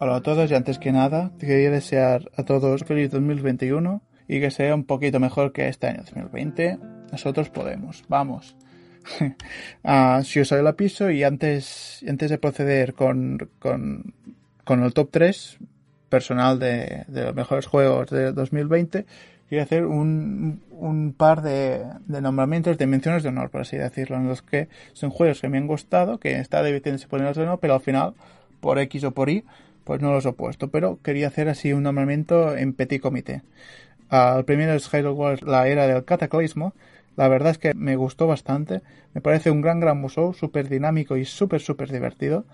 Hola 0.00 0.14
a 0.14 0.20
todos 0.20 0.48
y 0.48 0.54
antes 0.54 0.78
que 0.78 0.92
nada 0.92 1.32
quería 1.40 1.72
desear 1.72 2.30
a 2.36 2.44
todos 2.44 2.84
feliz 2.84 3.10
2021 3.10 4.00
y 4.28 4.38
que 4.38 4.52
sea 4.52 4.72
un 4.72 4.84
poquito 4.84 5.18
mejor 5.18 5.52
que 5.52 5.66
este 5.66 5.88
año 5.88 6.02
2020. 6.02 6.78
Nosotros 7.10 7.50
podemos, 7.50 8.04
vamos. 8.06 8.54
uh, 9.82 10.22
si 10.22 10.38
os 10.38 10.52
la 10.52 10.74
piso 10.74 11.10
y 11.10 11.24
antes, 11.24 12.04
antes 12.08 12.30
de 12.30 12.38
proceder 12.38 12.94
con, 12.94 13.50
con, 13.58 14.14
con 14.62 14.84
el 14.84 14.94
top 14.94 15.08
3 15.10 15.58
personal 16.08 16.60
de, 16.60 17.04
de, 17.08 17.24
los 17.24 17.34
mejores 17.34 17.66
juegos 17.66 18.08
de 18.10 18.30
2020, 18.30 19.04
quería 19.48 19.64
hacer 19.64 19.84
un, 19.84 20.62
un 20.70 21.12
par 21.12 21.42
de, 21.42 21.84
de, 22.06 22.20
nombramientos 22.20 22.78
de 22.78 22.86
menciones 22.86 23.24
de 23.24 23.30
honor, 23.30 23.50
por 23.50 23.62
así 23.62 23.76
decirlo, 23.76 24.16
en 24.16 24.28
los 24.28 24.42
que 24.42 24.68
son 24.92 25.10
juegos 25.10 25.40
que 25.40 25.48
me 25.48 25.58
han 25.58 25.66
gustado, 25.66 26.20
que 26.20 26.38
está 26.38 26.62
divirtiéndose 26.62 27.08
ponerlos 27.08 27.36
de 27.36 27.42
honor, 27.42 27.58
pero 27.60 27.74
al 27.74 27.80
final, 27.80 28.14
por 28.60 28.78
X 28.78 29.02
o 29.02 29.10
por 29.10 29.28
Y, 29.28 29.42
pues 29.88 30.02
no 30.02 30.12
los 30.12 30.26
he 30.26 30.32
puesto, 30.34 30.68
pero 30.68 31.00
quería 31.02 31.28
hacer 31.28 31.48
así 31.48 31.72
un 31.72 31.84
nombramiento 31.84 32.54
en 32.54 32.74
petit 32.74 33.00
comité. 33.00 33.40
Uh, 34.12 34.36
el 34.36 34.44
primero 34.44 34.74
es 34.74 34.92
Wars, 34.92 35.40
la 35.40 35.66
era 35.66 35.86
del 35.86 36.04
cataclismo. 36.04 36.74
La 37.16 37.26
verdad 37.28 37.52
es 37.52 37.58
que 37.58 37.72
me 37.72 37.96
gustó 37.96 38.26
bastante. 38.26 38.82
Me 39.14 39.22
parece 39.22 39.50
un 39.50 39.62
gran, 39.62 39.80
gran 39.80 39.98
museo, 39.98 40.34
súper 40.34 40.68
dinámico 40.68 41.16
y 41.16 41.24
súper, 41.24 41.62
súper 41.62 41.90
divertido. 41.90 42.44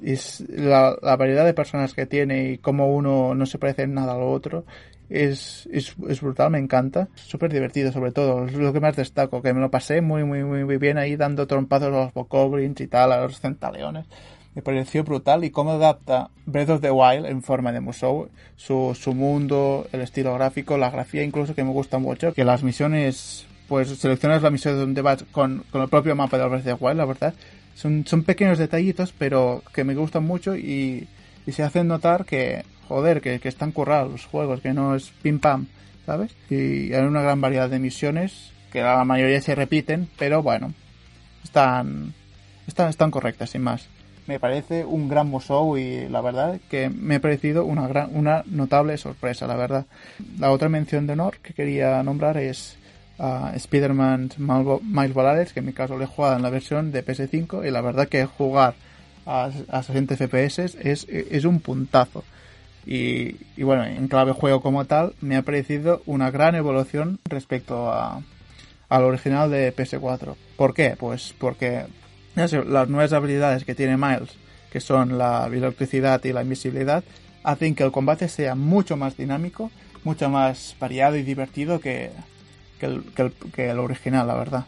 Y 0.00 0.14
la, 0.50 0.96
variedad 1.18 1.44
de 1.44 1.52
personas 1.52 1.94
que 1.94 2.06
tiene 2.06 2.52
y 2.52 2.58
cómo 2.58 2.94
uno 2.94 3.34
no 3.34 3.44
se 3.44 3.58
parece 3.58 3.82
en 3.82 3.94
nada 3.94 4.12
a 4.12 4.18
lo 4.18 4.30
otro 4.30 4.64
es, 5.10 5.68
es, 5.72 5.96
es 6.08 6.20
brutal, 6.20 6.52
me 6.52 6.60
encanta. 6.60 7.08
Súper 7.16 7.52
divertido, 7.52 7.90
sobre 7.90 8.12
todo. 8.12 8.46
Es 8.46 8.54
lo 8.54 8.72
que 8.72 8.78
más 8.78 8.94
destaco, 8.94 9.42
que 9.42 9.52
me 9.52 9.60
lo 9.60 9.72
pasé 9.72 10.00
muy, 10.00 10.22
muy, 10.22 10.44
muy, 10.44 10.76
bien 10.76 10.96
ahí 10.96 11.16
dando 11.16 11.48
trompazos 11.48 11.88
a 11.88 11.90
los 11.90 12.14
bokoblins 12.14 12.80
y 12.80 12.86
tal, 12.86 13.10
a 13.10 13.22
los 13.22 13.40
centaleones 13.40 14.06
me 14.54 14.62
pareció 14.62 15.04
brutal 15.04 15.44
y 15.44 15.50
cómo 15.50 15.72
adapta 15.72 16.30
Breath 16.44 16.70
of 16.70 16.80
the 16.80 16.90
Wild 16.90 17.26
en 17.26 17.42
forma 17.42 17.72
de 17.72 17.80
museo, 17.80 18.28
su, 18.56 18.96
su 18.98 19.14
mundo, 19.14 19.86
el 19.92 20.02
estilo 20.02 20.34
gráfico, 20.34 20.76
la 20.76 20.90
grafía 20.90 21.22
incluso 21.22 21.54
que 21.54 21.64
me 21.64 21.70
gusta 21.70 21.98
mucho, 21.98 22.34
que 22.34 22.44
las 22.44 22.62
misiones, 22.62 23.46
pues 23.68 23.88
seleccionas 23.88 24.42
la 24.42 24.50
misión 24.50 24.76
donde 24.78 25.00
vas 25.00 25.24
con, 25.32 25.64
con 25.70 25.82
el 25.82 25.88
propio 25.88 26.14
mapa 26.14 26.38
de 26.38 26.46
Breath 26.46 26.66
of 26.66 26.78
the 26.78 26.84
Wild, 26.84 26.98
la 26.98 27.04
verdad, 27.06 27.34
son, 27.74 28.06
son 28.06 28.24
pequeños 28.24 28.58
detallitos, 28.58 29.14
pero 29.16 29.62
que 29.74 29.84
me 29.84 29.94
gustan 29.94 30.24
mucho 30.24 30.54
y, 30.54 31.08
y 31.46 31.52
se 31.52 31.62
hacen 31.62 31.88
notar 31.88 32.26
que, 32.26 32.64
joder, 32.88 33.22
que, 33.22 33.40
que 33.40 33.48
están 33.48 33.72
currados 33.72 34.12
los 34.12 34.26
juegos, 34.26 34.60
que 34.60 34.74
no 34.74 34.94
es 34.94 35.12
pim 35.22 35.38
pam, 35.38 35.66
¿sabes? 36.04 36.34
Y 36.50 36.92
hay 36.92 37.02
una 37.02 37.22
gran 37.22 37.40
variedad 37.40 37.70
de 37.70 37.78
misiones, 37.78 38.52
que 38.70 38.82
la 38.82 39.02
mayoría 39.04 39.40
se 39.40 39.54
repiten, 39.54 40.08
pero 40.18 40.42
bueno, 40.42 40.74
están, 41.42 42.12
están, 42.66 42.90
están 42.90 43.10
correctas, 43.10 43.48
sin 43.48 43.62
más 43.62 43.88
me 44.32 44.40
parece 44.40 44.86
un 44.86 45.10
gran 45.10 45.28
museo 45.28 45.76
y 45.76 46.08
la 46.08 46.22
verdad 46.22 46.58
que 46.70 46.88
me 46.88 47.16
ha 47.16 47.20
parecido 47.20 47.66
una 47.66 47.86
gran, 47.86 48.16
una 48.16 48.42
notable 48.46 48.96
sorpresa, 48.96 49.46
la 49.46 49.56
verdad. 49.56 49.84
La 50.38 50.50
otra 50.52 50.70
mención 50.70 51.06
de 51.06 51.12
honor 51.12 51.36
que 51.42 51.52
quería 51.52 52.02
nombrar 52.02 52.38
es 52.38 52.78
uh, 53.18 53.54
Spider-Man 53.54 54.30
Miles 54.38 55.14
Morales, 55.14 55.52
que 55.52 55.60
en 55.60 55.66
mi 55.66 55.74
caso 55.74 55.98
le 55.98 56.04
he 56.04 56.06
jugado 56.06 56.36
en 56.36 56.42
la 56.42 56.48
versión 56.48 56.92
de 56.92 57.04
PS5 57.04 57.68
y 57.68 57.70
la 57.70 57.82
verdad 57.82 58.08
que 58.08 58.24
jugar 58.24 58.72
a, 59.26 59.50
a 59.68 59.82
60 59.82 60.16
FPS 60.16 60.78
es, 60.80 61.06
es 61.10 61.44
un 61.44 61.60
puntazo. 61.60 62.24
Y, 62.86 63.36
y, 63.58 63.64
bueno, 63.64 63.84
en 63.84 64.08
clave 64.08 64.32
juego 64.32 64.62
como 64.62 64.86
tal, 64.86 65.12
me 65.20 65.36
ha 65.36 65.42
parecido 65.42 66.00
una 66.06 66.30
gran 66.30 66.54
evolución 66.54 67.18
respecto 67.26 67.92
a, 67.92 68.22
al 68.88 69.04
original 69.04 69.50
de 69.50 69.76
PS4. 69.76 70.34
¿Por 70.56 70.72
qué? 70.72 70.96
Pues 70.98 71.34
porque 71.38 71.84
las 72.34 72.88
nuevas 72.88 73.12
habilidades 73.12 73.64
que 73.64 73.74
tiene 73.74 73.96
Miles, 73.96 74.30
que 74.70 74.80
son 74.80 75.18
la 75.18 75.46
electricidad 75.46 76.22
y 76.24 76.32
la 76.32 76.42
invisibilidad, 76.42 77.04
hacen 77.42 77.74
que 77.74 77.82
el 77.84 77.92
combate 77.92 78.28
sea 78.28 78.54
mucho 78.54 78.96
más 78.96 79.16
dinámico, 79.16 79.70
mucho 80.04 80.30
más 80.30 80.76
variado 80.80 81.16
y 81.16 81.22
divertido 81.22 81.80
que, 81.80 82.10
el, 82.80 83.78
original, 83.78 84.26
la 84.26 84.34
verdad. 84.34 84.64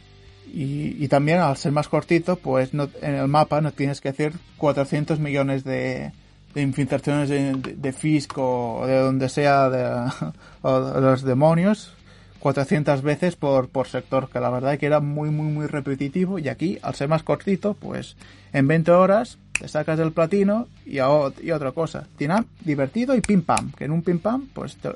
Y, 0.47 1.09
también 1.09 1.39
al 1.39 1.57
ser 1.57 1.73
más 1.73 1.89
cortito, 1.89 2.37
pues 2.37 2.75
no, 2.75 2.89
en 3.03 3.15
el 3.15 3.29
mapa 3.29 3.61
no 3.61 3.73
tienes 3.73 4.01
que 4.01 4.11
hacer 4.11 4.33
400 4.59 5.19
millones 5.19 5.65
de, 5.65 6.13
de 6.55 6.63
infiltraciones 6.63 7.29
de, 7.29 7.55
de, 7.55 7.93
Fisk 7.93 8.39
o 8.39 8.85
de 8.87 8.99
donde 8.99 9.29
sea 9.29 9.67
o 10.63 10.81
de 10.81 11.01
los 11.01 11.23
demonios 11.23 11.95
400 12.45 13.01
veces 13.01 13.37
por, 13.37 13.71
por 13.71 13.89
sector, 13.89 14.29
que 14.29 14.39
la 14.39 14.51
verdad 14.51 14.75
es 14.75 14.79
que 14.79 14.85
era 14.85 15.01
muy, 15.01 15.31
muy, 15.31 15.47
muy 15.47 15.67
repetitivo. 15.67 16.39
Y 16.39 16.51
aquí, 16.51 16.79
al 16.83 16.95
ser 16.95 17.09
más 17.09 17.23
cortito, 17.23 17.73
pues 17.73 18.19
en 18.53 18.69
20 18.69 18.91
horas 18.91 19.39
te 19.59 19.67
sacas 19.67 19.99
el 19.99 20.13
platino 20.13 20.69
y, 20.85 20.99
a, 20.99 21.07
y 21.43 21.53
otra 21.53 21.73
cosa. 21.73 22.07
Tiene 22.19 22.45
divertido 22.61 23.17
y 23.17 23.23
pim 23.23 23.41
pam. 23.41 23.73
Que 23.73 23.87
en 23.87 23.93
un 23.93 24.03
pim 24.03 24.19
pam, 24.19 24.47
pues 24.53 24.77
te, 24.77 24.91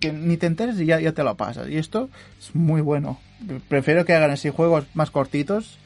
que 0.00 0.14
ni 0.14 0.38
te 0.38 0.46
enteres 0.46 0.80
y 0.80 0.86
ya, 0.86 0.98
ya 0.98 1.12
te 1.12 1.22
lo 1.22 1.34
pasas. 1.34 1.68
Y 1.68 1.76
esto 1.76 2.08
es 2.40 2.54
muy 2.54 2.80
bueno. 2.80 3.18
Prefiero 3.68 4.06
que 4.06 4.14
hagan 4.14 4.30
así 4.30 4.48
juegos 4.48 4.86
más 4.94 5.10
cortitos, 5.10 5.76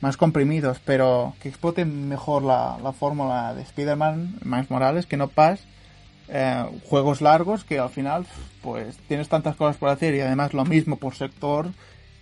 más 0.00 0.16
comprimidos, 0.16 0.80
pero 0.86 1.34
que 1.42 1.50
exploten 1.50 2.08
mejor 2.08 2.44
la, 2.44 2.78
la 2.82 2.94
fórmula 2.94 3.52
de 3.52 3.60
Spider-Man, 3.60 4.36
Miles 4.42 4.70
Morales, 4.70 5.04
que 5.04 5.18
no 5.18 5.28
pas 5.28 5.60
eh, 6.34 6.64
juegos 6.88 7.20
largos 7.20 7.62
que 7.62 7.78
al 7.78 7.90
final 7.90 8.26
pues 8.62 8.96
tienes 9.06 9.28
tantas 9.28 9.54
cosas 9.54 9.76
por 9.76 9.90
hacer 9.90 10.14
y 10.14 10.20
además 10.20 10.54
lo 10.54 10.64
mismo 10.64 10.96
por 10.96 11.14
sector 11.14 11.68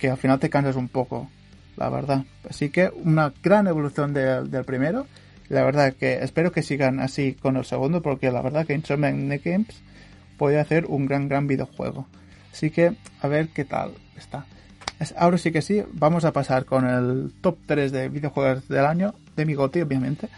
que 0.00 0.10
al 0.10 0.16
final 0.16 0.40
te 0.40 0.50
cansas 0.50 0.74
un 0.74 0.88
poco, 0.88 1.30
la 1.76 1.88
verdad. 1.90 2.24
Así 2.48 2.70
que 2.70 2.90
una 3.04 3.32
gran 3.42 3.68
evolución 3.68 4.12
de, 4.12 4.42
del 4.44 4.64
primero. 4.64 5.06
La 5.48 5.62
verdad 5.64 5.94
que 5.94 6.24
espero 6.24 6.52
que 6.52 6.62
sigan 6.62 7.00
así 7.00 7.34
con 7.34 7.56
el 7.56 7.64
segundo 7.64 8.02
porque 8.02 8.30
la 8.32 8.42
verdad 8.42 8.66
que 8.66 8.74
Insomniac 8.74 9.44
Games 9.44 9.82
puede 10.38 10.58
hacer 10.58 10.86
un 10.86 11.06
gran 11.06 11.28
gran 11.28 11.46
videojuego. 11.46 12.06
Así 12.52 12.70
que 12.70 12.96
a 13.20 13.28
ver 13.28 13.48
qué 13.48 13.64
tal 13.64 13.92
está. 14.16 14.46
Ahora 15.16 15.38
sí 15.38 15.52
que 15.52 15.62
sí, 15.62 15.82
vamos 15.92 16.24
a 16.24 16.32
pasar 16.32 16.64
con 16.64 16.86
el 16.86 17.32
top 17.40 17.58
3 17.66 17.92
de 17.92 18.08
videojuegos 18.08 18.68
del 18.68 18.84
año, 18.84 19.14
de 19.36 19.46
mi 19.46 19.54
goti 19.54 19.80
obviamente. 19.80 20.28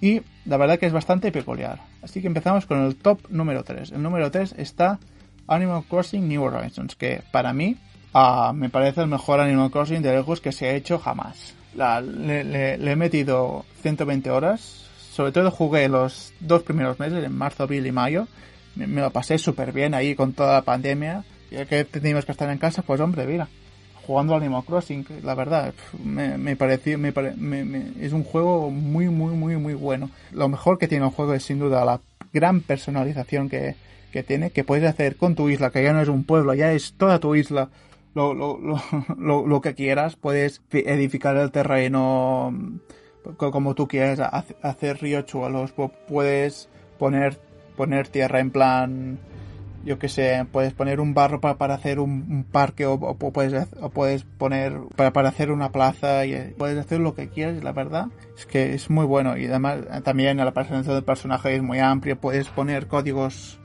Y 0.00 0.22
la 0.44 0.56
verdad 0.56 0.78
que 0.78 0.86
es 0.86 0.92
bastante 0.92 1.32
peculiar. 1.32 1.87
Así 2.02 2.20
que 2.20 2.26
empezamos 2.26 2.66
con 2.66 2.84
el 2.84 2.96
top 2.96 3.20
número 3.30 3.64
3. 3.64 3.92
El 3.92 4.02
número 4.02 4.30
3 4.30 4.54
está 4.58 4.98
Animal 5.46 5.84
Crossing 5.88 6.28
New 6.28 6.42
Horizons, 6.42 6.94
que 6.94 7.22
para 7.32 7.52
mí 7.52 7.76
uh, 8.14 8.52
me 8.52 8.68
parece 8.68 9.00
el 9.00 9.08
mejor 9.08 9.40
Animal 9.40 9.70
Crossing 9.70 10.02
de 10.02 10.14
lejos 10.14 10.40
que 10.40 10.52
se 10.52 10.66
ha 10.66 10.74
hecho 10.74 10.98
jamás. 10.98 11.54
Le, 11.74 12.74
he 12.74 12.96
metido 12.96 13.64
120 13.82 14.30
horas. 14.30 14.84
Sobre 15.12 15.32
todo 15.32 15.50
jugué 15.50 15.88
los 15.88 16.32
dos 16.40 16.62
primeros 16.62 17.00
meses, 17.00 17.24
en 17.24 17.36
marzo, 17.36 17.64
abril 17.64 17.86
y 17.86 17.92
mayo. 17.92 18.28
Me, 18.76 18.86
me 18.86 19.00
lo 19.00 19.10
pasé 19.10 19.38
súper 19.38 19.72
bien 19.72 19.94
ahí 19.94 20.14
con 20.14 20.32
toda 20.32 20.54
la 20.54 20.62
pandemia. 20.62 21.24
Y 21.50 21.56
el 21.56 21.66
que 21.66 21.84
teníamos 21.84 22.24
que 22.24 22.32
estar 22.32 22.48
en 22.50 22.58
casa, 22.58 22.82
pues 22.82 23.00
hombre, 23.00 23.26
mira, 23.26 23.48
jugando 24.08 24.34
al 24.34 24.40
Animal 24.40 24.64
Crossing, 24.64 25.04
la 25.22 25.34
verdad, 25.34 25.74
me, 26.02 26.38
me 26.38 26.56
pareció, 26.56 26.98
me, 26.98 27.12
me, 27.12 27.62
me, 27.66 27.92
es 28.00 28.14
un 28.14 28.24
juego 28.24 28.70
muy, 28.70 29.10
muy, 29.10 29.34
muy, 29.34 29.58
muy 29.58 29.74
bueno. 29.74 30.08
Lo 30.32 30.48
mejor 30.48 30.78
que 30.78 30.88
tiene 30.88 31.04
el 31.04 31.12
juego 31.12 31.34
es 31.34 31.42
sin 31.42 31.58
duda 31.58 31.84
la 31.84 32.00
gran 32.32 32.62
personalización 32.62 33.50
que, 33.50 33.74
que 34.10 34.22
tiene, 34.22 34.48
que 34.48 34.64
puedes 34.64 34.88
hacer 34.88 35.16
con 35.16 35.34
tu 35.34 35.50
isla, 35.50 35.70
que 35.70 35.82
ya 35.82 35.92
no 35.92 36.00
es 36.00 36.08
un 36.08 36.24
pueblo, 36.24 36.54
ya 36.54 36.72
es 36.72 36.94
toda 36.94 37.18
tu 37.18 37.34
isla, 37.34 37.68
lo, 38.14 38.32
lo, 38.32 38.58
lo, 38.58 39.46
lo, 39.46 39.60
que 39.60 39.74
quieras, 39.74 40.16
puedes 40.16 40.62
edificar 40.72 41.36
el 41.36 41.50
terreno 41.50 42.80
como 43.36 43.74
tú 43.74 43.88
quieras, 43.88 44.20
hacer 44.62 45.02
riachuelos, 45.02 45.74
puedes 46.08 46.70
poner, 46.98 47.36
poner 47.76 48.08
tierra 48.08 48.40
en 48.40 48.50
plan 48.52 49.18
yo 49.84 49.98
que 49.98 50.08
sé, 50.08 50.46
puedes 50.50 50.72
poner 50.72 51.00
un 51.00 51.14
barro 51.14 51.40
para, 51.40 51.56
para 51.56 51.74
hacer 51.74 52.00
un, 52.00 52.44
parque 52.50 52.86
o, 52.86 52.98
puedes, 52.98 53.68
o 53.80 53.90
puedes 53.90 54.24
poner 54.24 54.78
para, 54.96 55.12
para 55.12 55.28
hacer 55.28 55.50
una 55.50 55.70
plaza 55.70 56.26
y 56.26 56.54
puedes 56.56 56.78
hacer 56.78 57.00
lo 57.00 57.14
que 57.14 57.28
quieras, 57.28 57.62
la 57.62 57.72
verdad 57.72 58.08
es 58.36 58.46
que 58.46 58.74
es 58.74 58.90
muy 58.90 59.04
bueno 59.04 59.36
y 59.36 59.46
además 59.46 59.80
también 60.04 60.36
la 60.36 60.52
presentación 60.52 60.94
del 60.94 61.04
personaje 61.04 61.54
es 61.54 61.62
muy 61.62 61.78
amplia, 61.78 62.16
puedes 62.16 62.48
poner 62.48 62.86
códigos 62.86 63.58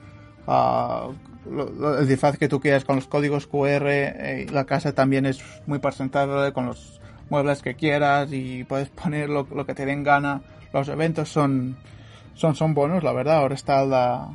uh, 0.48 1.14
lo, 1.50 2.00
el 2.00 2.08
disfraz 2.08 2.38
que 2.38 2.48
tú 2.48 2.60
quieras 2.60 2.86
con 2.86 2.96
los 2.96 3.08
códigos 3.08 3.48
QR, 3.48 3.88
eh, 3.88 4.48
la 4.52 4.66
casa 4.66 4.94
también 4.94 5.26
es 5.26 5.44
muy 5.66 5.80
presentable 5.80 6.54
con 6.54 6.66
los 6.66 7.02
muebles 7.30 7.62
que 7.62 7.76
quieras 7.76 8.32
y 8.32 8.64
puedes 8.64 8.90
poner 9.04 9.30
lo, 9.30 9.48
lo 9.54 9.66
que 9.66 9.74
te 9.74 9.86
den 9.86 10.04
gana. 10.04 10.42
Los 10.72 10.88
eventos 10.88 11.30
son, 11.30 11.78
son, 12.34 12.56
son 12.56 12.74
buenos, 12.74 13.04
la 13.04 13.14
verdad. 13.14 13.38
Ahora 13.38 13.56
está 13.56 13.86
la, 13.86 14.30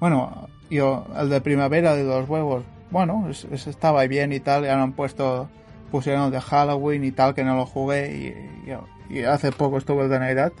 bueno, 0.00 0.48
yo, 0.70 1.06
el 1.16 1.28
de 1.28 1.40
primavera 1.40 1.94
de 1.94 2.04
los 2.04 2.28
huevos, 2.28 2.64
bueno, 2.90 3.28
es, 3.28 3.44
es, 3.50 3.66
estaba 3.66 4.06
bien 4.06 4.32
y 4.32 4.40
tal, 4.40 4.64
ya 4.64 4.80
han 4.80 4.92
puesto, 4.92 5.48
pusieron 5.90 6.24
el 6.24 6.30
de 6.30 6.40
Halloween 6.40 7.04
y 7.04 7.12
tal, 7.12 7.34
que 7.34 7.44
no 7.44 7.56
lo 7.56 7.66
jugué 7.66 8.34
y, 8.66 8.70
y, 9.12 9.18
y 9.18 9.22
hace 9.24 9.52
poco 9.52 9.78
estuve 9.78 10.04
el 10.04 10.10
de 10.10 10.18
Navidad 10.18 10.52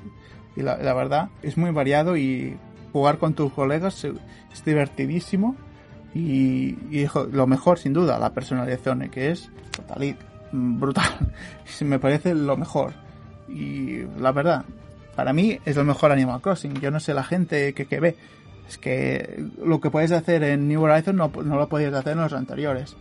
y 0.56 0.62
la, 0.62 0.94
verdad 0.94 1.28
es 1.42 1.58
muy 1.58 1.70
variado 1.70 2.16
y 2.16 2.56
jugar 2.92 3.18
con 3.18 3.34
tus 3.34 3.52
colegas 3.52 4.04
es 4.04 4.64
divertidísimo 4.64 5.54
y, 6.14 6.78
y 6.90 7.06
lo 7.30 7.46
mejor 7.46 7.78
sin 7.78 7.92
duda, 7.92 8.18
la 8.18 8.32
personalización 8.32 9.10
que 9.10 9.30
es 9.30 9.50
total 9.70 10.16
brutal, 10.52 11.32
me 11.82 11.98
parece 11.98 12.34
lo 12.34 12.56
mejor 12.56 12.94
y 13.48 14.02
la 14.18 14.32
verdad 14.32 14.64
para 15.16 15.32
mí 15.32 15.58
es 15.64 15.76
el 15.78 15.86
mejor 15.86 16.12
Animal 16.12 16.42
Crossing. 16.42 16.74
Yo 16.74 16.90
no 16.90 17.00
sé 17.00 17.14
la 17.14 17.24
gente 17.24 17.72
que, 17.72 17.86
que 17.86 17.98
ve. 17.98 18.16
Es 18.68 18.78
que 18.78 19.44
lo 19.62 19.80
que 19.80 19.90
puedes 19.90 20.12
hacer 20.12 20.42
en 20.42 20.68
New 20.68 20.82
Horizons 20.82 21.16
no, 21.16 21.30
no 21.44 21.56
lo 21.56 21.68
podías 21.68 21.94
hacer 21.94 22.12
en 22.12 22.20
los 22.20 22.32
anteriores. 22.32 22.96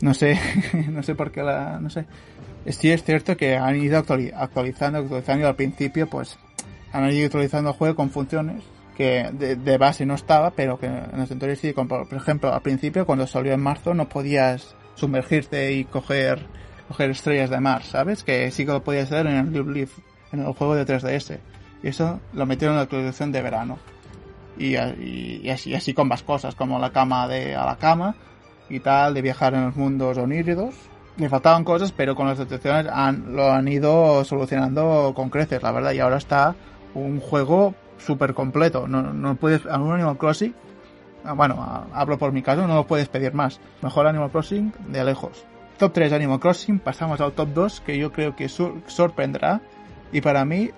No 0.00 0.14
sé, 0.14 0.38
no 0.90 1.02
sé 1.02 1.14
por 1.14 1.30
qué 1.30 1.42
la, 1.42 1.78
no 1.80 1.90
sé. 1.90 2.06
Sí 2.68 2.90
es 2.90 3.04
cierto 3.04 3.36
que 3.36 3.56
han 3.56 3.76
ido 3.76 3.98
actualizando, 3.98 4.98
actualizando 4.98 5.44
y 5.44 5.48
al 5.48 5.54
principio 5.54 6.08
pues 6.08 6.36
han 6.92 7.10
ido 7.12 7.26
actualizando 7.26 7.70
el 7.70 7.76
juego 7.76 7.94
con 7.94 8.10
funciones 8.10 8.64
que 8.96 9.30
de, 9.32 9.78
base 9.78 10.06
no 10.06 10.14
estaba, 10.14 10.50
pero 10.50 10.78
que 10.78 10.86
en 10.86 11.10
los 11.12 11.30
anteriores 11.30 11.60
sí, 11.60 11.72
por 11.72 12.08
ejemplo 12.10 12.52
al 12.52 12.62
principio 12.62 13.04
cuando 13.04 13.26
salió 13.26 13.52
en 13.52 13.60
marzo 13.60 13.94
no 13.94 14.08
podías 14.08 14.74
sumergirte 14.94 15.72
y 15.72 15.84
coger, 15.84 16.46
coger 16.88 17.10
estrellas 17.10 17.50
de 17.50 17.60
mar, 17.60 17.82
¿sabes? 17.84 18.24
Que 18.24 18.50
sí 18.50 18.64
que 18.64 18.72
lo 18.72 18.82
podías 18.82 19.12
hacer 19.12 19.26
en 19.26 19.36
el 19.36 19.52
Live 19.52 19.72
Leaf, 19.72 19.98
en 20.32 20.40
el 20.40 20.52
juego 20.54 20.74
de 20.74 20.86
3DS. 20.86 21.38
Y 21.82 21.88
eso 21.88 22.20
lo 22.32 22.46
metieron 22.46 22.74
en 22.74 22.78
la 22.78 22.82
actualización 22.84 23.30
de 23.30 23.42
verano. 23.42 23.78
Y, 24.58 25.48
así, 25.48 25.94
con 25.94 26.08
más 26.08 26.22
cosas, 26.22 26.54
como 26.54 26.78
la 26.78 26.90
cama 26.90 27.28
de 27.28 27.54
a 27.54 27.66
la 27.66 27.76
cama 27.76 28.14
y 28.68 28.80
tal, 28.80 29.14
de 29.14 29.22
viajar 29.22 29.54
en 29.54 29.66
los 29.66 29.76
mundos 29.76 30.18
oníridos. 30.18 30.74
Le 31.16 31.28
faltaban 31.28 31.64
cosas, 31.64 31.92
pero 31.92 32.14
con 32.14 32.26
las 32.26 32.38
actualizaciones 32.38 32.92
han, 32.92 33.34
lo 33.34 33.50
han 33.50 33.68
ido 33.68 34.22
solucionando 34.24 35.12
con 35.14 35.30
creces, 35.30 35.62
la 35.62 35.72
verdad. 35.72 35.92
Y 35.92 36.00
ahora 36.00 36.18
está 36.18 36.54
un 36.94 37.20
juego 37.20 37.74
súper 37.98 38.34
completo. 38.34 38.86
No, 38.86 39.02
no 39.02 39.34
puedes, 39.36 39.66
a 39.66 39.78
un 39.78 39.92
Animal 39.92 40.18
Crossing, 40.18 40.54
ah, 41.24 41.32
bueno, 41.32 41.88
hablo 41.92 42.18
por 42.18 42.32
mi 42.32 42.42
caso, 42.42 42.66
no 42.66 42.74
lo 42.74 42.86
puedes 42.86 43.08
pedir 43.08 43.34
más. 43.34 43.60
Mejor 43.82 44.06
Animal 44.06 44.30
Crossing 44.30 44.72
de 44.88 45.04
lejos. 45.04 45.44
Top 45.78 45.92
3 45.92 46.12
Animal 46.12 46.40
Crossing, 46.40 46.78
pasamos 46.78 47.20
al 47.20 47.32
top 47.32 47.48
2, 47.52 47.80
que 47.80 47.98
yo 47.98 48.12
creo 48.12 48.34
que 48.34 48.48
sorprenderá. 48.48 49.60
Y 50.12 50.20
para 50.20 50.44
mí, 50.44 50.70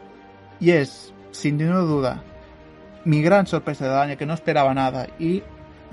y 0.58 0.70
es, 0.70 1.14
sin 1.30 1.56
ninguna 1.56 1.80
duda, 1.80 2.22
mi 3.08 3.22
gran 3.22 3.46
sorpresa 3.46 3.88
del 3.88 3.98
año, 3.98 4.18
que 4.18 4.26
no 4.26 4.34
esperaba 4.34 4.74
nada. 4.74 5.06
Y, 5.18 5.42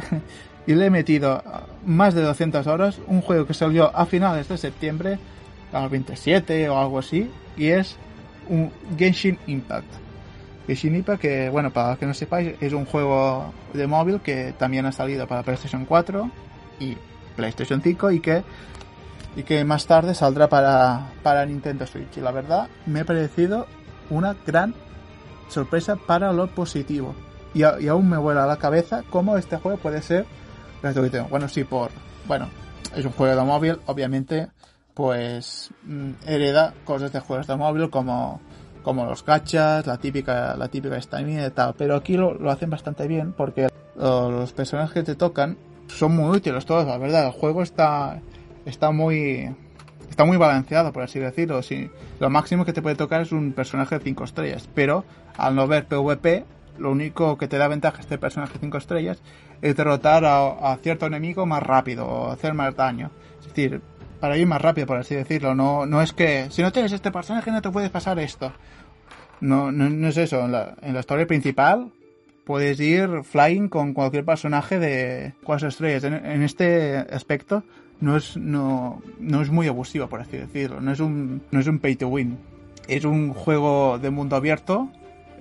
y 0.68 0.76
le 0.76 0.88
he 0.88 0.90
metido 0.90 1.42
más 1.86 2.14
de 2.14 2.22
200 2.22 2.68
horas, 2.68 3.00
un 3.08 3.22
juego 3.22 3.46
que 3.48 3.54
salió 3.54 3.96
a 3.96 4.06
finales 4.06 4.50
de 4.50 4.58
septiembre, 4.58 5.18
al 5.72 5.88
27 5.88 6.68
o 6.68 6.78
algo 6.78 7.00
así, 7.00 7.32
y 7.56 7.68
es 7.68 7.96
un 8.50 8.70
Genshin 8.98 9.40
Impact. 9.48 9.88
Genshin 10.68 10.94
Impact, 10.94 11.22
que 11.22 11.50
bueno, 11.50 11.72
para 11.72 11.96
que 11.96 12.06
no 12.06 12.14
sepáis, 12.14 12.56
es 12.60 12.74
un 12.74 12.84
juego 12.84 13.54
de 13.72 13.88
móvil 13.88 14.20
que 14.20 14.54
también 14.58 14.86
ha 14.86 14.92
salido 14.92 15.26
para 15.26 15.42
PlayStation 15.42 15.86
4 15.86 16.30
y 16.82 16.98
PlayStation 17.38 17.82
5 17.82 18.12
y 18.12 18.20
que 18.20 18.44
y 19.38 19.44
que 19.44 19.64
más 19.64 19.86
tarde 19.86 20.16
saldrá 20.16 20.50
para, 20.50 21.12
para 21.24 21.46
Nintendo 21.46 21.88
Switch. 21.88 22.18
Y 22.18 22.22
la 22.22 22.32
verdad, 22.32 22.68
me 22.86 23.02
ha 23.02 23.06
parecido 23.06 23.68
una 24.10 24.36
gran 24.46 24.74
sorpresa 25.50 25.96
para 25.96 26.34
lo 26.34 26.48
positivo. 26.48 27.14
Y, 27.54 27.64
aún 27.64 28.10
me 28.10 28.18
vuela 28.18 28.44
a 28.44 28.48
la 28.48 28.58
cabeza 28.58 29.04
cómo 29.10 29.38
este 29.38 29.58
juego 29.58 29.78
puede 29.78 30.02
ser. 30.02 30.26
Bueno, 31.30 31.48
sí, 31.48 31.64
por. 31.64 31.90
Bueno, 32.28 32.50
es 32.96 33.06
un 33.06 33.12
juego 33.12 33.36
de 33.36 33.46
móvil, 33.46 33.80
obviamente, 33.86 34.50
pues 34.94 35.72
mm, 35.84 36.12
hereda 36.28 36.74
cosas 36.84 37.12
de 37.12 37.20
juegos 37.20 37.48
de 37.48 37.56
móvil 37.56 37.90
como 37.90 38.42
como 38.84 39.06
los 39.06 39.26
gachas, 39.26 39.88
la 39.88 39.98
típica 39.98 40.56
la 40.56 40.68
típica 40.68 40.98
estamina 40.98 41.48
y 41.48 41.50
tal, 41.50 41.74
pero 41.76 41.96
aquí 41.96 42.18
lo, 42.18 42.36
lo 42.36 42.52
hacen 42.52 42.70
bastante 42.70 43.08
bien 43.08 43.34
porque 43.34 43.68
los 43.98 44.52
personajes 44.54 44.94
que 44.94 45.04
te 45.04 45.16
tocan 45.16 45.58
son 45.88 46.16
muy 46.16 46.38
útiles 46.38 46.66
todos, 46.66 46.86
la 46.86 46.98
verdad, 46.98 47.26
el 47.26 47.32
juego 47.32 47.64
está 47.64 48.22
está 48.66 48.92
muy 48.92 49.50
está 50.10 50.24
muy 50.24 50.38
balanceado, 50.38 50.94
por 50.94 51.04
así 51.04 51.20
decirlo. 51.20 51.62
Si, 51.62 51.90
lo 52.20 52.30
máximo 52.30 52.64
que 52.64 52.74
te 52.74 52.82
puede 52.82 52.96
tocar 52.96 53.22
es 53.22 53.32
un 53.32 53.54
personaje 53.54 53.98
de 53.98 54.04
5 54.04 54.24
estrellas, 54.24 54.70
pero 54.74 55.04
al 55.38 55.56
no 55.56 55.68
ver 55.68 55.86
PvP, 55.86 56.46
lo 56.78 56.92
único 56.92 57.38
que 57.38 57.48
te 57.48 57.58
da 57.58 57.68
ventaja 57.68 58.02
este 58.02 58.18
personaje 58.18 58.54
de 58.54 58.60
5 58.60 58.78
estrellas 58.78 59.22
es 59.62 59.76
derrotar 59.76 60.24
a, 60.26 60.78
cierto 60.82 61.06
enemigo 61.06 61.46
más 61.46 61.64
rápido 61.64 62.06
o 62.06 62.32
hacer 62.32 62.54
más 62.54 62.76
daño. 62.76 63.12
Es 63.40 63.48
decir, 63.48 63.82
para 64.20 64.38
ir 64.38 64.48
más 64.48 64.62
rápido, 64.62 64.88
por 64.88 64.98
así 64.98 65.16
decirlo. 65.16 65.56
No, 65.56 65.86
no 65.86 66.02
es 66.02 66.14
que 66.14 66.48
si 66.50 66.62
no 66.62 66.72
tienes 66.72 66.92
este 66.92 67.12
personaje 67.12 67.52
no 67.52 67.62
te 67.62 67.72
puedes 67.72 67.90
pasar 67.90 68.20
esto. 68.20 68.52
No, 69.42 69.72
no, 69.72 70.08
es 70.08 70.18
eso. 70.18 70.46
En 70.46 70.52
la, 70.52 71.00
historia 71.00 71.28
principal 71.28 71.92
puedes 72.46 72.80
ir 72.80 73.24
flying 73.24 73.70
con 73.70 73.94
cualquier 73.94 74.26
personaje 74.26 74.80
de 74.80 75.34
cuatro 75.44 75.68
estrellas. 75.68 76.04
En, 76.04 76.44
este 76.44 76.98
aspecto 76.98 77.64
no 78.02 78.18
es, 78.18 78.38
no, 78.38 79.02
no 79.20 79.42
es 79.42 79.50
muy 79.50 79.68
abusivo, 79.68 80.08
por 80.08 80.22
así 80.22 80.38
decirlo. 80.38 80.82
No 80.82 80.92
es 80.92 81.00
un, 81.00 81.44
no 81.52 81.60
es 81.60 81.68
un 81.68 81.80
pay 81.80 81.96
to 81.96 82.08
win. 82.08 82.38
Es 82.88 83.04
un 83.04 83.34
juego 83.34 83.98
de 84.00 84.10
mundo 84.10 84.36
abierto 84.36 84.90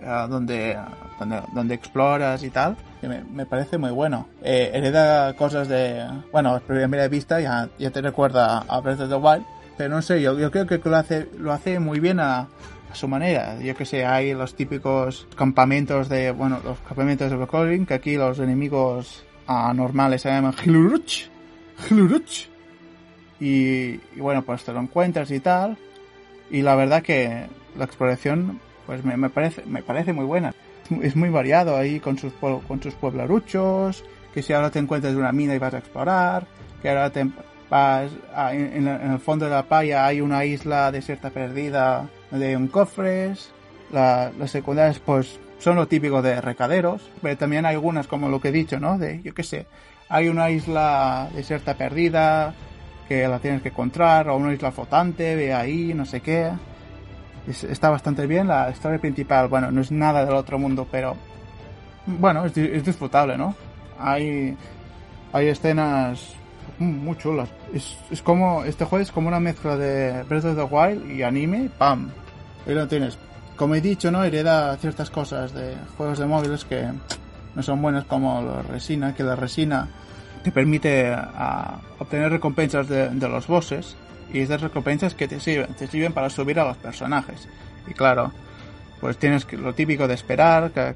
donde, 0.04 0.78
donde, 1.18 1.40
donde, 1.52 1.74
exploras 1.74 2.42
y 2.42 2.50
tal, 2.50 2.76
que 3.00 3.08
me, 3.08 3.22
me 3.24 3.46
parece 3.46 3.78
muy 3.78 3.90
bueno. 3.90 4.28
Eh, 4.42 4.70
hereda 4.74 5.34
cosas 5.34 5.68
de, 5.68 6.06
bueno, 6.32 6.54
a 6.54 6.60
primera 6.60 7.08
vista 7.08 7.40
ya, 7.40 7.68
ya 7.78 7.90
te 7.90 8.00
recuerda 8.00 8.58
a 8.68 8.80
Breath 8.80 9.00
of 9.00 9.08
the 9.08 9.16
Wild, 9.16 9.44
pero 9.76 9.94
no 9.94 10.02
sé, 10.02 10.22
yo, 10.22 10.38
yo 10.38 10.50
creo 10.50 10.66
que 10.66 10.80
lo 10.84 10.96
hace, 10.96 11.28
lo 11.38 11.52
hace 11.52 11.78
muy 11.78 12.00
bien 12.00 12.20
a, 12.20 12.48
a 12.90 12.94
su 12.94 13.08
manera. 13.08 13.58
Yo 13.60 13.74
que 13.76 13.84
sé, 13.84 14.04
hay 14.04 14.34
los 14.34 14.54
típicos 14.54 15.26
campamentos 15.36 16.08
de, 16.08 16.30
bueno, 16.30 16.60
los 16.64 16.78
campamentos 16.80 17.30
de 17.30 17.36
Brocolin, 17.36 17.86
que 17.86 17.94
aquí 17.94 18.16
los 18.16 18.38
enemigos 18.38 19.24
anormales 19.46 20.22
se 20.22 20.30
llaman 20.30 20.54
Hiluruch, 20.64 21.28
Hiluruch. 21.90 22.48
Y, 23.40 24.00
y 24.14 24.20
bueno, 24.20 24.42
pues 24.42 24.64
te 24.64 24.72
lo 24.72 24.80
encuentras 24.80 25.30
y 25.32 25.40
tal. 25.40 25.76
Y 26.50 26.62
la 26.62 26.76
verdad 26.76 27.02
que 27.02 27.46
la 27.76 27.84
exploración 27.84 28.60
pues 28.86 29.04
me, 29.04 29.16
me, 29.16 29.30
parece, 29.30 29.64
me 29.66 29.82
parece 29.82 30.12
muy 30.12 30.24
buena. 30.24 30.54
Es 31.02 31.16
muy 31.16 31.30
variado 31.30 31.76
ahí 31.76 32.00
con 32.00 32.18
sus, 32.18 32.32
con 32.34 32.82
sus 32.82 32.94
pueblaruchos, 32.94 34.04
que 34.32 34.42
si 34.42 34.52
ahora 34.52 34.70
te 34.70 34.78
encuentras 34.78 35.14
una 35.14 35.32
mina 35.32 35.54
y 35.54 35.58
vas 35.58 35.74
a 35.74 35.78
explorar, 35.78 36.46
que 36.82 36.90
ahora 36.90 37.10
te 37.10 37.24
vas 37.70 38.10
en, 38.52 38.86
en, 38.86 39.12
el 39.12 39.18
fondo 39.18 39.46
de 39.46 39.52
la 39.52 39.62
playa 39.62 40.04
hay 40.04 40.20
una 40.20 40.44
isla 40.44 40.92
desierta 40.92 41.30
perdida 41.30 42.08
donde 42.30 42.48
hay 42.48 42.54
un 42.54 42.68
cofres, 42.68 43.50
la, 43.90 44.30
las 44.38 44.50
secundarias 44.50 44.98
pues 44.98 45.38
son 45.58 45.76
lo 45.76 45.88
típico 45.88 46.20
de 46.20 46.40
recaderos, 46.40 47.10
pero 47.22 47.38
también 47.38 47.64
hay 47.64 47.74
algunas 47.74 48.06
como 48.06 48.28
lo 48.28 48.40
que 48.40 48.48
he 48.48 48.52
dicho, 48.52 48.78
¿no? 48.78 48.98
De, 48.98 49.22
yo 49.22 49.32
qué 49.32 49.42
sé, 49.42 49.66
hay 50.10 50.28
una 50.28 50.50
isla 50.50 51.30
desierta 51.34 51.74
perdida 51.74 52.54
que 53.08 53.26
la 53.26 53.38
tienes 53.38 53.62
que 53.62 53.68
encontrar, 53.70 54.28
o 54.28 54.36
una 54.36 54.52
isla 54.52 54.72
flotante, 54.72 55.34
ve 55.36 55.54
ahí, 55.54 55.94
no 55.94 56.04
sé 56.04 56.20
qué 56.20 56.50
está 57.46 57.90
bastante 57.90 58.26
bien. 58.26 58.48
La 58.48 58.70
historia 58.70 58.98
principal, 58.98 59.48
bueno, 59.48 59.70
no 59.70 59.80
es 59.80 59.90
nada 59.90 60.24
del 60.24 60.34
otro 60.34 60.58
mundo, 60.58 60.86
pero 60.90 61.16
bueno, 62.06 62.44
es, 62.44 62.56
es 62.56 62.84
disfrutable, 62.84 63.36
¿no? 63.36 63.54
Hay, 63.98 64.56
hay 65.32 65.48
escenas 65.48 66.34
muy 66.78 67.16
chulas. 67.16 67.48
Es, 67.72 67.96
es 68.10 68.22
como, 68.22 68.64
este 68.64 68.84
juego 68.84 69.02
es 69.02 69.12
como 69.12 69.28
una 69.28 69.40
mezcla 69.40 69.76
de 69.76 70.22
Breath 70.24 70.44
of 70.44 70.56
the 70.56 70.62
Wild 70.62 71.10
y 71.10 71.22
anime, 71.22 71.70
¡pam! 71.78 72.10
Ahí 72.66 72.74
lo 72.74 72.88
tienes. 72.88 73.18
Como 73.56 73.74
he 73.74 73.80
dicho, 73.80 74.10
¿no? 74.10 74.24
Hereda 74.24 74.76
ciertas 74.78 75.10
cosas 75.10 75.52
de 75.54 75.76
juegos 75.96 76.18
de 76.18 76.26
móviles 76.26 76.64
que 76.64 76.88
no 77.54 77.62
son 77.62 77.80
buenas 77.80 78.04
como 78.04 78.42
la 78.42 78.62
resina, 78.62 79.14
que 79.14 79.22
la 79.22 79.36
resina 79.36 79.88
te 80.42 80.50
permite 80.50 81.12
a, 81.14 81.78
obtener 81.98 82.32
recompensas 82.32 82.88
de, 82.88 83.08
de 83.10 83.28
los 83.28 83.46
bosses 83.46 83.96
y 84.32 84.40
esas 84.40 84.60
recompensas 84.60 85.14
que 85.14 85.28
te 85.28 85.40
sirven, 85.40 85.74
te 85.74 85.86
sirven 85.86 86.12
para 86.12 86.30
subir 86.30 86.58
a 86.58 86.64
los 86.64 86.76
personajes. 86.76 87.48
Y 87.86 87.94
claro, 87.94 88.32
pues 89.00 89.18
tienes 89.18 89.50
lo 89.52 89.74
típico 89.74 90.08
de 90.08 90.14
esperar, 90.14 90.70
que 90.70 90.94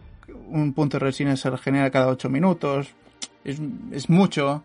un 0.49 0.73
punto 0.73 0.99
de 0.99 1.05
resina 1.05 1.37
se 1.37 1.51
regenera 1.51 1.91
cada 1.91 2.09
8 2.09 2.29
minutos, 2.29 2.95
es, 3.45 3.61
es 3.93 4.09
mucho. 4.09 4.63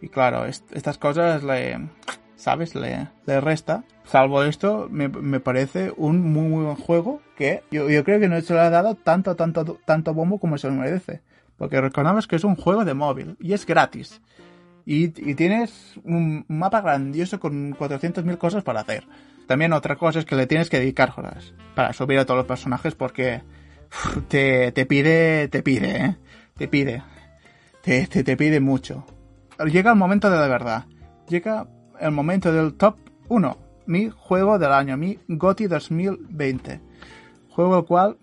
Y 0.00 0.08
claro, 0.08 0.46
estas 0.46 0.98
cosas 0.98 1.42
le, 1.42 1.88
¿sabes? 2.36 2.74
Le, 2.74 3.08
le 3.26 3.40
resta. 3.40 3.84
Salvo 4.04 4.42
esto, 4.42 4.88
me, 4.90 5.08
me, 5.08 5.40
parece 5.40 5.92
un 5.96 6.32
muy, 6.32 6.64
buen 6.64 6.76
juego 6.76 7.20
que 7.36 7.62
yo, 7.70 7.90
yo 7.90 8.04
creo 8.04 8.20
que 8.20 8.28
no 8.28 8.40
se 8.40 8.54
le 8.54 8.60
ha 8.60 8.70
dado 8.70 8.94
tanto, 8.94 9.36
tanto, 9.36 9.78
tanto 9.84 10.14
bombo 10.14 10.38
como 10.38 10.56
se 10.56 10.70
merece. 10.70 11.20
Porque 11.58 11.80
recordamos 11.80 12.26
que 12.26 12.36
es 12.36 12.44
un 12.44 12.54
juego 12.54 12.84
de 12.84 12.94
móvil 12.94 13.36
y 13.40 13.52
es 13.52 13.66
gratis. 13.66 14.22
Y, 14.90 15.08
tienes 15.34 16.00
un 16.02 16.46
mapa 16.48 16.80
grandioso 16.80 17.38
con 17.38 17.74
400.000 17.74 18.38
cosas 18.38 18.64
para 18.64 18.80
hacer. 18.80 19.06
También 19.46 19.74
otra 19.74 19.96
cosa 19.96 20.18
es 20.18 20.24
que 20.24 20.34
le 20.34 20.46
tienes 20.46 20.70
que 20.70 20.78
dedicar 20.78 21.12
horas 21.14 21.52
para 21.74 21.92
subir 21.92 22.18
a 22.18 22.24
todos 22.24 22.38
los 22.38 22.46
personajes 22.46 22.94
porque 22.94 23.42
te, 24.28 24.72
te 24.72 24.86
pide, 24.86 25.48
te 25.48 25.62
pide, 25.62 26.04
¿eh? 26.04 26.16
Te 26.56 26.68
pide. 26.68 27.02
Te, 27.82 28.06
te, 28.06 28.36
pide 28.38 28.60
mucho. 28.60 29.04
Llega 29.66 29.90
el 29.90 29.98
momento 29.98 30.30
de 30.30 30.38
la 30.38 30.48
verdad. 30.48 30.86
Llega 31.28 31.68
el 32.00 32.12
momento 32.12 32.50
del 32.50 32.72
top 32.72 32.96
1. 33.28 33.58
Mi 33.84 34.08
juego 34.08 34.58
del 34.58 34.72
año, 34.72 34.96
mi 34.96 35.18
GOTY 35.28 35.66
2020. 35.66 36.80
Juego 37.50 37.76
el 37.76 37.84
cual, 37.84 38.16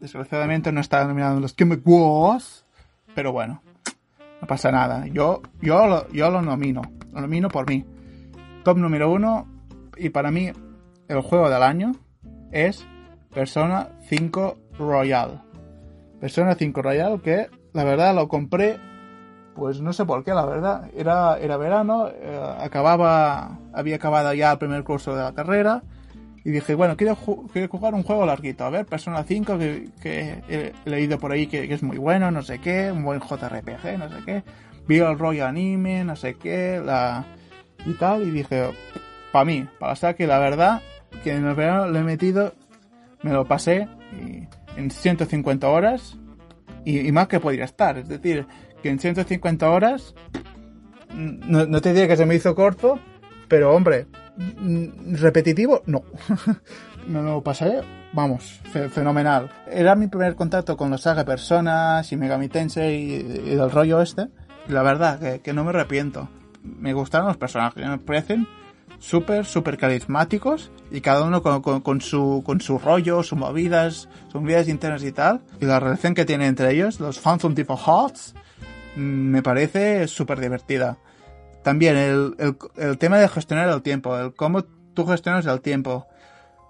desgraciadamente, 0.00 0.72
no 0.72 0.80
está 0.80 1.04
nominado 1.04 1.36
en 1.36 1.42
los 1.42 1.54
Game 1.54 1.78
Awards. 1.84 2.64
Pero 3.14 3.32
bueno, 3.32 3.60
no 4.40 4.46
pasa 4.46 4.70
nada. 4.70 5.06
Yo, 5.06 5.42
yo, 5.60 5.86
lo, 5.86 6.08
yo 6.10 6.30
lo 6.30 6.42
nomino. 6.42 6.82
Lo 7.12 7.20
nomino 7.20 7.48
por 7.48 7.68
mí. 7.68 7.84
Top 8.64 8.76
número 8.78 9.10
uno. 9.10 9.46
Y 9.96 10.10
para 10.10 10.30
mí, 10.30 10.50
el 11.08 11.20
juego 11.20 11.50
del 11.50 11.62
año 11.62 11.92
es 12.52 12.86
Persona 13.32 13.88
5 14.08 14.58
Royal. 14.78 15.42
Persona 16.20 16.54
5 16.54 16.82
Royal 16.82 17.20
que 17.20 17.48
la 17.72 17.84
verdad 17.84 18.14
lo 18.14 18.28
compré, 18.28 18.78
pues 19.54 19.80
no 19.80 19.92
sé 19.92 20.04
por 20.04 20.24
qué, 20.24 20.32
la 20.32 20.46
verdad. 20.46 20.90
Era, 20.94 21.38
era 21.38 21.56
verano, 21.56 22.08
eh, 22.08 22.54
acababa, 22.58 23.58
había 23.72 23.96
acabado 23.96 24.32
ya 24.34 24.52
el 24.52 24.58
primer 24.58 24.84
curso 24.84 25.14
de 25.14 25.22
la 25.22 25.34
carrera 25.34 25.82
y 26.48 26.50
dije, 26.50 26.74
bueno, 26.74 26.96
quiero, 26.96 27.14
jugar 27.14 27.92
un 27.92 28.02
juego 28.02 28.24
larguito. 28.24 28.64
A 28.64 28.70
ver, 28.70 28.86
Persona 28.86 29.22
5 29.22 29.58
que, 29.58 30.42
he 30.48 30.72
leído 30.86 31.18
por 31.18 31.30
ahí 31.30 31.46
que, 31.46 31.70
es 31.70 31.82
muy 31.82 31.98
bueno, 31.98 32.30
no 32.30 32.40
sé 32.40 32.58
qué, 32.58 32.90
un 32.90 33.04
buen 33.04 33.20
JRPG, 33.20 33.98
no 33.98 34.08
sé 34.08 34.24
qué. 34.24 34.42
Vi 34.86 34.96
el 34.96 35.18
rollo 35.18 35.44
anime, 35.44 36.04
no 36.04 36.16
sé 36.16 36.36
qué, 36.36 36.80
la 36.82 37.26
y 37.84 37.92
tal, 37.92 38.22
y 38.22 38.30
dije, 38.30 38.70
para 39.30 39.44
mí, 39.44 39.68
para 39.78 39.92
estar 39.92 40.16
que 40.16 40.26
la 40.26 40.38
verdad, 40.38 40.80
que 41.22 41.34
en 41.34 41.44
el 41.44 41.54
verano 41.54 41.86
lo 41.86 41.98
he 41.98 42.02
metido, 42.02 42.54
me 43.20 43.34
lo 43.34 43.44
pasé 43.44 43.86
en 44.74 44.90
150 44.90 45.68
horas 45.68 46.16
y, 46.86 47.12
más 47.12 47.28
que 47.28 47.40
podría 47.40 47.66
estar. 47.66 47.98
Es 47.98 48.08
decir, 48.08 48.46
que 48.82 48.88
en 48.88 48.98
150 48.98 49.70
horas, 49.70 50.14
no, 51.12 51.66
no 51.66 51.80
te 51.82 51.90
diría 51.90 52.08
que 52.08 52.16
se 52.16 52.24
me 52.24 52.36
hizo 52.36 52.54
corto, 52.54 52.98
pero 53.48 53.74
hombre, 53.74 54.06
repetitivo, 55.12 55.82
no. 55.86 56.04
me 57.06 57.22
lo 57.22 57.42
pasé, 57.42 57.80
vamos, 58.12 58.60
fenomenal. 58.90 59.50
Era 59.70 59.94
mi 59.94 60.06
primer 60.06 60.34
contacto 60.34 60.76
con 60.76 60.90
los 60.90 61.02
saga 61.02 61.24
Personas 61.24 62.10
y 62.12 62.16
Megami 62.16 62.48
Tensei 62.48 62.96
y, 62.96 63.14
y 63.14 63.54
del 63.54 63.70
rollo 63.70 64.00
este. 64.00 64.28
La 64.68 64.82
verdad, 64.82 65.18
que, 65.18 65.40
que, 65.40 65.52
no 65.52 65.64
me 65.64 65.70
arrepiento. 65.70 66.28
Me 66.62 66.92
gustaron 66.92 67.28
los 67.28 67.38
personajes, 67.38 67.86
me 67.86 67.98
parecen 67.98 68.46
súper, 68.98 69.44
súper 69.44 69.78
carismáticos 69.78 70.70
y 70.90 71.00
cada 71.00 71.24
uno 71.24 71.42
con, 71.42 72.00
su, 72.00 72.42
con 72.44 72.60
su 72.60 72.78
rollo, 72.78 73.22
sus 73.22 73.38
movidas, 73.38 74.08
sus 74.30 74.40
movidas 74.40 74.68
internas 74.68 75.02
y 75.04 75.12
tal. 75.12 75.40
Y 75.60 75.66
la 75.66 75.80
relación 75.80 76.14
que 76.14 76.24
tiene 76.24 76.46
entre 76.46 76.72
ellos, 76.72 77.00
los 77.00 77.20
fans 77.20 77.42
son 77.42 77.54
tipo 77.54 77.74
Hots, 77.74 78.34
mm, 78.96 79.00
me 79.00 79.42
parece 79.42 80.06
súper 80.08 80.40
divertida. 80.40 80.98
También 81.68 81.98
el, 81.98 82.56
el, 82.78 82.96
tema 82.96 83.18
de 83.18 83.28
gestionar 83.28 83.68
el 83.68 83.82
tiempo, 83.82 84.18
el 84.18 84.32
cómo 84.32 84.64
tú 84.94 85.04
gestionas 85.04 85.44
el 85.44 85.60
tiempo. 85.60 86.06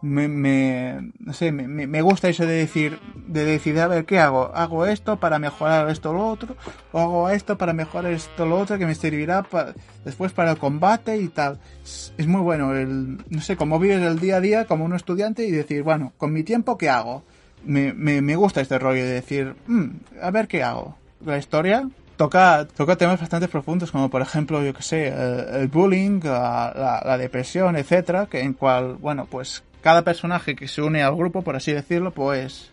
Me, 0.02 0.26
me, 0.26 1.12
no 1.21 1.33
sé, 1.33 1.52
me, 1.52 1.69
me, 1.87 2.02
gusta 2.02 2.28
eso 2.28 2.45
de 2.45 2.55
decir, 2.55 2.99
de 3.28 3.45
decidir, 3.45 3.78
a 3.83 3.87
ver, 3.87 4.07
¿qué 4.07 4.19
hago? 4.19 4.50
¿Hago 4.52 4.87
esto 4.87 5.21
para 5.21 5.38
mejorar 5.38 5.88
esto 5.88 6.11
o 6.11 6.14
lo 6.14 6.26
otro? 6.26 6.57
¿O 6.90 6.99
hago 6.99 7.31
esto 7.31 7.57
para 7.57 7.73
mejorar 7.75 8.11
esto 8.11 8.43
o 8.43 8.47
lo 8.47 8.59
otro 8.59 8.76
que 8.76 8.87
me 8.87 8.97
servirá 8.97 9.45
para, 9.45 9.73
después 10.05 10.33
para 10.33 10.50
el 10.50 10.59
combate 10.59 11.17
y 11.17 11.28
tal? 11.28 11.61
Es, 11.85 12.26
muy 12.26 12.40
bueno 12.40 12.75
el, 12.75 13.19
no 13.31 13.40
sé, 13.40 13.57
cómo 13.57 13.78
vives 13.78 14.02
el 14.02 14.19
día 14.19 14.38
a 14.38 14.40
día 14.40 14.64
como 14.64 14.85
un 14.85 14.97
estudiante 14.97 15.47
y 15.47 15.52
decir, 15.52 15.85
bueno, 15.85 16.12
con 16.17 16.33
mi 16.33 16.43
tiempo, 16.43 16.76
¿qué 16.76 16.88
hago? 16.88 17.23
Me, 17.64 17.93
me, 17.93 18.21
me 18.21 18.35
gusta 18.35 18.62
este 18.62 18.81
rollo 18.81 19.05
de 19.05 19.12
decir, 19.12 19.55
mm, 19.69 19.90
a 20.23 20.33
ver, 20.33 20.49
¿qué 20.49 20.64
hago? 20.64 20.99
La 21.25 21.38
historia, 21.38 21.88
toca, 22.19 22.67
toca 22.77 22.97
temas 22.97 23.19
bastante 23.19 23.49
profundos, 23.49 23.91
como 23.91 24.11
por 24.11 24.21
ejemplo, 24.21 24.63
yo 24.63 24.75
que 24.75 24.83
sé, 24.83 25.09
el, 25.09 25.69
bullying, 25.69 26.21
la, 26.23 27.03
la, 27.05 27.17
depresión, 27.17 27.77
etcétera, 27.77 28.27
que 28.27 28.41
en 28.41 28.53
cual, 28.53 28.97
bueno, 28.97 29.27
pues 29.31 29.63
cada 29.81 30.03
personaje 30.03 30.55
que 30.55 30.69
se 30.69 30.83
une 30.83 31.03
al 31.03 31.17
grupo, 31.17 31.41
por 31.41 31.57
así 31.57 31.73
decirlo, 31.73 32.11
pues 32.11 32.71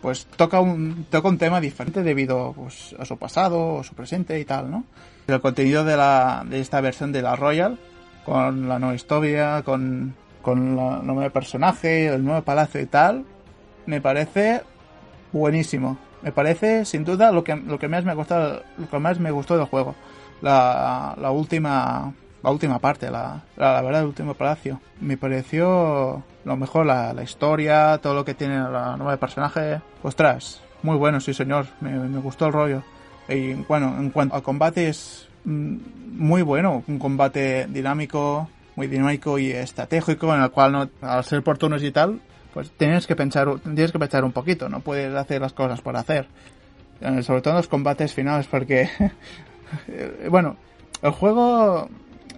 pues 0.00 0.26
toca 0.26 0.60
un, 0.60 1.06
toca 1.08 1.28
un 1.28 1.38
tema 1.38 1.62
diferente 1.62 2.02
debido 2.02 2.52
pues, 2.52 2.94
a 2.98 3.06
su 3.06 3.16
pasado, 3.16 3.76
o 3.76 3.82
su 3.82 3.94
presente 3.94 4.38
y 4.38 4.44
tal, 4.44 4.70
¿no? 4.70 4.84
El 5.26 5.40
contenido 5.40 5.82
de, 5.82 5.96
la, 5.96 6.44
de 6.46 6.60
esta 6.60 6.82
versión 6.82 7.10
de 7.10 7.22
la 7.22 7.36
Royal, 7.36 7.78
con 8.24 8.68
la 8.68 8.78
nueva 8.78 8.94
historia, 8.94 9.62
con, 9.64 10.14
con 10.42 10.76
la 10.76 10.98
nueva 11.02 11.30
personaje, 11.30 12.08
el 12.08 12.22
nuevo 12.22 12.42
palacio 12.42 12.82
y 12.82 12.86
tal, 12.86 13.24
me 13.86 14.02
parece 14.02 14.62
buenísimo. 15.32 15.98
Me 16.24 16.32
parece, 16.32 16.86
sin 16.86 17.04
duda, 17.04 17.30
lo 17.32 17.44
que, 17.44 17.54
lo 17.54 17.78
que 17.78 17.86
más 17.86 18.02
me 18.06 18.14
gustó, 18.14 18.62
lo 18.78 18.88
que 18.90 18.98
más 18.98 19.20
me 19.20 19.30
gustó 19.30 19.58
del 19.58 19.66
juego. 19.66 19.94
La, 20.40 21.14
la 21.20 21.30
última, 21.30 22.14
la 22.42 22.50
última 22.50 22.78
parte, 22.78 23.10
la, 23.10 23.42
la, 23.58 23.82
verdad, 23.82 24.00
el 24.00 24.06
último 24.06 24.32
palacio. 24.32 24.80
Me 25.02 25.18
pareció 25.18 26.22
lo 26.46 26.56
mejor, 26.56 26.86
la, 26.86 27.12
la 27.12 27.22
historia, 27.22 27.98
todo 28.02 28.14
lo 28.14 28.24
que 28.24 28.32
tiene 28.32 28.56
la 28.56 28.96
nueva 28.96 29.18
personaje. 29.18 29.82
Ostras, 30.02 30.62
muy 30.82 30.96
bueno, 30.96 31.20
sí 31.20 31.34
señor, 31.34 31.66
me, 31.82 31.92
me 31.92 32.20
gustó 32.20 32.46
el 32.46 32.54
rollo. 32.54 32.82
Y 33.28 33.52
bueno, 33.52 33.94
en 33.98 34.08
cuanto 34.08 34.34
a 34.34 34.42
combate 34.42 34.88
es 34.88 35.28
mm, 35.44 35.76
muy 36.16 36.40
bueno, 36.40 36.84
un 36.88 36.98
combate 36.98 37.66
dinámico, 37.66 38.48
muy 38.76 38.86
dinámico 38.86 39.38
y 39.38 39.50
estratégico, 39.50 40.34
en 40.34 40.40
el 40.40 40.50
cual 40.50 40.72
no, 40.72 40.88
al 41.02 41.22
ser 41.24 41.42
por 41.42 41.58
turnos 41.58 41.82
y 41.82 41.90
tal, 41.90 42.18
pues 42.54 42.70
tienes 42.70 43.08
que 43.08 43.16
pensar, 43.16 43.48
que 43.60 43.98
pensar 43.98 44.24
un 44.24 44.30
poquito, 44.30 44.68
no 44.68 44.78
puedes 44.78 45.12
hacer 45.12 45.40
las 45.40 45.52
cosas 45.52 45.80
por 45.80 45.96
hacer. 45.96 46.28
Eh, 47.00 47.22
sobre 47.24 47.42
todo 47.42 47.54
en 47.54 47.56
los 47.58 47.68
combates 47.68 48.14
finales, 48.14 48.46
porque, 48.46 48.88
bueno, 50.30 50.56
el 51.02 51.10
juego, 51.10 51.88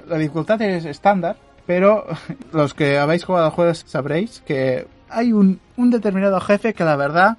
la 0.08 0.16
dificultad 0.16 0.60
es 0.62 0.86
estándar, 0.86 1.36
pero 1.66 2.06
los 2.52 2.72
que 2.72 2.98
habéis 2.98 3.24
jugado 3.24 3.44
al 3.44 3.52
juego 3.52 3.74
sabréis 3.74 4.42
que 4.46 4.86
hay 5.10 5.32
un, 5.32 5.60
un 5.76 5.90
determinado 5.90 6.40
jefe 6.40 6.72
que 6.72 6.84
la 6.84 6.96
verdad 6.96 7.36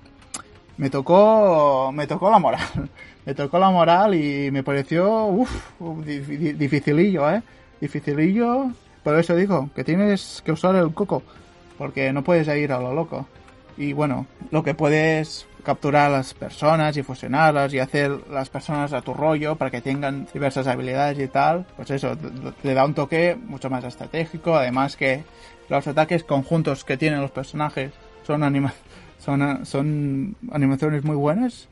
me 0.78 0.92
tocó, 0.92 1.92
me 1.92 2.06
tocó 2.06 2.30
la 2.30 2.40
moral. 2.40 2.62
Me 3.26 3.34
tocó 3.34 3.60
la 3.60 3.70
moral 3.70 4.16
y 4.16 4.50
me 4.52 4.64
pareció, 4.64 5.26
uff, 5.26 5.52
dificilillo, 6.08 7.30
eh. 7.30 7.44
Dificilillo. 7.82 8.72
Por 9.04 9.20
eso 9.20 9.36
digo, 9.36 9.70
que 9.76 9.84
tienes 9.84 10.42
que 10.46 10.54
usar 10.54 10.78
el 10.78 10.94
coco 10.94 11.24
porque 11.78 12.12
no 12.14 12.24
puedes 12.24 12.48
ir 12.48 12.72
a 12.72 12.80
lo 12.80 12.94
loco. 12.94 13.28
Y 13.78 13.94
bueno, 13.94 14.26
lo 14.52 14.64
que 14.64 14.74
puedes 14.74 15.48
capturar 15.64 16.08
a 16.08 16.18
las 16.18 16.34
personas 16.34 16.96
y 16.96 17.04
fusionarlas 17.04 17.74
y 17.74 17.80
hacer 17.80 18.12
las 18.32 18.50
personas 18.50 18.94
a 18.94 19.02
tu 19.02 19.14
rollo 19.14 19.58
para 19.58 19.70
que 19.70 19.82
tengan 19.82 20.26
diversas 20.34 20.66
habilidades 20.66 21.20
y 21.20 21.28
tal, 21.28 21.66
pues 21.76 21.92
eso, 21.92 22.18
le 22.64 22.74
da 22.74 22.86
un 22.86 22.94
toque 22.94 23.36
mucho 23.36 23.70
más 23.70 23.84
estratégico, 23.84 24.56
además 24.56 24.96
que 24.96 25.24
los 25.68 25.86
ataques 25.86 26.24
conjuntos 26.24 26.86
que 26.86 26.96
tienen 26.96 27.22
los 27.22 27.32
personajes 27.32 27.92
son, 28.26 28.44
anima 28.44 28.74
son, 29.20 29.66
son 29.66 30.36
animaciones 30.52 31.04
muy 31.04 31.16
buenas. 31.16 31.68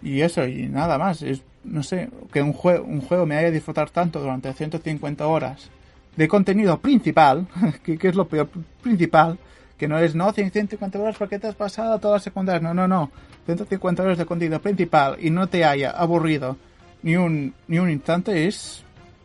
Y 0.00 0.22
eso, 0.22 0.46
y 0.46 0.68
nada 0.68 0.96
más, 0.96 1.22
es, 1.22 1.42
no 1.64 1.82
sé, 1.82 2.08
que 2.32 2.40
un, 2.40 2.52
juego 2.52 2.84
un 2.84 3.00
juego 3.00 3.26
me 3.26 3.36
haya 3.36 3.50
disfrutar 3.50 3.90
tanto 3.90 4.20
durante 4.20 4.52
150 4.52 5.26
horas 5.26 5.70
de 6.18 6.26
contenido 6.26 6.80
principal, 6.80 7.46
que, 7.84 7.96
es 8.02 8.16
lo 8.16 8.26
peor, 8.26 8.48
principal, 8.82 9.38
que 9.78 9.86
no 9.86 10.00
es, 10.00 10.16
no, 10.16 10.32
150 10.32 10.98
horas 10.98 11.16
porque 11.16 11.38
te 11.38 11.46
has 11.46 11.54
pasado 11.54 12.00
todas 12.00 12.16
las 12.16 12.22
secundarias, 12.24 12.60
no, 12.60 12.74
no, 12.74 12.88
no, 12.88 13.12
150 13.46 14.02
horas 14.02 14.18
de 14.18 14.26
contenido 14.26 14.60
principal 14.60 15.16
y 15.20 15.30
no 15.30 15.46
te 15.46 15.64
haya 15.64 15.92
aburrido 15.92 16.56
ni 17.04 17.16
un, 17.16 17.54
ni 17.68 17.78
un 17.78 17.88
instante 17.88 18.48
es, 18.48 18.82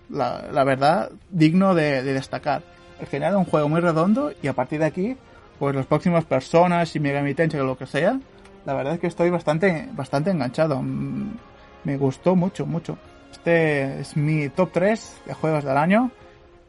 la, 0.08 0.46
la 0.52 0.64
verdad, 0.64 1.10
digno 1.32 1.74
de, 1.74 2.04
destacar. 2.04 2.62
En 3.00 3.08
general, 3.08 3.38
un 3.38 3.46
juego 3.46 3.68
muy 3.68 3.82
redondo 3.82 4.32
y 4.44 4.48
a 4.48 4.54
partir 4.54 4.80
de 4.80 4.86
aquí, 4.86 5.18
pues 5.58 5.76
las 5.76 5.88
próximas 5.88 6.26
personas 6.26 6.96
y 6.96 7.00
Megami 7.00 7.34
Tensei 7.34 7.60
o 7.60 7.66
lo 7.66 7.76
que 7.76 7.88
sea, 7.88 8.20
la 8.68 8.74
verdad 8.76 8.94
es 8.94 9.00
que 9.00 9.08
estoy 9.08 9.32
bastante, 9.32 9.90
bastante 9.94 10.30
enganchado. 10.30 10.80
Mm, 10.80 11.38
me 11.86 11.98
gustó 11.98 12.36
mucho, 12.36 12.68
mucho. 12.68 13.00
Este 13.32 14.00
es 14.00 14.16
mi 14.16 14.50
top 14.50 14.70
3 14.72 15.22
de 15.26 15.34
juegos 15.34 15.64
del 15.64 15.78
año 15.78 16.12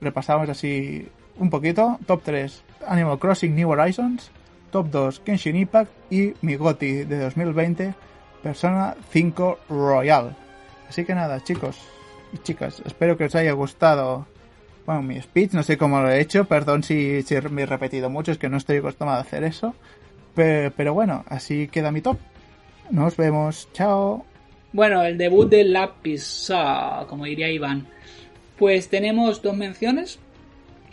repasamos 0.05 0.49
así 0.49 1.09
un 1.39 1.51
poquito. 1.51 1.99
Top 2.07 2.23
3, 2.23 2.63
Animal 2.87 3.19
Crossing 3.19 3.55
New 3.55 3.71
Horizons. 3.71 4.31
Top 4.71 4.89
2, 4.91 5.21
Kenshin 5.21 5.57
Impact. 5.57 5.91
Y 6.11 6.35
mi 6.43 6.57
GOTI 6.57 7.05
de 7.05 7.19
2020, 7.19 7.95
Persona 8.43 8.95
5 9.11 9.59
Royal. 9.69 10.37
Así 10.89 11.05
que 11.05 11.15
nada, 11.15 11.43
chicos 11.43 11.95
y 12.35 12.39
chicas, 12.39 12.83
espero 12.85 13.17
que 13.17 13.25
os 13.25 13.35
haya 13.35 13.53
gustado 13.53 14.27
bueno, 14.87 15.03
mi 15.03 15.21
speech, 15.21 15.53
no 15.53 15.63
sé 15.63 15.79
cómo 15.79 16.01
lo 16.01 16.11
he 16.11 16.21
hecho, 16.21 16.45
perdón 16.45 16.83
si, 16.83 17.25
me 17.51 17.63
he 17.63 17.67
repetido 17.67 18.11
mucho, 18.11 18.33
es 18.33 18.39
que 18.39 18.51
no 18.51 18.59
estoy 18.59 18.79
acostumbrado 18.79 19.19
a 19.19 19.23
hacer 19.23 19.43
eso. 19.45 19.75
Pero, 20.35 20.93
bueno, 20.93 21.25
así 21.29 21.69
queda 21.69 21.91
mi 21.91 22.03
top. 22.03 22.19
Nos 22.91 23.17
vemos, 23.17 23.69
chao. 23.73 24.27
Bueno, 24.73 25.03
el 25.03 25.17
debut 25.17 25.49
del 25.49 25.73
lápiz, 25.73 26.51
como 27.09 27.25
diría 27.25 27.49
Iván. 27.51 27.87
Pues 28.59 28.89
tenemos 28.89 29.43
dos 29.43 29.57
menciones. 29.57 30.19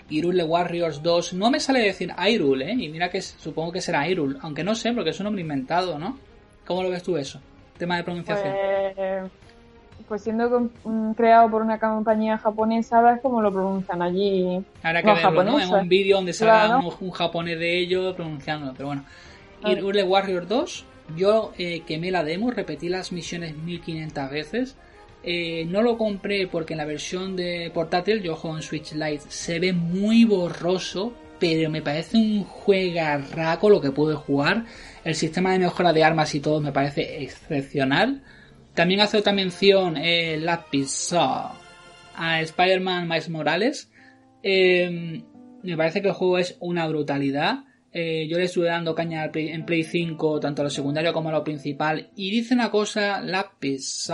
Irule 0.09 0.43
Warriors 0.43 1.01
2. 1.01 1.33
No 1.33 1.49
me 1.51 1.59
sale 1.59 1.79
decir 1.79 2.13
Hyrule, 2.13 2.71
¿eh? 2.71 2.75
Y 2.77 2.89
mira 2.89 3.09
que 3.09 3.21
supongo 3.21 3.71
que 3.71 3.81
será 3.81 4.07
Hyrule. 4.07 4.37
Aunque 4.41 4.63
no 4.63 4.75
sé, 4.75 4.91
porque 4.93 5.11
es 5.11 5.19
un 5.19 5.25
nombre 5.25 5.41
inventado, 5.41 5.97
¿no? 5.97 6.17
¿Cómo 6.65 6.83
lo 6.83 6.89
ves 6.89 7.03
tú 7.03 7.17
eso? 7.17 7.39
Tema 7.77 7.97
de 7.97 8.03
pronunciación. 8.03 8.53
Pues, 8.95 9.31
pues 10.07 10.23
siendo 10.23 10.69
creado 11.15 11.49
por 11.49 11.61
una 11.61 11.79
compañía 11.79 12.37
japonesa, 12.37 13.01
ves 13.01 13.19
cómo 13.21 13.41
lo 13.41 13.51
pronuncian 13.51 14.01
allí. 14.01 14.61
Habrá 14.83 15.01
que 15.01 15.13
verlo, 15.13 15.43
¿no? 15.43 15.59
En 15.59 15.73
un 15.73 15.87
vídeo 15.87 16.17
donde 16.17 16.33
salga 16.33 16.77
un, 16.77 17.11
japonés 17.11 17.59
de 17.59 17.77
ellos 17.79 18.15
pronunciándolo. 18.15 18.73
Pero 18.73 18.87
bueno. 18.87 19.05
Irule 19.65 20.03
Warriors 20.03 20.49
2. 20.49 20.85
Yo 21.15 21.51
eh, 21.57 21.83
quemé 21.85 22.09
la 22.09 22.23
demo, 22.23 22.51
repetí 22.51 22.89
las 22.89 23.11
misiones 23.11 23.55
1500 23.55 24.31
veces 24.31 24.77
eh, 25.23 25.65
no 25.67 25.81
lo 25.81 25.97
compré 25.97 26.47
porque 26.47 26.73
en 26.73 26.79
la 26.79 26.85
versión 26.85 27.35
de 27.35 27.71
portátil, 27.73 28.21
yo 28.21 28.35
juego 28.35 28.57
en 28.57 28.63
Switch 28.63 28.93
Lite, 28.93 29.25
se 29.29 29.59
ve 29.59 29.73
muy 29.73 30.25
borroso, 30.25 31.13
pero 31.39 31.69
me 31.69 31.81
parece 31.81 32.17
un 32.17 32.43
juegarraco 32.43 33.69
lo 33.69 33.81
que 33.81 33.91
pude 33.91 34.15
jugar. 34.15 34.65
El 35.03 35.15
sistema 35.15 35.53
de 35.53 35.59
mejora 35.59 35.93
de 35.93 36.03
armas 36.03 36.33
y 36.35 36.39
todo 36.39 36.59
me 36.61 36.71
parece 36.71 37.23
excepcional. 37.23 38.23
También 38.73 39.01
hace 39.01 39.17
otra 39.17 39.33
mención 39.33 39.97
eh, 39.97 40.37
Lapis 40.37 41.13
a 41.13 42.41
Spider-Man 42.41 43.07
Miles 43.07 43.29
Morales. 43.29 43.91
Em, 44.43 45.23
me 45.63 45.77
parece 45.77 46.01
que 46.01 46.07
el 46.07 46.13
juego 46.13 46.37
es 46.37 46.57
una 46.59 46.87
brutalidad. 46.87 47.65
Eh, 47.93 48.27
yo 48.29 48.37
le 48.37 48.45
estuve 48.45 48.67
dando 48.67 48.95
caña 48.95 49.29
en 49.33 49.65
Play 49.65 49.83
5, 49.83 50.39
tanto 50.39 50.61
a 50.61 50.65
lo 50.65 50.69
secundario 50.69 51.11
como 51.13 51.29
a 51.29 51.33
lo 51.33 51.43
principal. 51.43 52.09
Y 52.15 52.31
dice 52.31 52.53
una 52.53 52.71
cosa, 52.71 53.21
Lapis 53.21 54.11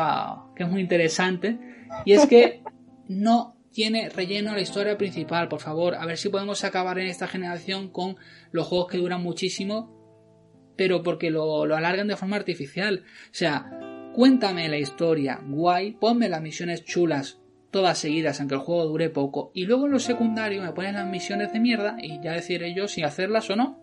que 0.56 0.64
es 0.64 0.70
muy 0.70 0.82
interesante. 0.82 1.60
Y 2.06 2.14
es 2.14 2.26
que 2.26 2.64
no 3.08 3.56
tiene 3.72 4.10
relleno 4.10 4.56
la 4.56 4.62
historia 4.62 4.98
principal, 4.98 5.48
por 5.48 5.60
favor. 5.60 5.96
A 5.96 6.06
ver 6.06 6.18
si 6.18 6.30
podemos 6.30 6.64
acabar 6.64 6.98
en 6.98 7.08
esta 7.08 7.28
generación 7.28 7.90
con 7.90 8.18
los 8.52 8.66
juegos 8.66 8.88
que 8.88 8.98
duran 8.98 9.22
muchísimo, 9.22 10.74
pero 10.76 11.04
porque 11.04 11.30
lo, 11.30 11.66
lo 11.68 11.76
alargan 11.76 12.08
de 12.08 12.16
forma 12.16 12.38
artificial. 12.38 13.04
O 13.26 13.34
sea, 13.34 14.12
cuéntame 14.16 14.68
la 14.70 14.80
historia, 14.80 15.40
guay, 15.46 15.92
ponme 15.92 16.30
las 16.30 16.42
misiones 16.42 16.84
chulas, 16.84 17.40
todas 17.72 17.98
seguidas, 17.98 18.40
aunque 18.40 18.56
el 18.56 18.62
juego 18.62 18.86
dure 18.86 19.10
poco, 19.10 19.52
y 19.54 19.66
luego 19.66 19.86
en 19.86 19.94
lo 19.94 20.00
secundario 20.00 20.62
me 20.62 20.72
ponen 20.72 20.96
las 20.96 21.08
misiones 21.08 21.52
de 21.54 21.60
mierda 21.60 21.98
y 22.02 22.22
ya 22.22 22.34
decidiré 22.34 22.74
yo 22.74 22.88
si 22.88 23.04
hacerlas 23.04 23.50
o 23.50 23.56
no. 23.56 23.80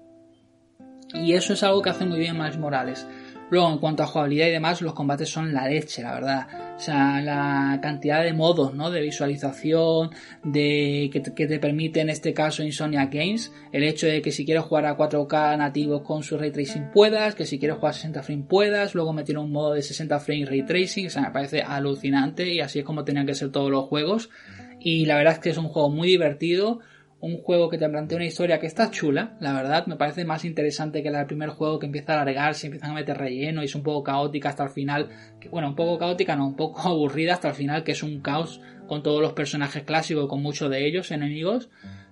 Y 1.12 1.35
eso 1.35 1.53
es 1.53 1.62
algo 1.62 1.83
que 1.83 1.91
hace 1.91 2.05
muy 2.05 2.19
bien 2.19 2.37
Miles 2.37 2.59
Morales. 2.59 3.07
Luego, 3.50 3.71
en 3.71 3.79
cuanto 3.79 4.03
a 4.03 4.07
jugabilidad 4.07 4.49
y 4.49 4.53
demás, 4.53 4.83
los 4.83 4.95
combates 4.95 5.29
son 5.29 5.53
la 5.53 5.69
leche, 5.69 6.03
la 6.03 6.14
verdad. 6.14 6.49
O 6.76 6.78
sea, 6.78 7.21
la 7.21 7.78
cantidad 7.81 8.25
de 8.25 8.33
modos, 8.33 8.75
¿no? 8.75 8.90
De 8.90 9.00
visualización, 9.00 10.11
de 10.43 11.09
que 11.12 11.21
te, 11.21 11.59
permite 11.61 12.00
en 12.00 12.11
este 12.11 12.35
caso 12.35 12.64
Insomnia 12.64 13.07
Games, 13.07 13.52
el 13.73 13.85
hecho 13.85 14.09
de 14.09 14.21
que 14.21 14.33
si 14.33 14.45
quieres 14.45 14.64
jugar 14.64 14.87
a 14.87 14.97
4K 14.97 15.57
nativos 15.57 16.02
con 16.02 16.25
su 16.25 16.37
ray 16.37 16.50
tracing 16.50 16.90
puedas, 16.93 17.37
que 17.37 17.47
si 17.47 17.61
quieres 17.61 17.76
jugar 17.76 17.90
a 17.90 17.95
60 17.95 18.23
frames 18.25 18.47
puedas, 18.49 18.95
luego 18.95 19.12
meter 19.12 19.38
un 19.38 19.52
modo 19.52 19.75
de 19.75 19.83
60 19.83 20.19
frames 20.19 20.49
ray 20.49 20.64
tracing, 20.64 21.07
o 21.07 21.11
sea, 21.11 21.23
me 21.23 21.31
parece 21.31 21.62
alucinante 21.62 22.52
y 22.52 22.61
así 22.61 22.81
es 22.81 22.85
como 22.85 23.04
tenían 23.04 23.26
que 23.26 23.35
ser 23.35 23.50
todos 23.50 23.71
los 23.71 23.85
juegos. 23.85 24.31
Y 24.81 25.07
la 25.07 25.16
verdad 25.16 25.35
es 25.35 25.38
que 25.38 25.50
es 25.50 25.57
un 25.57 25.69
juego 25.69 25.90
muy 25.90 26.09
divertido, 26.09 26.81
un 27.25 27.38
juego 27.38 27.71
que 27.71 27.78
te 27.78 27.88
plantea 27.88 28.16
una 28.16 28.26
historia 28.26 28.61
que 28.61 28.66
está 28.66 28.90
chula, 28.90 29.35
la 29.40 29.54
verdad, 29.54 29.87
me 29.87 29.97
parece 29.97 30.26
más 30.26 30.45
interesante 30.45 31.02
que 31.02 31.09
el 31.09 31.25
primer 31.25 31.49
juego 31.49 31.78
que 31.78 31.87
empieza 31.87 32.12
a 32.12 32.21
alargarse, 32.21 32.66
empiezan 32.66 32.90
a 32.90 32.95
meter 32.95 33.16
relleno 33.16 33.62
y 33.62 33.64
es 33.64 33.75
un 33.75 33.83
poco 33.83 34.04
caótica 34.04 34.50
hasta 34.50 34.64
el 34.64 34.69
final, 34.69 35.09
bueno, 35.50 35.69
un 35.69 35.75
poco 35.75 35.97
caótica, 35.97 36.37
no, 36.37 36.47
un 36.47 36.54
poco 36.54 36.83
aburrida 36.87 37.33
hasta 37.33 37.49
el 37.49 37.54
final, 37.54 37.83
que 37.83 37.93
es 37.93 38.02
un 38.02 38.21
caos 38.21 38.61
con 38.87 39.02
todos 39.02 39.23
los 39.23 39.33
personajes 39.33 39.85
clásicos, 39.85 40.28
con 40.28 40.43
muchos 40.43 40.69
de 40.69 40.87
ellos 40.87 41.11
enemigos. 41.12 41.71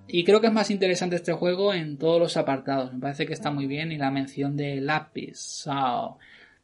Y 0.08 0.24
creo 0.24 0.40
que 0.40 0.46
es 0.46 0.52
más 0.52 0.70
interesante 0.70 1.16
este 1.16 1.34
juego 1.34 1.74
en 1.74 1.98
todos 1.98 2.18
los 2.18 2.38
apartados. 2.38 2.94
Me 2.94 3.00
parece 3.00 3.26
que 3.26 3.34
está 3.34 3.50
muy 3.50 3.66
bien 3.66 3.92
y 3.92 3.98
la 3.98 4.10
mención 4.10 4.56
de 4.56 4.80
Lápiz 4.80 5.66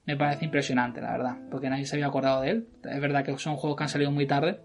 me 0.07 0.17
parece 0.17 0.47
impresionante, 0.47 1.03
la 1.03 1.13
verdad, 1.13 1.37
porque 1.51 1.69
nadie 1.69 1.85
se 1.85 1.97
había 1.97 2.07
acordado 2.07 2.41
de 2.41 2.51
él. 2.51 2.69
Es 2.83 3.01
verdad 3.01 3.27
que 3.27 3.37
son 3.37 3.57
juegos 3.57 3.77
que 3.77 3.85
han 3.85 3.91
salido 3.91 4.11
muy 4.11 4.27
tarde, 4.27 4.61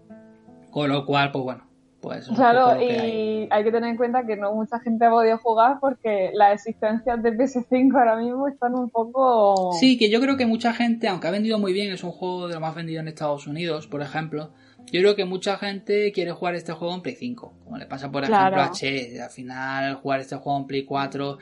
con 0.70 0.88
lo 0.88 1.04
cual, 1.04 1.30
pues 1.32 1.44
bueno, 1.44 1.73
pues, 2.04 2.28
claro, 2.28 2.80
y 2.80 3.48
hay. 3.50 3.64
que 3.64 3.72
tener 3.72 3.90
en 3.90 3.96
cuenta 3.96 4.26
que 4.26 4.36
no 4.36 4.54
mucha 4.54 4.78
gente 4.80 5.06
ha 5.06 5.10
podido 5.10 5.38
jugar 5.38 5.78
porque 5.80 6.30
las 6.34 6.54
existencias 6.54 7.22
de 7.22 7.32
PS5 7.32 7.98
ahora 7.98 8.16
mismo 8.16 8.46
están 8.46 8.74
un 8.74 8.90
poco... 8.90 9.72
Sí, 9.80 9.96
que 9.96 10.10
yo 10.10 10.20
creo 10.20 10.36
que 10.36 10.44
mucha 10.44 10.74
gente, 10.74 11.08
aunque 11.08 11.26
ha 11.28 11.30
vendido 11.30 11.58
muy 11.58 11.72
bien, 11.72 11.92
es 11.92 12.04
un 12.04 12.12
juego 12.12 12.48
de 12.48 12.54
lo 12.54 12.60
más 12.60 12.74
vendido 12.74 13.00
en 13.00 13.08
Estados 13.08 13.46
Unidos, 13.46 13.86
por 13.86 14.02
ejemplo, 14.02 14.50
yo 14.92 15.00
creo 15.00 15.16
que 15.16 15.24
mucha 15.24 15.56
gente 15.56 16.12
quiere 16.12 16.32
jugar 16.32 16.54
este 16.54 16.72
juego 16.72 16.94
en 16.94 17.00
Play 17.00 17.16
5, 17.16 17.54
como 17.64 17.78
le 17.78 17.86
pasa 17.86 18.10
por 18.10 18.24
ejemplo 18.24 18.60
a 18.60 18.70
Che, 18.70 19.20
al 19.20 19.30
final 19.30 19.94
jugar 19.94 20.20
este 20.20 20.36
juego 20.36 20.58
en 20.58 20.66
Play 20.66 20.84
4 20.84 21.38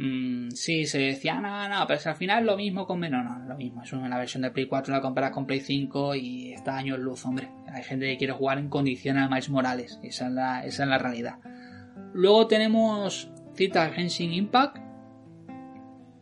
Mm, 0.00 0.50
sí, 0.52 0.86
se 0.86 0.98
decía, 1.00 1.40
no, 1.40 1.68
no, 1.68 1.84
pero 1.88 1.98
si 1.98 2.08
al 2.08 2.14
final 2.14 2.46
lo 2.46 2.56
mismo 2.56 2.86
con 2.86 3.00
menos, 3.00 3.24
no, 3.24 3.36
lo 3.48 3.56
mismo. 3.56 3.82
Es 3.82 3.92
una 3.92 4.16
versión 4.16 4.42
de 4.42 4.52
Play 4.52 4.66
4, 4.66 4.94
la 4.94 5.00
comparas 5.00 5.32
con 5.32 5.44
Play 5.44 5.58
5 5.58 6.14
y 6.14 6.52
está 6.52 6.76
años 6.76 7.00
luz, 7.00 7.26
hombre. 7.26 7.48
Hay 7.66 7.82
gente 7.82 8.06
que 8.06 8.16
quiere 8.16 8.32
jugar 8.32 8.58
en 8.58 8.68
condiciones 8.68 9.28
Miles 9.28 9.50
Morales, 9.50 9.98
esa 10.04 10.28
es 10.28 10.32
la, 10.32 10.64
esa 10.64 10.84
es 10.84 10.88
la 10.88 10.98
realidad. 10.98 11.38
Luego 12.14 12.46
tenemos 12.46 13.28
cita 13.54 13.90
Genshin 13.90 14.32
Impact, 14.32 14.78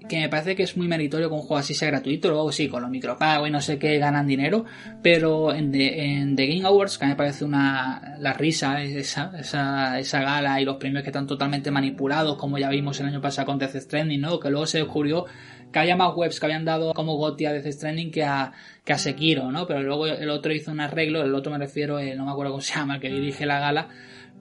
que 0.08 0.20
me 0.20 0.28
parece 0.28 0.54
que 0.56 0.62
es 0.62 0.76
muy 0.76 0.88
meritorio 0.88 1.28
que 1.28 1.34
un 1.34 1.40
juego 1.40 1.58
así 1.58 1.74
sea 1.74 1.88
gratuito. 1.88 2.28
Luego 2.28 2.52
sí, 2.52 2.68
con 2.68 2.82
los 2.82 2.90
micropagos 2.90 3.48
y 3.48 3.50
no 3.50 3.60
sé 3.60 3.78
qué 3.78 3.98
ganan 3.98 4.26
dinero. 4.26 4.64
Pero 5.02 5.52
en 5.52 5.70
The, 5.72 6.46
Game 6.46 6.66
Awards, 6.66 6.98
que 6.98 7.06
me 7.06 7.16
parece 7.16 7.44
una 7.44 8.16
la 8.18 8.32
risa, 8.32 8.82
esa, 8.82 9.32
esa, 9.38 9.98
esa 9.98 10.20
gala 10.20 10.60
y 10.60 10.64
los 10.64 10.76
premios 10.76 11.02
que 11.02 11.10
están 11.10 11.26
totalmente 11.26 11.70
manipulados, 11.70 12.36
como 12.36 12.58
ya 12.58 12.68
vimos 12.68 12.98
el 13.00 13.06
año 13.06 13.20
pasado 13.20 13.46
con 13.46 13.58
Death 13.58 13.76
Stranding, 13.76 14.20
¿no? 14.20 14.40
Que 14.40 14.50
luego 14.50 14.66
se 14.66 14.78
descubrió 14.78 15.26
que 15.72 15.78
había 15.78 15.96
más 15.96 16.14
webs 16.14 16.38
que 16.40 16.46
habían 16.46 16.64
dado 16.64 16.94
como 16.94 17.16
GOTY 17.16 17.46
a 17.46 17.52
Death 17.52 17.72
Stranding 17.72 18.10
que 18.10 18.24
a, 18.24 18.52
que 18.84 18.92
a 18.92 18.98
Sekiro, 18.98 19.50
¿no? 19.50 19.66
Pero 19.66 19.82
luego 19.82 20.06
el 20.06 20.30
otro 20.30 20.52
hizo 20.52 20.70
un 20.70 20.80
arreglo, 20.80 21.22
el 21.22 21.34
otro 21.34 21.52
me 21.52 21.58
refiero, 21.58 21.98
no 22.00 22.24
me 22.24 22.30
acuerdo 22.30 22.52
cómo 22.52 22.62
se 22.62 22.74
llama, 22.74 22.94
el 22.96 23.00
que 23.00 23.10
dirige 23.10 23.46
la 23.46 23.58
gala 23.58 23.88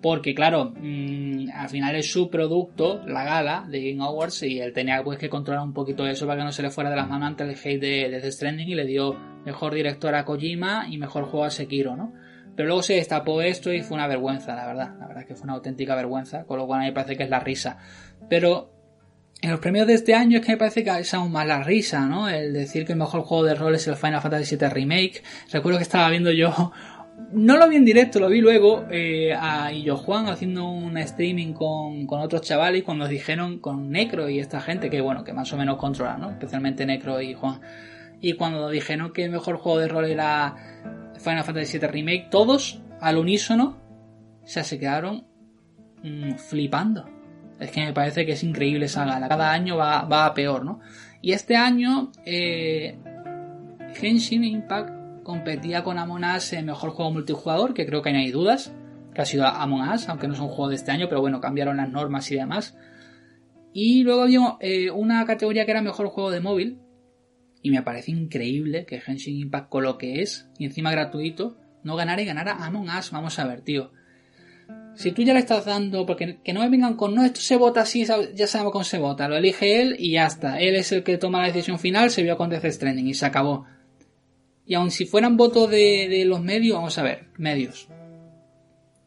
porque 0.06 0.36
claro, 0.36 0.72
mm, 0.80 1.50
al 1.52 1.68
final 1.68 1.96
es 1.96 2.12
su 2.12 2.30
producto, 2.30 3.02
la 3.08 3.24
gala 3.24 3.66
de 3.68 3.90
Game 3.90 4.04
Awards, 4.04 4.44
y 4.44 4.60
él 4.60 4.72
tenía 4.72 5.04
pues, 5.04 5.18
que 5.18 5.30
controlar 5.30 5.64
un 5.64 5.74
poquito 5.74 6.06
eso 6.06 6.28
para 6.28 6.38
que 6.38 6.44
no 6.44 6.52
se 6.52 6.62
le 6.62 6.70
fuera 6.70 6.92
de 6.92 6.96
las 6.96 7.10
manos 7.10 7.30
ante 7.30 7.44
el 7.44 7.50
hate 7.50 7.82
de, 7.82 8.10
de 8.12 8.22
The 8.22 8.32
Stranding 8.32 8.70
y 8.70 8.76
le 8.76 8.86
dio 8.86 9.16
mejor 9.46 9.74
director 9.74 10.14
a 10.14 10.24
Kojima 10.24 10.86
y 10.92 11.00
mejor 11.00 11.24
juego 11.24 11.46
a 11.46 11.50
Sekiro, 11.50 11.96
¿no? 11.96 12.14
Pero 12.56 12.68
luego 12.68 12.84
se 12.84 12.94
destapó 12.94 13.42
esto 13.42 13.74
y 13.74 13.82
fue 13.82 13.96
una 13.96 14.06
vergüenza, 14.06 14.56
la 14.56 14.68
verdad. 14.68 14.94
La 15.00 15.08
verdad 15.08 15.26
que 15.26 15.34
fue 15.34 15.46
una 15.46 15.54
auténtica 15.54 15.96
vergüenza, 15.96 16.44
con 16.44 16.60
lo 16.60 16.68
cual 16.68 16.82
a 16.82 16.84
mí 16.84 16.90
me 16.90 16.94
parece 16.94 17.18
que 17.18 17.24
es 17.24 17.30
la 17.32 17.40
risa. 17.40 17.80
Pero 18.30 18.76
en 19.42 19.52
los 19.52 19.60
premios 19.60 19.86
de 19.88 19.96
este 19.96 20.14
año 20.14 20.38
es 20.38 20.46
que 20.46 20.52
me 20.52 20.58
parece 20.58 20.84
que 20.84 21.00
es 21.00 21.14
aún 21.14 21.32
más 21.32 21.46
la 21.46 21.64
risa, 21.64 22.06
¿no? 22.06 22.30
El 22.30 22.54
decir 22.54 22.86
que 22.86 22.94
el 22.94 23.00
mejor 23.00 23.22
juego 23.22 23.44
de 23.44 23.56
rol 23.56 23.76
es 23.76 23.88
el 23.88 23.96
Final 23.96 24.22
Fantasy 24.22 24.56
VII 24.56 24.70
Remake. 24.70 25.24
Recuerdo 25.52 25.80
que 25.80 25.84
estaba 25.84 26.10
viendo 26.10 26.32
yo 26.32 26.72
no 27.32 27.58
lo 27.58 27.68
vi 27.68 27.78
en 27.78 27.86
directo, 27.86 28.20
lo 28.20 28.30
vi 28.30 28.42
luego 28.42 28.86
eh, 28.90 29.34
a 29.34 29.72
Illo 29.72 29.98
Juan 29.98 30.28
haciendo 30.28 30.70
un 30.70 30.98
streaming 30.98 31.54
con, 31.54 32.06
con, 32.08 32.22
otros 32.22 32.42
chavales 32.42 32.84
cuando 32.84 33.08
dijeron 33.08 33.60
con 33.60 33.90
Necro 33.90 34.30
y 34.30 34.40
esta 34.40 34.62
gente 34.62 34.90
que 34.90 35.02
bueno, 35.02 35.24
que 35.24 35.34
más 35.34 35.52
o 35.54 35.58
menos 35.58 35.78
controlan, 35.78 36.22
¿no? 36.22 36.32
Especialmente 36.32 36.86
Necro 36.86 37.22
y 37.22 37.34
Juan. 37.34 37.62
Y 38.22 38.34
cuando 38.34 38.70
dijeron 38.70 39.12
que 39.14 39.26
el 39.26 39.32
mejor 39.32 39.58
juego 39.58 39.80
de 39.80 39.88
rol 39.88 40.06
era 40.06 40.56
Final 41.18 41.44
Fantasy 41.44 41.78
VII 41.78 41.88
Remake, 41.88 42.28
todos 42.30 42.82
al 43.00 43.18
unísono 43.18 43.78
se 44.46 44.80
quedaron 44.80 45.26
mm, 46.04 46.36
flipando. 46.36 47.10
Es 47.60 47.72
que 47.72 47.86
me 47.86 47.94
parece 47.94 48.26
que 48.26 48.34
es 48.34 48.44
increíble 48.44 48.86
esa 48.86 49.06
gala. 49.06 49.28
Cada 49.28 49.52
año 49.52 49.78
va, 49.78 50.04
va 50.04 50.26
a 50.26 50.34
peor, 50.34 50.66
¿no? 50.66 50.82
Y 51.22 51.32
este 51.32 51.56
año, 51.56 52.12
eh, 52.26 52.98
Genshin 53.96 54.44
Impact 54.44 55.05
competía 55.26 55.84
con 55.84 55.98
Among 55.98 56.24
Us 56.24 56.54
en 56.54 56.68
mejor 56.68 56.92
juego 56.92 57.12
multijugador, 57.12 57.74
que 57.74 57.86
creo 57.86 58.04
que 58.04 58.14
no 58.14 58.20
hay 58.20 58.32
dudas, 58.32 58.74
que 59.14 59.22
ha 59.22 59.26
sido 59.26 59.46
Among 59.46 59.90
Us, 59.90 60.08
aunque 60.08 60.28
no 60.28 60.36
es 60.36 60.40
un 60.40 60.48
juego 60.48 60.70
de 60.70 60.76
este 60.76 60.92
año, 60.92 61.10
pero 61.10 61.20
bueno, 61.20 61.42
cambiaron 61.42 61.78
las 61.78 61.90
normas 61.90 62.32
y 62.32 62.36
demás. 62.36 62.78
Y 63.74 64.04
luego 64.04 64.22
había 64.22 64.56
eh, 64.62 64.92
una 64.92 65.26
categoría 65.26 65.66
que 65.66 65.72
era 65.72 65.82
mejor 65.82 66.08
juego 66.08 66.30
de 66.30 66.40
móvil, 66.40 66.80
y 67.64 67.72
me 67.72 67.82
parece 67.82 68.12
increíble 68.12 68.86
que 68.86 69.02
Genshin 69.02 69.38
Impact 69.38 69.70
con 69.70 69.84
lo 69.84 69.98
que 69.98 70.22
es, 70.22 70.48
y 70.60 70.66
encima 70.66 70.92
gratuito, 70.92 71.58
no 71.84 71.96
ganara 71.96 72.22
y 72.22 72.26
ganara 72.26 72.64
Among 72.64 72.90
Us. 72.90 73.10
Vamos 73.10 73.40
a 73.40 73.46
ver, 73.46 73.62
tío. 73.62 73.92
Si 74.94 75.12
tú 75.12 75.24
ya 75.24 75.34
le 75.34 75.40
estás 75.40 75.66
dando, 75.66 76.06
porque 76.06 76.40
que 76.44 76.54
no 76.54 76.62
me 76.62 76.70
vengan 76.70 76.96
con, 76.96 77.16
no, 77.16 77.26
esto 77.26 77.42
se 77.42 77.58
vota 77.58 77.82
así, 77.82 78.06
ya 78.06 78.48
sabemos 78.48 78.72
cómo 78.72 78.86
se 78.86 79.00
vota, 79.00 79.28
lo 79.28 79.36
elige 79.36 79.82
él 79.82 79.96
y 79.98 80.12
ya 80.12 80.28
está. 80.28 80.60
Él 80.60 80.76
es 80.76 80.92
el 80.92 81.04
que 81.04 81.18
toma 81.18 81.42
la 81.42 81.48
decisión 81.48 81.80
final, 81.80 82.12
se 82.12 82.22
vio 82.22 82.38
con 82.38 82.52
Death 82.52 82.66
Stranding 82.66 83.08
y 83.08 83.16
se 83.16 83.26
acabó. 83.26 83.66
Y 84.66 84.74
aun 84.74 84.92
si 84.92 85.06
fueran 85.06 85.38
votos 85.38 85.70
de, 85.70 86.24
los 86.26 86.42
medios, 86.42 86.76
vamos 86.76 86.98
a 86.98 87.04
ver, 87.04 87.28
medios. 87.38 87.88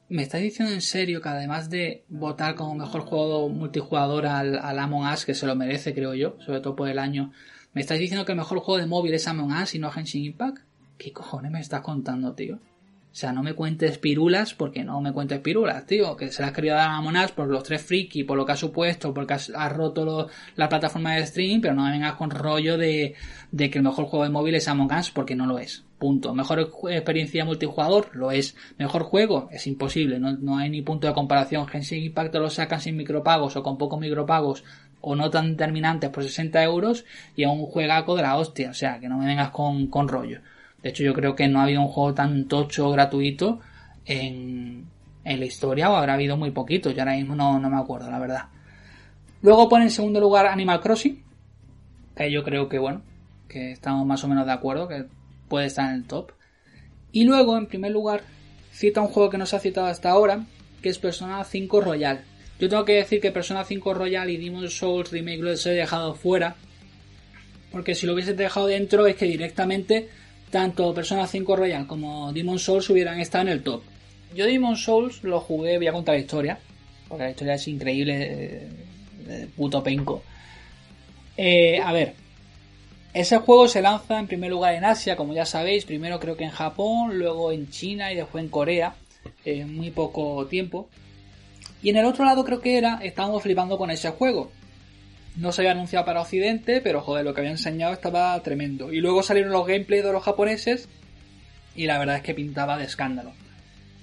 ¿Me 0.08 0.22
estáis 0.22 0.44
diciendo 0.44 0.72
en 0.72 0.80
serio 0.80 1.20
que 1.20 1.28
además 1.28 1.68
de 1.68 2.04
votar 2.08 2.54
como 2.54 2.74
mejor 2.74 3.02
juego 3.02 3.48
multijugador 3.48 4.26
al, 4.26 4.58
al 4.58 4.78
Among 4.78 5.12
Us, 5.12 5.26
que 5.26 5.34
se 5.34 5.46
lo 5.46 5.54
merece, 5.56 5.94
creo 5.94 6.14
yo, 6.14 6.36
sobre 6.40 6.60
todo 6.60 6.76
por 6.76 6.88
el 6.88 6.98
año, 6.98 7.32
¿me 7.74 7.80
estáis 7.80 8.00
diciendo 8.00 8.24
que 8.24 8.32
el 8.32 8.38
mejor 8.38 8.60
juego 8.60 8.80
de 8.80 8.86
móvil 8.86 9.14
es 9.14 9.26
Among 9.26 9.52
Us 9.60 9.74
y 9.74 9.78
no 9.78 9.90
Genshin 9.90 10.24
Impact? 10.24 10.58
¿Qué 10.96 11.12
cojones 11.12 11.50
me 11.50 11.60
estás 11.60 11.82
contando, 11.82 12.34
tío? 12.34 12.58
O 13.18 13.20
sea, 13.20 13.32
no 13.32 13.42
me 13.42 13.54
cuentes 13.54 13.98
pirulas 13.98 14.54
porque 14.54 14.84
no 14.84 15.00
me 15.00 15.12
cuentes 15.12 15.40
pirulas, 15.40 15.84
tío. 15.86 16.16
Que 16.16 16.30
se 16.30 16.40
las 16.40 16.50
has 16.50 16.54
querido 16.54 16.76
dar 16.76 16.90
a 16.90 17.00
Monas 17.00 17.32
por 17.32 17.48
los 17.48 17.64
tres 17.64 17.82
friki, 17.82 18.22
por 18.22 18.36
lo 18.36 18.46
que 18.46 18.52
ha 18.52 18.56
supuesto, 18.56 19.12
porque 19.12 19.34
has, 19.34 19.72
roto 19.72 20.28
la 20.54 20.68
plataforma 20.68 21.16
de 21.16 21.26
stream, 21.26 21.60
pero 21.60 21.74
no 21.74 21.82
me 21.82 21.90
vengas 21.90 22.14
con 22.14 22.30
rollo 22.30 22.78
de, 22.78 23.16
de 23.50 23.70
que 23.70 23.78
el 23.78 23.82
mejor 23.82 24.04
juego 24.04 24.22
de 24.22 24.30
móvil 24.30 24.54
es 24.54 24.68
Among 24.68 24.92
Us 24.96 25.10
porque 25.10 25.34
no 25.34 25.46
lo 25.46 25.58
es. 25.58 25.82
Punto. 25.98 26.32
Mejor 26.32 26.70
experiencia 26.90 27.44
multijugador, 27.44 28.14
lo 28.14 28.30
es. 28.30 28.54
Mejor 28.78 29.02
juego, 29.02 29.48
es 29.50 29.66
imposible. 29.66 30.20
No, 30.20 30.36
no 30.36 30.56
hay 30.56 30.70
ni 30.70 30.82
punto 30.82 31.08
de 31.08 31.14
comparación. 31.14 31.66
Genshin 31.66 32.04
Impact 32.04 32.36
lo 32.36 32.50
sacan 32.50 32.80
sin 32.80 32.96
micropagos 32.96 33.56
o 33.56 33.64
con 33.64 33.78
pocos 33.78 33.98
micropagos 33.98 34.62
o 35.00 35.16
no 35.16 35.28
tan 35.28 35.50
determinantes 35.50 36.10
por 36.10 36.22
60 36.22 36.62
euros 36.62 37.04
y 37.34 37.42
a 37.42 37.50
un 37.50 37.66
juegaco 37.66 38.14
de 38.14 38.22
la 38.22 38.36
hostia. 38.36 38.70
O 38.70 38.74
sea, 38.74 39.00
que 39.00 39.08
no 39.08 39.18
me 39.18 39.26
vengas 39.26 39.50
con, 39.50 39.88
con 39.88 40.06
rollo. 40.06 40.40
De 40.82 40.90
hecho, 40.90 41.02
yo 41.02 41.12
creo 41.12 41.34
que 41.34 41.48
no 41.48 41.60
ha 41.60 41.64
habido 41.64 41.82
un 41.82 41.88
juego 41.88 42.14
tan 42.14 42.46
tocho 42.46 42.90
gratuito 42.90 43.60
en, 44.06 44.86
en 45.24 45.40
la 45.40 45.46
historia 45.46 45.90
o 45.90 45.96
habrá 45.96 46.14
habido 46.14 46.36
muy 46.36 46.50
poquito, 46.50 46.90
yo 46.90 47.00
ahora 47.00 47.16
mismo 47.16 47.34
no, 47.34 47.58
no 47.58 47.68
me 47.68 47.78
acuerdo, 47.78 48.10
la 48.10 48.18
verdad. 48.18 48.44
Luego 49.42 49.68
pone 49.68 49.84
en 49.84 49.90
segundo 49.90 50.20
lugar 50.20 50.46
Animal 50.46 50.80
Crossing, 50.80 51.22
que 52.16 52.30
yo 52.30 52.42
creo 52.42 52.68
que 52.68 52.78
bueno, 52.78 53.02
que 53.48 53.72
estamos 53.72 54.06
más 54.06 54.24
o 54.24 54.28
menos 54.28 54.46
de 54.46 54.52
acuerdo, 54.52 54.88
que 54.88 55.04
puede 55.48 55.66
estar 55.66 55.88
en 55.88 55.96
el 55.96 56.04
top. 56.04 56.32
Y 57.12 57.24
luego, 57.24 57.56
en 57.56 57.66
primer 57.66 57.92
lugar, 57.92 58.22
cita 58.72 59.00
un 59.00 59.08
juego 59.08 59.30
que 59.30 59.38
no 59.38 59.46
se 59.46 59.56
ha 59.56 59.60
citado 59.60 59.86
hasta 59.86 60.10
ahora, 60.10 60.44
que 60.82 60.88
es 60.88 60.98
Persona 60.98 61.42
5 61.44 61.80
Royal. 61.80 62.22
Yo 62.58 62.68
tengo 62.68 62.84
que 62.84 62.94
decir 62.94 63.20
que 63.20 63.30
Persona 63.30 63.64
5 63.64 63.94
Royal 63.94 64.28
y 64.30 64.36
Demon's 64.36 64.76
Souls 64.76 65.10
Remake 65.10 65.42
lo 65.42 65.52
he 65.52 65.70
dejado 65.70 66.14
fuera, 66.14 66.56
porque 67.70 67.94
si 67.94 68.06
lo 68.06 68.14
hubiese 68.14 68.34
dejado 68.34 68.66
dentro 68.66 69.06
es 69.06 69.16
que 69.16 69.26
directamente 69.26 70.08
tanto 70.50 70.94
Persona 70.94 71.26
5 71.26 71.56
Royal 71.56 71.86
como 71.86 72.32
Demon's 72.32 72.62
Souls 72.62 72.88
hubieran 72.90 73.20
estado 73.20 73.42
en 73.42 73.48
el 73.48 73.62
top. 73.62 73.82
Yo 74.34 74.46
Demon's 74.46 74.84
Souls 74.84 75.22
lo 75.24 75.40
jugué, 75.40 75.78
voy 75.78 75.86
a 75.86 75.92
contar 75.92 76.14
la 76.14 76.20
historia, 76.20 76.58
porque 77.08 77.24
la 77.24 77.30
historia 77.30 77.54
es 77.54 77.68
increíble, 77.68 78.68
de, 79.26 79.46
puto 79.56 79.82
penco. 79.82 80.22
Eh, 81.36 81.80
a 81.80 81.92
ver, 81.92 82.14
ese 83.14 83.38
juego 83.38 83.68
se 83.68 83.82
lanza 83.82 84.18
en 84.18 84.26
primer 84.26 84.50
lugar 84.50 84.74
en 84.74 84.84
Asia, 84.84 85.16
como 85.16 85.32
ya 85.32 85.46
sabéis, 85.46 85.84
primero 85.84 86.20
creo 86.20 86.36
que 86.36 86.44
en 86.44 86.50
Japón, 86.50 87.18
luego 87.18 87.52
en 87.52 87.70
China 87.70 88.12
y 88.12 88.16
después 88.16 88.44
en 88.44 88.50
Corea, 88.50 88.94
en 89.44 89.74
muy 89.74 89.90
poco 89.90 90.46
tiempo. 90.46 90.88
Y 91.82 91.90
en 91.90 91.96
el 91.96 92.06
otro 92.06 92.24
lado 92.24 92.44
creo 92.44 92.60
que 92.60 92.76
era, 92.76 93.00
estábamos 93.02 93.42
flipando 93.42 93.78
con 93.78 93.90
ese 93.90 94.10
juego. 94.10 94.50
No 95.38 95.52
se 95.52 95.62
había 95.62 95.70
anunciado 95.70 96.04
para 96.04 96.20
Occidente, 96.20 96.80
pero 96.80 97.00
joder, 97.00 97.24
lo 97.24 97.32
que 97.32 97.42
había 97.42 97.52
enseñado 97.52 97.92
estaba 97.92 98.42
tremendo. 98.42 98.92
Y 98.92 99.00
luego 99.00 99.22
salieron 99.22 99.52
los 99.52 99.68
gameplays 99.68 100.02
de 100.02 100.12
los 100.12 100.24
japoneses 100.24 100.88
y 101.76 101.86
la 101.86 101.96
verdad 101.96 102.16
es 102.16 102.22
que 102.22 102.34
pintaba 102.34 102.76
de 102.76 102.84
escándalo. 102.84 103.32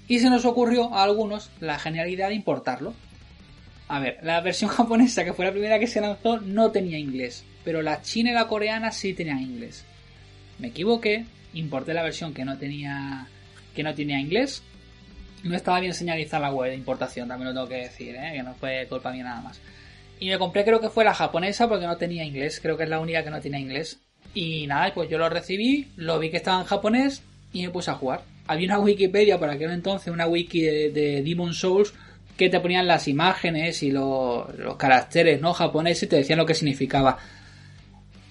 Y 0.08 0.20
se 0.20 0.30
nos 0.30 0.46
ocurrió 0.46 0.94
a 0.94 1.04
algunos 1.04 1.52
la 1.60 1.78
genialidad 1.78 2.30
de 2.30 2.36
importarlo. 2.36 2.94
A 3.90 4.00
ver, 4.00 4.18
la 4.24 4.40
versión 4.40 4.70
japonesa, 4.72 5.26
que 5.26 5.34
fue 5.34 5.44
la 5.44 5.52
primera 5.52 5.78
que 5.78 5.88
se 5.88 6.00
lanzó, 6.00 6.40
no 6.40 6.72
tenía 6.72 6.98
inglés, 6.98 7.44
pero 7.66 7.82
la 7.82 8.02
china 8.02 8.32
y 8.32 8.34
la 8.34 8.48
coreana 8.48 8.94
sí 8.94 9.14
tenían 9.14 9.42
inglés. 9.42 9.84
Me 10.58 10.70
equivoqué, 10.70 11.26
importé 11.54 11.94
la 11.94 12.04
versión 12.04 12.34
que 12.34 12.46
no 12.46 12.58
tenía 12.58 13.28
que 13.76 13.84
no 13.84 13.94
tenía 13.94 14.22
inglés. 14.22 14.64
No 15.44 15.54
estaba 15.54 15.82
bien 15.82 15.94
señalizada 15.94 16.48
la 16.48 16.54
web 16.54 16.72
de 16.72 16.78
importación, 16.78 17.28
también 17.28 17.50
lo 17.50 17.54
tengo 17.54 17.68
que 17.68 17.84
decir, 17.84 18.16
¿eh? 18.16 18.32
que 18.34 18.42
no 18.42 18.54
fue 18.54 18.88
culpa 18.88 19.12
mía 19.12 19.26
nada 19.26 19.42
más. 19.42 19.60
Y 20.20 20.30
me 20.30 20.38
compré 20.38 20.64
creo 20.64 20.80
que 20.80 20.90
fue 20.90 21.04
la 21.04 21.14
japonesa 21.14 21.68
porque 21.68 21.86
no 21.86 21.98
tenía 21.98 22.24
inglés, 22.24 22.60
creo 22.62 22.78
que 22.78 22.84
es 22.84 22.90
la 22.90 23.00
única 23.00 23.24
que 23.24 23.30
no 23.30 23.42
tiene 23.42 23.60
inglés. 23.60 24.00
Y 24.34 24.68
nada, 24.68 24.94
pues 24.94 25.10
yo 25.10 25.18
lo 25.18 25.30
recibí, 25.30 25.88
lo 25.98 26.20
vi 26.20 26.30
que 26.30 26.38
estaba 26.38 26.62
en 26.62 26.68
japonés 26.68 27.24
y 27.54 27.64
me 27.64 27.70
puse 27.70 27.92
a 27.92 27.96
jugar. 27.96 28.22
Había 28.48 28.68
una 28.68 28.80
Wikipedia 28.80 29.40
por 29.40 29.50
aquel 29.50 29.72
entonces, 29.72 30.14
una 30.14 30.28
wiki 30.28 30.62
de, 30.62 30.92
de 30.92 31.24
Demon 31.24 31.54
Souls, 31.54 31.94
que 32.38 32.50
te 32.50 32.60
ponían 32.60 32.88
las 32.88 33.08
imágenes 33.08 33.82
y 33.84 33.92
los, 33.92 34.46
caracteres 34.78 35.42
no 35.42 35.54
japoneses 35.54 36.04
y 36.04 36.08
te 36.08 36.18
decían 36.18 36.40
lo 36.40 36.46
que 36.46 36.54
significaba. 36.54 37.18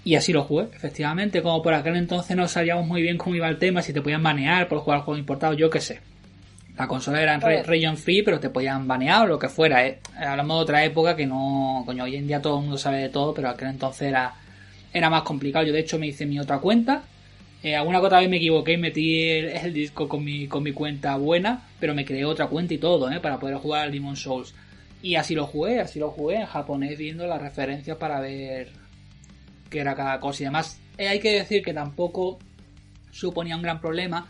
Y 0.05 0.16
así 0.16 0.33
lo 0.33 0.44
jugué, 0.44 0.68
efectivamente, 0.75 1.40
como 1.40 1.62
por 1.62 1.73
aquel 1.73 1.97
entonces 1.97 2.37
no 2.37 2.47
sabíamos 2.47 2.87
muy 2.87 3.01
bien 3.01 3.16
cómo 3.16 3.37
iba 3.37 3.49
el 3.49 3.59
tema, 3.59 3.81
si 3.81 3.94
te 3.94 4.03
podían 4.03 4.23
banear 4.23 4.68
por 4.68 4.81
jugar 4.81 5.01
juegos 5.01 5.18
importados, 5.18 5.57
yo 5.57 5.70
qué 5.70 5.81
sé. 5.81 6.01
La 6.76 6.88
consola 6.88 7.22
era 7.22 7.34
en 7.34 7.64
region 7.64 7.96
free, 7.96 8.22
pero 8.22 8.40
te 8.40 8.50
podían 8.50 8.88
banear 8.88 9.26
o 9.26 9.28
lo 9.28 9.38
que 9.38 9.48
fuera. 9.48 9.87
¿eh? 9.87 10.00
Hablamos 10.16 10.58
de 10.58 10.62
otra 10.62 10.84
época 10.84 11.14
que 11.14 11.24
no. 11.24 11.84
Coño, 11.87 12.04
hoy 12.04 12.16
en 12.16 12.26
día 12.26 12.42
todo 12.42 12.56
el 12.56 12.62
mundo 12.62 12.78
sabe 12.78 12.98
de 12.98 13.08
todo, 13.10 13.32
pero 13.32 13.48
aquel 13.48 13.68
entonces 13.68 14.08
era, 14.08 14.34
era 14.92 15.08
más 15.08 15.22
complicado. 15.22 15.64
Yo, 15.64 15.72
de 15.72 15.80
hecho, 15.80 16.00
me 16.00 16.08
hice 16.08 16.26
mi 16.26 16.40
otra 16.40 16.58
cuenta. 16.58 17.04
Eh, 17.62 17.76
alguna 17.76 18.00
otra 18.00 18.18
vez 18.18 18.28
me 18.28 18.38
equivoqué 18.38 18.72
y 18.72 18.76
metí 18.76 19.22
el, 19.22 19.72
disco 19.72 20.08
con 20.08 20.24
mi, 20.24 20.48
con 20.48 20.64
mi 20.64 20.72
cuenta 20.72 21.16
buena, 21.16 21.62
pero 21.78 21.94
me 21.94 22.04
creé 22.04 22.24
otra 22.24 22.48
cuenta 22.48 22.74
y 22.74 22.78
todo, 22.78 23.10
¿eh? 23.10 23.20
Para 23.20 23.38
poder 23.38 23.56
jugar 23.56 23.84
al 23.84 23.92
Demon 23.92 24.16
Souls. 24.16 24.54
Y 25.00 25.14
así 25.14 25.34
lo 25.34 25.46
jugué, 25.46 25.80
así 25.80 26.00
lo 26.00 26.10
jugué 26.10 26.40
en 26.40 26.46
japonés, 26.46 26.98
viendo 26.98 27.26
las 27.26 27.40
referencias 27.40 27.96
para 27.98 28.20
ver 28.20 28.70
qué 29.70 29.78
era 29.78 29.94
cada 29.94 30.18
cosa. 30.18 30.42
Y 30.42 30.46
además, 30.46 30.80
eh, 30.98 31.08
hay 31.08 31.20
que 31.20 31.32
decir 31.32 31.62
que 31.62 31.72
tampoco 31.72 32.38
suponía 33.12 33.54
un 33.54 33.62
gran 33.62 33.80
problema, 33.80 34.28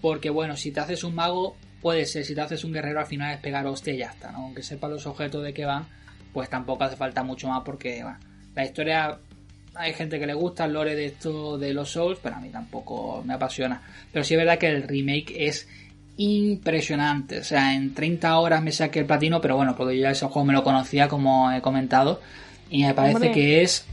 porque 0.00 0.28
bueno, 0.28 0.56
si 0.56 0.72
te 0.72 0.80
haces 0.80 1.04
un 1.04 1.14
mago, 1.14 1.56
puede 1.84 2.06
ser, 2.06 2.24
si 2.24 2.34
te 2.34 2.40
haces 2.40 2.64
un 2.64 2.72
guerrero 2.72 2.98
al 2.98 3.04
final 3.04 3.34
es 3.34 3.40
pegar 3.40 3.66
hostia 3.66 3.92
y 3.92 3.98
ya 3.98 4.06
está, 4.06 4.32
¿no? 4.32 4.38
Aunque 4.38 4.62
sepa 4.62 4.88
los 4.88 5.06
objetos 5.06 5.44
de 5.44 5.52
que 5.52 5.66
van, 5.66 5.84
pues 6.32 6.48
tampoco 6.48 6.82
hace 6.82 6.96
falta 6.96 7.22
mucho 7.22 7.46
más 7.46 7.60
porque, 7.62 8.02
bueno, 8.02 8.18
la 8.54 8.64
historia 8.64 9.18
hay 9.74 9.92
gente 9.92 10.18
que 10.18 10.26
le 10.26 10.32
gusta 10.32 10.64
el 10.64 10.72
lore 10.72 10.94
de 10.94 11.04
esto 11.04 11.58
de 11.58 11.74
los 11.74 11.90
Souls, 11.90 12.18
pero 12.22 12.36
a 12.36 12.40
mí 12.40 12.48
tampoco 12.48 13.22
me 13.26 13.34
apasiona. 13.34 13.82
Pero 14.10 14.24
sí 14.24 14.32
es 14.32 14.38
verdad 14.38 14.56
que 14.56 14.68
el 14.68 14.84
remake 14.84 15.34
es 15.36 15.68
impresionante. 16.16 17.40
O 17.40 17.44
sea, 17.44 17.74
en 17.74 17.92
30 17.92 18.38
horas 18.38 18.62
me 18.62 18.72
saqué 18.72 19.00
el 19.00 19.06
platino, 19.06 19.42
pero 19.42 19.56
bueno, 19.56 19.76
porque 19.76 19.94
yo 19.94 20.04
ya 20.04 20.12
ese 20.12 20.24
juego 20.24 20.46
me 20.46 20.54
lo 20.54 20.64
conocía, 20.64 21.06
como 21.06 21.52
he 21.52 21.60
comentado. 21.60 22.22
Y 22.70 22.84
me 22.84 22.94
parece 22.94 23.30
que 23.30 23.60
es, 23.60 23.84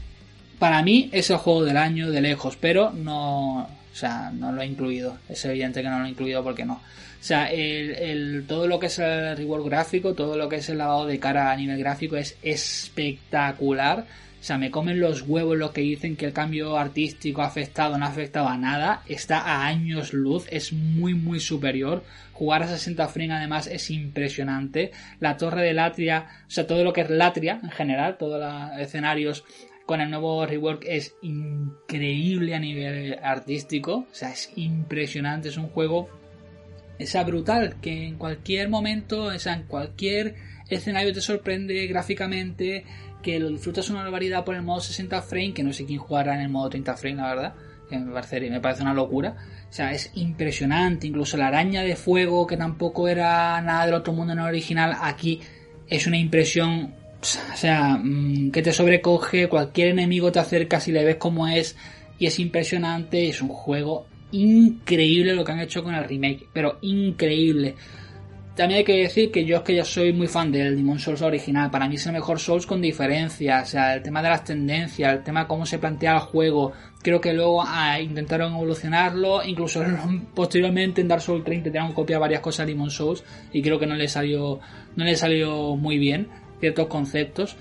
para 0.58 0.82
mí, 0.82 1.10
es 1.12 1.28
el 1.28 1.36
juego 1.36 1.62
del 1.62 1.76
año 1.76 2.10
de 2.10 2.22
lejos, 2.22 2.56
pero 2.58 2.90
no, 2.90 3.68
o 3.92 3.94
sea, 3.94 4.30
no 4.30 4.52
lo 4.52 4.62
he 4.62 4.66
incluido. 4.66 5.18
Es 5.28 5.44
evidente 5.44 5.82
que 5.82 5.88
no 5.88 5.98
lo 5.98 6.06
he 6.06 6.10
incluido 6.10 6.42
porque 6.42 6.64
no. 6.64 6.74
O 6.74 7.24
sea, 7.24 7.52
el, 7.52 8.44
todo 8.48 8.66
lo 8.66 8.80
que 8.80 8.86
es 8.86 8.98
el 8.98 9.36
reward 9.36 9.64
gráfico, 9.66 10.14
todo 10.14 10.36
lo 10.36 10.48
que 10.48 10.56
es 10.56 10.68
el 10.68 10.78
lavado 10.78 11.06
de 11.06 11.20
cara 11.20 11.52
a 11.52 11.56
nivel 11.56 11.78
gráfico 11.78 12.16
es 12.16 12.36
espectacular. 12.42 14.06
O 14.40 14.44
sea, 14.44 14.58
me 14.58 14.72
comen 14.72 14.98
los 14.98 15.22
huevos 15.22 15.56
los 15.56 15.70
que 15.70 15.82
dicen 15.82 16.16
que 16.16 16.26
el 16.26 16.32
cambio 16.32 16.76
artístico 16.76 17.42
ha 17.42 17.46
afectado, 17.46 17.96
no 17.96 18.06
ha 18.06 18.08
afectado 18.08 18.48
a 18.48 18.56
nada. 18.56 19.02
Está 19.06 19.38
a 19.38 19.66
años 19.66 20.12
luz, 20.12 20.46
es 20.50 20.72
muy, 20.72 21.14
muy 21.14 21.38
superior. 21.38 22.02
Jugar 22.32 22.64
a 22.64 22.66
60 22.66 23.06
frames 23.06 23.36
además 23.36 23.68
es 23.68 23.88
impresionante. 23.90 24.90
La 25.20 25.36
torre 25.36 25.62
de 25.62 25.74
Latria, 25.74 26.26
o 26.48 26.50
sea, 26.50 26.66
todo 26.66 26.82
lo 26.82 26.92
que 26.92 27.02
es 27.02 27.10
Latria 27.10 27.60
en 27.62 27.70
general, 27.70 28.16
todos 28.18 28.40
los 28.40 28.80
escenarios 28.80 29.44
con 29.92 30.00
el 30.00 30.08
nuevo 30.08 30.46
rework 30.46 30.86
es 30.88 31.16
increíble 31.20 32.54
a 32.54 32.58
nivel 32.58 33.18
artístico. 33.22 34.06
O 34.10 34.14
sea, 34.14 34.30
es 34.30 34.50
impresionante, 34.56 35.50
es 35.50 35.58
un 35.58 35.68
juego 35.68 36.08
esa 36.98 37.22
brutal, 37.24 37.76
que 37.82 38.06
en 38.06 38.16
cualquier 38.16 38.70
momento, 38.70 39.24
o 39.24 39.38
sea, 39.38 39.52
en 39.52 39.64
cualquier 39.64 40.36
escenario 40.70 41.12
te 41.12 41.20
sorprende 41.20 41.86
gráficamente, 41.88 42.86
que 43.22 43.38
lo 43.38 43.50
disfrutas 43.50 43.90
una 43.90 44.02
barbaridad 44.02 44.46
por 44.46 44.54
el 44.54 44.62
modo 44.62 44.80
60 44.80 45.20
frame, 45.20 45.52
que 45.52 45.62
no 45.62 45.74
sé 45.74 45.84
quién 45.84 45.98
jugará 45.98 46.36
en 46.36 46.40
el 46.40 46.48
modo 46.48 46.70
30 46.70 46.96
frame, 46.96 47.16
la 47.16 47.28
verdad, 47.28 47.54
que 47.90 47.98
me 47.98 48.50
me 48.50 48.60
parece 48.62 48.80
una 48.80 48.94
locura. 48.94 49.36
O 49.68 49.72
sea, 49.74 49.92
es 49.92 50.10
impresionante, 50.14 51.06
incluso 51.06 51.36
la 51.36 51.48
araña 51.48 51.82
de 51.82 51.96
fuego, 51.96 52.46
que 52.46 52.56
tampoco 52.56 53.08
era 53.08 53.60
nada 53.60 53.84
del 53.84 53.94
otro 53.96 54.14
mundo 54.14 54.32
en 54.32 54.38
el 54.38 54.46
original, 54.46 54.96
aquí 55.02 55.42
es 55.86 56.06
una 56.06 56.16
impresión, 56.16 56.94
o 57.22 57.56
sea, 57.56 57.98
mm, 58.02 58.50
que 58.50 58.62
te 58.62 58.72
sobrecoge, 58.72 59.48
cualquier 59.48 59.88
enemigo 59.88 60.32
te 60.32 60.40
acercas 60.40 60.88
y 60.88 60.92
le 60.92 61.04
ves 61.04 61.16
como 61.16 61.46
es, 61.46 61.76
y 62.18 62.26
es 62.26 62.38
impresionante, 62.38 63.28
es 63.28 63.40
un 63.40 63.48
juego 63.48 64.06
increíble 64.32 65.34
lo 65.34 65.44
que 65.44 65.52
han 65.52 65.60
hecho 65.60 65.84
con 65.84 65.94
el 65.94 66.04
remake, 66.04 66.48
pero 66.52 66.78
increíble. 66.82 67.76
También 68.56 68.78
hay 68.78 68.84
que 68.84 68.96
decir 68.96 69.30
que 69.30 69.46
yo 69.46 69.56
es 69.56 69.62
que 69.62 69.74
ya 69.74 69.84
soy 69.84 70.12
muy 70.12 70.26
fan 70.26 70.52
del 70.52 70.76
Demon 70.76 70.98
Souls 70.98 71.22
original. 71.22 71.70
Para 71.70 71.88
mí 71.88 71.94
es 71.94 72.04
el 72.04 72.12
mejor 72.12 72.38
Souls 72.38 72.66
con 72.66 72.82
diferencia. 72.82 73.62
O 73.62 73.64
sea, 73.64 73.94
el 73.94 74.02
tema 74.02 74.22
de 74.22 74.28
las 74.28 74.44
tendencias, 74.44 75.10
el 75.10 75.22
tema 75.22 75.40
de 75.40 75.46
cómo 75.46 75.64
se 75.64 75.78
plantea 75.78 76.12
el 76.16 76.20
juego. 76.20 76.72
Creo 77.00 77.18
que 77.18 77.32
luego 77.32 77.64
ah, 77.66 77.98
intentaron 77.98 78.52
evolucionarlo. 78.52 79.42
Incluso 79.42 79.82
posteriormente 80.34 81.00
en 81.00 81.08
Dark 81.08 81.22
Souls 81.22 81.42
30 81.44 81.68
intentaron 81.68 81.94
copiar 81.94 82.20
varias 82.20 82.42
cosas 82.42 82.66
de 82.66 82.74
Demon 82.74 82.90
Souls. 82.90 83.24
Y 83.54 83.62
creo 83.62 83.78
que 83.78 83.86
no 83.86 83.94
le 83.94 84.06
salió, 84.06 84.60
no 84.96 85.04
le 85.04 85.16
salió 85.16 85.74
muy 85.74 85.96
bien 85.96 86.28
ciertos 86.62 86.86
conceptos. 86.86 87.56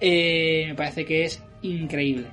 Eh, 0.00 0.66
me 0.68 0.74
parece 0.76 1.04
que 1.04 1.24
es 1.24 1.42
increíble 1.62 2.26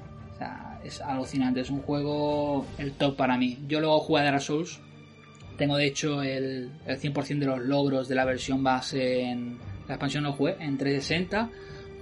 es 0.84 1.02
alucinante, 1.02 1.62
es 1.62 1.70
un 1.70 1.82
juego 1.82 2.66
el 2.78 2.94
top 2.94 3.16
para 3.16 3.38
mí. 3.38 3.58
Yo 3.68 3.80
luego 3.80 4.00
jugué 4.00 4.22
a 4.22 4.26
Dark 4.26 4.42
Souls, 4.42 4.80
tengo 5.58 5.76
de 5.78 5.88
hecho 5.88 6.22
el, 6.22 6.72
el 6.86 7.00
100% 7.00 7.40
de 7.40 7.46
los 7.46 7.60
logros 7.60 8.08
de 8.08 8.16
la 8.16 8.26
versión 8.26 8.64
base 8.64 9.22
en 9.24 9.58
la 9.88 9.96
expansión 9.96 10.24
no 10.24 10.34
jugué, 10.34 10.56
en 10.60 10.78
360. 10.78 11.50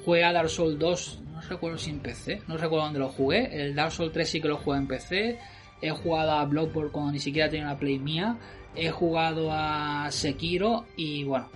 Jugué 0.03 0.23
a 0.23 0.34
Dark 0.34 0.49
Souls 0.49 0.77
2, 0.77 1.21
no 1.34 1.41
recuerdo 1.41 1.77
si 1.77 1.89
en 1.89 1.99
PC, 1.99 2.41
no 2.47 2.58
recuerdo 2.58 2.86
dónde 2.86 2.99
lo 2.99 3.10
jugué. 3.10 3.62
El 3.62 3.75
Dark 3.75 3.91
Souls 3.91 4.12
3 4.12 4.30
sí 4.30 4.41
que 4.41 4.47
lo 4.47 4.58
jugué 4.58 4.77
en 4.77 4.88
PC. 4.88 5.39
He 5.82 5.89
jugado 5.91 6.32
a 6.32 6.45
Bloodborne 6.45 6.91
cuando 6.91 7.12
ni 7.12 7.19
siquiera 7.19 7.49
tenía 7.49 7.65
una 7.65 7.77
play 7.77 7.99
mía. 7.99 8.38
He 8.75 8.89
jugado 8.89 9.49
a 9.51 10.08
Sekiro 10.12 10.86
y 10.95 11.23
bueno, 11.23 11.49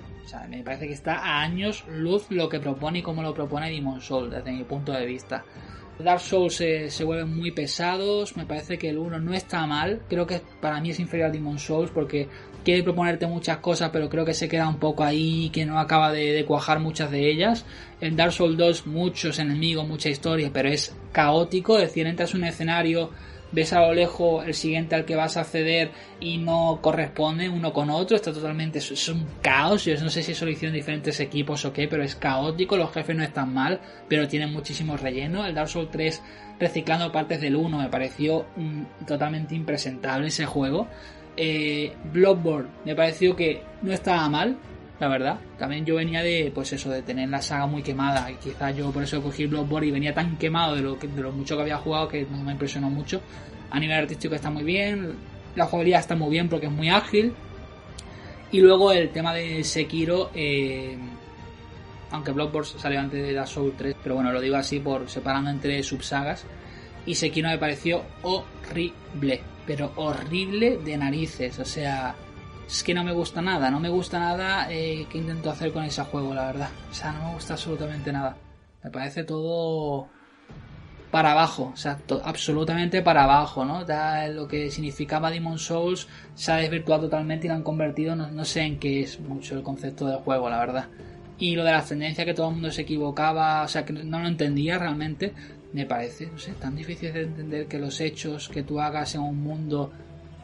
me 0.49 0.63
parece 0.63 0.87
que 0.87 0.93
está 0.93 1.15
a 1.15 1.41
años 1.41 1.83
luz 1.87 2.27
lo 2.29 2.49
que 2.49 2.59
propone 2.59 2.99
y 2.99 3.01
cómo 3.01 3.21
lo 3.21 3.33
propone 3.33 3.69
Demon 3.69 4.01
Souls 4.01 4.31
desde 4.31 4.51
mi 4.51 4.63
punto 4.63 4.91
de 4.91 5.05
vista. 5.05 5.43
Dark 5.99 6.21
Souls 6.21 6.55
se, 6.55 7.03
vuelven 7.03 7.35
muy 7.35 7.51
pesados, 7.51 8.35
me 8.35 8.45
parece 8.45 8.77
que 8.77 8.89
el 8.89 8.97
1 8.97 9.19
no 9.19 9.33
está 9.33 9.65
mal, 9.67 10.01
creo 10.09 10.25
que 10.25 10.41
para 10.59 10.81
mí 10.81 10.89
es 10.89 10.99
inferior 10.99 11.29
a 11.29 11.31
Demon 11.31 11.59
Souls 11.59 11.91
porque 11.91 12.27
quiere 12.63 12.83
proponerte 12.83 13.25
muchas 13.27 13.57
cosas 13.57 13.89
pero 13.91 14.09
creo 14.09 14.25
que 14.25 14.33
se 14.33 14.47
queda 14.47 14.67
un 14.67 14.79
poco 14.79 15.03
ahí, 15.03 15.49
que 15.51 15.65
no 15.65 15.79
acaba 15.79 16.11
de, 16.11 16.43
cuajar 16.45 16.79
muchas 16.79 17.11
de 17.11 17.29
ellas. 17.29 17.65
En 17.99 18.15
Dark 18.15 18.31
Souls 18.31 18.57
2 18.57 18.87
muchos 18.87 19.39
enemigos, 19.39 19.87
mucha 19.87 20.09
historia, 20.09 20.49
pero 20.53 20.69
es 20.69 20.95
caótico, 21.11 21.77
es 21.77 21.89
decir, 21.89 22.07
entras 22.07 22.33
en 22.33 22.41
un 22.41 22.47
escenario 22.47 23.11
ves 23.51 23.73
a 23.73 23.81
lo 23.81 23.93
lejos 23.93 24.45
el 24.45 24.53
siguiente 24.53 24.95
al 24.95 25.05
que 25.05 25.15
vas 25.15 25.37
a 25.37 25.41
acceder 25.41 25.91
y 26.19 26.37
no 26.37 26.79
corresponde 26.81 27.49
uno 27.49 27.73
con 27.73 27.89
otro, 27.89 28.15
está 28.15 28.31
totalmente, 28.31 28.79
es 28.79 29.09
un 29.09 29.25
caos, 29.41 29.85
yo 29.85 29.99
no 30.01 30.09
sé 30.09 30.23
si 30.23 30.31
eso 30.31 30.45
lo 30.45 30.51
hicieron 30.51 30.75
diferentes 30.75 31.19
equipos 31.19 31.65
o 31.65 31.73
qué, 31.73 31.87
pero 31.87 32.03
es 32.03 32.15
caótico, 32.15 32.77
los 32.77 32.91
jefes 32.91 33.15
no 33.15 33.23
están 33.23 33.53
mal, 33.53 33.79
pero 34.07 34.27
tienen 34.27 34.51
muchísimo 34.51 34.97
relleno, 34.97 35.45
el 35.45 35.53
Dark 35.53 35.69
Souls 35.69 35.91
3 35.91 36.21
reciclando 36.59 37.11
partes 37.11 37.41
del 37.41 37.55
1 37.55 37.77
me 37.77 37.89
pareció 37.89 38.45
mm, 38.55 39.05
totalmente 39.05 39.55
impresentable 39.55 40.27
ese 40.27 40.45
juego, 40.45 40.87
eh, 41.37 41.93
Bloodborne 42.11 42.69
me 42.85 42.95
pareció 42.95 43.35
que 43.35 43.63
no 43.81 43.91
estaba 43.91 44.27
mal, 44.29 44.57
la 45.01 45.07
verdad. 45.07 45.39
También 45.57 45.83
yo 45.83 45.95
venía 45.95 46.21
de, 46.21 46.51
pues 46.53 46.71
eso, 46.73 46.91
de 46.91 47.01
tener 47.01 47.27
la 47.27 47.41
saga 47.41 47.65
muy 47.65 47.81
quemada. 47.81 48.29
Y 48.29 48.35
quizás 48.35 48.77
yo 48.77 48.91
por 48.91 49.01
eso 49.01 49.19
cogí 49.21 49.47
Bloodborne 49.47 49.87
y 49.87 49.91
venía 49.91 50.13
tan 50.13 50.37
quemado 50.37 50.75
de 50.75 50.83
lo, 50.83 50.99
que, 50.99 51.07
de 51.07 51.23
lo 51.23 51.31
mucho 51.31 51.55
que 51.55 51.63
había 51.63 51.77
jugado 51.77 52.07
que 52.07 52.27
no 52.29 52.37
me 52.43 52.51
impresionó 52.51 52.87
mucho. 52.87 53.19
A 53.71 53.79
nivel 53.79 53.97
artístico 53.97 54.35
está 54.35 54.51
muy 54.51 54.63
bien, 54.63 55.15
la 55.55 55.65
jugabilidad 55.65 56.01
está 56.01 56.15
muy 56.15 56.29
bien 56.29 56.47
porque 56.47 56.67
es 56.67 56.71
muy 56.71 56.89
ágil. 56.89 57.33
Y 58.51 58.59
luego 58.59 58.91
el 58.91 59.09
tema 59.09 59.33
de 59.33 59.63
Sekiro, 59.63 60.29
eh, 60.35 60.95
aunque 62.11 62.31
Bloodborne 62.31 62.69
salió 62.77 62.99
antes 62.99 63.23
de 63.23 63.31
la 63.31 63.47
Soul 63.47 63.73
3, 63.75 63.95
pero 64.03 64.15
bueno, 64.15 64.31
lo 64.31 64.39
digo 64.39 64.55
así 64.55 64.79
por 64.79 65.09
separando 65.09 65.49
entre 65.49 65.81
subsagas. 65.81 66.45
Y 67.07 67.15
Sekiro 67.15 67.49
me 67.49 67.57
pareció 67.57 68.03
horrible, 68.21 69.41
pero 69.65 69.93
horrible 69.95 70.77
de 70.77 70.95
narices, 70.95 71.57
o 71.57 71.65
sea, 71.65 72.13
es 72.71 72.83
que 72.83 72.93
no 72.93 73.03
me 73.03 73.11
gusta 73.11 73.41
nada, 73.41 73.69
no 73.69 73.81
me 73.81 73.89
gusta 73.89 74.17
nada 74.17 74.71
eh, 74.71 75.05
que 75.09 75.17
intento 75.17 75.49
hacer 75.49 75.73
con 75.73 75.83
ese 75.83 76.03
juego, 76.03 76.33
la 76.33 76.45
verdad. 76.45 76.69
O 76.89 76.93
sea, 76.93 77.11
no 77.11 77.25
me 77.25 77.33
gusta 77.33 77.53
absolutamente 77.53 78.13
nada. 78.13 78.37
Me 78.81 78.89
parece 78.89 79.25
todo 79.25 80.07
para 81.11 81.33
abajo, 81.33 81.71
o 81.73 81.77
sea, 81.77 81.99
absolutamente 82.23 83.01
para 83.01 83.25
abajo, 83.25 83.65
¿no? 83.65 83.85
lo 84.29 84.47
que 84.47 84.71
significaba 84.71 85.29
Demon 85.29 85.59
Souls 85.59 86.07
se 86.35 86.53
ha 86.53 86.55
desvirtuado 86.55 87.03
totalmente 87.03 87.47
y 87.47 87.49
lo 87.49 87.55
han 87.55 87.63
convertido, 87.63 88.15
no, 88.15 88.45
sé 88.45 88.61
en 88.61 88.79
qué 88.79 89.01
es 89.01 89.19
mucho 89.19 89.55
el 89.55 89.63
concepto 89.63 90.07
del 90.07 90.19
juego, 90.19 90.49
la 90.49 90.59
verdad. 90.59 90.87
Y 91.37 91.55
lo 91.55 91.65
de 91.65 91.71
la 91.71 91.79
ascendencia 91.79 92.23
que 92.23 92.33
todo 92.33 92.47
el 92.47 92.53
mundo 92.53 92.71
se 92.71 92.83
equivocaba, 92.83 93.63
o 93.63 93.67
sea, 93.67 93.83
que 93.83 93.91
no 93.91 94.19
lo 94.19 94.27
entendía 94.29 94.77
realmente, 94.79 95.33
me 95.73 95.85
parece, 95.85 96.27
no 96.27 96.37
sé, 96.37 96.53
tan 96.53 96.77
difícil 96.77 97.11
de 97.11 97.23
entender 97.23 97.67
que 97.67 97.79
los 97.79 97.99
hechos 97.99 98.47
que 98.47 98.63
tú 98.63 98.79
hagas 98.79 99.13
en 99.15 99.21
un 99.21 99.43
mundo 99.43 99.91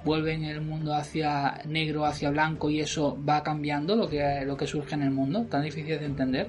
vuelven 0.08 0.46
el 0.46 0.62
mundo 0.62 0.96
hacia 0.96 1.62
negro, 1.66 2.06
hacia 2.06 2.32
blanco 2.32 2.70
y 2.70 2.80
eso 2.80 3.18
va 3.28 3.44
cambiando 3.44 3.96
lo 3.96 4.10
que, 4.10 4.44
lo 4.46 4.56
que 4.56 4.66
surge 4.66 4.96
en 4.96 5.04
el 5.04 5.12
mundo. 5.12 5.46
Tan 5.46 5.64
difícil 5.64 6.00
de 6.00 6.06
entender. 6.06 6.48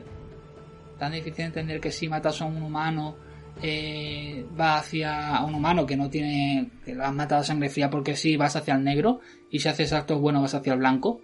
Tan 0.99 1.13
difícil 1.13 1.37
de 1.37 1.45
entender 1.45 1.81
que 1.81 1.91
si 1.91 2.09
matas 2.09 2.41
a 2.41 2.45
un 2.45 2.63
humano 2.63 3.17
eh, 3.61 4.47
va 4.59 4.79
hacia 4.79 5.43
un 5.45 5.57
humano 5.57 5.85
que 5.85 5.97
no 5.97 6.09
tiene 6.09 6.71
que 6.85 6.95
lo 6.95 7.05
has 7.05 7.13
matado 7.13 7.41
a 7.41 7.45
sangre 7.45 7.69
fría 7.69 7.91
porque 7.91 8.15
sí 8.15 8.37
vas 8.37 8.55
hacia 8.55 8.75
el 8.75 8.85
negro 8.85 9.21
y 9.51 9.59
si 9.59 9.69
haces 9.69 9.93
actos 9.93 10.21
buenos 10.21 10.43
vas 10.43 10.55
hacia 10.55 10.75
el 10.75 10.79
blanco 10.79 11.21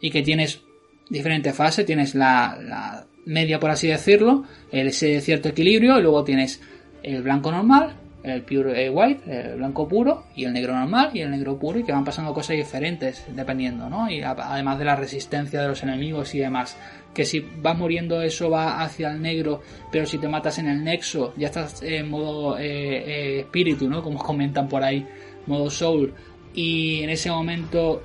y 0.00 0.10
que 0.10 0.22
tienes 0.22 0.62
diferentes 1.10 1.54
fases 1.54 1.84
tienes 1.84 2.14
la, 2.14 2.58
la 2.62 3.06
media 3.26 3.60
por 3.60 3.70
así 3.70 3.88
decirlo 3.88 4.44
ese 4.72 5.20
cierto 5.20 5.50
equilibrio 5.50 5.98
y 5.98 6.02
luego 6.02 6.24
tienes 6.24 6.62
el 7.02 7.22
blanco 7.22 7.52
normal 7.52 8.07
el 8.28 8.42
pure 8.42 8.84
eh, 8.84 8.90
white, 8.90 9.50
el 9.50 9.56
blanco 9.56 9.88
puro 9.88 10.24
y 10.34 10.44
el 10.44 10.52
negro 10.52 10.74
normal 10.74 11.10
y 11.14 11.20
el 11.20 11.30
negro 11.30 11.58
puro 11.58 11.78
y 11.78 11.84
que 11.84 11.92
van 11.92 12.04
pasando 12.04 12.32
cosas 12.34 12.56
diferentes 12.56 13.24
dependiendo, 13.34 13.88
¿no? 13.88 14.10
Y 14.10 14.22
además 14.22 14.78
de 14.78 14.84
la 14.84 14.96
resistencia 14.96 15.62
de 15.62 15.68
los 15.68 15.82
enemigos 15.82 16.34
y 16.34 16.38
demás. 16.38 16.76
Que 17.14 17.24
si 17.24 17.40
vas 17.40 17.76
muriendo 17.76 18.22
eso 18.22 18.50
va 18.50 18.82
hacia 18.82 19.10
el 19.10 19.20
negro, 19.20 19.62
pero 19.90 20.06
si 20.06 20.18
te 20.18 20.28
matas 20.28 20.58
en 20.58 20.68
el 20.68 20.84
nexo 20.84 21.32
ya 21.36 21.48
estás 21.48 21.82
en 21.82 22.08
modo 22.10 22.58
eh, 22.58 22.64
eh, 22.66 23.40
espíritu, 23.40 23.88
¿no? 23.88 24.02
Como 24.02 24.18
comentan 24.18 24.68
por 24.68 24.82
ahí, 24.82 25.06
modo 25.46 25.70
soul. 25.70 26.14
Y 26.54 27.02
en 27.02 27.10
ese 27.10 27.30
momento 27.30 28.02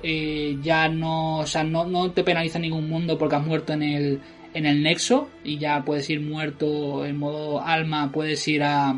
ya 0.62 0.88
no, 0.88 1.38
o 1.38 1.46
sea, 1.46 1.64
no, 1.64 1.86
no 1.86 2.12
te 2.12 2.22
penaliza 2.22 2.58
ningún 2.58 2.88
mundo 2.88 3.18
porque 3.18 3.36
has 3.36 3.44
muerto 3.44 3.72
en 3.72 3.82
el, 3.82 4.20
en 4.54 4.66
el 4.66 4.82
nexo 4.82 5.28
y 5.42 5.58
ya 5.58 5.84
puedes 5.84 6.08
ir 6.08 6.20
muerto 6.20 7.04
en 7.04 7.18
modo 7.18 7.60
alma, 7.60 8.10
puedes 8.12 8.46
ir 8.48 8.62
a 8.62 8.96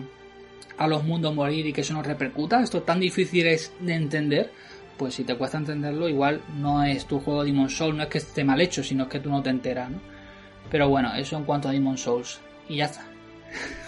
a 0.79 0.87
los 0.87 1.05
mundos 1.05 1.35
morir 1.35 1.67
y 1.67 1.73
que 1.73 1.81
eso 1.81 1.95
nos 1.95 2.07
repercuta. 2.07 2.63
Esto 2.63 2.83
tan 2.83 3.01
difícil 3.01 3.47
es 3.47 3.73
de 3.81 3.95
entender. 3.95 4.51
Pues 4.97 5.15
si 5.15 5.25
te 5.25 5.37
cuesta 5.37 5.59
entenderlo, 5.59 6.09
igual 6.09 6.41
no 6.57 6.83
es 6.83 7.05
tu 7.07 7.21
juego 7.21 7.45
Demon 7.45 7.69
Souls, 7.69 7.97
no 7.97 8.03
es 8.03 8.09
que 8.09 8.19
esté 8.19 8.45
mal 8.45 8.61
hecho, 8.61 8.83
sino 8.83 9.09
que 9.09 9.21
tú 9.21 9.31
no 9.31 9.43
te 9.43 9.51
enteras, 9.51 9.91
¿no? 9.91 10.01
Pero 10.71 10.89
bueno, 10.89 11.15
eso 11.15 11.37
en 11.37 11.45
cuanto 11.45 11.69
a 11.69 11.73
Demon 11.73 11.99
Souls. 11.99 12.41
Y 12.69 12.77
ya 12.77 12.87
está. 12.87 13.07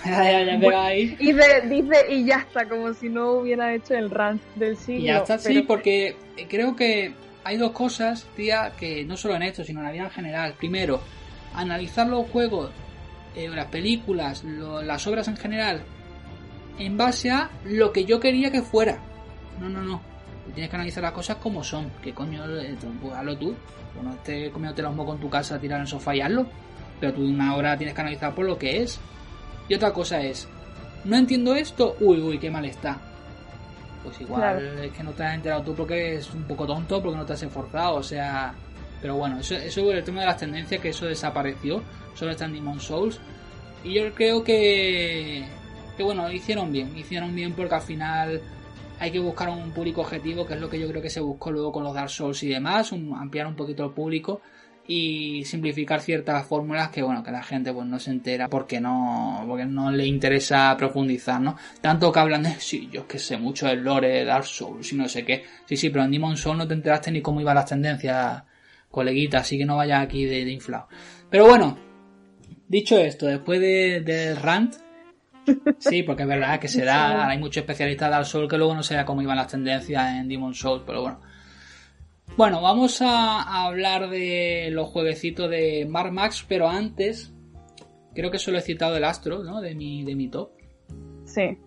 dice, 1.19 1.63
dice 1.69 2.07
y 2.11 2.25
ya 2.25 2.37
está, 2.37 2.69
como 2.69 2.93
si 2.95 3.09
no 3.09 3.33
hubiera 3.33 3.75
hecho 3.75 3.95
el 3.95 4.11
rant 4.11 4.43
del 4.55 4.77
siglo. 4.77 5.01
Y 5.01 5.05
ya 5.05 5.19
está, 5.19 5.39
sí, 5.39 5.63
porque 5.63 6.17
creo 6.49 6.77
que 6.77 7.13
hay 7.45 7.57
dos 7.57 7.73
cosas, 7.73 8.27
tía, 8.37 8.73
que 8.79 9.05
no 9.05 9.17
solo 9.17 9.35
en 9.37 9.43
esto, 9.43 9.65
sino 9.65 9.81
en 9.81 9.87
la 9.87 9.93
vida 9.93 10.05
en 10.05 10.11
general. 10.11 10.55
Primero, 10.59 11.01
analizar 11.55 12.07
los 12.07 12.29
juegos, 12.29 12.71
eh, 13.35 13.49
las 13.49 13.67
películas, 13.67 14.45
las 14.45 15.07
obras 15.07 15.29
en 15.29 15.37
general, 15.37 15.83
en 16.79 16.97
base 16.97 17.31
a 17.31 17.51
lo 17.65 17.93
que 17.93 18.05
yo 18.05 18.21
quería 18.21 18.51
que 18.51 18.63
fuera. 18.63 18.99
No, 19.61 19.69
no, 19.69 19.83
no. 19.83 20.01
Tienes 20.55 20.71
que 20.71 20.77
analizar 20.77 21.03
las 21.03 21.13
cosas 21.13 21.37
como 21.37 21.63
son. 21.63 21.91
¿Qué 22.03 22.15
coño? 22.15 22.45
Eh, 22.61 22.77
pues 23.01 23.15
hazlo 23.15 23.37
tú. 23.37 23.55
Pues 23.93 24.05
no 24.05 24.13
estés 24.13 24.51
comiéndote 24.51 24.83
los 24.83 24.95
mocos 24.95 25.17
en 25.17 25.21
tu 25.21 25.31
casa, 25.31 25.59
tirar 25.59 25.79
en 25.79 25.83
el 25.83 25.89
sofá 25.89 26.15
y 26.15 26.21
hazlo. 26.21 26.47
Pero 27.01 27.15
tú 27.15 27.23
una 27.23 27.55
hora 27.55 27.77
tienes 27.77 27.95
que 27.95 28.01
analizar 28.01 28.35
por 28.35 28.47
lo 28.47 28.59
que 28.59 28.83
es. 28.83 29.01
Y 29.69 29.75
otra 29.75 29.93
cosa 29.93 30.21
es, 30.21 30.49
no 31.05 31.17
entiendo 31.17 31.55
esto, 31.55 31.97
uy, 32.01 32.21
uy, 32.21 32.39
qué 32.39 32.51
mal 32.51 32.65
está. 32.65 32.99
Pues 34.03 34.21
igual 34.21 34.79
es 34.85 34.93
que 34.93 35.03
no 35.03 35.11
te 35.13 35.25
has 35.25 35.35
enterado 35.35 35.63
tú 35.63 35.75
porque 35.75 36.17
es 36.17 36.33
un 36.33 36.45
poco 36.45 36.67
tonto, 36.67 37.03
porque 37.03 37.19
no 37.19 37.27
te 37.27 37.35
has 37.35 37.43
esforzado, 37.43 37.97
o 37.97 38.03
sea... 38.03 38.55
Pero 39.01 39.17
bueno, 39.17 39.39
eso, 39.39 39.55
eso 39.55 39.93
el 39.93 40.03
tema 40.03 40.21
de 40.21 40.27
las 40.27 40.39
tendencias, 40.39 40.81
que 40.81 40.89
eso 40.89 41.07
desapareció, 41.07 41.83
solo 42.15 42.33
está 42.33 42.47
en 42.47 42.55
Demon 42.55 42.81
Souls. 42.81 43.21
Y 43.85 43.95
yo 43.95 44.13
creo 44.13 44.43
que 44.43 45.47
que 45.99 46.05
bueno, 46.05 46.31
hicieron 46.31 46.73
bien, 46.73 46.97
hicieron 46.97 47.35
bien 47.35 47.53
porque 47.53 47.75
al 47.75 47.83
final 47.83 48.41
hay 49.01 49.11
que 49.11 49.19
buscar 49.19 49.49
un 49.49 49.73
público 49.73 50.01
objetivo, 50.01 50.47
que 50.47 50.55
es 50.55 50.61
lo 50.61 50.71
que 50.71 50.79
yo 50.79 50.89
creo 50.89 51.03
que 51.03 51.11
se 51.11 51.21
buscó 51.21 51.51
luego 51.51 51.73
con 51.73 51.83
los 51.83 51.93
Dark 51.93 52.09
Souls 52.09 52.41
y 52.45 52.49
demás, 52.49 52.93
ampliar 52.93 53.49
un 53.49 53.57
poquito 53.57 53.85
el 53.85 53.91
público 53.91 54.41
y 54.87 55.45
simplificar 55.45 56.01
ciertas 56.01 56.47
fórmulas 56.47 56.89
que 56.89 57.03
bueno 57.03 57.23
que 57.23 57.31
la 57.31 57.43
gente 57.43 57.75
pues 57.75 57.87
no 57.87 57.99
se 57.99 58.11
entera 58.11 58.49
porque 58.49 58.81
no 58.81 59.45
porque 59.47 59.67
no 59.67 59.91
le 59.91 60.07
interesa 60.07 60.75
profundizar 60.79 61.43
no 61.43 61.57
tanto 61.83 62.11
que 62.11 62.19
hablan 62.19 62.45
de 62.45 62.55
sí 62.59 62.89
yo 62.91 63.03
es 63.03 63.07
que 63.07 63.19
sé 63.19 63.37
mucho 63.37 63.67
del 63.67 63.85
lore 63.85 64.09
de 64.09 64.25
Dark 64.25 64.47
Souls 64.47 64.91
y 64.91 64.97
no 64.97 65.07
sé 65.07 65.27
qué. 65.27 65.45
Sí 65.67 65.77
sí 65.77 65.91
pero 65.91 66.05
en 66.05 66.11
Demon 66.11 66.39
Souls 66.39 66.57
no 66.57 66.67
te 66.67 66.73
enteraste 66.73 67.11
ni 67.11 67.21
cómo 67.21 67.43
iban 67.43 67.57
las 67.57 67.67
tendencias 67.67 68.45
coleguita 68.91 69.41
así 69.41 69.59
que 69.59 69.67
no 69.67 69.77
vayas 69.77 70.03
aquí 70.03 70.25
de, 70.25 70.41
inflado. 70.51 70.89
Pero 71.29 71.47
bueno 71.47 71.77
dicho 72.67 72.97
esto 72.97 73.27
después 73.27 73.61
del 73.61 74.07
de 74.07 74.35
rant 74.37 74.88
Sí, 75.79 76.03
porque 76.03 76.23
es 76.23 76.29
verdad 76.29 76.61
que 76.61 76.69
se 76.69 76.85
da, 76.85 77.29
hay 77.29 77.39
muchos 77.39 77.63
especialistas 77.63 78.09
de 78.09 78.11
Dark 78.11 78.27
Souls 78.27 78.49
que 78.49 78.59
luego 78.59 78.75
no 78.75 78.83
sé 78.83 79.03
cómo 79.05 79.23
iban 79.23 79.37
las 79.37 79.49
tendencias 79.49 80.15
en 80.15 80.29
Demon 80.29 80.55
Souls, 80.55 80.83
pero 80.87 81.03
bueno. 81.03 81.21
Bueno, 82.37 82.63
vamos 82.63 83.03
a, 83.03 83.65
hablar 83.65 84.11
de 84.11 84.69
los 84.71 84.89
jueguecitos 84.89 85.51
de 85.51 85.87
Mark 85.89 86.13
Max, 86.13 86.45
pero 86.49 86.69
antes, 86.69 87.33
creo 88.15 88.31
que 88.31 88.39
solo 88.39 88.59
he 88.59 88.63
citado 88.63 88.97
el 88.97 89.05
Astro, 89.05 89.43
¿no? 89.43 89.61
De 89.61 89.75
mi, 89.75 90.05
de 90.05 90.15
mi 90.15 90.29
top. 90.29 90.51
Sí. 91.25 91.59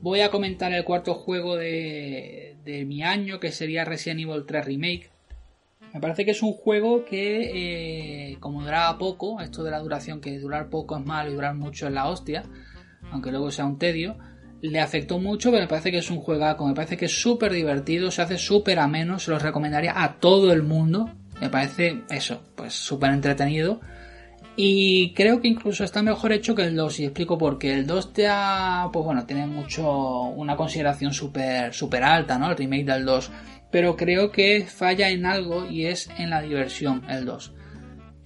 Voy 0.00 0.20
a 0.20 0.30
comentar 0.30 0.72
el 0.72 0.84
cuarto 0.84 1.14
juego 1.14 1.56
de, 1.56 2.56
de 2.64 2.84
mi 2.84 3.02
año, 3.02 3.38
que 3.38 3.52
sería 3.52 3.84
Resident 3.84 4.20
Evil 4.20 4.44
3 4.46 4.64
Remake. 4.64 5.10
Me 5.94 6.00
parece 6.00 6.24
que 6.24 6.32
es 6.32 6.42
un 6.42 6.52
juego 6.52 7.04
que, 7.04 8.32
eh, 8.32 8.36
como 8.40 8.62
duraba 8.62 8.98
poco, 8.98 9.40
esto 9.40 9.62
de 9.62 9.70
la 9.70 9.78
duración, 9.78 10.20
que 10.20 10.38
durar 10.38 10.68
poco 10.68 10.96
es 10.96 11.04
malo 11.04 11.30
y 11.30 11.34
durar 11.34 11.54
mucho 11.54 11.86
es 11.86 11.92
la 11.92 12.08
hostia, 12.08 12.44
aunque 13.10 13.30
luego 13.30 13.50
sea 13.50 13.66
un 13.66 13.78
tedio, 13.78 14.16
le 14.60 14.80
afectó 14.80 15.18
mucho, 15.18 15.50
pero 15.50 15.62
me 15.62 15.68
parece 15.68 15.90
que 15.90 15.98
es 15.98 16.10
un 16.10 16.18
juegaco, 16.18 16.66
me 16.66 16.74
parece 16.74 16.96
que 16.96 17.04
es 17.06 17.20
súper 17.20 17.52
divertido, 17.52 18.10
se 18.10 18.22
hace 18.22 18.38
súper 18.38 18.78
ameno, 18.78 19.18
se 19.18 19.30
los 19.30 19.42
recomendaría 19.42 20.02
a 20.02 20.18
todo 20.18 20.52
el 20.52 20.62
mundo, 20.62 21.10
me 21.40 21.48
parece 21.48 22.02
eso, 22.10 22.42
pues 22.56 22.74
súper 22.74 23.10
entretenido. 23.12 23.80
Y 24.60 25.12
creo 25.14 25.40
que 25.40 25.46
incluso 25.46 25.84
está 25.84 26.02
mejor 26.02 26.32
hecho 26.32 26.56
que 26.56 26.62
el 26.62 26.74
2, 26.74 26.98
y 26.98 27.04
explico 27.04 27.38
por 27.38 27.60
qué. 27.60 27.74
El 27.74 27.86
2 27.86 28.12
te 28.12 28.26
ha, 28.28 28.88
pues 28.92 29.04
bueno, 29.04 29.24
tiene 29.24 29.46
mucho, 29.46 30.22
una 30.22 30.56
consideración 30.56 31.12
súper, 31.12 31.72
súper 31.72 32.02
alta, 32.02 32.40
¿no? 32.40 32.50
El 32.50 32.56
remake 32.56 32.84
del 32.84 33.04
2. 33.04 33.30
Pero 33.70 33.96
creo 33.96 34.32
que 34.32 34.66
falla 34.66 35.10
en 35.10 35.26
algo 35.26 35.64
y 35.70 35.86
es 35.86 36.10
en 36.18 36.30
la 36.30 36.42
diversión, 36.42 37.04
el 37.08 37.24
2. 37.24 37.52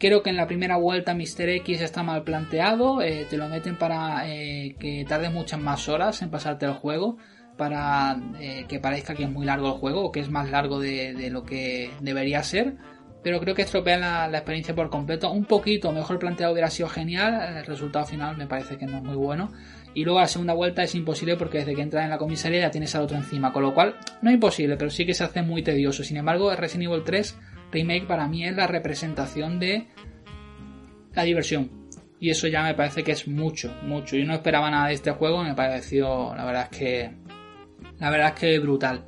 Creo 0.03 0.21
que 0.25 0.31
en 0.31 0.37
la 0.37 0.49
primera 0.49 0.79
vuelta 0.79 1.15
Mr. 1.15 1.49
X 1.49 1.81
está 1.81 2.03
mal 2.03 2.25
planteado, 2.25 3.01
eh, 3.03 3.25
te 3.31 3.37
lo 3.37 3.49
meten 3.49 3.77
para 3.79 4.29
eh, 4.29 4.75
que 4.81 5.05
tardes 5.09 5.31
muchas 5.31 5.61
más 5.61 5.89
horas 5.89 6.23
en 6.23 6.29
pasarte 6.29 6.67
el 6.67 6.73
juego, 6.73 7.19
para 7.57 8.21
eh, 8.41 8.65
que 8.67 8.81
parezca 8.81 9.15
que 9.15 9.23
es 9.23 9.31
muy 9.31 9.47
largo 9.47 9.69
el 9.69 9.75
juego 9.75 10.07
o 10.07 10.11
que 10.11 10.19
es 10.19 10.29
más 10.29 10.51
largo 10.51 10.81
de, 10.81 11.31
lo 11.31 11.45
que 11.45 11.93
debería 12.01 12.43
ser, 12.43 12.75
pero 13.23 13.39
creo 13.39 13.55
que 13.55 13.63
estropea 13.63 13.97
la, 13.97 14.27
la, 14.27 14.39
experiencia 14.39 14.75
por 14.75 14.91
completo. 14.91 15.31
Un 15.31 15.45
poquito 15.45 15.93
mejor 15.93 16.19
planteado 16.19 16.53
hubiera 16.53 16.69
sido 16.69 16.89
genial, 16.89 17.59
el 17.59 17.65
resultado 17.65 18.05
final 18.05 18.37
me 18.37 18.49
parece 18.49 18.77
que 18.77 18.87
no 18.87 18.97
es 18.97 19.05
muy 19.05 19.15
bueno. 19.15 19.53
Y 19.95 20.03
luego 20.05 20.19
la 20.19 20.27
segunda 20.27 20.55
vuelta 20.55 20.83
es 20.83 20.97
imposible 20.97 21.37
porque 21.37 21.59
desde 21.59 21.77
que 21.77 21.83
entras 21.83 22.03
en 22.03 22.11
la 22.11 22.19
comisaría 22.19 22.63
ya 22.63 22.73
tienes 22.73 22.93
al 22.97 23.03
otro 23.03 23.17
encima. 23.17 23.53
Con 23.53 23.63
lo 23.63 23.73
cual, 23.73 23.95
no 24.21 24.31
es 24.31 24.35
imposible, 24.35 24.77
pero 24.77 24.91
sí 24.91 25.07
que 25.07 25.15
se 25.15 25.23
hace 25.23 25.43
muy 25.43 25.63
tedioso. 25.63 26.03
Sin 26.03 26.17
embargo, 26.17 26.53
Resident 26.57 26.91
Evil 26.91 27.05
3 27.05 27.39
Remake 27.73 28.07
para 28.07 28.29
mí 28.29 28.47
es 28.47 28.55
la 28.55 28.67
representación 28.67 29.59
de 29.59 29.89
la 31.15 31.23
diversión. 31.23 31.71
Y 32.21 32.31
eso 32.31 32.47
ya 32.47 32.63
me 32.63 32.75
parece 32.75 33.03
que 33.03 33.13
es 33.13 33.27
mucho, 33.27 33.75
mucho. 33.83 34.17
Yo 34.17 34.25
no 34.25 34.35
esperaba 34.35 34.71
nada 34.71 34.89
de 34.89 34.95
este 34.95 35.11
juego, 35.11 35.43
me 35.43 35.55
pareció, 35.55 36.35
la 36.37 36.45
verdad 36.45 36.69
es 36.71 36.79
que. 36.79 37.11
La 37.99 38.11
verdad 38.11 38.29
es 38.29 38.41
que 38.41 38.59
brutal. 38.61 39.05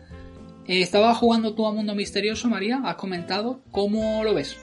Eh, 0.66 0.80
estaba 0.80 1.14
jugando 1.14 1.54
tú 1.54 1.66
a 1.66 1.72
Mundo 1.72 1.94
Misterioso, 1.94 2.48
María, 2.48 2.80
has 2.84 2.96
comentado. 2.96 3.60
¿Cómo 3.70 4.24
lo 4.24 4.34
ves? 4.34 4.58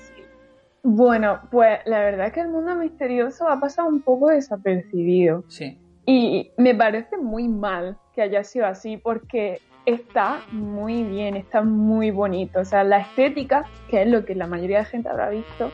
Bueno, 0.84 1.42
pues 1.52 1.80
la 1.86 2.00
verdad 2.00 2.28
es 2.28 2.34
que 2.34 2.42
el 2.42 2.50
mundo 2.50 2.76
misterioso 2.76 3.48
ha 3.48 3.60
pasado 3.60 3.88
un 3.88 4.02
poco 4.02 4.30
desapercibido. 4.30 5.44
Sí. 5.48 5.78
Y 6.06 6.52
me 6.58 6.74
parece 6.74 7.18
muy 7.18 7.48
mal 7.48 7.98
que 8.16 8.24
haya 8.24 8.44
sido 8.44 8.66
así 8.66 8.98
porque 8.98 9.62
está 9.86 10.42
muy 10.52 11.04
bien, 11.04 11.36
está 11.36 11.62
muy 11.62 12.12
bonito. 12.12 12.60
O 12.60 12.66
sea, 12.66 12.84
la 12.84 13.00
estética, 13.00 13.66
que 13.90 14.04
es 14.04 14.08
lo 14.08 14.26
que 14.26 14.36
la 14.36 14.48
mayoría 14.48 14.80
de 14.80 14.86
gente 14.86 15.10
habrá 15.10 15.30
visto, 15.30 15.72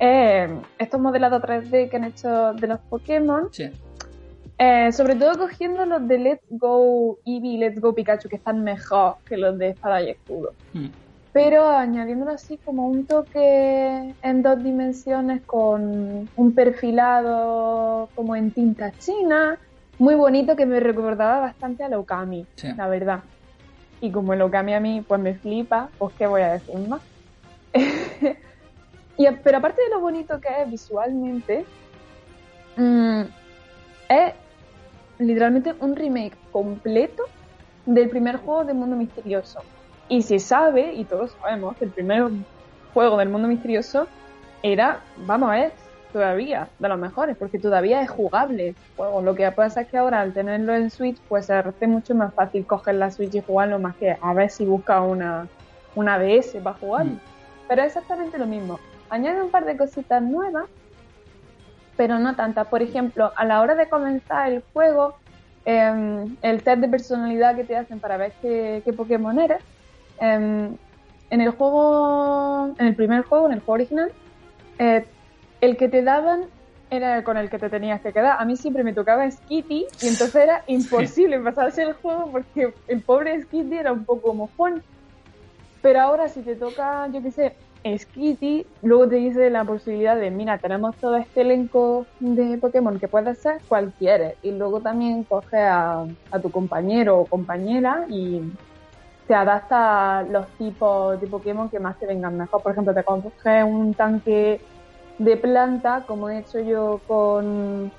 eh, 0.00 0.48
estos 0.78 1.00
modelados 1.00 1.40
3D 1.42 1.88
que 1.88 1.96
han 1.96 2.04
hecho 2.04 2.52
de 2.54 2.66
los 2.66 2.80
Pokémon, 2.80 3.48
Sí. 3.52 3.70
eh, 4.58 4.90
sobre 4.92 5.14
todo 5.14 5.38
cogiendo 5.38 5.84
los 5.86 6.06
de 6.08 6.18
Let's 6.18 6.44
Go 6.50 7.18
Eevee 7.24 7.50
y 7.54 7.58
Let's 7.58 7.80
Go 7.80 7.94
Pikachu, 7.94 8.28
que 8.28 8.36
están 8.36 8.62
mejor 8.64 9.16
que 9.24 9.36
los 9.36 9.56
de 9.58 9.68
Espada 9.70 10.02
y 10.02 10.10
Escudo. 10.10 10.52
Mm. 10.72 10.86
Pero 11.32 11.68
añadiéndolo 11.68 12.30
así 12.30 12.58
como 12.58 12.86
un 12.86 13.06
toque 13.06 14.14
en 14.22 14.42
dos 14.42 14.62
dimensiones 14.62 15.42
con 15.42 16.28
un 16.36 16.54
perfilado 16.54 18.08
como 18.14 18.36
en 18.36 18.52
tinta 18.52 18.92
china, 18.92 19.58
muy 19.98 20.14
bonito 20.14 20.54
que 20.56 20.66
me 20.66 20.78
recordaba 20.80 21.40
bastante 21.40 21.82
a 21.84 21.98
Okami, 21.98 22.46
Sí. 22.56 22.68
la 22.76 22.86
verdad. 22.88 23.20
Y 24.04 24.10
como 24.10 24.34
el 24.34 24.42
Okami 24.42 24.74
a 24.74 24.80
mí 24.80 25.00
pues 25.00 25.18
me 25.18 25.34
flipa, 25.34 25.88
pues 25.96 26.14
qué 26.18 26.26
voy 26.26 26.42
a 26.42 26.52
decir 26.52 26.76
más. 26.86 27.00
pero 29.42 29.56
aparte 29.56 29.80
de 29.80 29.88
lo 29.88 30.00
bonito 30.00 30.38
que 30.42 30.48
es 30.60 30.70
visualmente, 30.70 31.64
mm, 32.76 33.22
es 34.10 34.34
literalmente 35.18 35.74
un 35.80 35.96
remake 35.96 36.36
completo 36.52 37.22
del 37.86 38.10
primer 38.10 38.36
juego 38.36 38.66
de 38.66 38.74
Mundo 38.74 38.94
Misterioso. 38.94 39.60
Y 40.10 40.20
se 40.20 40.38
sabe, 40.38 40.92
y 40.92 41.04
todos 41.04 41.34
sabemos, 41.40 41.74
que 41.78 41.86
el 41.86 41.90
primer 41.90 42.28
juego 42.92 43.16
del 43.16 43.30
Mundo 43.30 43.48
Misterioso 43.48 44.06
era, 44.62 45.00
vamos 45.16 45.48
a 45.48 45.52
ver, 45.52 45.72
todavía 46.14 46.68
de 46.78 46.88
los 46.88 46.98
mejores, 46.98 47.36
porque 47.36 47.58
todavía 47.58 48.00
es 48.00 48.08
jugable 48.08 48.68
el 48.68 48.76
juego. 48.96 49.20
Lo 49.20 49.34
que 49.34 49.50
pasa 49.50 49.80
es 49.80 49.88
que 49.88 49.98
ahora 49.98 50.20
al 50.20 50.32
tenerlo 50.32 50.72
en 50.72 50.88
Switch, 50.88 51.18
pues 51.28 51.46
se 51.46 51.54
hace 51.54 51.88
mucho 51.88 52.14
más 52.14 52.32
fácil 52.32 52.64
coger 52.64 52.94
la 52.94 53.10
Switch 53.10 53.34
y 53.34 53.42
jugarlo 53.42 53.80
más 53.80 53.96
que 53.96 54.16
a 54.18 54.32
ver 54.32 54.48
si 54.48 54.64
busca 54.64 55.00
una, 55.00 55.48
una 55.96 56.20
DS 56.20 56.56
para 56.62 56.76
jugar. 56.76 57.06
Mm. 57.06 57.20
Pero 57.66 57.82
es 57.82 57.88
exactamente 57.88 58.38
lo 58.38 58.46
mismo. 58.46 58.78
Añade 59.10 59.42
un 59.42 59.50
par 59.50 59.64
de 59.64 59.76
cositas 59.76 60.22
nuevas, 60.22 60.66
pero 61.96 62.20
no 62.20 62.36
tantas. 62.36 62.68
Por 62.68 62.80
ejemplo, 62.80 63.32
a 63.34 63.44
la 63.44 63.60
hora 63.60 63.74
de 63.74 63.88
comenzar 63.88 64.52
el 64.52 64.62
juego, 64.72 65.16
em, 65.64 66.36
el 66.42 66.62
test 66.62 66.80
de 66.80 66.88
personalidad 66.88 67.56
que 67.56 67.64
te 67.64 67.76
hacen 67.76 67.98
para 67.98 68.16
ver 68.18 68.32
qué, 68.40 68.82
qué 68.84 68.92
Pokémon 68.92 69.36
eres, 69.40 69.62
em, 70.20 70.76
en 71.30 71.40
el 71.40 71.50
juego, 71.50 72.72
en 72.78 72.86
el 72.86 72.94
primer 72.94 73.24
juego, 73.24 73.46
en 73.46 73.54
el 73.54 73.58
juego 73.58 73.72
original, 73.72 74.12
eh, 74.78 75.04
el 75.64 75.76
que 75.78 75.88
te 75.88 76.02
daban 76.02 76.44
era 76.90 77.24
con 77.24 77.38
el 77.38 77.48
que 77.48 77.58
te 77.58 77.70
tenías 77.70 78.00
que 78.02 78.12
quedar. 78.12 78.36
A 78.38 78.44
mí 78.44 78.56
siempre 78.56 78.84
me 78.84 78.92
tocaba 78.92 79.28
Skitty 79.30 79.86
y 80.02 80.06
entonces 80.06 80.36
era 80.36 80.62
imposible 80.66 81.40
pasarse 81.40 81.82
el 81.82 81.94
juego 81.94 82.28
porque 82.30 82.74
el 82.86 83.00
pobre 83.00 83.40
Skitty 83.42 83.76
era 83.76 83.92
un 83.92 84.04
poco 84.04 84.34
mojón. 84.34 84.82
Pero 85.80 86.00
ahora 86.00 86.28
si 86.28 86.42
te 86.42 86.54
toca, 86.54 87.08
yo 87.08 87.22
qué 87.22 87.30
sé, 87.30 87.56
Skitty, 87.96 88.66
luego 88.82 89.08
te 89.08 89.16
dice 89.16 89.50
la 89.50 89.64
posibilidad 89.64 90.16
de, 90.16 90.30
mira, 90.30 90.58
tenemos 90.58 90.96
todo 90.96 91.16
este 91.16 91.40
elenco 91.40 92.06
de 92.20 92.58
Pokémon 92.58 92.98
que 92.98 93.08
puedes 93.08 93.38
ser, 93.38 93.60
cual 93.66 93.92
quieres. 93.98 94.34
Y 94.42 94.52
luego 94.52 94.80
también 94.80 95.24
coge 95.24 95.58
a, 95.58 96.04
a 96.30 96.38
tu 96.40 96.50
compañero 96.50 97.20
o 97.20 97.26
compañera 97.26 98.04
y 98.08 98.42
te 99.26 99.34
adapta 99.34 100.18
a 100.18 100.22
los 100.24 100.46
tipos 100.58 101.18
de 101.20 101.26
Pokémon 101.26 101.70
que 101.70 101.80
más 101.80 101.98
te 101.98 102.06
vengan 102.06 102.36
mejor. 102.36 102.62
Por 102.62 102.72
ejemplo, 102.72 102.94
te 102.94 103.02
coge 103.02 103.64
un 103.64 103.94
tanque 103.94 104.60
de 105.18 105.36
planta, 105.36 106.04
como 106.06 106.28
he 106.28 106.38
hecho 106.38 106.60
yo 106.60 107.00
con, 107.06 107.90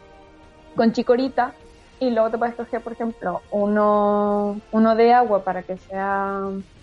con 0.75 0.91
Chikorita, 0.91 1.53
y 1.99 2.09
luego 2.11 2.29
te 2.29 2.37
puedes 2.37 2.55
coger, 2.55 2.81
por 2.81 2.93
ejemplo, 2.93 3.41
uno, 3.51 4.59
uno 4.71 4.95
de 4.95 5.13
agua 5.13 5.43
para 5.43 5.63
que 5.63 5.77
sea 5.77 6.41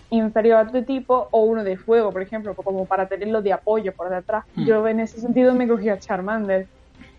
inferior 0.09 0.59
a 0.59 0.67
tu 0.67 0.83
tipo, 0.83 1.27
o 1.31 1.43
uno 1.43 1.63
de 1.63 1.77
fuego, 1.77 2.11
por 2.11 2.21
ejemplo, 2.21 2.55
como 2.55 2.85
para 2.85 3.07
tenerlo 3.07 3.41
de 3.41 3.53
apoyo 3.53 3.93
por 3.93 4.09
detrás. 4.09 4.45
Hmm. 4.55 4.65
Yo 4.65 4.87
en 4.87 4.99
ese 4.99 5.19
sentido 5.19 5.53
me 5.53 5.67
cogí 5.67 5.89
a 5.89 5.99
Charmander. 5.99 6.67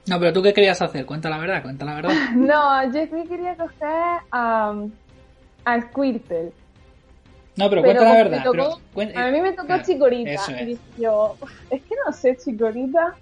No, 0.07 0.19
pero 0.19 0.33
tú 0.33 0.43
qué 0.43 0.53
querías 0.53 0.83
hacer? 0.83 1.07
Cuenta 1.07 1.31
la 1.31 1.39
verdad, 1.39 1.63
cuenta 1.63 1.85
la 1.85 1.95
verdad. 1.95 2.13
No, 2.35 2.85
yo 2.93 3.11
quería 3.29 3.57
coger 3.57 4.21
a, 4.31 4.75
a 5.65 5.81
Squirtle. 5.81 6.53
No, 7.57 7.71
pero, 7.71 7.83
Pero 7.83 8.01
cuenta 8.01 8.05
la 8.05 8.13
verdad. 8.15 8.45
tocó- 8.45 8.81
pero 8.95 9.21
A 9.21 9.31
mí 9.31 9.41
me 9.41 9.53
tocó 9.53 9.67
Claro, 9.69 9.83
Chikorita. 9.85 10.31
eso 10.33 10.51
es. 10.53 10.63
Y 10.63 10.65
dije 10.67 10.83
yo, 10.99 11.37
es 11.71 11.83
que 11.83 11.95
no 12.05 12.13
sé, 12.13 12.37
Chikorita. 12.37 13.15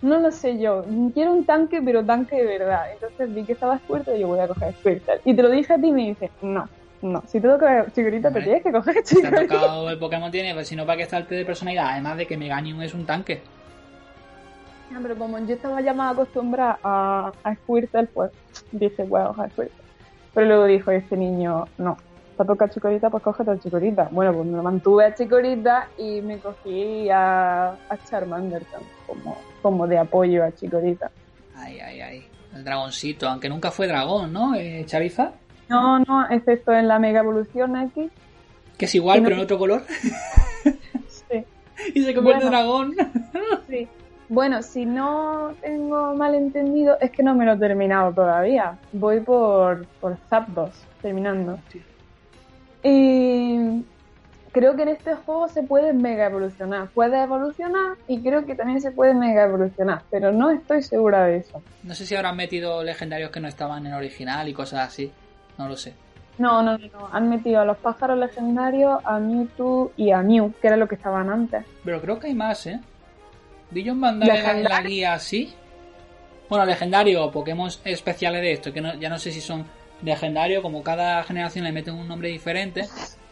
No 0.00 0.18
lo 0.18 0.32
sé 0.32 0.58
yo. 0.58 0.84
Quiero 1.14 1.32
un 1.32 1.44
tanque, 1.44 1.80
pero 1.80 2.04
tanque 2.04 2.36
de 2.36 2.58
verdad. 2.58 2.86
Entonces 2.92 3.32
vi 3.32 3.44
que 3.44 3.52
estaba 3.52 3.78
Squirtle 3.78 4.16
y 4.16 4.20
yo 4.22 4.26
voy 4.28 4.40
a 4.40 4.48
coger 4.48 4.74
Squirtle. 4.74 5.20
Y 5.24 5.34
te 5.34 5.42
lo 5.42 5.50
dije 5.50 5.72
a 5.74 5.78
ti 5.78 5.88
y 5.88 5.92
me 5.92 6.06
dices, 6.08 6.30
no, 6.42 6.68
no. 7.02 7.22
Si 7.28 7.40
te 7.40 7.46
toca 7.46 7.86
Chikorita, 7.94 8.32
te 8.32 8.42
tienes 8.42 8.64
que 8.64 8.72
coger 8.72 8.96
te 9.04 9.26
ha 9.28 9.30
tocado 9.30 9.88
el 9.90 9.98
Pokémon 9.98 10.32
tiene, 10.32 10.54
pues 10.54 10.66
si 10.66 10.74
no, 10.74 10.84
¿para 10.84 10.96
qué 10.96 11.04
está 11.04 11.18
el 11.18 11.26
test 11.26 11.38
de 11.38 11.44
personalidad? 11.44 11.90
Además 11.90 12.16
de 12.16 12.26
que 12.26 12.36
Meganium 12.36 12.82
es 12.82 12.94
un 12.94 13.06
tanque. 13.06 13.42
Ah, 14.92 14.98
Pero 15.00 15.16
como 15.16 15.38
yo 15.38 15.54
estaba 15.54 15.80
ya 15.80 15.94
más 15.94 16.14
acostumbrada 16.14 16.80
a, 16.82 17.32
a 17.44 17.54
Squirtle, 17.54 18.06
pues 18.08 18.32
dije, 18.72 19.04
voy 19.04 19.20
a 19.20 19.26
coger 19.28 19.50
Squirtle. 19.50 19.82
Pero 20.34 20.46
luego 20.48 20.64
dijo 20.64 20.90
este 20.90 21.16
niño, 21.16 21.66
no, 21.78 21.96
te 22.42 22.46
toca 22.46 22.68
Chikorita, 22.68 23.10
pues 23.10 23.22
cógete 23.22 23.50
a 23.52 23.58
Chikorita. 23.58 24.08
Bueno, 24.10 24.32
pues 24.34 24.46
me 24.46 24.60
mantuve 24.62 25.06
a 25.06 25.14
Chikorita 25.14 25.88
y 25.98 26.20
me 26.22 26.38
cogí 26.38 27.08
a, 27.10 27.68
a 27.70 27.96
Charmander 28.08 28.62
como, 29.06 29.36
como 29.62 29.86
de 29.86 29.98
apoyo 29.98 30.44
a 30.44 30.52
Chikorita. 30.52 31.10
Ay, 31.56 31.80
ay, 31.80 32.00
ay. 32.00 32.26
El 32.54 32.64
dragoncito, 32.64 33.28
aunque 33.28 33.48
nunca 33.48 33.70
fue 33.70 33.86
dragón, 33.86 34.32
¿no? 34.32 34.54
Eh, 34.54 34.84
Charizard, 34.86 35.32
No, 35.68 35.98
no, 36.00 36.28
excepto 36.30 36.72
en 36.72 36.86
la 36.88 36.98
Mega 36.98 37.20
Evolución 37.20 37.74
X. 37.76 38.10
que 38.76 38.84
es 38.84 38.94
igual, 38.94 39.16
Que 39.16 39.20
no- 39.22 39.26
pero 39.28 39.36
en 39.36 39.42
otro 39.44 39.58
color. 39.58 39.82
Sí, 41.08 41.44
y 41.94 42.02
se 42.04 42.14
convierte 42.14 42.44
en 42.44 42.50
dragón. 42.50 42.94
sí. 43.68 43.88
Bueno, 44.28 44.62
si 44.62 44.86
no 44.86 45.52
tengo 45.60 46.14
mal 46.14 46.34
entendido, 46.34 46.96
es 47.00 47.10
que 47.10 47.22
no 47.22 47.34
me 47.34 47.44
lo 47.44 47.52
he 47.52 47.56
terminado 47.58 48.12
todavía. 48.12 48.78
Voy 48.92 49.20
por, 49.20 49.86
por 50.00 50.16
Zapdos, 50.30 50.70
terminando. 51.02 51.58
Y 52.82 53.84
creo 54.52 54.76
que 54.76 54.82
en 54.82 54.88
este 54.88 55.14
juego 55.14 55.48
se 55.48 55.62
puede 55.62 55.92
mega 55.92 56.26
evolucionar. 56.26 56.88
Puede 56.90 57.22
evolucionar 57.22 57.96
y 58.08 58.20
creo 58.22 58.44
que 58.44 58.54
también 58.54 58.80
se 58.80 58.90
puede 58.90 59.14
mega 59.14 59.44
evolucionar, 59.44 60.02
pero 60.10 60.32
no 60.32 60.50
estoy 60.50 60.82
segura 60.82 61.24
de 61.26 61.38
eso. 61.38 61.62
No 61.82 61.94
sé 61.94 62.06
si 62.06 62.14
habrán 62.14 62.36
metido 62.36 62.82
legendarios 62.82 63.30
que 63.30 63.40
no 63.40 63.48
estaban 63.48 63.86
en 63.86 63.94
original 63.94 64.48
y 64.48 64.52
cosas 64.54 64.88
así. 64.88 65.10
No 65.58 65.68
lo 65.68 65.76
sé. 65.76 65.94
No, 66.38 66.62
no, 66.62 66.76
no. 66.78 67.08
Han 67.12 67.28
metido 67.28 67.60
a 67.60 67.64
los 67.64 67.76
pájaros 67.76 68.18
legendarios, 68.18 68.98
a 69.04 69.18
Mewtwo 69.18 69.92
y 69.96 70.10
a 70.10 70.22
Mew, 70.22 70.52
que 70.60 70.66
era 70.68 70.76
lo 70.76 70.88
que 70.88 70.94
estaban 70.96 71.28
antes. 71.30 71.64
Pero 71.84 72.00
creo 72.00 72.18
que 72.18 72.28
hay 72.28 72.34
más, 72.34 72.66
¿eh? 72.66 72.80
Dijon 73.70 74.00
Bandai 74.00 74.30
en 74.58 74.64
la- 74.64 74.80
guía 74.82 75.18
sí. 75.18 75.54
Bueno, 76.48 76.64
legendario 76.66 77.24
o 77.24 77.30
Pokémon 77.30 77.70
especiales 77.84 78.42
de 78.42 78.52
esto, 78.52 78.72
que 78.72 78.80
no- 78.80 78.94
ya 78.94 79.08
no 79.08 79.18
sé 79.18 79.30
si 79.30 79.40
son 79.40 79.64
legendarios, 80.02 80.62
como 80.62 80.82
cada 80.82 81.22
generación 81.24 81.64
le 81.64 81.72
meten 81.72 81.94
un 81.94 82.08
nombre 82.08 82.28
diferente. 82.28 82.82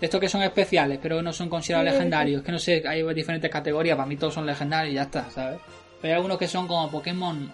De 0.00 0.06
estos 0.06 0.20
que 0.20 0.28
son 0.28 0.42
especiales, 0.42 0.98
pero 1.02 1.20
no 1.22 1.33
son 1.33 1.48
considerados 1.50 1.92
legendarios. 1.92 2.42
Que 2.42 2.52
no 2.52 2.59
sé, 2.59 2.83
hay 2.88 3.02
diferentes 3.14 3.50
categorías, 3.50 3.96
para 3.96 4.09
mí 4.09 4.16
todos 4.16 4.33
son 4.35 4.46
legendarios 4.46 4.92
y 4.92 4.96
ya 4.96 5.02
está, 5.02 5.28
¿sabes? 5.30 5.59
Pero 6.00 6.12
hay 6.14 6.16
algunos 6.16 6.38
que 6.38 6.46
son 6.48 6.66
como 6.66 6.90
Pokémon 6.90 7.52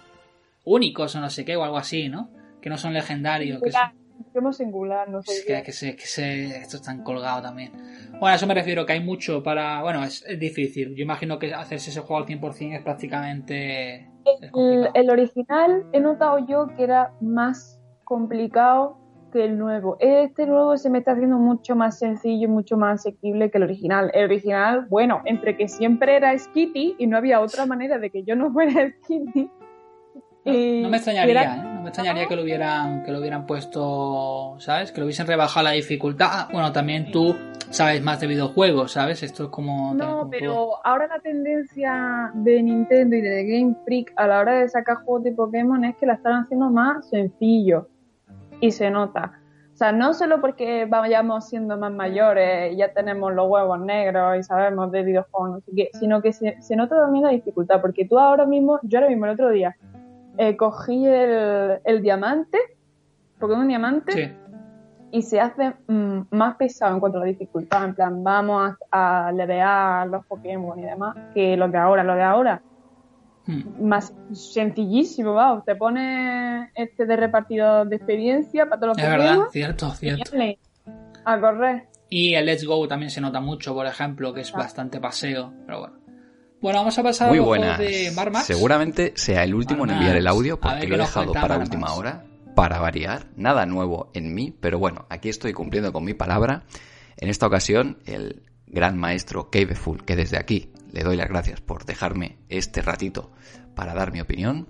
únicos 0.64 1.14
o 1.16 1.20
no 1.20 1.28
sé 1.30 1.44
qué, 1.44 1.56
o 1.56 1.64
algo 1.64 1.78
así, 1.78 2.08
¿no? 2.08 2.30
Que 2.60 2.70
no 2.70 2.78
son 2.78 2.92
legendarios. 2.92 3.60
Que 3.62 3.72
son- 3.72 4.06
Pokémon 4.28 4.52
singular, 4.54 5.08
no 5.10 5.22
sé. 5.22 5.32
es 5.32 5.44
que, 5.44 5.62
que 5.62 5.72
se, 5.72 5.94
que 5.96 6.06
se, 6.06 6.56
esto 6.58 6.76
están 6.76 7.02
colgado 7.02 7.42
también. 7.42 7.72
Bueno, 8.12 8.28
a 8.28 8.34
eso 8.36 8.46
me 8.46 8.54
refiero, 8.54 8.86
que 8.86 8.94
hay 8.94 9.00
mucho 9.00 9.42
para... 9.42 9.82
Bueno, 9.82 10.02
es, 10.04 10.24
es 10.26 10.38
difícil. 10.38 10.94
Yo 10.96 11.02
imagino 11.02 11.38
que 11.38 11.52
hacerse 11.52 11.90
ese 11.90 12.00
juego 12.00 12.18
al 12.22 12.26
100% 12.26 12.76
es 12.76 12.82
prácticamente... 12.82 13.94
es 14.24 14.42
El, 14.42 14.50
complicado. 14.50 14.90
el 14.94 15.10
original 15.10 15.84
he 15.92 16.00
notado 16.00 16.46
yo 16.46 16.68
que 16.76 16.84
era 16.84 17.12
más 17.20 17.78
complicado 18.04 18.98
que 19.36 19.44
el 19.44 19.58
nuevo. 19.58 19.96
Este 20.00 20.46
nuevo 20.46 20.76
se 20.76 20.88
me 20.90 20.98
está 20.98 21.12
haciendo 21.12 21.36
mucho 21.38 21.76
más 21.76 21.98
sencillo 21.98 22.44
y 22.44 22.50
mucho 22.50 22.76
más 22.76 23.00
asequible 23.00 23.50
que 23.50 23.58
el 23.58 23.64
original. 23.64 24.10
El 24.14 24.24
original, 24.24 24.86
bueno, 24.88 25.22
entre 25.26 25.56
que 25.56 25.68
siempre 25.68 26.16
era 26.16 26.36
Skitty 26.38 26.96
y 26.98 27.06
no 27.06 27.16
había 27.16 27.40
otra 27.40 27.66
manera 27.66 27.98
de 27.98 28.10
que 28.10 28.22
yo 28.24 28.34
no 28.36 28.50
fuera 28.52 28.72
Skitty. 29.04 29.50
No, 30.46 30.88
me 30.90 30.96
extrañaría, 30.96 31.30
era- 31.42 31.56
¿eh? 31.56 31.62
No 31.62 31.74
me 31.74 31.80
me 31.86 31.88
extrañaría 31.88 32.26
que 32.26 32.36
lo 32.36 32.42
hubieran, 32.42 33.02
que 33.04 33.12
lo 33.12 33.18
hubieran 33.20 33.46
puesto, 33.46 34.56
¿sabes? 34.58 34.90
Que 34.90 35.00
lo 35.00 35.06
hubiesen 35.06 35.26
rebajado 35.26 35.64
la 35.64 35.70
dificultad. 35.72 36.28
Ah, 36.30 36.48
bueno, 36.52 36.72
también 36.72 37.10
tú 37.12 37.34
sabes 37.70 38.02
más 38.02 38.20
de 38.20 38.26
videojuegos, 38.28 38.92
¿sabes? 38.92 39.22
Esto 39.22 39.44
es 39.44 39.48
como... 39.50 39.94
No, 39.94 40.28
pero 40.30 40.84
ahora 40.84 41.06
la 41.08 41.20
tendencia 41.20 42.30
de 42.34 42.62
Nintendo 42.62 43.16
y 43.16 43.20
de 43.20 43.44
Game 43.44 43.76
Freak 43.84 44.12
a 44.16 44.26
la 44.26 44.40
hora 44.40 44.54
de 44.60 44.68
sacar 44.68 44.98
juegos 45.04 45.24
de 45.24 45.32
Pokémon 45.32 45.84
es 45.84 45.96
que 45.96 46.06
la 46.06 46.14
están 46.14 46.44
haciendo 46.44 46.70
más 46.70 47.08
sencillo. 47.08 47.88
Y 48.66 48.72
se 48.72 48.90
nota. 48.90 49.32
O 49.72 49.76
sea, 49.76 49.92
no 49.92 50.14
solo 50.14 50.40
porque 50.40 50.86
vayamos 50.86 51.48
siendo 51.48 51.76
más 51.76 51.92
mayores 51.92 52.72
y 52.72 52.76
ya 52.76 52.92
tenemos 52.92 53.32
los 53.34 53.46
huevos 53.46 53.78
negros 53.78 54.38
y 54.38 54.42
sabemos 54.42 54.90
de 54.90 55.02
videojuegos, 55.02 55.62
sino 55.92 56.22
que 56.22 56.32
se, 56.32 56.60
se 56.62 56.74
nota 56.74 56.96
también 56.96 57.24
la 57.24 57.30
dificultad. 57.30 57.80
Porque 57.80 58.06
tú 58.06 58.18
ahora 58.18 58.46
mismo, 58.46 58.80
yo 58.82 58.98
ahora 58.98 59.10
mismo 59.10 59.26
el 59.26 59.32
otro 59.32 59.50
día, 59.50 59.76
eh, 60.38 60.56
cogí 60.56 61.06
el, 61.06 61.78
el 61.84 62.02
diamante, 62.02 62.58
Pokémon 63.38 63.68
diamante, 63.68 64.34
y 65.10 65.22
se 65.22 65.40
hace 65.40 65.74
mm, 65.86 66.20
más 66.30 66.56
pesado 66.56 66.94
en 66.94 67.00
cuanto 67.00 67.18
a 67.18 67.20
la 67.20 67.26
dificultad. 67.26 67.84
En 67.84 67.94
plan, 67.94 68.24
vamos 68.24 68.74
a, 68.90 69.28
a 69.28 69.32
levear 69.32 70.08
los 70.08 70.24
Pokémon 70.26 70.78
y 70.78 70.82
demás, 70.82 71.14
que 71.34 71.56
lo 71.56 71.68
de 71.68 71.78
ahora. 71.78 72.02
Lo 72.02 72.14
de 72.14 72.22
ahora, 72.22 72.62
hmm. 73.46 73.86
más 73.86 74.12
sencillísimo, 74.32 75.34
va. 75.34 75.62
Te 75.64 75.76
pone 75.76 76.70
este 76.74 77.06
de 77.06 77.16
repartido 77.16 77.84
de 77.84 77.96
experiencia 77.96 78.66
para 78.66 78.80
todos 78.80 78.96
los 78.96 78.98
es 78.98 79.10
verdad, 79.10 79.38
cierto, 79.50 79.90
cierto. 79.92 80.36
A 81.24 81.40
correr. 81.40 81.88
Y 82.08 82.34
el 82.34 82.46
Let's 82.46 82.64
Go 82.64 82.86
también 82.86 83.10
se 83.10 83.20
nota 83.20 83.40
mucho, 83.40 83.74
por 83.74 83.86
ejemplo, 83.86 84.32
que 84.32 84.42
es 84.42 84.52
ah. 84.54 84.58
bastante 84.58 85.00
paseo, 85.00 85.52
pero 85.66 85.80
bueno. 85.80 86.06
Bueno, 86.60 86.78
vamos 86.78 86.98
a 86.98 87.02
pasar 87.02 87.28
Muy 87.28 87.38
buenas. 87.38 87.78
de 87.78 88.10
Marmax. 88.14 88.46
Seguramente 88.46 89.12
sea 89.14 89.44
el 89.44 89.54
último 89.54 89.84
en 89.84 89.90
enviar 89.90 90.16
el 90.16 90.26
audio 90.26 90.58
porque 90.58 90.86
lo 90.86 90.94
he 90.96 90.98
dejado 90.98 91.32
para 91.32 91.58
última 91.58 91.92
hora, 91.94 92.24
para 92.54 92.78
variar. 92.80 93.26
Nada 93.36 93.66
nuevo 93.66 94.10
en 94.14 94.34
mí, 94.34 94.56
pero 94.58 94.78
bueno, 94.78 95.06
aquí 95.10 95.28
estoy 95.28 95.52
cumpliendo 95.52 95.92
con 95.92 96.04
mi 96.04 96.14
palabra. 96.14 96.64
En 97.18 97.28
esta 97.28 97.46
ocasión, 97.46 97.98
el 98.06 98.42
gran 98.66 98.96
maestro 98.96 99.50
Caveful, 99.50 100.04
que 100.04 100.16
desde 100.16 100.38
aquí 100.38 100.72
le 100.96 101.04
doy 101.04 101.16
las 101.16 101.28
gracias 101.28 101.60
por 101.60 101.84
dejarme 101.84 102.38
este 102.48 102.80
ratito 102.80 103.30
para 103.74 103.92
dar 103.92 104.12
mi 104.12 104.22
opinión, 104.22 104.66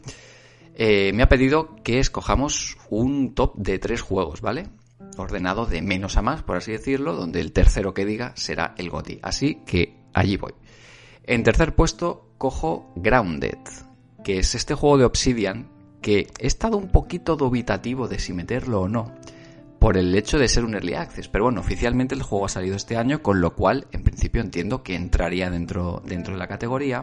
eh, 0.75 1.13
me 1.15 1.23
ha 1.23 1.29
pedido 1.29 1.77
que 1.85 2.01
escojamos 2.01 2.77
un 2.91 3.33
top 3.33 3.55
de 3.55 3.79
tres 3.79 4.01
juegos, 4.01 4.41
¿vale? 4.41 4.67
Ordenado 5.19 5.67
de 5.67 5.83
menos 5.83 6.17
a 6.17 6.23
más, 6.23 6.43
por 6.43 6.57
así 6.57 6.73
decirlo, 6.73 7.15
donde 7.15 7.41
el 7.41 7.53
tercero 7.53 7.95
que 7.95 8.05
diga 8.05 8.33
será 8.35 8.75
el 8.77 8.91
GOTI. 8.91 9.21
Así 9.23 9.63
que 9.67 10.01
allí 10.13 10.37
voy. 10.37 10.53
En 11.23 11.45
tercer 11.45 11.77
puesto 11.77 12.35
cojo 12.39 12.93
Grounded, 12.97 13.59
que 14.25 14.41
es 14.41 14.57
este 14.57 14.75
juego 14.75 14.99
de 14.99 15.05
Obsidian 15.05 15.71
que 16.03 16.27
he 16.41 16.47
estado 16.49 16.77
un 16.77 16.89
poquito 16.89 17.37
dubitativo 17.37 18.09
de 18.09 18.19
si 18.19 18.33
meterlo 18.33 18.81
o 18.81 18.89
no, 18.89 19.15
por 19.87 19.97
el 19.97 20.13
hecho 20.17 20.37
de 20.37 20.49
ser 20.49 20.65
un 20.65 20.75
early 20.75 20.95
access. 20.95 21.29
Pero 21.29 21.45
bueno, 21.45 21.61
oficialmente 21.61 22.17
el 22.17 22.23
juego 22.25 22.47
ha 22.47 22.49
salido 22.49 22.75
este 22.75 22.97
año, 22.97 23.23
con 23.23 23.41
lo 23.41 23.55
cual 23.55 23.87
en 23.93 24.03
principio 24.03 24.41
entiendo 24.41 24.83
que 24.83 24.97
entraría 24.97 25.49
dentro, 25.49 26.03
dentro 26.05 26.33
de 26.33 26.41
la 26.41 26.49
categoría. 26.49 27.03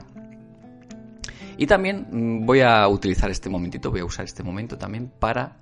Y 1.56 1.66
también 1.66 2.08
mm, 2.12 2.46
voy 2.46 2.60
a 2.60 2.86
utilizar 2.90 3.32
este 3.32 3.50
momentito, 3.50 3.90
voy 3.90 4.02
a 4.02 4.06
usar 4.06 4.26
este 4.26 4.44
momento 4.44 4.78
también 4.78 5.10
para 5.18 5.60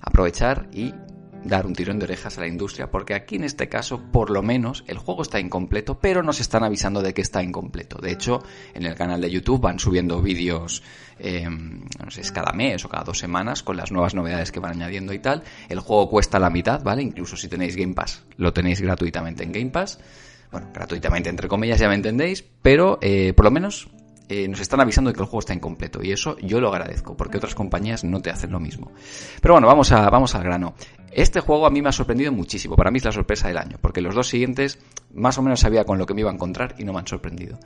aprovechar 0.00 0.66
y 0.72 0.92
dar 1.46 1.66
un 1.66 1.74
tirón 1.74 1.98
de 1.98 2.04
orejas 2.04 2.38
a 2.38 2.40
la 2.40 2.46
industria, 2.46 2.90
porque 2.90 3.14
aquí 3.14 3.36
en 3.36 3.44
este 3.44 3.68
caso, 3.68 4.00
por 4.12 4.30
lo 4.30 4.42
menos, 4.42 4.84
el 4.86 4.98
juego 4.98 5.22
está 5.22 5.40
incompleto, 5.40 5.98
pero 5.98 6.22
nos 6.22 6.40
están 6.40 6.64
avisando 6.64 7.02
de 7.02 7.14
que 7.14 7.22
está 7.22 7.42
incompleto. 7.42 7.98
De 7.98 8.12
hecho, 8.12 8.42
en 8.74 8.84
el 8.84 8.94
canal 8.94 9.20
de 9.20 9.30
YouTube 9.30 9.60
van 9.60 9.78
subiendo 9.78 10.20
vídeos, 10.20 10.82
eh, 11.18 11.48
no 11.48 12.10
sé, 12.10 12.20
es 12.20 12.32
cada 12.32 12.52
mes 12.52 12.84
o 12.84 12.88
cada 12.88 13.04
dos 13.04 13.18
semanas, 13.18 13.62
con 13.62 13.76
las 13.76 13.92
nuevas 13.92 14.14
novedades 14.14 14.52
que 14.52 14.60
van 14.60 14.72
añadiendo 14.72 15.12
y 15.12 15.18
tal. 15.18 15.42
El 15.68 15.80
juego 15.80 16.08
cuesta 16.08 16.38
la 16.38 16.50
mitad, 16.50 16.82
¿vale? 16.82 17.02
Incluso 17.02 17.36
si 17.36 17.48
tenéis 17.48 17.76
Game 17.76 17.94
Pass, 17.94 18.24
lo 18.36 18.52
tenéis 18.52 18.80
gratuitamente 18.80 19.44
en 19.44 19.52
Game 19.52 19.70
Pass. 19.70 19.98
Bueno, 20.50 20.68
gratuitamente 20.72 21.28
entre 21.28 21.48
comillas, 21.48 21.78
ya 21.78 21.88
me 21.88 21.94
entendéis, 21.94 22.44
pero 22.62 22.98
eh, 23.02 23.32
por 23.34 23.44
lo 23.44 23.50
menos 23.50 23.88
eh, 24.28 24.48
nos 24.48 24.60
están 24.60 24.80
avisando 24.80 25.10
de 25.10 25.14
que 25.14 25.20
el 25.20 25.26
juego 25.26 25.38
está 25.38 25.54
incompleto 25.54 26.02
y 26.02 26.10
eso 26.10 26.36
yo 26.38 26.60
lo 26.60 26.68
agradezco 26.68 27.16
porque 27.16 27.36
otras 27.36 27.54
compañías 27.54 28.02
no 28.02 28.20
te 28.20 28.30
hacen 28.30 28.50
lo 28.50 28.58
mismo. 28.58 28.90
Pero 29.40 29.54
bueno, 29.54 29.68
vamos, 29.68 29.92
a, 29.92 30.10
vamos 30.10 30.34
al 30.34 30.42
grano. 30.42 30.74
Este 31.16 31.40
juego 31.40 31.66
a 31.66 31.70
mí 31.70 31.80
me 31.80 31.88
ha 31.88 31.92
sorprendido 31.92 32.30
muchísimo, 32.30 32.76
para 32.76 32.90
mí 32.90 32.98
es 32.98 33.04
la 33.06 33.10
sorpresa 33.10 33.48
del 33.48 33.56
año, 33.56 33.78
porque 33.80 34.02
los 34.02 34.14
dos 34.14 34.28
siguientes 34.28 34.78
más 35.14 35.38
o 35.38 35.42
menos 35.42 35.60
sabía 35.60 35.84
con 35.84 35.96
lo 35.96 36.04
que 36.04 36.12
me 36.12 36.20
iba 36.20 36.30
a 36.30 36.34
encontrar 36.34 36.74
y 36.76 36.84
no 36.84 36.92
me 36.92 36.98
han 36.98 37.06
sorprendido. 37.06 37.58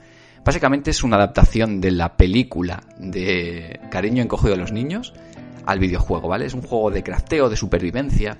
Básicamente 0.45 0.91
es 0.91 1.03
una 1.03 1.17
adaptación 1.17 1.81
de 1.81 1.91
la 1.91 2.15
película 2.15 2.81
de 2.97 3.81
Cariño 3.91 4.23
encogido 4.23 4.53
a 4.53 4.57
los 4.57 4.71
niños 4.71 5.13
al 5.65 5.79
videojuego, 5.79 6.29
¿vale? 6.29 6.45
Es 6.45 6.53
un 6.53 6.61
juego 6.61 6.91
de 6.91 7.03
crafteo, 7.03 7.49
de 7.49 7.57
supervivencia 7.57 8.37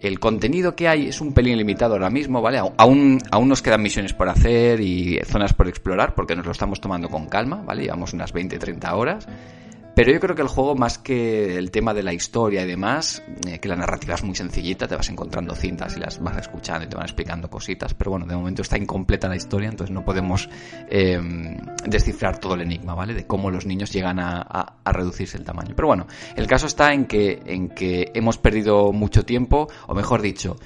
el 0.00 0.20
contenido 0.20 0.76
que 0.76 0.86
hay 0.86 1.08
es 1.08 1.20
un 1.20 1.32
pelín 1.32 1.56
limitado 1.56 1.94
ahora 1.94 2.10
mismo, 2.10 2.42
¿vale? 2.42 2.58
Aún, 2.58 3.18
aún 3.30 3.48
nos 3.48 3.62
quedan 3.62 3.82
misiones 3.82 4.12
por 4.12 4.28
hacer 4.28 4.80
y 4.80 5.18
zonas 5.24 5.54
por 5.54 5.66
explorar 5.66 6.14
porque 6.14 6.36
nos 6.36 6.44
lo 6.44 6.52
estamos 6.52 6.80
tomando 6.80 7.08
con 7.08 7.26
calma, 7.26 7.62
¿vale? 7.64 7.84
Llevamos 7.84 8.12
unas 8.12 8.34
20-30 8.34 8.92
horas. 8.92 9.26
Pero 9.94 10.12
yo 10.12 10.18
creo 10.18 10.34
que 10.34 10.42
el 10.42 10.48
juego, 10.48 10.74
más 10.74 10.98
que 10.98 11.56
el 11.56 11.70
tema 11.70 11.94
de 11.94 12.02
la 12.02 12.12
historia 12.12 12.62
y 12.62 12.66
demás, 12.66 13.22
eh, 13.46 13.60
que 13.60 13.68
la 13.68 13.76
narrativa 13.76 14.14
es 14.14 14.24
muy 14.24 14.34
sencillita, 14.34 14.88
te 14.88 14.96
vas 14.96 15.08
encontrando 15.08 15.54
cintas 15.54 15.96
y 15.96 16.00
las 16.00 16.20
vas 16.20 16.36
escuchando 16.38 16.84
y 16.84 16.88
te 16.88 16.96
van 16.96 17.04
explicando 17.04 17.48
cositas, 17.48 17.94
pero 17.94 18.10
bueno, 18.10 18.26
de 18.26 18.34
momento 18.34 18.62
está 18.62 18.76
incompleta 18.76 19.28
la 19.28 19.36
historia, 19.36 19.68
entonces 19.68 19.94
no 19.94 20.04
podemos 20.04 20.48
eh, 20.90 21.20
descifrar 21.86 22.38
todo 22.38 22.54
el 22.54 22.62
enigma, 22.62 22.94
¿vale? 22.94 23.14
De 23.14 23.26
cómo 23.26 23.50
los 23.52 23.66
niños 23.66 23.92
llegan 23.92 24.18
a, 24.18 24.42
a, 24.42 24.92
reducirse 24.92 25.36
el 25.36 25.44
tamaño. 25.44 25.74
Pero 25.76 25.86
bueno, 25.88 26.06
el 26.34 26.46
caso 26.48 26.66
está 26.66 26.92
en 26.92 27.06
que, 27.06 27.42
en 27.46 27.68
que 27.68 28.10
hemos 28.14 28.36
perdido 28.38 28.92
mucho 28.92 29.24
tiempo, 29.24 29.68
o 29.86 29.94
mejor 29.94 30.22
dicho, 30.22 30.56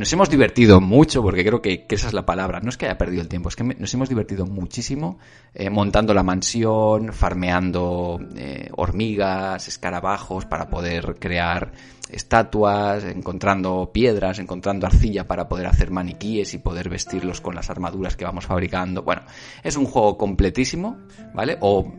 nos 0.00 0.10
hemos 0.14 0.30
divertido 0.30 0.80
mucho, 0.80 1.22
porque 1.22 1.44
creo 1.44 1.60
que, 1.60 1.84
esa 1.86 2.06
es 2.06 2.14
la 2.14 2.24
palabra. 2.24 2.60
No 2.60 2.70
es 2.70 2.78
que 2.78 2.86
haya 2.86 2.96
perdido 2.96 3.20
el 3.20 3.28
tiempo, 3.28 3.50
es 3.50 3.56
que 3.56 3.64
nos 3.64 3.92
hemos 3.92 4.08
divertido 4.08 4.46
muchísimo 4.46 5.18
eh, 5.52 5.68
montando 5.68 6.14
la 6.14 6.22
mansión, 6.22 7.12
farmeando 7.12 8.18
eh, 8.34 8.70
hormigas, 8.78 9.68
escarabajos 9.68 10.46
para 10.46 10.70
poder 10.70 11.16
crear 11.20 11.72
estatuas, 12.08 13.04
encontrando 13.04 13.90
piedras, 13.92 14.38
encontrando 14.38 14.86
arcilla 14.86 15.28
para 15.28 15.50
poder 15.50 15.66
hacer 15.66 15.90
maniquíes 15.90 16.54
y 16.54 16.58
poder 16.58 16.88
vestirlos 16.88 17.42
con 17.42 17.54
las 17.54 17.68
armaduras 17.68 18.16
que 18.16 18.24
vamos 18.24 18.46
fabricando. 18.46 19.02
Bueno, 19.02 19.20
es 19.62 19.76
un 19.76 19.84
juego 19.84 20.16
completísimo, 20.16 20.96
¿vale? 21.34 21.58
O 21.60 21.92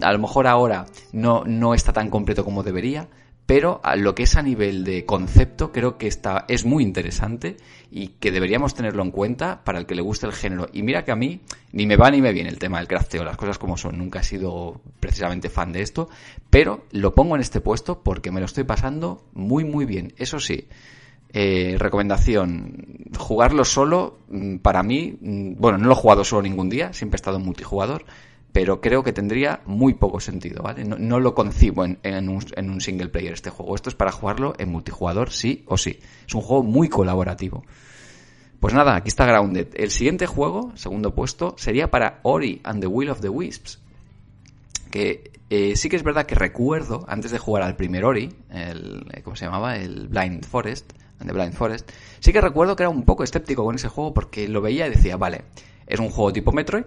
a 0.00 0.12
lo 0.12 0.18
mejor 0.20 0.46
ahora 0.46 0.86
no, 1.10 1.42
no 1.44 1.74
está 1.74 1.92
tan 1.92 2.08
completo 2.08 2.44
como 2.44 2.62
debería, 2.62 3.08
pero 3.48 3.80
a 3.82 3.96
lo 3.96 4.14
que 4.14 4.24
es 4.24 4.36
a 4.36 4.42
nivel 4.42 4.84
de 4.84 5.06
concepto 5.06 5.72
creo 5.72 5.96
que 5.96 6.06
está, 6.06 6.44
es 6.48 6.66
muy 6.66 6.84
interesante 6.84 7.56
y 7.90 8.08
que 8.08 8.30
deberíamos 8.30 8.74
tenerlo 8.74 9.02
en 9.02 9.10
cuenta 9.10 9.64
para 9.64 9.78
el 9.78 9.86
que 9.86 9.94
le 9.94 10.02
guste 10.02 10.26
el 10.26 10.34
género. 10.34 10.68
Y 10.70 10.82
mira 10.82 11.06
que 11.06 11.12
a 11.12 11.16
mí 11.16 11.40
ni 11.72 11.86
me 11.86 11.96
va 11.96 12.10
ni 12.10 12.20
me 12.20 12.34
viene 12.34 12.50
el 12.50 12.58
tema 12.58 12.76
del 12.76 12.88
crafteo, 12.88 13.24
las 13.24 13.38
cosas 13.38 13.56
como 13.56 13.78
son, 13.78 13.96
nunca 13.96 14.20
he 14.20 14.22
sido 14.22 14.82
precisamente 15.00 15.48
fan 15.48 15.72
de 15.72 15.80
esto, 15.80 16.10
pero 16.50 16.84
lo 16.92 17.14
pongo 17.14 17.36
en 17.36 17.40
este 17.40 17.62
puesto 17.62 18.02
porque 18.02 18.30
me 18.30 18.40
lo 18.40 18.44
estoy 18.44 18.64
pasando 18.64 19.24
muy 19.32 19.64
muy 19.64 19.86
bien. 19.86 20.12
Eso 20.18 20.40
sí, 20.40 20.68
eh, 21.32 21.76
recomendación, 21.78 23.06
jugarlo 23.16 23.64
solo, 23.64 24.18
mm, 24.28 24.56
para 24.56 24.82
mí, 24.82 25.16
mm, 25.18 25.54
bueno, 25.56 25.78
no 25.78 25.86
lo 25.86 25.92
he 25.92 25.96
jugado 25.96 26.22
solo 26.22 26.42
ningún 26.42 26.68
día, 26.68 26.92
siempre 26.92 27.16
he 27.16 27.20
estado 27.20 27.38
en 27.38 27.46
multijugador, 27.46 28.04
pero 28.52 28.80
creo 28.80 29.02
que 29.02 29.12
tendría 29.12 29.60
muy 29.66 29.94
poco 29.94 30.20
sentido, 30.20 30.62
¿vale? 30.62 30.84
No, 30.84 31.20
lo 31.20 31.34
concibo 31.34 31.84
en, 31.84 32.28
un, 32.28 32.80
single 32.80 33.08
player 33.08 33.32
este 33.32 33.50
juego. 33.50 33.74
Esto 33.74 33.90
es 33.90 33.94
para 33.94 34.10
jugarlo 34.10 34.54
en 34.58 34.70
multijugador, 34.70 35.30
sí 35.30 35.64
o 35.66 35.76
sí. 35.76 36.00
Es 36.26 36.34
un 36.34 36.40
juego 36.40 36.62
muy 36.62 36.88
colaborativo. 36.88 37.64
Pues 38.58 38.74
nada, 38.74 38.96
aquí 38.96 39.08
está 39.08 39.26
Grounded. 39.26 39.68
El 39.74 39.90
siguiente 39.90 40.26
juego, 40.26 40.72
segundo 40.74 41.14
puesto, 41.14 41.54
sería 41.58 41.90
para 41.90 42.20
Ori 42.22 42.60
and 42.64 42.80
the 42.80 42.86
Will 42.86 43.10
of 43.10 43.20
the 43.20 43.28
Wisps. 43.28 43.80
Que 44.90 45.30
eh, 45.50 45.76
sí 45.76 45.88
que 45.88 45.96
es 45.96 46.02
verdad 46.02 46.26
que 46.26 46.34
recuerdo, 46.34 47.04
antes 47.06 47.30
de 47.30 47.38
jugar 47.38 47.62
al 47.62 47.76
primer 47.76 48.04
Ori, 48.04 48.34
el, 48.50 49.06
¿cómo 49.22 49.36
se 49.36 49.44
llamaba? 49.44 49.76
El 49.76 50.08
Blind 50.08 50.44
Forest, 50.44 50.92
the 51.24 51.32
Blind 51.32 51.54
Forest, 51.54 51.90
sí 52.20 52.32
que 52.32 52.40
recuerdo 52.40 52.76
que 52.76 52.84
era 52.84 52.90
un 52.90 53.04
poco 53.04 53.24
escéptico 53.24 53.64
con 53.64 53.74
ese 53.74 53.88
juego 53.88 54.14
porque 54.14 54.48
lo 54.48 54.60
veía 54.60 54.86
y 54.86 54.90
decía, 54.90 55.16
vale, 55.16 55.44
es 55.86 56.00
un 56.00 56.10
juego 56.10 56.32
tipo 56.32 56.52
Metroid, 56.52 56.84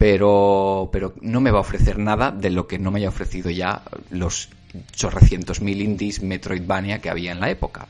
pero, 0.00 0.88
pero 0.90 1.12
no 1.20 1.42
me 1.42 1.50
va 1.50 1.58
a 1.58 1.60
ofrecer 1.60 1.98
nada 1.98 2.30
de 2.30 2.48
lo 2.48 2.66
que 2.66 2.78
no 2.78 2.90
me 2.90 3.00
haya 3.00 3.10
ofrecido 3.10 3.50
ya 3.50 3.82
los 4.08 4.48
chorrecientos 4.92 5.60
mil 5.60 5.82
indies 5.82 6.22
Metroidvania 6.22 7.02
que 7.02 7.10
había 7.10 7.32
en 7.32 7.40
la 7.40 7.50
época. 7.50 7.86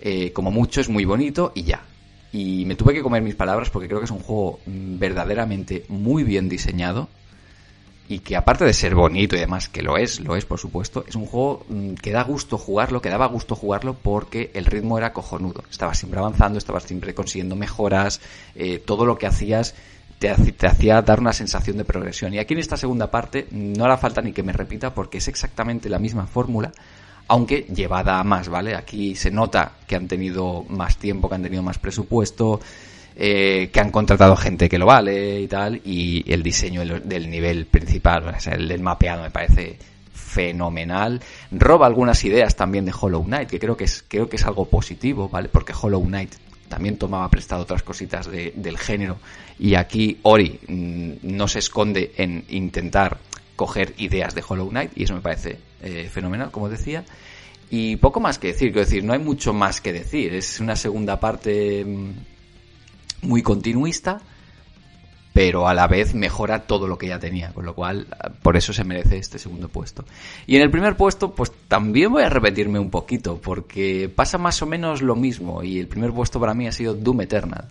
Eh, 0.00 0.32
como 0.32 0.50
mucho 0.50 0.80
es 0.80 0.88
muy 0.88 1.04
bonito 1.04 1.52
y 1.54 1.64
ya. 1.64 1.82
Y 2.32 2.64
me 2.64 2.76
tuve 2.76 2.94
que 2.94 3.02
comer 3.02 3.20
mis 3.20 3.34
palabras 3.34 3.68
porque 3.68 3.88
creo 3.88 4.00
que 4.00 4.06
es 4.06 4.10
un 4.10 4.20
juego 4.20 4.60
verdaderamente 4.64 5.84
muy 5.90 6.24
bien 6.24 6.48
diseñado 6.48 7.10
y 8.08 8.20
que 8.20 8.34
aparte 8.34 8.64
de 8.64 8.72
ser 8.72 8.94
bonito 8.94 9.36
y 9.36 9.40
demás, 9.40 9.68
que 9.68 9.82
lo 9.82 9.98
es, 9.98 10.20
lo 10.20 10.34
es 10.34 10.46
por 10.46 10.58
supuesto, 10.58 11.04
es 11.06 11.14
un 11.14 11.26
juego 11.26 11.66
mm, 11.68 11.92
que 11.96 12.10
da 12.10 12.22
gusto 12.22 12.56
jugarlo, 12.56 13.02
que 13.02 13.10
daba 13.10 13.26
gusto 13.26 13.54
jugarlo 13.54 13.92
porque 13.92 14.50
el 14.54 14.64
ritmo 14.64 14.96
era 14.96 15.12
cojonudo. 15.12 15.62
Estabas 15.70 15.98
siempre 15.98 16.20
avanzando, 16.20 16.58
estabas 16.58 16.84
siempre 16.84 17.14
consiguiendo 17.14 17.54
mejoras, 17.54 18.22
eh, 18.54 18.78
todo 18.78 19.04
lo 19.04 19.18
que 19.18 19.26
hacías 19.26 19.74
te, 20.18 20.66
hacía 20.66 21.02
dar 21.02 21.20
una 21.20 21.32
sensación 21.32 21.76
de 21.76 21.84
progresión. 21.84 22.34
Y 22.34 22.38
aquí 22.38 22.54
en 22.54 22.60
esta 22.60 22.76
segunda 22.76 23.10
parte 23.10 23.46
no 23.50 23.84
hará 23.84 23.96
falta 23.96 24.20
ni 24.20 24.32
que 24.32 24.42
me 24.42 24.52
repita 24.52 24.94
porque 24.94 25.18
es 25.18 25.28
exactamente 25.28 25.88
la 25.88 25.98
misma 25.98 26.26
fórmula 26.26 26.72
aunque 27.30 27.66
llevada 27.74 28.18
a 28.18 28.24
más, 28.24 28.48
¿vale? 28.48 28.74
Aquí 28.74 29.14
se 29.14 29.30
nota 29.30 29.72
que 29.86 29.96
han 29.96 30.08
tenido 30.08 30.64
más 30.70 30.96
tiempo, 30.96 31.28
que 31.28 31.34
han 31.34 31.42
tenido 31.42 31.62
más 31.62 31.78
presupuesto, 31.78 32.58
eh, 33.14 33.68
que 33.70 33.80
han 33.80 33.90
contratado 33.90 34.34
gente 34.34 34.66
que 34.66 34.78
lo 34.78 34.86
vale 34.86 35.42
y 35.42 35.46
tal, 35.46 35.78
y 35.84 36.24
el 36.32 36.42
diseño 36.42 36.82
del 37.00 37.28
nivel 37.28 37.66
principal, 37.66 38.28
o 38.28 38.40
sea, 38.40 38.54
el 38.54 38.80
mapeado 38.80 39.24
me 39.24 39.30
parece 39.30 39.76
fenomenal. 40.14 41.20
Roba 41.50 41.86
algunas 41.86 42.24
ideas 42.24 42.56
también 42.56 42.84
de 42.84 42.94
Hollow 42.98 43.24
Knight, 43.24 43.50
que 43.50 43.58
creo 43.58 43.76
que 43.76 43.84
es, 43.84 44.04
creo 44.06 44.28
que 44.28 44.36
es 44.36 44.46
algo 44.46 44.66
positivo, 44.66 45.28
¿vale? 45.28 45.48
Porque 45.48 45.74
Hollow 45.78 46.02
Knight 46.04 46.34
también 46.68 46.96
tomaba 46.96 47.28
prestado 47.30 47.62
otras 47.62 47.82
cositas 47.82 48.30
del 48.30 48.78
género, 48.78 49.18
y 49.58 49.74
aquí 49.74 50.18
Ori 50.22 50.60
mm, 50.66 51.12
no 51.22 51.48
se 51.48 51.58
esconde 51.58 52.12
en 52.16 52.44
intentar 52.48 53.18
coger 53.56 53.94
ideas 53.98 54.34
de 54.34 54.44
Hollow 54.46 54.68
Knight, 54.68 54.92
y 54.94 55.04
eso 55.04 55.14
me 55.14 55.20
parece 55.20 55.58
eh, 55.82 56.08
fenomenal, 56.12 56.50
como 56.50 56.68
decía. 56.68 57.04
Y 57.70 57.96
poco 57.96 58.20
más 58.20 58.38
que 58.38 58.48
decir, 58.48 58.68
quiero 58.68 58.86
decir, 58.86 59.04
no 59.04 59.12
hay 59.12 59.18
mucho 59.18 59.52
más 59.52 59.80
que 59.80 59.92
decir. 59.92 60.32
Es 60.34 60.60
una 60.60 60.76
segunda 60.76 61.20
parte 61.20 61.84
mm, 61.84 62.12
muy 63.22 63.42
continuista, 63.42 64.20
pero 65.38 65.68
a 65.68 65.72
la 65.72 65.86
vez 65.86 66.14
mejora 66.14 66.66
todo 66.66 66.88
lo 66.88 66.98
que 66.98 67.06
ya 67.06 67.20
tenía, 67.20 67.52
con 67.52 67.64
lo 67.64 67.72
cual 67.72 68.08
por 68.42 68.56
eso 68.56 68.72
se 68.72 68.82
merece 68.82 69.18
este 69.18 69.38
segundo 69.38 69.68
puesto. 69.68 70.04
Y 70.48 70.56
en 70.56 70.62
el 70.62 70.68
primer 70.68 70.96
puesto, 70.96 71.32
pues 71.32 71.52
también 71.68 72.10
voy 72.10 72.24
a 72.24 72.28
repetirme 72.28 72.80
un 72.80 72.90
poquito, 72.90 73.40
porque 73.40 74.12
pasa 74.12 74.36
más 74.36 74.60
o 74.62 74.66
menos 74.66 75.00
lo 75.00 75.14
mismo, 75.14 75.62
y 75.62 75.78
el 75.78 75.86
primer 75.86 76.10
puesto 76.10 76.40
para 76.40 76.54
mí 76.54 76.66
ha 76.66 76.72
sido 76.72 76.92
Doom 76.92 77.20
Eternal. 77.20 77.68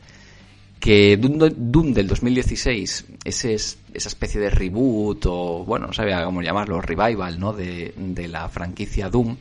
Que 0.80 1.18
Doom, 1.18 1.92
del 1.92 2.08
2016, 2.08 3.06
ese 3.26 3.54
es, 3.54 3.80
esa 3.94 4.08
especie 4.08 4.40
de 4.40 4.50
reboot, 4.50 5.26
o 5.26 5.66
bueno, 5.66 5.88
no 5.88 5.94
sabía 5.94 6.24
cómo 6.24 6.42
llamarlo, 6.42 6.80
revival, 6.80 7.38
¿no? 7.38 7.52
De, 7.52 7.94
de 7.98 8.30
la 8.30 8.48
franquicia 8.48 9.10
Doom, 9.10 9.36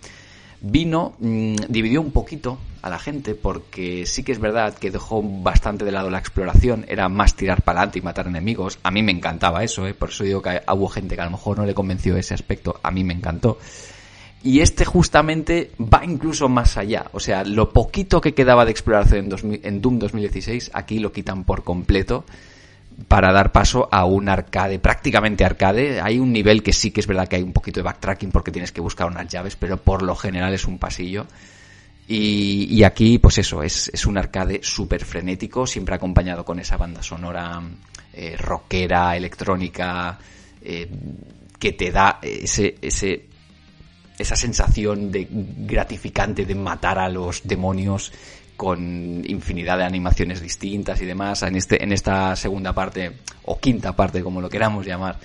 vino, 0.70 1.14
mm, 1.18 1.56
dividió 1.68 2.00
un 2.00 2.10
poquito 2.10 2.58
a 2.82 2.90
la 2.90 2.98
gente 2.98 3.34
porque 3.34 4.06
sí 4.06 4.22
que 4.22 4.32
es 4.32 4.38
verdad 4.38 4.74
que 4.74 4.90
dejó 4.90 5.22
bastante 5.22 5.84
de 5.84 5.92
lado 5.92 6.10
la 6.10 6.18
exploración, 6.18 6.84
era 6.88 7.08
más 7.08 7.34
tirar 7.34 7.62
para 7.62 7.80
adelante 7.80 7.98
y 7.98 8.02
matar 8.02 8.26
enemigos. 8.26 8.78
A 8.82 8.90
mí 8.90 9.02
me 9.02 9.12
encantaba 9.12 9.64
eso, 9.64 9.86
¿eh? 9.86 9.94
por 9.94 10.10
eso 10.10 10.24
digo 10.24 10.42
que 10.42 10.62
hubo 10.72 10.88
gente 10.88 11.14
que 11.14 11.22
a 11.22 11.24
lo 11.24 11.32
mejor 11.32 11.58
no 11.58 11.66
le 11.66 11.74
convenció 11.74 12.16
ese 12.16 12.34
aspecto, 12.34 12.78
a 12.82 12.90
mí 12.90 13.04
me 13.04 13.14
encantó. 13.14 13.58
Y 14.42 14.60
este 14.60 14.84
justamente 14.84 15.72
va 15.80 16.04
incluso 16.04 16.48
más 16.48 16.76
allá, 16.76 17.06
o 17.12 17.18
sea, 17.18 17.42
lo 17.42 17.70
poquito 17.70 18.20
que 18.20 18.34
quedaba 18.34 18.64
de 18.64 18.70
exploración 18.70 19.28
en, 19.32 19.60
en 19.64 19.80
Doom 19.80 19.98
2016, 19.98 20.70
aquí 20.72 21.00
lo 21.00 21.10
quitan 21.10 21.44
por 21.44 21.64
completo 21.64 22.24
para 23.08 23.32
dar 23.32 23.52
paso 23.52 23.88
a 23.90 24.04
un 24.04 24.28
arcade, 24.28 24.78
prácticamente 24.78 25.44
arcade. 25.44 26.00
Hay 26.00 26.18
un 26.18 26.32
nivel 26.32 26.62
que 26.62 26.72
sí 26.72 26.90
que 26.90 27.00
es 27.00 27.06
verdad 27.06 27.28
que 27.28 27.36
hay 27.36 27.42
un 27.42 27.52
poquito 27.52 27.80
de 27.80 27.84
backtracking 27.84 28.30
porque 28.30 28.50
tienes 28.50 28.72
que 28.72 28.80
buscar 28.80 29.06
unas 29.06 29.28
llaves, 29.28 29.56
pero 29.56 29.76
por 29.76 30.02
lo 30.02 30.16
general 30.16 30.54
es 30.54 30.66
un 30.66 30.78
pasillo. 30.78 31.26
Y, 32.08 32.84
aquí, 32.84 33.18
pues 33.18 33.38
eso, 33.38 33.64
es, 33.64 33.90
es 33.92 34.06
un 34.06 34.16
arcade 34.16 34.60
súper 34.62 35.04
frenético, 35.04 35.66
siempre 35.66 35.96
acompañado 35.96 36.44
con 36.44 36.60
esa 36.60 36.76
banda 36.76 37.02
sonora 37.02 37.60
eh, 38.12 38.36
rockera, 38.36 39.16
electrónica, 39.16 40.16
eh, 40.62 40.88
que 41.58 41.72
te 41.72 41.90
da 41.90 42.20
ese, 42.22 42.76
ese, 42.80 43.26
esa 44.16 44.36
sensación 44.36 45.10
de 45.10 45.26
gratificante 45.30 46.46
de 46.46 46.54
matar 46.54 46.98
a 47.00 47.08
los 47.08 47.42
demonios 47.42 48.12
con 48.56 49.22
infinidad 49.26 49.78
de 49.78 49.84
animaciones 49.84 50.40
distintas 50.40 51.00
y 51.00 51.06
demás. 51.06 51.42
En, 51.42 51.56
este, 51.56 51.82
en 51.82 51.92
esta 51.92 52.34
segunda 52.36 52.72
parte, 52.72 53.12
o 53.44 53.58
quinta 53.58 53.94
parte, 53.94 54.22
como 54.22 54.40
lo 54.40 54.48
queramos 54.48 54.86
llamar, 54.86 55.18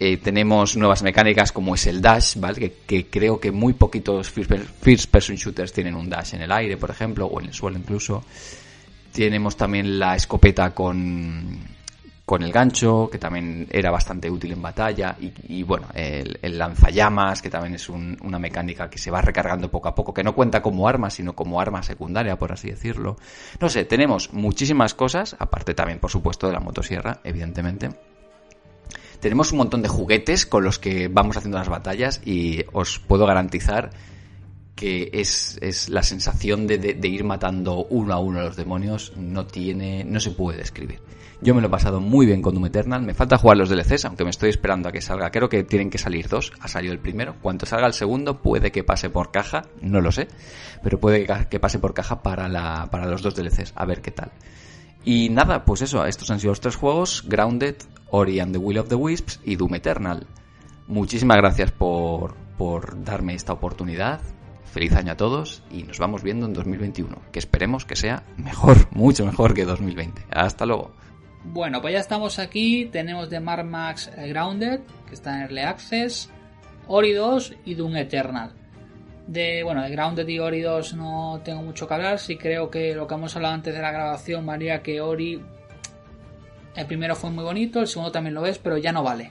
eh, 0.00 0.16
tenemos 0.16 0.76
nuevas 0.76 1.02
mecánicas 1.02 1.52
como 1.52 1.74
es 1.74 1.86
el 1.86 2.00
dash, 2.02 2.36
¿vale? 2.36 2.72
Que, 2.86 3.06
creo 3.06 3.38
que 3.38 3.52
muy 3.52 3.74
poquitos 3.74 4.30
first 4.30 5.06
person 5.10 5.36
shooters 5.36 5.72
tienen 5.72 5.94
un 5.94 6.08
dash 6.08 6.34
en 6.34 6.42
el 6.42 6.50
aire, 6.50 6.76
por 6.76 6.90
ejemplo, 6.90 7.26
o 7.26 7.40
en 7.40 7.46
el 7.46 7.54
suelo 7.54 7.78
incluso. 7.78 8.24
Tenemos 9.12 9.56
también 9.56 9.98
la 9.98 10.16
escopeta 10.16 10.74
con 10.74 11.60
con 12.24 12.42
el 12.42 12.52
gancho, 12.52 13.08
que 13.10 13.18
también 13.18 13.66
era 13.70 13.90
bastante 13.90 14.30
útil 14.30 14.52
en 14.52 14.62
batalla, 14.62 15.16
y, 15.20 15.62
bueno, 15.64 15.88
el, 15.94 16.38
lanzallamas, 16.56 17.42
que 17.42 17.50
también 17.50 17.74
es 17.74 17.88
una 17.88 18.38
mecánica 18.38 18.88
que 18.88 18.98
se 18.98 19.10
va 19.10 19.20
recargando 19.20 19.70
poco 19.70 19.88
a 19.88 19.94
poco, 19.94 20.14
que 20.14 20.22
no 20.22 20.34
cuenta 20.34 20.62
como 20.62 20.88
arma, 20.88 21.10
sino 21.10 21.34
como 21.34 21.60
arma 21.60 21.82
secundaria, 21.82 22.38
por 22.38 22.52
así 22.52 22.70
decirlo. 22.70 23.16
No 23.60 23.68
sé, 23.68 23.84
tenemos 23.84 24.32
muchísimas 24.32 24.94
cosas, 24.94 25.36
aparte 25.38 25.74
también, 25.74 25.98
por 25.98 26.10
supuesto, 26.10 26.46
de 26.46 26.52
la 26.52 26.60
motosierra, 26.60 27.20
evidentemente. 27.24 27.90
Tenemos 29.20 29.52
un 29.52 29.58
montón 29.58 29.82
de 29.82 29.88
juguetes 29.88 30.46
con 30.46 30.64
los 30.64 30.78
que 30.78 31.08
vamos 31.08 31.36
haciendo 31.36 31.58
las 31.58 31.68
batallas 31.68 32.20
y 32.24 32.64
os 32.72 32.98
puedo 32.98 33.26
garantizar 33.26 33.90
que 34.74 35.10
es, 35.12 35.58
es 35.60 35.88
la 35.88 36.02
sensación 36.02 36.66
de, 36.66 36.78
de, 36.78 37.08
ir 37.08 37.22
matando 37.22 37.84
uno 37.84 38.14
a 38.14 38.18
uno 38.18 38.40
a 38.40 38.44
los 38.44 38.56
demonios 38.56 39.12
no 39.16 39.46
tiene, 39.46 40.02
no 40.02 40.18
se 40.18 40.32
puede 40.32 40.58
describir. 40.58 41.00
Yo 41.42 41.56
me 41.56 41.60
lo 41.60 41.66
he 41.66 41.70
pasado 41.70 42.00
muy 42.00 42.24
bien 42.24 42.40
con 42.40 42.54
Doom 42.54 42.66
Eternal. 42.66 43.02
Me 43.02 43.14
falta 43.14 43.36
jugar 43.36 43.56
los 43.56 43.68
DLCs, 43.68 44.04
aunque 44.04 44.22
me 44.22 44.30
estoy 44.30 44.50
esperando 44.50 44.88
a 44.88 44.92
que 44.92 45.00
salga. 45.00 45.32
Creo 45.32 45.48
que 45.48 45.64
tienen 45.64 45.90
que 45.90 45.98
salir 45.98 46.28
dos. 46.28 46.52
Ha 46.60 46.68
salido 46.68 46.92
el 46.92 47.00
primero. 47.00 47.34
Cuando 47.42 47.66
salga 47.66 47.88
el 47.88 47.94
segundo, 47.94 48.40
puede 48.40 48.70
que 48.70 48.84
pase 48.84 49.10
por 49.10 49.32
caja. 49.32 49.62
No 49.80 50.00
lo 50.00 50.12
sé. 50.12 50.28
Pero 50.84 51.00
puede 51.00 51.26
que 51.50 51.58
pase 51.58 51.80
por 51.80 51.94
caja 51.94 52.22
para, 52.22 52.48
la, 52.48 52.86
para 52.92 53.06
los 53.06 53.22
dos 53.22 53.34
DLCs. 53.34 53.72
A 53.74 53.84
ver 53.86 54.02
qué 54.02 54.12
tal. 54.12 54.30
Y 55.04 55.30
nada, 55.30 55.64
pues 55.64 55.82
eso. 55.82 56.06
Estos 56.06 56.30
han 56.30 56.38
sido 56.38 56.52
los 56.52 56.60
tres 56.60 56.76
juegos. 56.76 57.24
Grounded, 57.26 57.74
Ori 58.10 58.38
and 58.38 58.52
the 58.52 58.58
Will 58.58 58.78
of 58.78 58.88
the 58.88 58.94
Wisps 58.94 59.40
y 59.44 59.56
Doom 59.56 59.74
Eternal. 59.74 60.24
Muchísimas 60.86 61.38
gracias 61.38 61.72
por, 61.72 62.36
por 62.56 63.02
darme 63.02 63.34
esta 63.34 63.52
oportunidad. 63.52 64.20
Feliz 64.72 64.92
año 64.92 65.10
a 65.10 65.16
todos 65.16 65.64
y 65.72 65.82
nos 65.82 65.98
vamos 65.98 66.22
viendo 66.22 66.46
en 66.46 66.52
2021, 66.52 67.16
que 67.32 67.40
esperemos 67.40 67.84
que 67.84 67.96
sea 67.96 68.22
mejor, 68.36 68.76
mucho 68.92 69.26
mejor 69.26 69.54
que 69.54 69.64
2020. 69.64 70.24
Hasta 70.30 70.66
luego. 70.66 70.92
Bueno, 71.44 71.80
pues 71.80 71.94
ya 71.94 72.00
estamos 72.00 72.38
aquí. 72.38 72.86
Tenemos 72.86 73.28
de 73.28 73.40
Mark 73.40 73.64
Max 73.64 74.10
eh, 74.16 74.28
Grounded, 74.28 74.80
que 75.08 75.14
está 75.14 75.36
en 75.36 75.42
Early 75.42 75.60
Access, 75.60 76.30
Ori 76.86 77.12
2 77.12 77.54
y 77.64 77.74
Doom 77.74 77.96
Eternal. 77.96 78.52
De, 79.26 79.62
bueno, 79.62 79.82
de 79.82 79.90
Grounded 79.90 80.26
y 80.28 80.38
Ori 80.38 80.60
2 80.60 80.94
no 80.94 81.40
tengo 81.44 81.62
mucho 81.62 81.88
que 81.88 81.94
hablar. 81.94 82.18
Sí 82.18 82.36
creo 82.36 82.70
que 82.70 82.94
lo 82.94 83.06
que 83.06 83.14
hemos 83.14 83.34
hablado 83.34 83.54
antes 83.54 83.74
de 83.74 83.80
la 83.80 83.90
grabación, 83.90 84.44
María, 84.44 84.82
que 84.82 85.00
Ori. 85.00 85.42
El 86.74 86.86
primero 86.86 87.14
fue 87.14 87.30
muy 87.30 87.44
bonito, 87.44 87.80
el 87.80 87.86
segundo 87.86 88.12
también 88.12 88.34
lo 88.34 88.46
es, 88.46 88.58
pero 88.58 88.78
ya 88.78 88.92
no 88.92 89.02
vale. 89.02 89.30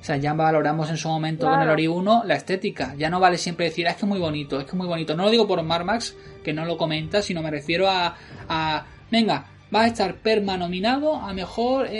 O 0.00 0.04
sea, 0.04 0.16
ya 0.16 0.34
valoramos 0.34 0.90
en 0.90 0.96
su 0.96 1.08
momento 1.08 1.48
con 1.48 1.60
el 1.60 1.68
Ori 1.68 1.86
1 1.86 2.24
la 2.24 2.34
estética. 2.34 2.96
Ya 2.96 3.08
no 3.08 3.20
vale 3.20 3.38
siempre 3.38 3.66
decir, 3.66 3.86
ah, 3.86 3.90
es 3.90 3.96
que 3.96 4.04
es 4.04 4.08
muy 4.08 4.18
bonito, 4.18 4.58
es 4.58 4.64
que 4.64 4.70
es 4.70 4.76
muy 4.76 4.88
bonito. 4.88 5.14
No 5.14 5.24
lo 5.24 5.30
digo 5.30 5.46
por 5.46 5.62
Marmax, 5.62 6.16
que 6.42 6.52
no 6.52 6.64
lo 6.64 6.76
comenta, 6.76 7.22
sino 7.22 7.40
me 7.40 7.52
refiero 7.52 7.88
a, 7.88 8.16
a 8.48 8.84
venga, 9.12 9.51
va 9.74 9.82
a 9.82 9.86
estar 9.86 10.16
perma 10.16 10.56
nominado 10.56 11.14
a 11.16 11.32
mejor 11.32 11.86
eh, 11.86 11.92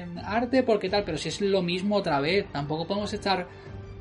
eh, 0.00 0.06
arte 0.24 0.62
porque 0.62 0.88
tal, 0.88 1.04
pero 1.04 1.18
si 1.18 1.28
es 1.28 1.40
lo 1.40 1.62
mismo 1.62 1.96
otra 1.96 2.20
vez, 2.20 2.46
tampoco 2.52 2.86
podemos 2.86 3.12
estar 3.12 3.46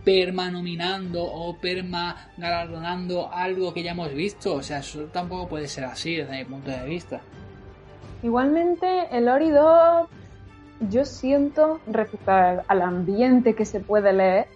perma 0.03 0.49
nominando 0.51 1.23
o 1.23 1.57
perma 1.57 2.29
galardonando 2.37 3.31
algo 3.31 3.73
que 3.73 3.83
ya 3.83 3.91
hemos 3.91 4.13
visto, 4.13 4.53
o 4.55 4.63
sea, 4.63 4.79
eso 4.79 5.05
tampoco 5.05 5.47
puede 5.47 5.67
ser 5.67 5.85
así 5.85 6.15
desde 6.15 6.37
mi 6.37 6.45
punto 6.45 6.71
de 6.71 6.85
vista. 6.85 7.21
Igualmente, 8.23 9.07
el 9.11 9.27
Ori 9.27 9.49
2, 9.49 10.07
yo 10.89 11.05
siento, 11.05 11.79
respecto 11.87 12.31
al 12.31 12.81
ambiente 12.81 13.53
que 13.53 13.65
se 13.65 13.79
puede 13.79 14.13
leer, 14.13 14.47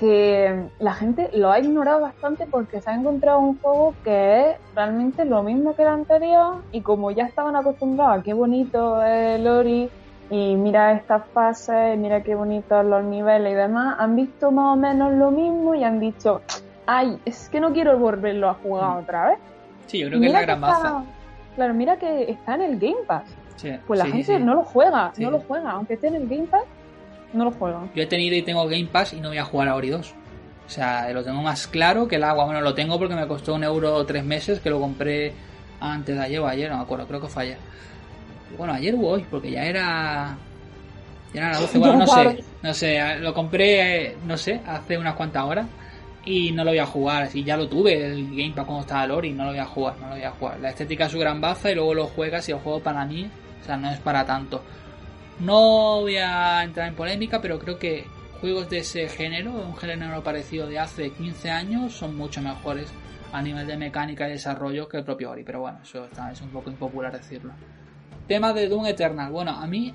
que 0.00 0.70
la 0.78 0.94
gente 0.94 1.28
lo 1.34 1.52
ha 1.52 1.58
ignorado 1.58 2.00
bastante 2.00 2.46
porque 2.46 2.80
se 2.80 2.88
ha 2.88 2.94
encontrado 2.94 3.38
un 3.38 3.58
juego 3.58 3.94
que 4.02 4.40
es 4.40 4.56
realmente 4.74 5.26
lo 5.26 5.42
mismo 5.42 5.76
que 5.76 5.82
el 5.82 5.88
anterior 5.88 6.62
y 6.72 6.80
como 6.80 7.10
ya 7.10 7.24
estaban 7.24 7.54
acostumbrados 7.54 8.20
a 8.20 8.22
qué 8.22 8.32
bonito 8.32 9.04
es 9.04 9.38
el 9.38 9.46
Ori 9.46 9.90
y 10.30 10.54
mira 10.54 10.92
estas 10.92 11.26
fases, 11.34 11.98
mira 11.98 12.22
qué 12.22 12.34
bonitos 12.34 12.82
los 12.86 13.04
niveles 13.04 13.52
y 13.52 13.56
demás, 13.56 13.96
han 13.98 14.16
visto 14.16 14.50
más 14.50 14.72
o 14.72 14.76
menos 14.76 15.12
lo 15.12 15.30
mismo 15.30 15.74
y 15.74 15.84
han 15.84 16.00
dicho, 16.00 16.40
ay, 16.86 17.18
es 17.26 17.50
que 17.50 17.60
no 17.60 17.74
quiero 17.74 17.98
volverlo 17.98 18.48
a 18.48 18.54
jugar 18.54 18.96
otra 18.96 19.28
vez. 19.28 19.38
Sí, 19.86 19.98
yo 19.98 20.08
creo 20.08 20.20
que 20.20 20.26
es 20.28 20.32
la 20.32 20.40
gran 20.40 20.60
baza. 20.62 21.04
Claro, 21.56 21.74
mira 21.74 21.98
que 21.98 22.30
está 22.30 22.54
en 22.54 22.62
el 22.62 22.78
Game 22.78 23.02
Pass. 23.06 23.24
pues 23.86 23.98
la 23.98 24.06
gente 24.06 24.40
no 24.40 24.54
lo 24.54 24.62
juega, 24.62 25.12
no 25.18 25.30
lo 25.30 25.40
juega, 25.40 25.72
aunque 25.72 25.94
esté 25.94 26.06
en 26.06 26.14
el 26.14 26.26
Game 26.26 26.46
Pass, 26.46 26.62
no 27.32 27.44
lo 27.44 27.52
juego. 27.52 27.88
Yo 27.94 28.02
he 28.02 28.06
tenido 28.06 28.36
y 28.36 28.42
tengo 28.42 28.66
Game 28.66 28.86
Pass 28.86 29.12
y 29.12 29.20
no 29.20 29.28
voy 29.28 29.38
a 29.38 29.44
jugar 29.44 29.68
a 29.68 29.76
Ori 29.76 29.90
2. 29.90 30.14
O 30.66 30.68
sea, 30.72 31.10
lo 31.12 31.24
tengo 31.24 31.42
más 31.42 31.66
claro 31.66 32.06
que 32.06 32.16
el 32.16 32.24
agua. 32.24 32.44
Bueno, 32.44 32.60
lo 32.60 32.74
tengo 32.74 32.98
porque 32.98 33.14
me 33.14 33.26
costó 33.26 33.54
un 33.54 33.64
euro 33.64 34.04
tres 34.06 34.24
meses, 34.24 34.60
que 34.60 34.70
lo 34.70 34.80
compré 34.80 35.32
antes 35.80 36.16
de 36.16 36.22
ayer 36.22 36.40
o 36.40 36.46
ayer, 36.46 36.70
no 36.70 36.76
me 36.76 36.82
acuerdo, 36.82 37.06
creo 37.06 37.20
que 37.20 37.28
fue 37.28 37.42
ayer. 37.44 37.58
Bueno, 38.56 38.72
ayer 38.74 38.94
o 38.94 39.00
hoy, 39.00 39.26
porque 39.30 39.50
ya 39.50 39.64
era... 39.64 40.36
Ya 41.32 41.42
era 41.42 41.50
las 41.50 41.60
12, 41.60 41.78
bueno, 41.78 41.98
no 41.98 42.06
sé, 42.08 42.44
no 42.62 42.74
sé, 42.74 43.18
lo 43.20 43.32
compré, 43.32 44.16
no 44.26 44.36
sé, 44.36 44.60
hace 44.66 44.98
unas 44.98 45.14
cuantas 45.14 45.44
horas 45.44 45.66
y 46.24 46.52
no 46.52 46.64
lo 46.64 46.70
voy 46.70 46.78
a 46.78 46.86
jugar. 46.86 47.28
Si 47.28 47.44
ya 47.44 47.56
lo 47.56 47.68
tuve, 47.68 48.04
el 48.04 48.30
Game 48.30 48.52
Pass 48.54 48.66
cuando 48.66 48.82
estaba 48.82 49.04
el 49.04 49.10
Ori, 49.10 49.32
no 49.32 49.44
lo 49.44 49.50
voy 49.50 49.58
a 49.58 49.64
jugar, 49.64 49.96
no 50.00 50.08
lo 50.08 50.14
voy 50.14 50.24
a 50.24 50.30
jugar. 50.30 50.60
La 50.60 50.70
estética 50.70 51.06
es 51.06 51.12
su 51.12 51.18
gran 51.18 51.40
baza 51.40 51.70
y 51.70 51.74
luego 51.74 51.94
lo 51.94 52.06
juegas 52.06 52.48
y 52.48 52.52
el 52.52 52.58
juego 52.58 52.80
para 52.80 53.04
mí, 53.04 53.30
o 53.60 53.64
sea, 53.64 53.76
no 53.76 53.90
es 53.90 53.98
para 54.00 54.24
tanto. 54.24 54.62
No 55.40 56.02
voy 56.02 56.16
a 56.16 56.62
entrar 56.62 56.88
en 56.88 56.94
polémica, 56.94 57.40
pero 57.40 57.58
creo 57.58 57.78
que 57.78 58.04
juegos 58.40 58.68
de 58.68 58.78
ese 58.78 59.08
género, 59.08 59.52
un 59.52 59.74
género 59.74 60.22
parecido 60.22 60.66
de 60.66 60.78
hace 60.78 61.10
15 61.12 61.50
años, 61.50 61.94
son 61.94 62.14
mucho 62.14 62.42
mejores 62.42 62.92
a 63.32 63.40
nivel 63.40 63.66
de 63.66 63.78
mecánica 63.78 64.28
y 64.28 64.32
desarrollo 64.32 64.86
que 64.86 64.98
el 64.98 65.04
propio 65.04 65.30
Ori, 65.30 65.42
pero 65.42 65.60
bueno, 65.60 65.78
eso 65.82 66.04
está, 66.04 66.30
es 66.30 66.42
un 66.42 66.50
poco 66.50 66.68
impopular 66.68 67.12
decirlo. 67.12 67.52
Tema 68.28 68.52
de 68.52 68.68
Doom 68.68 68.86
Eternal. 68.86 69.32
Bueno, 69.32 69.52
a 69.52 69.66
mí 69.66 69.94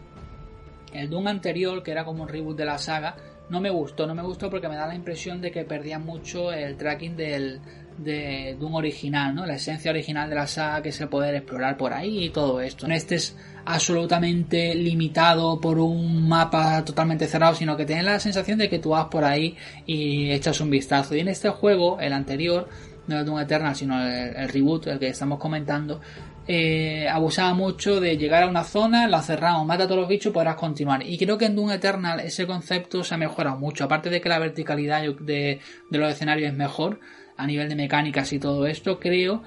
el 0.93 1.09
Doom 1.11 1.27
anterior, 1.27 1.83
que 1.83 1.91
era 1.91 2.05
como 2.05 2.23
un 2.23 2.29
reboot 2.29 2.57
de 2.57 2.65
la 2.65 2.79
saga, 2.79 3.15
no 3.49 3.61
me 3.61 3.69
gustó, 3.69 4.07
no 4.07 4.15
me 4.15 4.23
gustó 4.23 4.49
porque 4.49 4.67
me 4.67 4.75
da 4.75 4.87
la 4.87 4.95
impresión 4.95 5.41
de 5.41 5.51
que 5.51 5.63
perdía 5.63 5.99
mucho 5.99 6.51
el 6.51 6.75
tracking 6.75 7.15
del, 7.15 7.61
de 7.97 8.55
Doom 8.59 8.75
original, 8.75 9.33
¿no? 9.33 9.45
La 9.45 9.55
esencia 9.55 9.91
original 9.91 10.29
de 10.29 10.35
la 10.35 10.47
saga, 10.47 10.81
que 10.81 10.89
es 10.89 11.01
el 11.01 11.07
poder 11.07 11.35
explorar 11.35 11.77
por 11.77 11.93
ahí 11.93 12.25
y 12.25 12.29
todo 12.29 12.59
esto. 12.61 12.87
No 12.87 12.93
estés 12.93 13.35
absolutamente 13.65 14.75
limitado 14.75 15.59
por 15.59 15.79
un 15.79 16.27
mapa 16.27 16.83
totalmente 16.83 17.27
cerrado, 17.27 17.55
sino 17.55 17.75
que 17.77 17.85
tienes 17.85 18.05
la 18.05 18.19
sensación 18.19 18.59
de 18.59 18.69
que 18.69 18.79
tú 18.79 18.89
vas 18.89 19.05
por 19.05 19.23
ahí 19.23 19.55
y 19.85 20.31
echas 20.31 20.59
un 20.61 20.69
vistazo. 20.69 21.15
Y 21.15 21.21
en 21.21 21.29
este 21.29 21.49
juego, 21.49 21.99
el 21.99 22.13
anterior, 22.13 22.67
no 23.07 23.19
el 23.19 23.25
Doom 23.25 23.39
Eternal, 23.39 23.75
sino 23.75 24.05
el, 24.05 24.49
reboot, 24.49 24.87
el 24.87 24.99
que 24.99 25.07
estamos 25.07 25.39
comentando, 25.39 26.01
eh, 26.47 27.07
abusaba 27.09 27.53
mucho 27.53 27.99
de 27.99 28.17
llegar 28.17 28.43
a 28.43 28.47
una 28.47 28.63
zona, 28.63 29.07
la 29.07 29.21
cerramos, 29.21 29.65
mata 29.65 29.85
a 29.85 29.87
todos 29.87 30.01
los 30.01 30.09
bichos 30.09 30.31
y 30.31 30.33
podrás 30.33 30.55
continuar. 30.55 31.01
Y 31.03 31.17
creo 31.17 31.37
que 31.37 31.45
en 31.45 31.55
Doom 31.55 31.71
Eternal 31.71 32.19
ese 32.19 32.45
concepto 32.45 33.03
se 33.03 33.15
ha 33.15 33.17
mejorado 33.17 33.57
mucho. 33.57 33.85
Aparte 33.85 34.09
de 34.09 34.21
que 34.21 34.29
la 34.29 34.37
verticalidad 34.37 35.01
de, 35.01 35.59
de 35.89 35.97
los 35.97 36.11
escenarios 36.11 36.51
es 36.51 36.57
mejor 36.57 36.99
a 37.37 37.47
nivel 37.47 37.69
de 37.69 37.75
mecánicas 37.75 38.31
y 38.33 38.39
todo 38.39 38.65
esto, 38.67 38.99
creo 38.99 39.41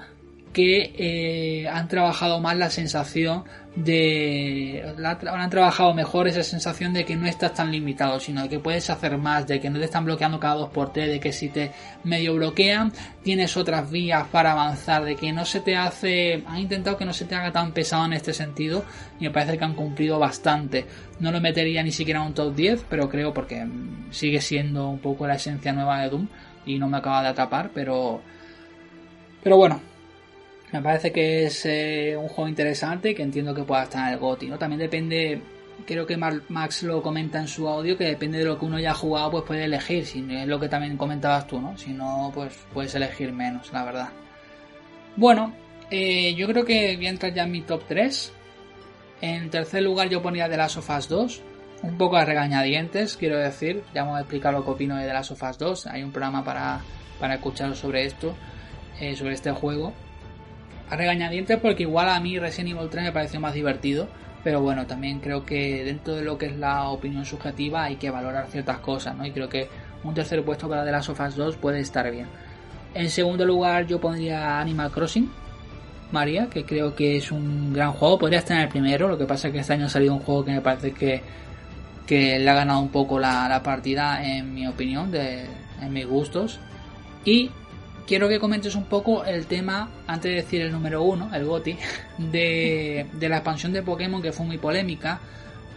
que 0.53 0.93
eh, 0.97 1.67
han 1.67 1.87
trabajado 1.87 2.39
más 2.39 2.57
la 2.57 2.69
sensación 2.69 3.43
de 3.75 4.83
han 5.05 5.49
trabajado 5.49 5.93
mejor 5.93 6.27
esa 6.27 6.43
sensación 6.43 6.91
de 6.91 7.05
que 7.05 7.15
no 7.15 7.27
estás 7.27 7.53
tan 7.53 7.71
limitado 7.71 8.19
sino 8.19 8.41
de 8.41 8.49
que 8.49 8.59
puedes 8.59 8.89
hacer 8.89 9.17
más 9.17 9.45
de 9.45 9.59
que 9.59 9.69
no 9.69 9.77
te 9.77 9.85
están 9.85 10.05
bloqueando 10.05 10.39
cada 10.39 10.55
dos 10.55 10.69
por 10.69 10.91
tres 10.91 11.07
de 11.07 11.19
que 11.19 11.31
si 11.31 11.49
te 11.49 11.71
medio 12.03 12.33
bloquean 12.33 12.91
tienes 13.23 13.55
otras 13.57 13.89
vías 13.91 14.27
para 14.31 14.53
avanzar 14.53 15.05
de 15.05 15.15
que 15.15 15.31
no 15.31 15.45
se 15.45 15.59
te 15.59 15.77
hace 15.77 16.43
han 16.47 16.57
intentado 16.57 16.97
que 16.97 17.05
no 17.05 17.13
se 17.13 17.25
te 17.25 17.35
haga 17.35 17.51
tan 17.51 17.71
pesado 17.71 18.05
en 18.05 18.13
este 18.13 18.33
sentido 18.33 18.83
y 19.19 19.25
me 19.25 19.31
parece 19.31 19.57
que 19.57 19.65
han 19.65 19.75
cumplido 19.75 20.17
bastante. 20.17 20.85
No 21.19 21.31
lo 21.31 21.41
metería 21.41 21.83
ni 21.83 21.91
siquiera 21.91 22.21
en 22.21 22.27
un 22.27 22.33
top 22.33 22.55
10 22.55 22.85
pero 22.89 23.07
creo 23.07 23.33
porque 23.33 23.67
sigue 24.09 24.41
siendo 24.41 24.89
un 24.89 24.99
poco 24.99 25.27
la 25.27 25.35
esencia 25.35 25.71
nueva 25.73 26.01
de 26.01 26.09
Doom 26.09 26.27
y 26.69 26.79
no 26.79 26.87
me 26.87 26.97
acaba 26.97 27.21
de 27.21 27.29
atrapar 27.29 27.71
pero 27.73 28.21
pero 29.43 29.57
bueno 29.57 29.81
me 30.71 30.81
parece 30.81 31.11
que 31.11 31.45
es 31.45 31.65
eh, 31.65 32.15
un 32.15 32.27
juego 32.27 32.47
interesante 32.47 33.15
que 33.15 33.23
entiendo 33.23 33.55
que 33.55 33.63
pueda 33.63 33.83
estar 33.83 34.07
en 34.07 34.13
el 34.13 34.19
GOTI, 34.19 34.47
¿no? 34.49 34.59
También 34.59 34.79
depende, 34.79 35.41
creo 35.85 36.05
que 36.05 36.15
Max 36.15 36.83
lo 36.83 37.01
comenta 37.01 37.39
en 37.39 37.47
su 37.47 37.67
audio, 37.67 37.97
que 37.97 38.03
depende 38.03 38.37
de 38.37 38.45
lo 38.45 38.59
que 38.59 38.65
uno 38.65 38.77
haya 38.77 38.93
jugado, 38.93 39.31
pues 39.31 39.43
puede 39.45 39.63
elegir, 39.63 40.05
si 40.05 40.23
es 40.29 40.47
lo 40.47 40.59
que 40.59 40.69
también 40.69 40.95
comentabas 40.95 41.47
tú, 41.47 41.59
¿no? 41.59 41.75
Si 41.75 41.91
no, 41.91 42.31
pues 42.35 42.55
puedes 42.71 42.93
elegir 42.93 43.31
menos, 43.33 43.73
la 43.73 43.83
verdad. 43.83 44.09
Bueno, 45.15 45.53
eh, 45.89 46.35
yo 46.35 46.47
creo 46.47 46.65
que 46.65 46.95
voy 46.97 47.07
a 47.07 47.09
entrar 47.09 47.33
ya 47.33 47.43
en 47.43 47.51
mi 47.51 47.61
top 47.61 47.83
3. 47.87 48.33
En 49.21 49.49
tercer 49.49 49.81
lugar 49.81 50.07
yo 50.07 50.21
ponía 50.21 50.47
The 50.47 50.55
Last 50.55 50.77
of 50.77 50.89
Us 50.89 51.09
2. 51.09 51.41
Un 51.81 51.97
poco 51.97 52.17
a 52.17 52.25
regañadientes, 52.25 53.15
quiero 53.17 53.37
decir. 53.37 53.83
Ya 53.93 54.01
hemos 54.01 54.19
explicado 54.19 54.57
lo 54.57 54.65
que 54.65 54.71
opino 54.71 54.97
de 54.97 55.05
The 55.05 55.13
Last 55.13 55.31
of 55.31 55.43
Us 55.43 55.57
2. 55.57 55.87
Hay 55.87 56.03
un 56.03 56.11
programa 56.11 56.43
para, 56.43 56.81
para 57.19 57.35
escuchar 57.35 57.75
sobre 57.75 58.05
esto, 58.05 58.35
eh, 58.99 59.15
sobre 59.15 59.33
este 59.33 59.51
juego 59.51 59.93
a 60.89 60.95
regañadientes 60.95 61.59
porque 61.59 61.83
igual 61.83 62.09
a 62.09 62.19
mí 62.19 62.39
Resident 62.39 62.75
Evil 62.75 62.89
3 62.89 63.05
me 63.05 63.11
pareció 63.11 63.39
más 63.39 63.53
divertido. 63.53 64.07
Pero 64.43 64.61
bueno, 64.61 64.87
también 64.87 65.19
creo 65.19 65.45
que 65.45 65.83
dentro 65.83 66.15
de 66.15 66.23
lo 66.23 66.37
que 66.37 66.45
es 66.47 66.55
la 66.55 66.89
opinión 66.89 67.25
subjetiva 67.25 67.83
hay 67.83 67.97
que 67.97 68.09
valorar 68.09 68.47
ciertas 68.47 68.79
cosas, 68.79 69.15
¿no? 69.15 69.25
Y 69.25 69.31
creo 69.31 69.49
que 69.49 69.67
un 70.03 70.13
tercer 70.13 70.43
puesto 70.45 70.69
para 70.69 70.85
The 70.85 70.91
Last 70.91 71.09
of 71.09 71.19
Us 71.19 71.35
2 71.35 71.57
puede 71.57 71.81
estar 71.81 72.09
bien. 72.09 72.27
En 72.93 73.09
segundo 73.09 73.45
lugar 73.45 73.85
yo 73.85 73.99
pondría 73.99 74.59
Animal 74.59 74.91
Crossing, 74.91 75.29
María, 76.11 76.49
que 76.49 76.63
creo 76.63 76.95
que 76.95 77.17
es 77.17 77.33
un 77.33 77.73
gran 77.73 77.91
juego. 77.91 78.17
Podría 78.17 78.39
estar 78.39 78.55
en 78.55 78.63
el 78.63 78.69
primero, 78.69 79.09
lo 79.09 79.17
que 79.17 79.25
pasa 79.25 79.49
es 79.49 79.53
que 79.53 79.59
este 79.59 79.73
año 79.73 79.87
ha 79.87 79.89
salido 79.89 80.13
un 80.13 80.21
juego 80.21 80.45
que 80.45 80.51
me 80.51 80.61
parece 80.61 80.93
que, 80.93 81.21
que 82.09 82.39
le 82.39 82.49
ha 82.49 82.55
ganado 82.55 82.79
un 82.79 82.89
poco 82.89 83.19
la, 83.19 83.47
la 83.47 83.61
partida, 83.61 84.25
en 84.25 84.51
mi 84.51 84.65
opinión, 84.65 85.11
de, 85.11 85.45
en 85.79 85.93
mis 85.93 86.07
gustos. 86.07 86.59
Y 87.23 87.51
quiero 88.07 88.27
que 88.27 88.39
comentes 88.39 88.73
un 88.73 88.85
poco 88.85 89.23
el 89.25 89.45
tema, 89.45 89.91
antes 90.07 90.31
de 90.31 90.37
decir 90.37 90.61
el 90.61 90.71
número 90.71 91.03
uno, 91.03 91.29
el 91.35 91.45
GOTI, 91.45 91.77
de, 92.17 93.05
la 93.19 93.35
expansión 93.35 93.73
de 93.73 93.83
Pokémon 93.83 94.23
que 94.23 94.31
fue 94.31 94.47
muy 94.47 94.57
polémica, 94.57 95.19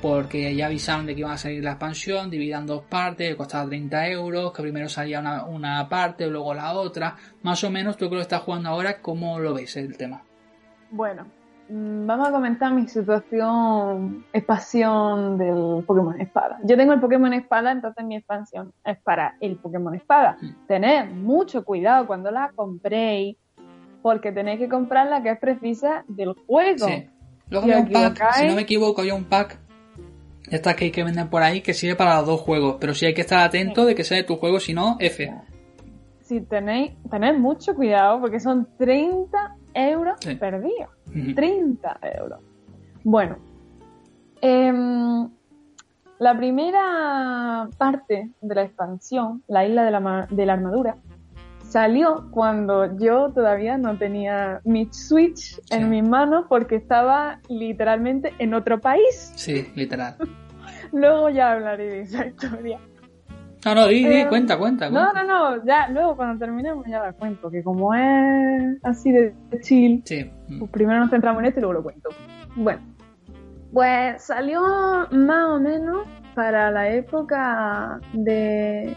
porque 0.01 0.57
ya 0.57 0.69
avisaron 0.69 1.05
de 1.05 1.15
que 1.15 1.21
iba 1.21 1.35
a 1.35 1.37
salir 1.37 1.63
la 1.63 1.73
expansión, 1.73 2.31
dividida 2.31 2.57
en 2.61 2.67
dos 2.67 2.83
partes, 2.85 3.29
que 3.29 3.37
costaba 3.37 3.69
30 3.69 4.09
euros, 4.09 4.55
que 4.55 4.63
primero 4.63 4.89
salía 4.89 5.21
una, 5.21 5.45
una 5.45 5.87
parte, 5.91 6.29
luego 6.29 6.55
la 6.55 6.73
otra. 6.73 7.15
Más 7.43 7.63
o 7.63 7.69
menos, 7.69 7.99
tú 7.99 8.09
que 8.09 8.15
lo 8.15 8.23
estás 8.23 8.41
jugando 8.41 8.71
ahora, 8.71 9.03
¿cómo 9.03 9.39
lo 9.39 9.53
ves 9.53 9.77
el 9.77 9.99
tema? 9.99 10.23
Bueno, 10.91 11.27
vamos 11.73 12.29
a 12.29 12.33
comentar 12.33 12.73
mi 12.73 12.87
situación 12.87 14.27
expansión 14.33 15.39
del 15.39 15.85
Pokémon 15.87 16.21
Espada. 16.21 16.59
Yo 16.65 16.77
tengo 16.77 16.93
el 16.93 17.01
Pokémon 17.01 17.33
Espada, 17.33 17.73
entonces 17.73 18.05
mi 18.05 18.17
expansión 18.17 18.73
es 18.85 18.99
para 18.99 19.37
el 19.41 19.57
Pokémon 19.57 19.95
Espada. 19.95 20.37
Mm. 20.41 20.67
Tened 20.67 21.11
mucho 21.13 21.65
cuidado 21.65 22.07
cuando 22.07 22.31
la 22.31 22.53
compréis, 22.55 23.37
porque 24.03 24.33
tenéis 24.33 24.59
que 24.59 24.69
comprar 24.69 25.07
la 25.09 25.23
que 25.23 25.31
es 25.31 25.39
precisa 25.39 26.05
del 26.09 26.35
juego. 26.47 26.87
Sí. 26.87 27.09
Luego 27.49 27.67
si, 27.67 27.73
un 27.73 27.89
pack, 27.91 28.33
si 28.35 28.47
no 28.47 28.55
me 28.55 28.63
equivoco, 28.63 29.03
hay 29.03 29.11
un 29.11 29.25
pack 29.25 29.59
estas 30.51 30.75
que 30.75 30.87
hay 30.87 30.91
que 30.91 31.05
vender 31.05 31.31
por 31.31 31.43
ahí 31.43 31.63
que 31.63 31.73
sirve 31.73 31.97
para 31.97 32.17
los 32.17 32.27
dos 32.27 32.41
juegos, 32.41 32.77
pero 32.79 32.95
sí 32.95 33.07
hay 33.07 33.15
que 33.15 33.23
estar 33.23 33.39
atento 33.39 33.87
de 33.87 33.95
que 33.95 34.05
sea 34.05 34.19
de 34.19 34.25
tu 34.25 34.37
juego, 34.37 34.61
si 34.61 34.75
no, 34.75 34.97
F. 34.99 35.33
Si 36.21 36.41
tenéis, 36.43 36.93
tened 37.11 37.39
mucho 37.39 37.75
cuidado 37.75 38.21
porque 38.21 38.41
son 38.41 38.69
30 38.77 39.57
euros 39.75 40.17
perdidos. 40.39 40.91
30 41.35 41.99
euros. 42.19 42.41
Bueno, 43.05 43.37
em, 44.41 45.29
la 46.19 46.37
primera 46.37 47.69
parte 47.79 48.31
de 48.41 48.55
la 48.55 48.63
expansión, 48.63 49.43
la 49.49 49.67
isla 49.67 49.85
de 49.85 49.91
la, 49.91 50.29
de 50.31 50.47
la 50.47 50.53
armadura, 50.53 50.97
salió 51.73 52.29
cuando 52.31 52.99
yo 52.99 53.31
todavía 53.33 53.79
no 53.79 53.97
tenía 53.97 54.61
mi 54.65 54.89
Switch 54.93 55.59
en 55.71 55.89
mis 55.89 56.07
manos 56.07 56.45
porque 56.49 56.77
estaba 56.77 57.41
literalmente 57.49 58.35
en 58.39 58.55
otro 58.55 58.81
país. 58.81 59.33
Sí, 59.37 59.67
literal. 59.75 60.17
Luego 60.93 61.31
ya 61.31 61.53
hablaré 61.53 61.87
de 61.87 62.01
esa 62.03 62.27
historia. 62.27 62.79
No, 63.65 63.75
no, 63.77 63.87
di, 63.87 64.05
di, 64.05 64.25
cuenta, 64.27 64.59
cuenta, 64.59 64.91
No, 64.91 65.13
no, 65.13 65.23
no, 65.23 65.65
ya, 65.65 65.89
luego 65.89 66.17
cuando 66.17 66.45
terminemos 66.45 66.85
ya 66.87 67.01
la 67.01 67.13
cuento, 67.13 67.49
que 67.49 67.63
como 67.63 67.95
es 67.95 68.79
así 68.83 69.13
de 69.13 69.33
chill, 69.61 70.03
pues 70.59 70.71
primero 70.71 70.99
nos 70.99 71.11
centramos 71.11 71.41
en 71.41 71.47
esto 71.47 71.61
y 71.61 71.63
luego 71.63 71.75
lo 71.75 71.83
cuento. 71.85 72.11
Bueno, 72.57 72.83
pues 73.73 74.25
salió 74.25 74.61
más 75.13 75.45
o 75.49 75.61
menos 75.61 76.09
para 76.35 76.71
la 76.71 76.89
época 76.91 78.01
de 78.13 78.97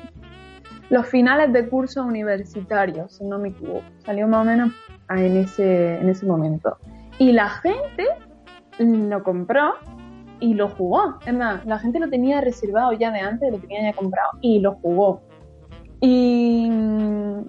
los 0.89 1.05
finales 1.07 1.53
de 1.53 1.67
curso 1.67 2.03
universitarios, 2.03 3.17
si 3.17 3.25
no 3.25 3.37
me 3.37 3.49
equivoco. 3.49 3.83
Salió 4.05 4.27
más 4.27 4.41
o 4.41 4.45
menos 4.45 4.73
en 5.09 5.37
ese, 5.37 5.99
en 5.99 6.09
ese 6.09 6.25
momento. 6.25 6.77
Y 7.19 7.31
la 7.31 7.49
gente 7.49 8.05
lo 8.79 9.23
compró 9.23 9.75
y 10.45 10.53
lo 10.53 10.69
jugó. 10.69 11.17
Es 11.25 11.33
más, 11.33 11.65
la 11.65 11.79
gente 11.79 11.99
lo 11.99 12.07
tenía 12.07 12.39
reservado 12.39 12.93
ya 12.93 13.11
de 13.11 13.19
antes, 13.19 13.51
lo 13.51 13.57
tenía 13.57 13.81
ya 13.81 13.93
comprado 13.93 14.29
y 14.41 14.59
lo 14.59 14.75
jugó. 14.75 15.21
Y 16.01 16.69
mm, 16.69 17.47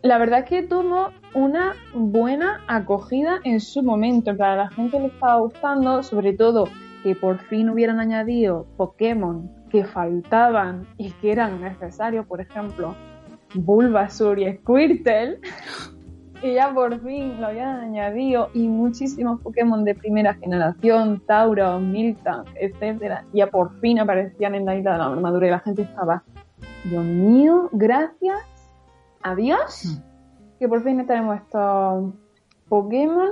la 0.00 0.16
verdad 0.16 0.38
es 0.40 0.46
que 0.46 0.62
tuvo 0.62 1.10
una 1.34 1.74
buena 1.92 2.62
acogida 2.66 3.40
en 3.44 3.60
su 3.60 3.82
momento. 3.82 4.34
Para 4.34 4.56
la 4.56 4.70
gente 4.70 4.98
le 4.98 5.08
estaba 5.08 5.36
gustando, 5.40 6.02
sobre 6.02 6.32
todo 6.32 6.66
que 7.02 7.14
por 7.14 7.38
fin 7.38 7.68
hubieran 7.68 8.00
añadido 8.00 8.66
Pokémon 8.78 9.50
que 9.68 9.84
faltaban 9.84 10.86
y 10.96 11.10
que 11.10 11.32
eran 11.32 11.60
necesarios, 11.60 12.24
por 12.26 12.40
ejemplo, 12.40 12.94
Bulbasaur 13.54 14.38
y 14.38 14.50
Squirtle. 14.56 15.40
que 16.42 16.54
ya 16.54 16.74
por 16.74 17.00
fin 17.02 17.40
lo 17.40 17.46
habían 17.46 17.76
añadido 17.80 18.50
y 18.52 18.66
muchísimos 18.66 19.40
Pokémon 19.40 19.84
de 19.84 19.94
primera 19.94 20.34
generación, 20.34 21.22
Tauro, 21.24 21.78
Milton, 21.78 22.44
etcétera, 22.56 23.24
ya 23.32 23.46
por 23.46 23.78
fin 23.78 24.00
aparecían 24.00 24.56
en 24.56 24.66
la 24.66 24.74
isla 24.74 24.92
de 24.92 24.98
la 24.98 25.06
armadura 25.06 25.46
y 25.46 25.50
la 25.50 25.60
gente 25.60 25.82
estaba, 25.82 26.24
Dios 26.82 27.04
mío, 27.04 27.68
gracias 27.70 28.40
a 29.22 29.36
Dios, 29.36 29.84
hmm. 29.84 30.58
que 30.58 30.68
por 30.68 30.82
fin 30.82 31.06
tenemos 31.06 31.36
estos 31.36 32.12
Pokémon 32.68 33.30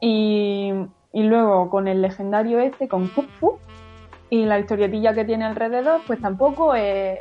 y, 0.00 0.72
y 1.12 1.22
luego 1.24 1.68
con 1.68 1.88
el 1.88 2.00
legendario 2.00 2.60
este, 2.60 2.86
con 2.86 3.08
Kung 3.08 3.58
y 4.30 4.44
la 4.44 4.60
historietilla 4.60 5.14
que 5.14 5.24
tiene 5.24 5.46
alrededor, 5.46 6.02
pues 6.06 6.20
tampoco 6.20 6.76
es, 6.76 7.18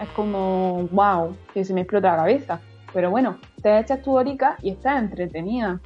es 0.00 0.08
como, 0.14 0.88
wow, 0.92 1.36
que 1.52 1.62
se 1.62 1.74
me 1.74 1.82
explota 1.82 2.12
la 2.12 2.16
cabeza. 2.18 2.60
Pero 2.94 3.10
bueno, 3.10 3.36
te 3.66 3.80
echas 3.80 4.00
tu 4.00 4.12
horica 4.12 4.56
y 4.62 4.70
estás 4.70 5.02
entretenida. 5.02 5.80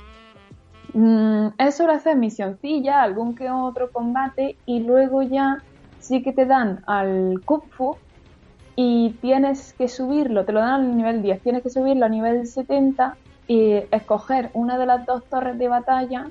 Mm, 0.93 1.47
hora 1.57 1.93
de 1.93 1.99
hacer 1.99 2.15
misioncilla, 2.15 3.03
algún 3.03 3.35
que 3.35 3.49
otro 3.49 3.91
combate 3.91 4.59
y 4.67 4.81
luego 4.81 5.23
ya 5.23 5.63
sí 5.99 6.23
que 6.23 6.35
te 6.35 6.45
dan 6.45 6.83
al 6.87 7.41
Kung 7.43 7.63
y 8.77 9.17
tienes 9.23 9.73
que 9.73 9.89
subirlo, 9.89 10.45
te 10.45 10.53
lo 10.53 10.61
dan 10.61 10.73
al 10.73 10.95
nivel 10.95 11.23
10, 11.23 11.41
tienes 11.41 11.63
que 11.63 11.71
subirlo 11.71 12.05
a 12.05 12.11
nivel 12.11 12.47
70 12.47 13.17
y 13.49 13.83
escoger 13.91 14.51
una 14.53 14.77
de 14.77 14.85
las 14.85 15.07
dos 15.07 15.25
torres 15.25 15.57
de 15.57 15.69
batalla 15.69 16.27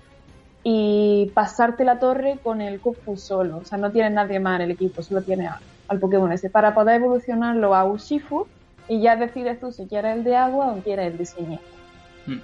y 0.64 1.32
pasarte 1.34 1.84
la 1.84 1.97
torre 1.97 2.38
con 2.43 2.62
el 2.62 2.80
Kung 2.80 3.18
solo. 3.18 3.58
O 3.58 3.66
sea, 3.66 3.80
no 3.80 3.89
tienes 3.91 4.12
nadie 4.12 4.39
más 4.39 4.58
en 4.58 4.66
el 4.66 4.72
equipo, 4.72 5.02
solo 5.02 5.24
tienes 5.24 5.50
al 5.88 6.00
Pokémon 6.00 6.32
ese. 6.32 6.52
Para 6.52 6.76
poder 6.76 6.97
evolucionarlo 6.97 7.74
a 7.74 7.86
Urshifu 7.86 8.45
y 8.90 9.00
ya 9.00 9.16
decides 9.16 9.60
tú 9.60 9.72
si 9.72 9.88
quieres 9.88 10.18
el 10.18 10.24
de 10.24 10.36
agua 10.36 10.74
o 10.74 10.82
quieres 10.82 11.12
el 11.12 11.18
de 11.18 11.26
siniestro. 11.26 11.70
Hmm. 12.26 12.42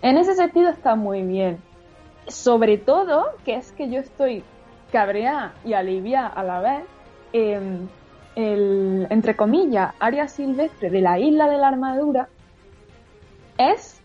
En 0.00 0.16
ese 0.16 0.34
sentido 0.34 0.70
está 0.70 0.94
muy 0.94 1.22
bien. 1.22 1.58
Sobre 2.28 2.78
todo, 2.78 3.26
que 3.44 3.56
es 3.56 3.72
que 3.72 3.90
yo 3.90 3.98
estoy 3.98 4.44
cabreada 4.92 5.52
y 5.64 5.72
aliviada 5.74 6.28
a 6.28 6.44
la 6.44 6.60
vez, 6.60 6.84
em, 7.32 7.88
el, 8.36 9.08
entre 9.10 9.34
comillas, 9.34 9.92
área 9.98 10.28
silvestre 10.28 10.88
de 10.88 11.00
la 11.00 11.18
isla 11.18 11.48
de 11.48 11.58
la 11.58 11.68
armadura 11.68 12.28
es 13.58 14.00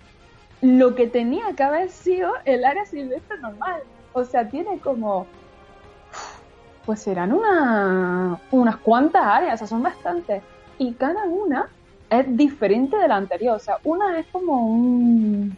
lo 0.62 0.96
que 0.96 1.08
tenía 1.08 1.54
que 1.56 1.64
haber 1.64 1.90
sido 1.90 2.34
el 2.46 2.66
área 2.66 2.86
silvestre 2.86 3.38
normal. 3.40 3.84
O 4.14 4.24
sea, 4.26 4.50
tiene 4.50 4.80
como 4.80 5.28
pues 6.86 7.02
serán 7.02 7.34
una, 7.34 8.40
unas 8.52 8.78
cuantas 8.78 9.26
áreas, 9.26 9.56
o 9.56 9.58
sea, 9.58 9.68
son 9.68 9.82
bastantes 9.82 10.44
y 10.78 10.94
cada 10.94 11.26
una 11.26 11.68
es 12.10 12.38
diferente 12.38 12.98
de 12.98 13.08
la 13.08 13.16
anterior. 13.16 13.56
O 13.56 13.60
sea, 13.60 13.78
una 13.84 14.20
es 14.20 14.26
como 14.28 14.68
un 14.68 15.58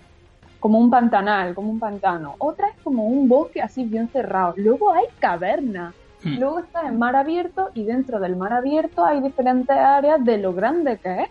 como 0.60 0.80
un 0.80 0.90
pantanal, 0.90 1.54
como 1.54 1.72
un 1.72 1.80
pantano. 1.80 2.36
Otra 2.40 2.70
es 2.70 2.76
como 2.84 3.06
un 3.06 3.28
bosque 3.28 3.62
así 3.62 3.84
bien 3.84 4.10
cerrado. 4.10 4.54
Luego 4.58 4.92
hay 4.92 5.06
cavernas. 5.20 5.94
Hmm. 6.24 6.40
Luego 6.40 6.60
está 6.60 6.88
el 6.88 6.98
mar 6.98 7.16
abierto 7.16 7.70
y 7.74 7.84
dentro 7.84 8.20
del 8.20 8.36
mar 8.36 8.54
abierto 8.54 9.06
hay 9.06 9.22
diferentes 9.22 9.78
áreas 9.78 10.24
de 10.26 10.38
lo 10.40 10.54
grande 10.54 10.98
que 10.98 11.22
es. 11.22 11.30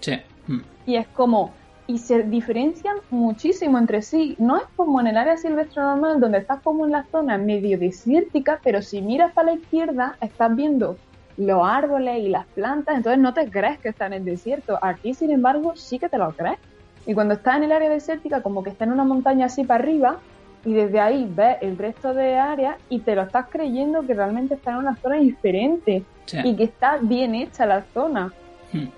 Sí. 0.00 0.20
Hmm. 0.46 0.60
Y 0.86 0.96
es 0.96 1.08
como, 1.08 1.52
y 1.86 1.98
se 1.98 2.22
diferencian 2.22 2.98
muchísimo 3.10 3.78
entre 3.78 4.02
sí. 4.02 4.36
No 4.38 4.58
es 4.58 4.64
como 4.76 5.00
en 5.00 5.06
el 5.06 5.16
área 5.16 5.38
silvestre 5.38 5.82
normal 5.82 6.20
donde 6.20 6.38
estás 6.38 6.60
como 6.60 6.84
en 6.84 6.92
la 6.92 7.04
zona 7.10 7.38
medio 7.38 7.78
desértica, 7.78 8.60
pero 8.62 8.82
si 8.82 9.00
miras 9.00 9.32
para 9.32 9.52
la 9.52 9.54
izquierda 9.54 10.16
estás 10.20 10.54
viendo 10.54 10.98
los 11.38 11.66
árboles 11.66 12.18
y 12.18 12.28
las 12.28 12.46
plantas, 12.46 12.96
entonces 12.96 13.20
no 13.20 13.32
te 13.32 13.48
crees 13.48 13.78
que 13.78 13.88
está 13.88 14.06
en 14.06 14.12
el 14.14 14.24
desierto. 14.24 14.78
Aquí, 14.82 15.14
sin 15.14 15.30
embargo, 15.30 15.74
sí 15.76 15.98
que 15.98 16.08
te 16.08 16.18
lo 16.18 16.32
crees. 16.32 16.58
Y 17.06 17.14
cuando 17.14 17.34
estás 17.34 17.56
en 17.56 17.64
el 17.64 17.72
área 17.72 17.88
desértica, 17.88 18.42
como 18.42 18.62
que 18.62 18.70
está 18.70 18.84
en 18.84 18.92
una 18.92 19.04
montaña 19.04 19.46
así 19.46 19.64
para 19.64 19.82
arriba, 19.82 20.18
y 20.64 20.74
desde 20.74 21.00
ahí 21.00 21.30
ves 21.34 21.56
el 21.60 21.78
resto 21.78 22.12
de 22.12 22.36
áreas 22.36 22.76
y 22.88 22.98
te 22.98 23.14
lo 23.14 23.22
estás 23.22 23.46
creyendo 23.48 24.02
que 24.02 24.14
realmente 24.14 24.54
está 24.54 24.72
en 24.72 24.78
una 24.78 24.96
zona 24.96 25.16
diferente 25.16 26.02
y 26.44 26.56
que 26.56 26.64
está 26.64 26.98
bien 27.00 27.34
hecha 27.34 27.64
la 27.64 27.84
zona. 27.94 28.32
Hmm, 28.72 28.88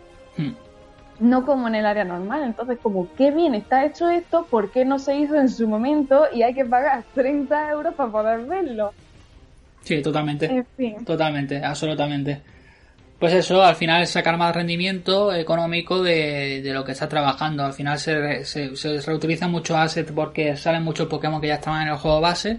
hmm. 0.42 0.54
No 1.20 1.44
como 1.44 1.68
en 1.68 1.74
el 1.74 1.84
área 1.84 2.04
normal. 2.04 2.42
Entonces, 2.42 2.78
como 2.82 3.06
qué 3.14 3.30
bien 3.30 3.54
está 3.54 3.84
hecho 3.84 4.08
esto, 4.08 4.46
¿por 4.50 4.70
qué 4.70 4.86
no 4.86 4.98
se 4.98 5.16
hizo 5.16 5.36
en 5.36 5.50
su 5.50 5.68
momento 5.68 6.24
y 6.32 6.42
hay 6.42 6.54
que 6.54 6.64
pagar 6.64 7.04
30 7.14 7.70
euros 7.70 7.94
para 7.94 8.10
poder 8.10 8.46
verlo? 8.46 8.92
Sí, 9.82 10.02
totalmente. 10.02 10.64
Totalmente, 11.04 11.64
absolutamente. 11.64 12.40
Pues 13.18 13.34
eso, 13.34 13.62
al 13.62 13.76
final 13.76 14.02
es 14.02 14.10
sacar 14.10 14.38
más 14.38 14.54
rendimiento 14.54 15.34
económico 15.34 16.02
de, 16.02 16.62
lo 16.64 16.84
que 16.84 16.92
está 16.92 17.08
trabajando. 17.08 17.64
Al 17.64 17.74
final 17.74 17.98
se, 17.98 18.44
se, 18.44 18.74
se 18.74 19.00
reutiliza 19.02 19.46
mucho 19.46 19.76
asset 19.76 20.10
porque 20.12 20.56
salen 20.56 20.82
muchos 20.82 21.06
Pokémon 21.06 21.40
que 21.40 21.48
ya 21.48 21.56
estaban 21.56 21.82
en 21.82 21.88
el 21.88 21.98
juego 21.98 22.20
base. 22.20 22.58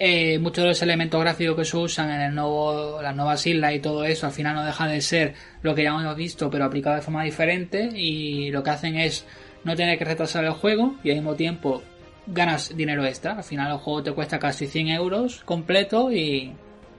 Eh, 0.00 0.38
muchos 0.38 0.62
de 0.62 0.68
los 0.68 0.82
elementos 0.82 1.20
gráficos 1.20 1.56
que 1.56 1.64
se 1.64 1.76
usan 1.76 2.10
en 2.10 2.20
el 2.20 2.34
nuevo, 2.34 3.02
las 3.02 3.16
nuevas 3.16 3.44
islas 3.46 3.74
y 3.74 3.80
todo 3.80 4.04
eso, 4.04 4.26
al 4.26 4.32
final 4.32 4.54
no 4.54 4.64
deja 4.64 4.86
de 4.86 5.00
ser 5.00 5.34
lo 5.62 5.74
que 5.74 5.82
ya 5.82 5.88
hemos 5.88 6.14
visto, 6.14 6.48
pero 6.50 6.66
aplicado 6.66 6.96
de 6.96 7.02
forma 7.02 7.24
diferente. 7.24 7.90
Y 7.94 8.50
lo 8.50 8.62
que 8.62 8.70
hacen 8.70 8.96
es 8.96 9.26
no 9.64 9.74
tener 9.74 9.98
que 9.98 10.04
retrasar 10.04 10.44
el 10.44 10.52
juego 10.52 10.96
y 11.02 11.10
al 11.10 11.16
mismo 11.16 11.34
tiempo 11.34 11.82
ganas 12.28 12.76
dinero 12.76 13.04
extra. 13.04 13.32
Al 13.32 13.44
final 13.44 13.72
el 13.72 13.78
juego 13.78 14.02
te 14.02 14.12
cuesta 14.12 14.38
casi 14.38 14.66
100 14.66 14.88
euros 14.88 15.42
completo 15.44 16.12
y, 16.12 16.52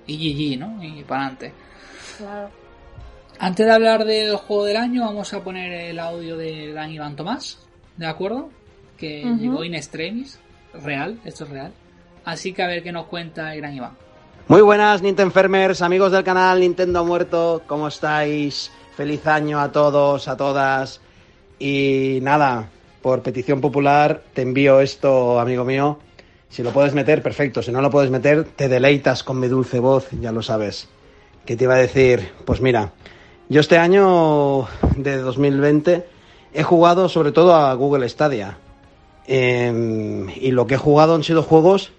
y 0.07 0.55
GG, 0.55 0.59
¿no? 0.59 0.83
Y 0.83 1.03
para 1.03 1.27
adelante. 1.27 1.53
Antes 3.39 3.65
de 3.65 3.71
hablar 3.71 4.03
del 4.05 4.35
juego 4.35 4.65
del 4.65 4.77
año, 4.77 5.05
vamos 5.05 5.33
a 5.33 5.41
poner 5.43 5.71
el 5.71 5.99
audio 5.99 6.35
de 6.35 6.73
Dan 6.73 6.91
Iván 6.91 7.15
Tomás, 7.15 7.59
¿de 7.95 8.05
acuerdo? 8.05 8.49
Que 8.97 9.23
llegó 9.23 9.63
in 9.63 9.75
extremis, 9.75 10.39
real, 10.73 11.19
esto 11.23 11.45
es 11.45 11.49
real. 11.49 11.71
Así 12.25 12.51
que 12.51 12.63
a 12.63 12.67
ver 12.67 12.83
qué 12.83 12.91
nos 12.91 13.05
cuenta 13.05 13.53
el 13.53 13.61
gran 13.61 13.73
Iván. 13.73 13.93
Muy 14.49 14.61
buenas, 14.61 15.01
Nintenfermers, 15.01 15.81
amigos 15.81 16.11
del 16.11 16.23
canal 16.23 16.59
Nintendo 16.59 17.05
Muerto, 17.05 17.61
¿cómo 17.65 17.87
estáis? 17.87 18.71
Feliz 18.97 19.25
año 19.25 19.59
a 19.61 19.71
todos, 19.71 20.27
a 20.27 20.35
todas. 20.35 20.99
Y 21.59 22.19
nada, 22.21 22.67
por 23.01 23.21
petición 23.21 23.61
popular, 23.61 24.23
te 24.33 24.41
envío 24.41 24.79
esto, 24.81 25.39
amigo 25.39 25.63
mío. 25.65 25.99
Si 26.49 26.63
lo 26.63 26.71
puedes 26.71 26.93
meter, 26.93 27.21
perfecto. 27.21 27.61
Si 27.61 27.71
no 27.71 27.81
lo 27.81 27.89
puedes 27.89 28.09
meter, 28.09 28.43
te 28.43 28.67
deleitas 28.67 29.23
con 29.23 29.39
mi 29.39 29.47
dulce 29.47 29.79
voz, 29.79 30.07
ya 30.19 30.31
lo 30.31 30.41
sabes. 30.41 30.89
¿Qué 31.45 31.55
te 31.55 31.65
iba 31.65 31.75
a 31.75 31.77
decir? 31.77 32.29
Pues 32.45 32.61
mira, 32.61 32.91
yo 33.49 33.61
este 33.61 33.77
año 33.77 34.67
de 34.97 35.17
2020 35.17 36.05
he 36.53 36.63
jugado 36.63 37.09
sobre 37.09 37.31
todo 37.31 37.55
a 37.55 37.73
Google 37.73 38.07
Stadia. 38.09 38.57
Em, 39.27 40.27
y 40.29 40.51
lo 40.51 40.65
que 40.65 40.75
he 40.75 40.77
jugado 40.77 41.13
han 41.13 41.23
sido 41.23 41.43
juegos 41.43 41.91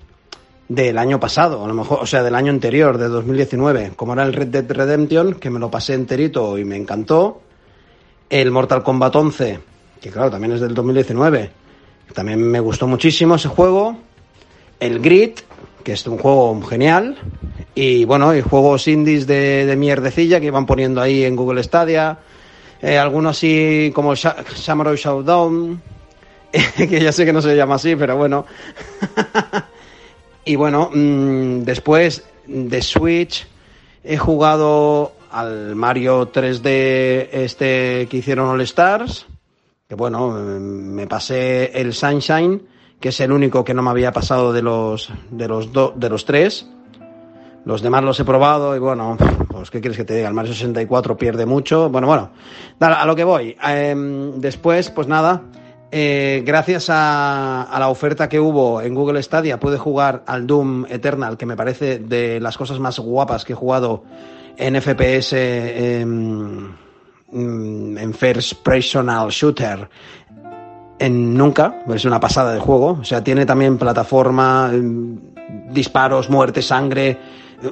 del 0.69 0.99
año 0.99 1.19
pasado, 1.19 1.63
o 1.63 2.07
sea, 2.07 2.23
del 2.23 2.35
año 2.35 2.53
anterior, 2.53 2.99
de 2.99 3.09
2019, 3.09 3.93
como 3.97 4.13
era 4.13 4.25
el 4.25 4.33
Red 4.33 4.49
Dead 4.49 4.71
Redemption, 4.71 5.35
que 5.35 5.51
me 5.51 5.59
lo 5.59 5.71
pasé 5.71 5.95
enterito 5.95 6.59
y 6.59 6.65
me 6.65 6.77
encantó. 6.77 7.41
El 8.29 8.53
Mortal 8.53 8.85
Kombat 8.85 9.17
11, 9.17 9.59
que 10.01 10.11
claro, 10.11 10.31
también 10.31 10.53
es 10.53 10.61
del 10.61 10.75
2019. 10.75 11.51
También 12.15 12.43
me 12.43 12.61
gustó 12.61 12.87
muchísimo 12.87 13.37
ese 13.37 13.49
juego. 13.49 13.97
El 14.81 15.01
Grid, 15.01 15.33
que 15.85 15.93
es 15.93 16.07
un 16.07 16.19
juego 16.19 16.61
genial. 16.63 17.19
Y 17.75 18.05
bueno, 18.05 18.35
y 18.35 18.41
juegos 18.41 18.89
indies 18.89 19.27
de, 19.27 19.67
de 19.67 19.77
mierdecilla 19.77 20.41
que 20.41 20.47
iban 20.47 20.67
poniendo 20.67 21.01
ahí 21.01 21.25
en 21.25 21.37
Google 21.37 21.63
Stadia. 21.63 22.19
Eh, 22.83 22.97
algunos 22.97 23.37
así 23.37 23.93
como 23.95 24.17
Samurai 24.17 24.97
Showdown, 24.97 25.83
que 26.77 27.01
ya 27.01 27.13
sé 27.13 27.27
que 27.27 27.33
no 27.33 27.43
se 27.43 27.55
llama 27.55 27.75
así, 27.75 27.95
pero 27.95 28.17
bueno. 28.17 28.47
y 30.47 30.57
bueno, 30.57 30.91
mm, 30.93 31.63
después 31.63 32.25
de 32.47 32.81
Switch 32.81 33.47
he 34.03 34.17
jugado 34.17 35.13
al 35.31 35.77
Mario 35.77 36.33
3D 36.33 37.29
este 37.33 38.09
que 38.11 38.17
hicieron 38.17 38.49
All 38.49 38.63
Stars 38.63 39.27
que 39.91 39.97
bueno, 39.97 40.31
me 40.31 41.09
pasé 41.09 41.73
el 41.75 41.93
Sunshine, 41.93 42.63
que 43.01 43.09
es 43.09 43.19
el 43.19 43.33
único 43.33 43.65
que 43.65 43.75
no 43.75 43.83
me 43.83 43.91
había 43.91 44.13
pasado 44.13 44.53
de 44.53 44.63
los, 44.63 45.13
de 45.33 45.49
los, 45.49 45.69
de 45.73 46.09
los 46.09 46.25
tres. 46.25 46.71
Los 47.65 47.83
demás 47.83 48.05
los 48.05 48.21
he 48.21 48.25
probado 48.25 48.77
y 48.77 48.79
bueno, 48.79 49.17
pues 49.49 49.69
¿qué 49.69 49.81
quieres 49.81 49.97
que 49.97 50.05
te 50.05 50.15
diga? 50.15 50.29
El 50.29 50.35
Mario 50.35 50.53
64 50.53 51.17
pierde 51.17 51.45
mucho. 51.45 51.91
Bueno, 51.91 52.07
bueno, 52.07 52.31
a 52.79 53.05
lo 53.05 53.17
que 53.17 53.25
voy. 53.25 53.57
Em, 53.61 54.41
después, 54.41 54.91
pues 54.91 55.09
nada, 55.09 55.43
eh, 55.91 56.45
gracias 56.47 56.87
a, 56.89 57.77
la 57.77 57.89
oferta 57.89 58.29
que 58.29 58.39
hubo 58.39 58.81
en 58.81 58.95
Google 58.95 59.21
Stadia 59.21 59.59
pude 59.59 59.77
jugar 59.77 60.23
al 60.25 60.47
Doom 60.47 60.87
Eternal, 60.89 61.37
que 61.37 61.47
me 61.47 61.57
parece 61.57 61.99
de 61.99 62.39
las 62.39 62.57
cosas 62.57 62.79
más 62.79 63.01
guapas 63.01 63.45
que 63.45 63.55
he 63.55 63.57
jugado 63.57 64.05
en 64.57 64.81
FPS. 64.81 65.33
Em, 65.33 66.71
en 67.33 68.15
First 68.15 68.63
Personal 68.63 69.29
Shooter 69.31 69.89
en 71.01 71.35
nunca, 71.35 71.83
es 71.93 72.05
una 72.05 72.21
pasada 72.21 72.53
de 72.53 72.61
juego. 72.61 72.99
O 73.01 73.05
sea, 73.05 73.25
tiene 73.25 73.47
también 73.47 73.79
plataforma, 73.79 74.69
mm, 74.69 75.73
disparos, 75.73 76.29
muerte, 76.29 76.61
sangre, 76.61 77.19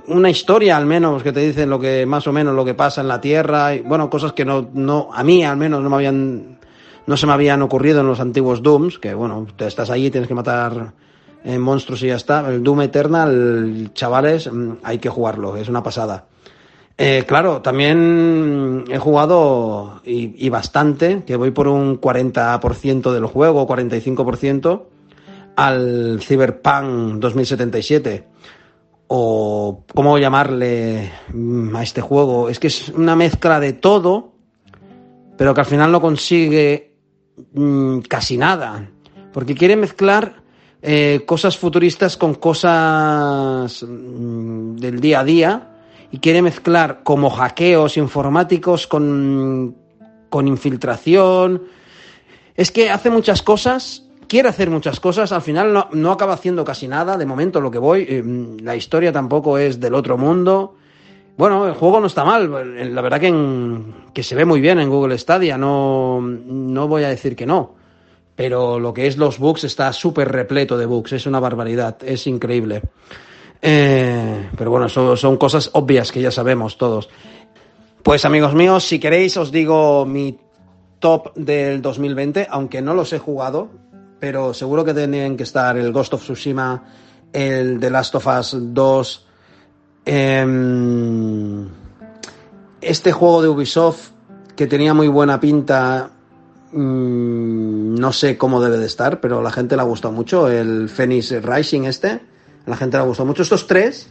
una 0.08 0.30
historia 0.30 0.76
al 0.76 0.86
menos 0.86 1.22
que 1.22 1.32
te 1.32 1.40
dicen 1.40 1.70
lo 1.70 1.78
que 1.80 2.04
más 2.06 2.26
o 2.26 2.32
menos 2.32 2.54
lo 2.54 2.64
que 2.64 2.74
pasa 2.74 3.00
en 3.00 3.08
la 3.08 3.20
Tierra, 3.20 3.70
bueno, 3.84 4.10
cosas 4.10 4.32
que 4.32 4.44
no, 4.44 4.68
no, 4.74 5.08
a 5.12 5.22
mí 5.24 5.44
al 5.44 5.56
menos 5.56 5.82
no 5.82 5.90
me 5.90 5.96
habían, 5.96 6.58
no 7.06 7.16
se 7.16 7.26
me 7.26 7.32
habían 7.32 7.62
ocurrido 7.62 8.00
en 8.00 8.06
los 8.06 8.20
antiguos 8.20 8.62
Dooms, 8.62 8.98
que 8.98 9.14
bueno, 9.14 9.46
te 9.56 9.66
estás 9.66 9.90
allí, 9.90 10.10
tienes 10.10 10.28
que 10.28 10.34
matar 10.34 10.92
eh, 11.44 11.58
monstruos 11.58 12.02
y 12.02 12.08
ya 12.08 12.16
está. 12.16 12.48
El 12.48 12.62
Doom 12.62 12.82
Eternal, 12.82 13.90
chavales, 13.94 14.50
mm, 14.52 14.72
hay 14.82 14.98
que 14.98 15.08
jugarlo, 15.08 15.56
es 15.56 15.68
una 15.68 15.82
pasada. 15.82 16.26
Eh, 17.00 17.24
claro, 17.28 17.62
también 17.62 18.82
he 18.90 18.98
jugado 18.98 20.00
y, 20.04 20.48
bastante, 20.48 21.22
que 21.24 21.36
voy 21.36 21.52
por 21.52 21.68
un 21.68 22.00
40% 22.00 23.12
del 23.12 23.26
juego, 23.26 23.68
45%, 23.68 24.82
al 25.54 26.18
Cyberpunk 26.20 27.20
2077. 27.20 28.26
O 29.06 29.84
cómo 29.94 30.18
llamarle 30.18 31.12
mm, 31.32 31.76
a 31.76 31.82
este 31.84 32.00
juego. 32.00 32.48
Es 32.48 32.58
que 32.58 32.66
es 32.66 32.88
una 32.88 33.14
mezcla 33.14 33.60
de 33.60 33.74
todo, 33.74 34.32
pero 35.36 35.54
que 35.54 35.60
al 35.60 35.66
final 35.66 35.92
no 35.92 36.00
consigue 36.00 36.96
mm, 37.54 38.00
casi 38.00 38.36
nada. 38.36 38.90
Porque 39.32 39.54
quiere 39.54 39.76
mezclar 39.76 40.42
eh, 40.82 41.22
cosas 41.24 41.56
futuristas 41.56 42.16
con 42.16 42.34
cosas 42.34 43.84
mm, 43.88 44.76
del 44.76 45.00
día 45.00 45.20
a 45.20 45.24
día 45.24 45.74
y 46.10 46.18
quiere 46.18 46.42
mezclar 46.42 47.00
como 47.02 47.30
hackeos 47.30 47.96
informáticos 47.96 48.86
con, 48.86 49.76
con 50.30 50.48
infiltración. 50.48 51.62
Es 52.54 52.70
que 52.72 52.90
hace 52.90 53.10
muchas 53.10 53.42
cosas, 53.42 54.04
quiere 54.26 54.48
hacer 54.48 54.70
muchas 54.70 55.00
cosas, 55.00 55.32
al 55.32 55.42
final 55.42 55.72
no, 55.72 55.88
no 55.92 56.12
acaba 56.12 56.34
haciendo 56.34 56.64
casi 56.64 56.88
nada, 56.88 57.16
de 57.16 57.26
momento 57.26 57.60
lo 57.60 57.70
que 57.70 57.78
voy, 57.78 58.06
eh, 58.08 58.22
la 58.60 58.76
historia 58.76 59.12
tampoco 59.12 59.58
es 59.58 59.80
del 59.80 59.94
otro 59.94 60.16
mundo. 60.18 60.76
Bueno, 61.36 61.68
el 61.68 61.74
juego 61.74 62.00
no 62.00 62.08
está 62.08 62.24
mal, 62.24 62.50
la 62.94 63.00
verdad 63.00 63.20
que, 63.20 63.32
que 64.12 64.24
se 64.24 64.34
ve 64.34 64.44
muy 64.44 64.60
bien 64.60 64.80
en 64.80 64.90
Google 64.90 65.16
Stadia, 65.18 65.56
no, 65.56 66.20
no 66.20 66.88
voy 66.88 67.04
a 67.04 67.08
decir 67.08 67.36
que 67.36 67.46
no, 67.46 67.76
pero 68.34 68.80
lo 68.80 68.92
que 68.92 69.06
es 69.06 69.16
los 69.16 69.38
bugs 69.38 69.62
está 69.62 69.92
súper 69.92 70.32
repleto 70.32 70.76
de 70.76 70.86
bugs, 70.86 71.12
es 71.12 71.26
una 71.26 71.38
barbaridad, 71.38 71.96
es 72.02 72.26
increíble. 72.26 72.82
Eh, 73.60 74.50
pero 74.56 74.70
bueno, 74.70 74.88
son, 74.88 75.36
cosas 75.36 75.70
obvias 75.72 76.12
que 76.12 76.20
ya 76.20 76.30
sabemos 76.30 76.78
todos. 76.78 77.08
Pues 78.02 78.24
amigos 78.24 78.54
míos, 78.54 78.84
si 78.84 78.98
queréis 78.98 79.36
os 79.36 79.50
digo 79.50 80.06
mi 80.06 80.38
top 81.00 81.34
del 81.34 81.82
2020, 81.82 82.46
aunque 82.50 82.80
no 82.80 82.94
los 82.94 83.12
he 83.12 83.18
jugado, 83.18 83.68
pero 84.20 84.54
seguro 84.54 84.84
que 84.84 84.94
tienen 84.94 85.36
que 85.36 85.42
estar 85.42 85.76
el 85.76 85.92
Ghost 85.92 86.14
of 86.14 86.22
Tsushima, 86.22 86.84
el 87.32 87.80
The 87.80 87.90
Last 87.90 88.14
of 88.14 88.26
Us 88.26 88.56
2, 88.58 89.26
em, 90.06 91.68
este 92.80 93.12
juego 93.12 93.42
de 93.42 93.48
Ubisoft 93.48 94.10
que 94.56 94.66
tenía 94.66 94.94
muy 94.94 95.08
buena 95.08 95.38
pinta, 95.38 96.10
mm, 96.72 97.94
no 97.94 98.12
sé 98.12 98.38
cómo 98.38 98.60
debe 98.60 98.78
de 98.78 98.86
estar, 98.86 99.20
pero 99.20 99.42
la 99.42 99.50
gente 99.50 99.76
le 99.76 99.82
ha 99.82 99.84
gustado 99.84 100.12
mucho, 100.12 100.48
el 100.48 100.88
Phoenix 100.88 101.30
Rising 101.42 101.82
este, 101.84 102.20
la 102.68 102.76
gente 102.76 102.96
le 102.96 103.02
ha 103.02 103.06
gustado 103.06 103.26
mucho. 103.26 103.42
Estos 103.42 103.66
tres 103.66 104.10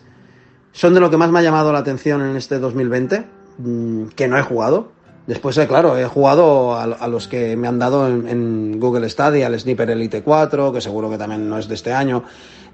son 0.71 0.93
de 0.93 0.99
lo 0.99 1.09
que 1.09 1.17
más 1.17 1.31
me 1.31 1.39
ha 1.39 1.41
llamado 1.43 1.71
la 1.71 1.79
atención 1.79 2.21
en 2.21 2.35
este 2.35 2.59
2020 2.59 3.37
Mm, 3.57 4.09
que 4.09 4.27
no 4.27 4.37
he 4.37 4.41
jugado. 4.41 4.91
Después, 5.25 5.57
eh, 5.57 5.67
claro, 5.67 5.97
he 5.97 6.05
jugado 6.05 6.75
a, 6.75 7.07
los 7.07 7.27
que 7.27 7.57
me 7.57 7.67
han 7.67 7.79
dado 7.79 8.07
en, 8.07 8.79
Google 8.79 9.09
Stadia, 9.09 9.47
el 9.47 9.59
Sniper 9.59 9.89
Elite 9.89 10.21
4, 10.21 10.71
que 10.71 10.79
seguro 10.79 11.09
que 11.09 11.17
también 11.17 11.49
no 11.49 11.57
es 11.57 11.67
de 11.67 11.75
este 11.75 11.91
año, 11.91 12.23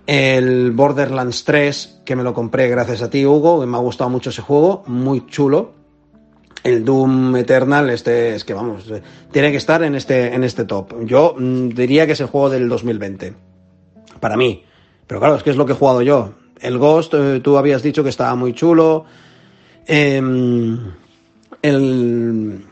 el 0.05 0.71
Borderlands 0.71 1.45
3, 1.45 2.01
que 2.05 2.15
me 2.15 2.21
lo 2.21 2.33
compré 2.33 2.67
gracias 2.67 3.01
a 3.01 3.09
ti, 3.09 3.25
Hugo, 3.25 3.61
que 3.61 3.65
me 3.65 3.77
ha 3.77 3.79
gustado 3.79 4.09
mucho 4.11 4.29
ese 4.29 4.43
juego, 4.43 4.83
muy 4.85 5.25
chulo. 5.25 5.71
El 6.63 6.85
Doom 6.85 7.35
Eternal, 7.37 7.89
este 7.89 8.35
es 8.35 8.43
que 8.43 8.53
vamos, 8.53 8.89
eh, 8.91 9.01
tiene 9.31 9.49
que 9.49 9.57
estar 9.57 9.81
en 9.81 9.95
este, 9.95 10.33
en 10.33 10.43
este 10.43 10.65
top. 10.65 11.03
Yo 11.05 11.35
mm, 11.37 11.69
diría 11.69 12.05
que 12.05 12.13
es 12.13 12.19
el 12.19 12.27
juego 12.27 12.51
del 12.51 12.69
2020, 12.69 13.33
para 14.19 14.37
mí. 14.37 14.63
Pero 15.07 15.19
claro, 15.19 15.35
es 15.35 15.43
que 15.43 15.49
es 15.49 15.57
lo 15.57 15.65
que 15.65 15.73
he 15.73 15.75
jugado 15.75 16.01
yo. 16.01 16.33
El 16.59 16.77
Ghost, 16.77 17.13
eh, 17.13 17.41
tú 17.43 17.57
habías 17.57 17.83
dicho 17.83 18.03
que 18.03 18.09
estaba 18.09 18.35
muy 18.35 18.53
chulo. 18.53 19.05
Em, 19.85 20.79
el, 21.61 22.65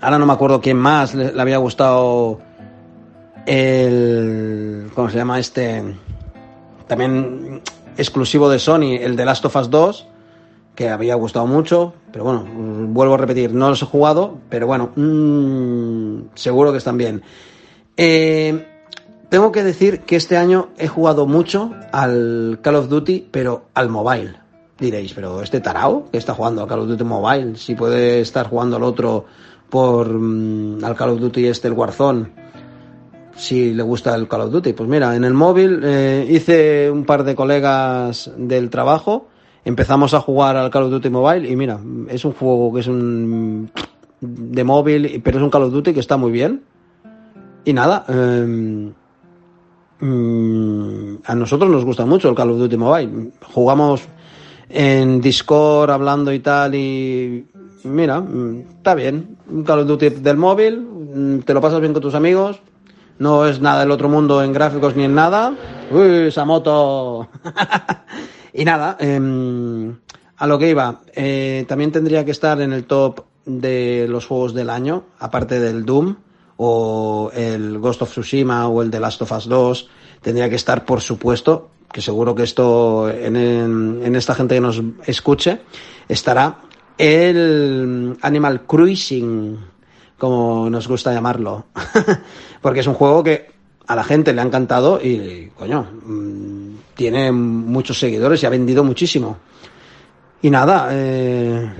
ahora 0.00 0.18
no 0.18 0.26
me 0.26 0.32
acuerdo 0.32 0.60
quién 0.60 0.76
más 0.76 1.14
le, 1.14 1.40
había 1.40 1.58
gustado 1.58 2.40
el. 3.46 4.90
¿Cómo 4.94 5.08
se 5.08 5.16
llama 5.16 5.38
este? 5.38 5.82
También 6.86 7.62
exclusivo 7.96 8.48
de 8.50 8.58
Sony, 8.58 8.98
el 9.00 9.16
de 9.16 9.24
Last 9.24 9.44
of 9.46 9.56
Us 9.56 9.70
2, 9.70 10.06
que 10.74 10.88
había 10.90 11.14
gustado 11.14 11.46
mucho, 11.46 11.94
pero 12.12 12.24
bueno, 12.24 12.44
vuelvo 12.88 13.14
a 13.14 13.18
repetir, 13.18 13.52
no 13.52 13.70
los 13.70 13.82
he 13.82 13.86
jugado, 13.86 14.38
pero 14.48 14.66
bueno, 14.66 14.90
mmm, 14.96 16.28
seguro 16.34 16.72
que 16.72 16.78
están 16.78 16.98
bien. 16.98 17.22
Eh, 17.96 18.73
tengo 19.34 19.50
que 19.50 19.64
decir 19.64 20.02
que 20.02 20.14
este 20.14 20.36
año 20.36 20.68
he 20.78 20.86
jugado 20.86 21.26
mucho 21.26 21.72
al 21.90 22.60
Call 22.62 22.76
of 22.76 22.88
Duty, 22.88 23.26
pero 23.32 23.64
al 23.74 23.88
mobile. 23.88 24.36
Diréis, 24.78 25.12
pero 25.12 25.42
este 25.42 25.58
tarao 25.58 26.08
que 26.12 26.18
está 26.18 26.34
jugando 26.34 26.62
al 26.62 26.68
Call 26.68 26.78
of 26.78 26.86
Duty 26.86 27.02
Mobile, 27.02 27.56
si 27.56 27.74
puede 27.74 28.20
estar 28.20 28.46
jugando 28.46 28.76
al 28.76 28.84
otro 28.84 29.24
por 29.68 30.08
mm, 30.08 30.84
al 30.84 30.94
Call 30.94 31.10
of 31.10 31.18
Duty 31.18 31.48
este 31.48 31.66
el 31.66 31.74
Warzone, 31.74 32.28
si 33.34 33.74
le 33.74 33.82
gusta 33.82 34.14
el 34.14 34.28
Call 34.28 34.42
of 34.42 34.52
Duty. 34.52 34.72
Pues 34.72 34.88
mira, 34.88 35.16
en 35.16 35.24
el 35.24 35.34
móvil 35.34 35.80
eh, 35.82 36.28
hice 36.30 36.88
un 36.88 37.04
par 37.04 37.24
de 37.24 37.34
colegas 37.34 38.30
del 38.36 38.70
trabajo, 38.70 39.26
empezamos 39.64 40.14
a 40.14 40.20
jugar 40.20 40.56
al 40.56 40.70
Call 40.70 40.84
of 40.84 40.90
Duty 40.92 41.10
Mobile 41.10 41.50
y 41.50 41.56
mira, 41.56 41.80
es 42.08 42.24
un 42.24 42.34
juego 42.34 42.72
que 42.72 42.82
es 42.82 42.86
un 42.86 43.72
de 44.20 44.62
móvil, 44.62 45.20
pero 45.24 45.38
es 45.38 45.42
un 45.42 45.50
Call 45.50 45.64
of 45.64 45.72
Duty 45.72 45.92
que 45.92 45.98
está 45.98 46.16
muy 46.16 46.30
bien. 46.30 46.62
Y 47.64 47.72
nada, 47.72 48.04
em, 48.06 48.92
mm, 50.00 51.16
a 51.24 51.34
nosotros 51.34 51.70
nos 51.70 51.84
gusta 51.84 52.06
mucho 52.06 52.28
el 52.28 52.34
Call 52.34 52.50
of 52.50 52.58
Duty 52.58 52.76
Mobile. 52.76 53.32
Jugamos 53.52 54.02
en 54.68 55.20
Discord 55.20 55.90
hablando 55.90 56.32
y 56.32 56.40
tal 56.40 56.74
y 56.74 57.46
mira, 57.84 58.20
mm, 58.20 58.60
está 58.78 58.94
bien. 58.94 59.36
Un 59.48 59.64
Call 59.64 59.80
of 59.80 59.86
Duty 59.86 60.10
del 60.10 60.36
móvil, 60.36 60.80
mm, 60.80 61.38
te 61.40 61.54
lo 61.54 61.60
pasas 61.60 61.80
bien 61.80 61.92
con 61.92 62.02
tus 62.02 62.14
amigos, 62.14 62.60
no 63.18 63.46
es 63.46 63.60
nada 63.60 63.80
del 63.80 63.90
otro 63.90 64.08
mundo 64.08 64.42
en 64.42 64.52
gráficos 64.52 64.96
ni 64.96 65.04
en 65.04 65.14
nada. 65.14 65.54
Uy, 65.90 66.28
esa 66.28 66.44
moto. 66.44 67.28
y 68.52 68.64
nada, 68.64 68.96
em, 68.98 69.96
a 70.36 70.46
lo 70.46 70.58
que 70.58 70.70
iba, 70.70 71.00
eh, 71.14 71.64
también 71.68 71.92
tendría 71.92 72.24
que 72.24 72.32
estar 72.32 72.60
en 72.60 72.72
el 72.72 72.84
top 72.84 73.24
de 73.46 74.06
los 74.08 74.26
juegos 74.26 74.54
del 74.54 74.70
año, 74.70 75.04
aparte 75.18 75.60
del 75.60 75.84
Doom 75.84 76.16
o 76.56 77.30
el 77.34 77.78
Ghost 77.78 78.02
of 78.02 78.10
Tsushima 78.10 78.68
o 78.68 78.82
el 78.82 78.90
The 78.90 79.00
Last 79.00 79.22
of 79.22 79.32
Us 79.32 79.48
2, 79.48 79.88
tendría 80.20 80.48
que 80.48 80.56
estar, 80.56 80.84
por 80.84 81.00
supuesto, 81.00 81.70
que 81.92 82.00
seguro 82.00 82.34
que 82.34 82.42
esto 82.42 83.08
en, 83.08 84.16
esta 84.16 84.34
gente 84.34 84.56
que 84.56 84.60
nos 84.60 84.82
escuche 85.06 85.60
estará 86.08 86.62
el 86.98 88.16
Animal 88.20 88.62
Cruising, 88.62 89.58
como 90.18 90.68
nos 90.70 90.88
gusta 90.88 91.12
llamarlo, 91.12 91.66
porque 92.60 92.80
es 92.80 92.86
un 92.86 92.94
juego 92.94 93.22
que 93.22 93.50
a 93.86 93.94
la 93.94 94.04
gente 94.04 94.32
le 94.32 94.40
ha 94.40 94.44
encantado 94.44 95.00
y, 95.00 95.50
coño, 95.56 95.86
mm, 96.04 96.74
tiene 96.94 97.30
muchos 97.32 97.98
seguidores 97.98 98.42
y 98.42 98.46
ha 98.46 98.50
vendido 98.50 98.82
muchísimo. 98.82 99.38
Y 100.44 100.50
nada, 100.50 100.90
eh, 100.92 101.72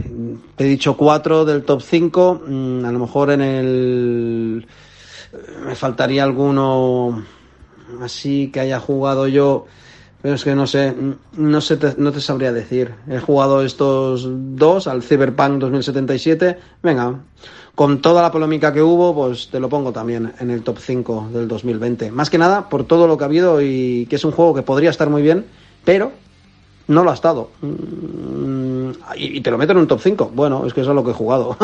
he 0.56 0.64
dicho 0.64 0.96
cuatro 0.96 1.44
del 1.44 1.64
top 1.64 1.82
5, 1.82 2.44
mm, 2.46 2.84
a 2.86 2.92
lo 2.92 2.98
mejor 2.98 3.30
en 3.32 3.42
el... 3.42 4.66
me 5.66 5.74
faltaría 5.74 6.24
alguno 6.24 7.22
así 8.00 8.50
que 8.50 8.60
haya 8.60 8.80
jugado 8.80 9.28
yo 9.28 9.66
pero 10.22 10.36
es 10.36 10.44
que 10.44 10.54
no 10.54 10.66
sé, 10.66 10.94
no, 11.36 11.60
sé 11.60 11.78
no 11.98 12.10
te 12.10 12.22
sabría 12.22 12.54
decir. 12.54 12.94
He 13.06 13.18
jugado 13.18 13.62
estos 13.62 14.26
dos 14.26 14.86
al 14.86 15.02
Cyberpunk 15.02 15.58
2077. 15.58 16.58
Venga, 16.82 17.20
con 17.74 18.00
toda 18.00 18.22
la 18.22 18.32
polémica 18.32 18.72
que 18.72 18.80
hubo, 18.80 19.14
pues 19.14 19.48
te 19.50 19.60
lo 19.60 19.68
pongo 19.68 19.92
también 19.92 20.32
en 20.40 20.50
el 20.50 20.62
top 20.62 20.78
5 20.78 21.28
del 21.34 21.46
2020. 21.46 22.10
Más 22.12 22.30
que 22.30 22.38
nada 22.38 22.70
por 22.70 22.84
todo 22.86 23.06
lo 23.06 23.18
que 23.18 23.24
ha 23.24 23.26
habido 23.26 23.60
y 23.60 24.06
que 24.08 24.16
es 24.16 24.24
un 24.24 24.32
juego 24.32 24.54
que 24.54 24.62
podría 24.62 24.88
estar 24.88 25.10
muy 25.10 25.20
bien, 25.20 25.44
pero 25.84 26.12
no 26.88 27.04
lo 27.04 27.10
ha 27.10 27.14
estado. 27.14 27.50
Mm, 27.60 28.90
y 29.16 29.40
te 29.40 29.50
lo 29.50 29.58
meto 29.58 29.72
en 29.72 29.78
un 29.78 29.86
top 29.86 30.00
5. 30.00 30.32
Bueno, 30.34 30.66
es 30.66 30.74
que 30.74 30.82
eso 30.82 30.90
es 30.90 30.96
lo 30.96 31.04
que 31.04 31.10
he 31.10 31.14
jugado. 31.14 31.56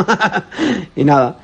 y 0.97 1.05
nada. 1.05 1.37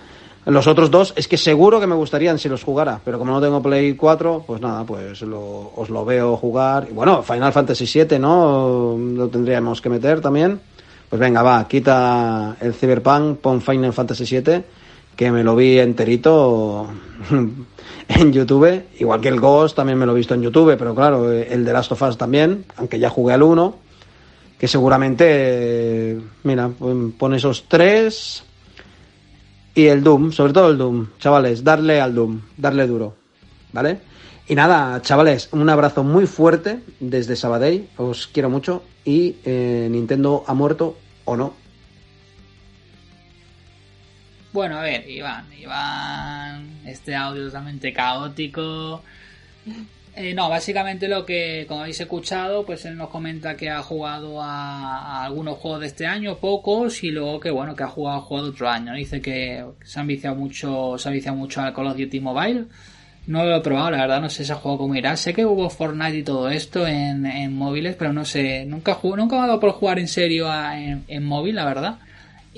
Los 0.46 0.68
otros 0.68 0.92
dos 0.92 1.12
es 1.16 1.26
que 1.26 1.36
seguro 1.36 1.80
que 1.80 1.88
me 1.88 1.96
gustarían 1.96 2.38
si 2.38 2.48
los 2.48 2.62
jugara, 2.62 3.00
pero 3.04 3.18
como 3.18 3.32
no 3.32 3.40
tengo 3.40 3.60
Play 3.60 3.94
4, 3.96 4.44
pues 4.46 4.60
nada, 4.60 4.84
pues 4.84 5.20
os 5.22 5.90
lo 5.90 6.04
veo 6.04 6.36
jugar. 6.36 6.86
Y 6.88 6.94
bueno, 6.94 7.20
Final 7.24 7.52
Fantasy 7.52 7.84
VII, 7.84 8.20
¿no? 8.20 8.96
Lo 8.96 9.26
tendríamos 9.26 9.80
que 9.80 9.88
meter 9.88 10.20
también. 10.20 10.60
Pues 11.08 11.18
venga, 11.18 11.42
va, 11.42 11.66
quita 11.66 12.56
el 12.60 12.74
Cyberpunk, 12.74 13.38
pon 13.38 13.60
Final 13.60 13.92
Fantasy 13.92 14.24
VII, 14.24 14.62
que 15.16 15.30
me 15.32 15.42
lo 15.42 15.56
vi 15.56 15.78
enterito 15.78 16.86
en 18.20 18.32
YouTube. 18.32 18.84
Igual 18.98 19.20
que 19.20 19.28
el 19.28 19.40
Ghost 19.40 19.76
también 19.76 19.98
me 19.98 20.06
lo 20.06 20.12
he 20.12 20.16
visto 20.16 20.34
en 20.34 20.42
YouTube, 20.42 20.76
pero 20.78 20.94
claro, 20.94 21.32
el 21.32 21.64
de 21.64 21.72
Last 21.72 21.92
of 21.92 22.02
Us 22.02 22.16
también, 22.16 22.64
aunque 22.76 22.98
ya 22.98 23.10
jugué 23.10 23.34
al 23.34 23.42
1, 23.42 23.76
que 24.58 24.68
seguramente, 24.68 26.18
mira, 26.44 26.70
pon 27.18 27.34
esos 27.34 27.64
tres 27.68 28.44
y 29.74 29.86
el 29.86 30.02
Doom, 30.02 30.32
sobre 30.32 30.52
todo 30.52 30.70
el 30.70 30.78
Doom, 30.78 31.08
chavales, 31.18 31.62
darle 31.62 32.00
al 32.00 32.14
Doom, 32.14 32.40
darle 32.56 32.86
duro, 32.86 33.14
¿vale? 33.72 33.98
Y 34.48 34.54
nada, 34.54 35.02
chavales, 35.02 35.48
un 35.52 35.68
abrazo 35.68 36.04
muy 36.04 36.26
fuerte 36.26 36.80
desde 37.00 37.36
Sabadell, 37.36 37.88
os 37.96 38.28
quiero 38.28 38.48
mucho 38.48 38.82
y 39.04 39.36
eh, 39.44 39.88
Nintendo 39.90 40.44
ha 40.46 40.54
muerto 40.54 40.96
o 41.24 41.36
no. 41.36 41.65
Bueno, 44.52 44.78
a 44.78 44.82
ver, 44.82 45.08
Iván, 45.08 45.46
Iván, 45.52 46.80
este 46.86 47.14
audio 47.14 47.46
totalmente 47.46 47.92
caótico. 47.92 49.02
Eh, 50.18 50.32
no, 50.32 50.48
básicamente 50.48 51.08
lo 51.08 51.26
que, 51.26 51.66
como 51.68 51.80
habéis 51.80 52.00
escuchado, 52.00 52.64
pues 52.64 52.86
él 52.86 52.96
nos 52.96 53.10
comenta 53.10 53.54
que 53.54 53.68
ha 53.68 53.82
jugado 53.82 54.40
a, 54.42 55.22
algunos 55.24 55.58
juegos 55.58 55.80
de 55.80 55.88
este 55.88 56.06
año, 56.06 56.38
pocos, 56.38 57.04
y 57.04 57.10
luego 57.10 57.38
que 57.38 57.50
bueno, 57.50 57.76
que 57.76 57.82
ha 57.82 57.88
jugado 57.88 58.44
de 58.44 58.48
otro 58.48 58.66
año. 58.66 58.94
Dice 58.94 59.20
que 59.20 59.62
se 59.84 60.00
ha 60.00 60.04
viciado 60.04 60.34
mucho, 60.34 60.96
se 60.96 61.10
ha 61.10 61.12
viciado 61.12 61.36
mucho 61.36 61.60
al 61.60 61.74
Call 61.74 61.88
of 61.88 61.98
Duty 61.98 62.20
Mobile, 62.20 62.64
No 63.26 63.44
lo 63.44 63.56
he 63.56 63.60
probado, 63.60 63.90
la 63.90 63.98
verdad, 63.98 64.22
no 64.22 64.30
sé 64.30 64.44
ese 64.44 64.54
juego 64.54 64.78
cómo 64.78 64.94
irá. 64.94 65.16
Sé 65.18 65.34
que 65.34 65.44
hubo 65.44 65.68
Fortnite 65.68 66.18
y 66.18 66.22
todo 66.22 66.48
esto 66.48 66.86
en, 66.86 67.26
en 67.26 67.54
móviles, 67.54 67.94
pero 67.96 68.14
no 68.14 68.24
sé, 68.24 68.64
nunca, 68.64 68.98
nunca 69.02 69.36
me 69.36 69.42
ha 69.42 69.46
dado 69.48 69.60
por 69.60 69.72
jugar 69.72 69.98
en 69.98 70.08
serio 70.08 70.48
en, 71.08 71.24
móvil, 71.24 71.56
la 71.56 71.66
verdad. 71.66 71.98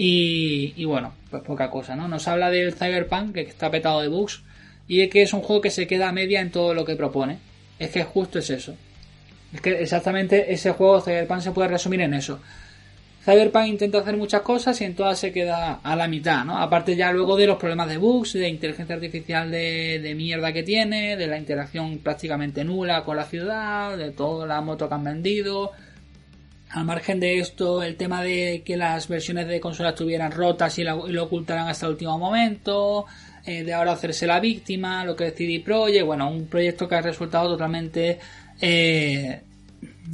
Y, 0.00 0.84
bueno, 0.84 1.12
pues 1.28 1.42
poca 1.42 1.70
cosa, 1.70 1.96
¿no? 1.96 2.06
Nos 2.06 2.28
habla 2.28 2.50
del 2.50 2.72
Cyberpunk, 2.72 3.34
que 3.34 3.40
está 3.40 3.68
petado 3.68 4.00
de 4.00 4.06
bugs, 4.06 4.42
y 4.86 5.00
es 5.00 5.10
que 5.10 5.22
es 5.22 5.32
un 5.32 5.42
juego 5.42 5.60
que 5.60 5.70
se 5.70 5.88
queda 5.88 6.08
a 6.08 6.12
media 6.12 6.40
en 6.40 6.52
todo 6.52 6.72
lo 6.72 6.84
que 6.84 6.94
propone. 6.94 7.38
Es 7.80 7.90
que 7.90 8.04
justo 8.04 8.38
es 8.38 8.48
eso. 8.48 8.76
Es 9.52 9.60
que 9.60 9.70
exactamente 9.82 10.52
ese 10.52 10.70
juego 10.70 11.00
Cyberpunk 11.00 11.40
se 11.40 11.50
puede 11.50 11.68
resumir 11.68 12.00
en 12.02 12.14
eso. 12.14 12.38
Cyberpunk 13.24 13.66
intenta 13.66 13.98
hacer 13.98 14.16
muchas 14.16 14.42
cosas 14.42 14.80
y 14.80 14.84
en 14.84 14.94
todas 14.94 15.18
se 15.18 15.32
queda 15.32 15.80
a 15.82 15.96
la 15.96 16.06
mitad, 16.06 16.44
¿no? 16.44 16.58
Aparte 16.58 16.94
ya 16.94 17.10
luego 17.10 17.36
de 17.36 17.48
los 17.48 17.58
problemas 17.58 17.88
de 17.88 17.96
bugs, 17.96 18.34
de 18.34 18.48
inteligencia 18.48 18.94
artificial 18.94 19.50
de, 19.50 19.98
de 19.98 20.14
mierda 20.14 20.52
que 20.52 20.62
tiene, 20.62 21.16
de 21.16 21.26
la 21.26 21.38
interacción 21.38 21.98
prácticamente 21.98 22.62
nula 22.62 23.02
con 23.02 23.16
la 23.16 23.24
ciudad, 23.24 23.98
de 23.98 24.12
toda 24.12 24.46
la 24.46 24.60
moto 24.60 24.88
que 24.88 24.94
han 24.94 25.04
vendido. 25.04 25.72
Al 26.70 26.84
margen 26.84 27.18
de 27.18 27.38
esto, 27.38 27.82
el 27.82 27.96
tema 27.96 28.22
de 28.22 28.62
que 28.64 28.76
las 28.76 29.08
versiones 29.08 29.48
de 29.48 29.60
consola 29.60 29.90
estuvieran 29.90 30.32
rotas 30.32 30.78
y, 30.78 30.84
lo 30.84 31.24
ocultaran 31.24 31.68
hasta 31.68 31.86
el 31.86 31.92
último 31.92 32.18
momento, 32.18 33.06
eh, 33.46 33.64
de 33.64 33.72
ahora 33.72 33.92
hacerse 33.92 34.26
la 34.26 34.38
víctima, 34.38 35.04
lo 35.04 35.16
que 35.16 35.28
es 35.28 35.34
CD 35.34 35.62
Projekt, 35.64 36.04
bueno, 36.04 36.30
un 36.30 36.46
proyecto 36.46 36.86
que 36.86 36.96
ha 36.96 37.00
resultado 37.00 37.48
totalmente 37.48 38.18
eh, 38.60 39.40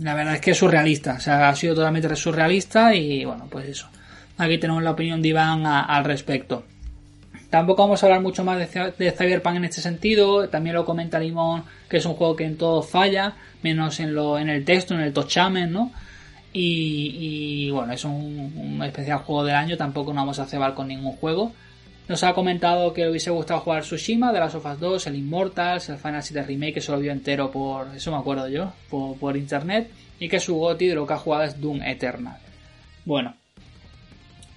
la 0.00 0.14
verdad 0.14 0.34
es 0.34 0.40
que 0.40 0.50
es 0.50 0.58
surrealista, 0.58 1.14
o 1.14 1.20
sea, 1.20 1.48
ha 1.48 1.56
sido 1.56 1.74
totalmente 1.74 2.14
surrealista 2.16 2.94
y 2.94 3.24
bueno, 3.24 3.46
pues 3.50 3.68
eso. 3.68 3.88
Aquí 4.36 4.58
tenemos 4.58 4.82
la 4.82 4.90
opinión 4.90 5.22
de 5.22 5.28
Iván 5.28 5.64
al 5.64 6.04
respecto. 6.04 6.64
Tampoco 7.50 7.82
vamos 7.82 8.02
a 8.02 8.06
hablar 8.06 8.20
mucho 8.20 8.42
más 8.42 8.58
de, 8.58 9.12
Cyberpunk 9.12 9.56
en 9.56 9.64
este 9.66 9.80
sentido. 9.80 10.48
También 10.48 10.74
lo 10.74 10.84
comenta 10.84 11.20
Limón, 11.20 11.64
que 11.88 11.98
es 11.98 12.04
un 12.04 12.14
juego 12.14 12.34
que 12.34 12.44
en 12.44 12.56
todo 12.56 12.82
falla, 12.82 13.34
menos 13.62 14.00
en, 14.00 14.12
lo, 14.12 14.38
en 14.38 14.48
el 14.48 14.64
texto, 14.64 14.94
en 14.94 15.00
el 15.00 15.12
tochamen, 15.12 15.70
¿no? 15.72 15.92
Y, 16.56 17.68
bueno, 17.70 17.92
es 17.92 18.04
un, 18.04 18.80
especial 18.84 19.18
juego 19.18 19.44
del 19.44 19.56
año. 19.56 19.76
Tampoco 19.76 20.12
nos 20.12 20.22
vamos 20.22 20.38
a 20.38 20.46
cebar 20.46 20.74
con 20.74 20.86
ningún 20.86 21.12
juego. 21.16 21.52
Nos 22.06 22.22
ha 22.22 22.32
comentado 22.32 22.92
que 22.92 23.02
le 23.02 23.10
hubiese 23.10 23.30
gustado 23.30 23.60
jugar 23.60 23.82
Tsushima, 23.82 24.32
de 24.32 24.38
las 24.38 24.52
Sofas 24.52 24.78
2, 24.78 25.06
el 25.08 25.16
Immortals, 25.16 25.88
el 25.88 25.96
Final 25.96 26.22
Fantasy 26.22 26.34
Remake, 26.40 26.74
que 26.74 26.80
se 26.80 26.94
vio 26.96 27.10
entero 27.10 27.50
por, 27.50 27.88
eso 27.96 28.12
me 28.12 28.18
acuerdo 28.18 28.46
yo, 28.48 28.72
por, 28.90 29.36
internet, 29.36 29.90
y 30.20 30.28
que 30.28 30.38
su 30.38 30.54
goti 30.54 30.86
de 30.86 30.94
lo 30.94 31.06
que 31.06 31.14
ha 31.14 31.18
jugado 31.18 31.44
es 31.44 31.60
Doom 31.60 31.82
Eternal. 31.82 32.36
Bueno, 33.06 33.34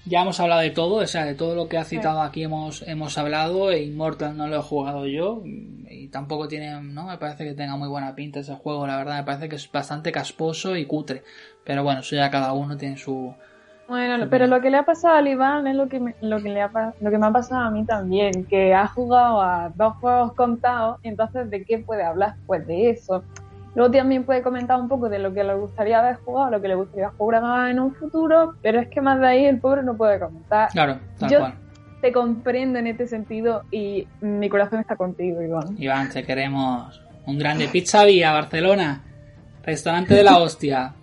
ya 0.08 0.22
hemos 0.22 0.40
hablado 0.40 0.62
de 0.62 0.72
todo, 0.72 0.96
o 0.96 1.08
sea, 1.08 1.26
de 1.26 1.36
todo 1.36 1.56
lo 1.56 1.68
que 1.68 1.78
ha 1.78 1.84
citado 1.84 2.22
aquí 2.22 2.44
hemos, 2.44 2.82
hemos 2.88 3.18
hablado, 3.18 3.72
e 3.72 3.84
Immortal 3.84 4.36
no 4.38 4.48
lo 4.48 4.58
he 4.58 4.62
jugado 4.62 5.06
yo, 5.06 5.44
y 5.46 6.08
tampoco 6.08 6.48
tiene, 6.48 6.82
no 6.82 7.08
me 7.08 7.18
parece 7.18 7.44
que 7.44 7.54
tenga 7.54 7.76
muy 7.76 7.88
buena 7.88 8.16
pinta 8.16 8.40
ese 8.40 8.56
juego, 8.56 8.88
la 8.88 8.98
verdad, 8.98 9.18
me 9.18 9.24
parece 9.24 9.50
que 9.50 9.56
es 9.56 9.72
bastante 9.72 10.12
casposo 10.12 10.76
y 10.76 10.86
cutre, 10.86 11.24
pero 11.64 11.84
bueno, 11.84 12.02
eso 12.02 12.16
ya 12.16 12.30
cada 12.30 12.54
uno 12.54 12.78
tiene 12.78 12.98
su, 12.98 13.34
bueno, 13.88 14.28
pero 14.30 14.48
lo 14.48 14.60
que 14.60 14.70
le 14.70 14.78
ha 14.78 14.84
pasado 14.84 15.16
al 15.16 15.30
Iván 15.30 15.66
es 15.66 15.76
lo 15.76 15.88
que, 15.88 16.02
me, 16.02 16.14
lo, 16.20 16.42
que 16.42 16.50
le 16.50 16.62
ha, 16.62 16.94
lo 17.00 17.10
que 17.10 17.18
me 17.18 17.26
ha 17.26 17.32
pasado 17.32 17.62
a 17.62 17.72
mí 17.72 17.86
también, 17.86 18.44
que 18.46 18.74
ha 18.74 18.88
jugado 18.88 19.42
a 19.42 19.72
dos 19.76 19.96
juegos 19.98 20.34
contados, 20.34 21.00
entonces 21.04 21.50
¿de 21.50 21.64
qué 21.64 21.80
puede 21.80 22.04
hablar? 22.04 22.36
Pues 22.46 22.68
de 22.68 22.90
eso. 22.90 23.24
Luego 23.78 23.92
también 23.92 24.24
puede 24.24 24.42
comentar 24.42 24.82
un 24.82 24.88
poco 24.88 25.08
de 25.08 25.20
lo 25.20 25.32
que 25.36 25.44
le 25.44 25.54
gustaría 25.54 26.00
haber 26.00 26.16
jugado, 26.16 26.50
lo 26.50 26.60
que 26.60 26.68
le 26.68 26.74
gustaría 26.74 27.12
jugar 27.12 27.70
en 27.70 27.80
un 27.80 27.94
futuro, 27.94 28.56
pero 28.60 28.80
es 28.80 28.88
que 28.88 29.02
más 29.02 29.20
de 29.20 29.28
ahí 29.28 29.46
el 29.46 29.60
pobre 29.60 29.84
no 29.84 29.96
puede 29.96 30.20
comentar. 30.20 30.70
Claro, 30.72 31.00
tal 31.20 31.30
Yo 31.30 31.48
te 32.02 32.12
comprendo 32.12 32.80
en 32.80 32.88
este 32.88 33.06
sentido 33.06 33.66
y 33.70 34.08
mi 34.20 34.50
corazón 34.50 34.80
está 34.80 34.96
contigo, 34.96 35.44
Iván. 35.44 35.76
Iván, 35.78 36.10
te 36.10 36.24
queremos. 36.24 37.00
Un 37.28 37.38
grande 37.38 37.68
Pizza 37.68 38.04
Vía, 38.04 38.32
Barcelona. 38.32 39.04
Restaurante 39.62 40.16
de 40.16 40.24
la 40.24 40.38
hostia. 40.40 40.96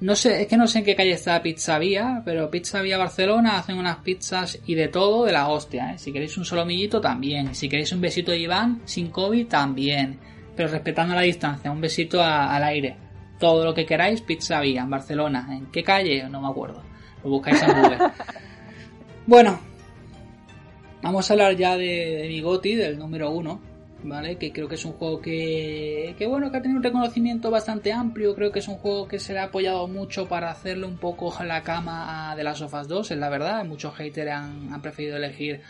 No 0.00 0.14
sé, 0.14 0.42
es 0.42 0.46
que 0.46 0.58
no 0.58 0.66
sé 0.66 0.80
en 0.80 0.84
qué 0.84 0.94
calle 0.94 1.12
está 1.12 1.40
Pizza 1.40 1.78
Vía, 1.78 2.20
pero 2.22 2.50
Pizza 2.50 2.82
Vía 2.82 2.98
Barcelona 2.98 3.56
hacen 3.56 3.78
unas 3.78 3.96
pizzas 3.98 4.58
y 4.66 4.74
de 4.74 4.88
todo 4.88 5.24
de 5.24 5.32
la 5.32 5.48
hostia, 5.48 5.94
¿eh? 5.94 5.98
Si 5.98 6.12
queréis 6.12 6.36
un 6.36 6.44
solomillito, 6.44 7.00
también. 7.00 7.54
Si 7.54 7.66
queréis 7.66 7.92
un 7.92 8.02
besito 8.02 8.30
de 8.30 8.40
Iván, 8.40 8.82
sin 8.84 9.08
COVID, 9.08 9.46
también. 9.46 10.18
Pero 10.56 10.68
respetando 10.68 11.14
la 11.14 11.22
distancia, 11.22 11.70
un 11.70 11.80
besito 11.80 12.22
al 12.22 12.62
aire. 12.64 12.96
Todo 13.38 13.64
lo 13.64 13.74
que 13.74 13.84
queráis, 13.84 14.20
Pizza 14.20 14.60
Vía, 14.60 14.82
en 14.82 14.90
Barcelona. 14.90 15.48
¿En 15.50 15.66
qué 15.66 15.82
calle? 15.82 16.28
No 16.28 16.40
me 16.40 16.48
acuerdo. 16.48 16.82
Lo 17.22 17.30
buscáis 17.30 17.60
en 17.62 17.72
Google. 17.72 17.98
bueno, 19.26 19.58
vamos 21.02 21.28
a 21.28 21.34
hablar 21.34 21.56
ya 21.56 21.76
de, 21.76 22.18
de 22.22 22.28
Bigoti, 22.28 22.74
del 22.74 22.98
número 22.98 23.30
uno 23.30 23.74
¿vale? 24.04 24.36
Que 24.36 24.52
creo 24.52 24.68
que 24.68 24.74
es 24.76 24.84
un 24.84 24.92
juego 24.92 25.20
que, 25.20 26.14
que, 26.18 26.26
bueno, 26.26 26.50
que 26.50 26.58
ha 26.58 26.62
tenido 26.62 26.78
un 26.78 26.84
reconocimiento 26.84 27.50
bastante 27.50 27.92
amplio. 27.92 28.34
Creo 28.34 28.52
que 28.52 28.58
es 28.60 28.68
un 28.68 28.76
juego 28.76 29.08
que 29.08 29.18
se 29.18 29.32
le 29.32 29.40
ha 29.40 29.44
apoyado 29.44 29.86
mucho 29.88 30.28
para 30.28 30.50
hacerle 30.50 30.86
un 30.86 30.98
poco 30.98 31.34
la 31.44 31.62
cama 31.62 32.30
a 32.30 32.36
de 32.36 32.44
las 32.44 32.58
Sofas 32.58 32.86
2, 32.88 33.10
es 33.10 33.18
la 33.18 33.28
verdad. 33.28 33.64
Muchos 33.64 33.94
haters 33.94 34.30
han, 34.30 34.72
han 34.72 34.82
preferido 34.82 35.16
elegir 35.16 35.60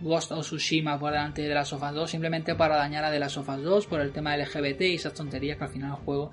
Ghost 0.00 0.32
of 0.32 0.40
Tsushima 0.40 0.98
por 0.98 1.12
delante 1.12 1.42
de 1.42 1.54
las 1.54 1.68
Sofas 1.68 1.94
2 1.94 2.10
simplemente 2.10 2.54
para 2.54 2.76
dañar 2.76 3.04
a 3.04 3.10
de 3.10 3.18
las 3.18 3.32
Sofas 3.32 3.62
2 3.62 3.86
por 3.86 4.00
el 4.00 4.12
tema 4.12 4.36
LGBT 4.36 4.80
y 4.82 4.94
esas 4.94 5.14
tonterías 5.14 5.58
que 5.58 5.64
al 5.64 5.70
final 5.70 5.90
el 5.90 6.04
juego 6.04 6.30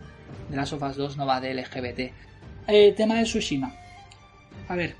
de 0.49 0.55
las 0.55 0.70
Sofas 0.70 0.95
2 0.95 1.18
no 1.18 1.26
va 1.26 1.41
de 1.41 1.53
LGBT. 1.53 2.13
El 2.68 2.95
tema 2.95 3.15
de 3.15 3.24
Tsushima. 3.24 3.74
A 4.68 4.76
ver, 4.76 4.95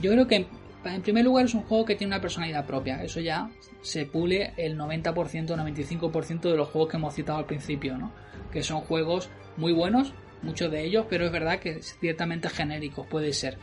yo 0.00 0.12
creo 0.12 0.26
que 0.26 0.46
en 0.84 1.02
primer 1.02 1.24
lugar 1.24 1.44
es 1.44 1.54
un 1.54 1.62
juego 1.62 1.84
que 1.84 1.94
tiene 1.94 2.14
una 2.14 2.20
personalidad 2.20 2.66
propia. 2.66 3.02
Eso 3.02 3.20
ya 3.20 3.50
se 3.82 4.06
pule 4.06 4.52
el 4.56 4.76
90%, 4.78 5.12
95% 5.14 6.40
de 6.40 6.56
los 6.56 6.68
juegos 6.68 6.90
que 6.90 6.96
hemos 6.96 7.14
citado 7.14 7.38
al 7.38 7.46
principio, 7.46 7.96
¿no? 7.96 8.12
Que 8.52 8.62
son 8.62 8.80
juegos 8.80 9.30
muy 9.56 9.72
buenos, 9.72 10.12
muchos 10.42 10.70
de 10.70 10.84
ellos, 10.84 11.06
pero 11.08 11.26
es 11.26 11.32
verdad 11.32 11.58
que 11.58 11.82
ciertamente 11.82 12.48
genéricos, 12.48 13.06
puede 13.06 13.32
ser. 13.32 13.58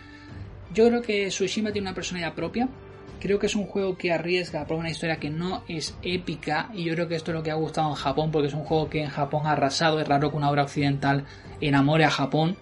Yo 0.73 0.87
creo 0.87 1.01
que 1.01 1.27
Tsushima 1.27 1.71
tiene 1.71 1.87
una 1.87 1.95
personalidad 1.95 2.35
propia. 2.35 2.69
Creo 3.19 3.37
que 3.37 3.47
es 3.47 3.55
un 3.55 3.65
juego 3.65 3.97
que 3.97 4.13
arriesga 4.13 4.65
por 4.65 4.77
una 4.77 4.89
historia 4.89 5.17
que 5.17 5.29
no 5.29 5.63
es 5.67 5.97
épica 6.03 6.69
y 6.73 6.85
yo 6.85 6.93
creo 6.93 7.07
que 7.07 7.15
esto 7.15 7.31
es 7.31 7.35
lo 7.35 7.43
que 7.43 7.51
ha 7.51 7.55
gustado 7.55 7.89
en 7.89 7.95
Japón 7.95 8.31
porque 8.31 8.47
es 8.47 8.53
un 8.53 8.63
juego 8.63 8.89
que 8.89 9.03
en 9.03 9.09
Japón 9.09 9.41
ha 9.45 9.51
arrasado. 9.51 9.99
Es 9.99 10.07
raro 10.07 10.31
que 10.31 10.37
una 10.37 10.49
obra 10.49 10.63
occidental 10.63 11.25
enamore 11.59 12.05
a 12.05 12.09
Japón. 12.09 12.55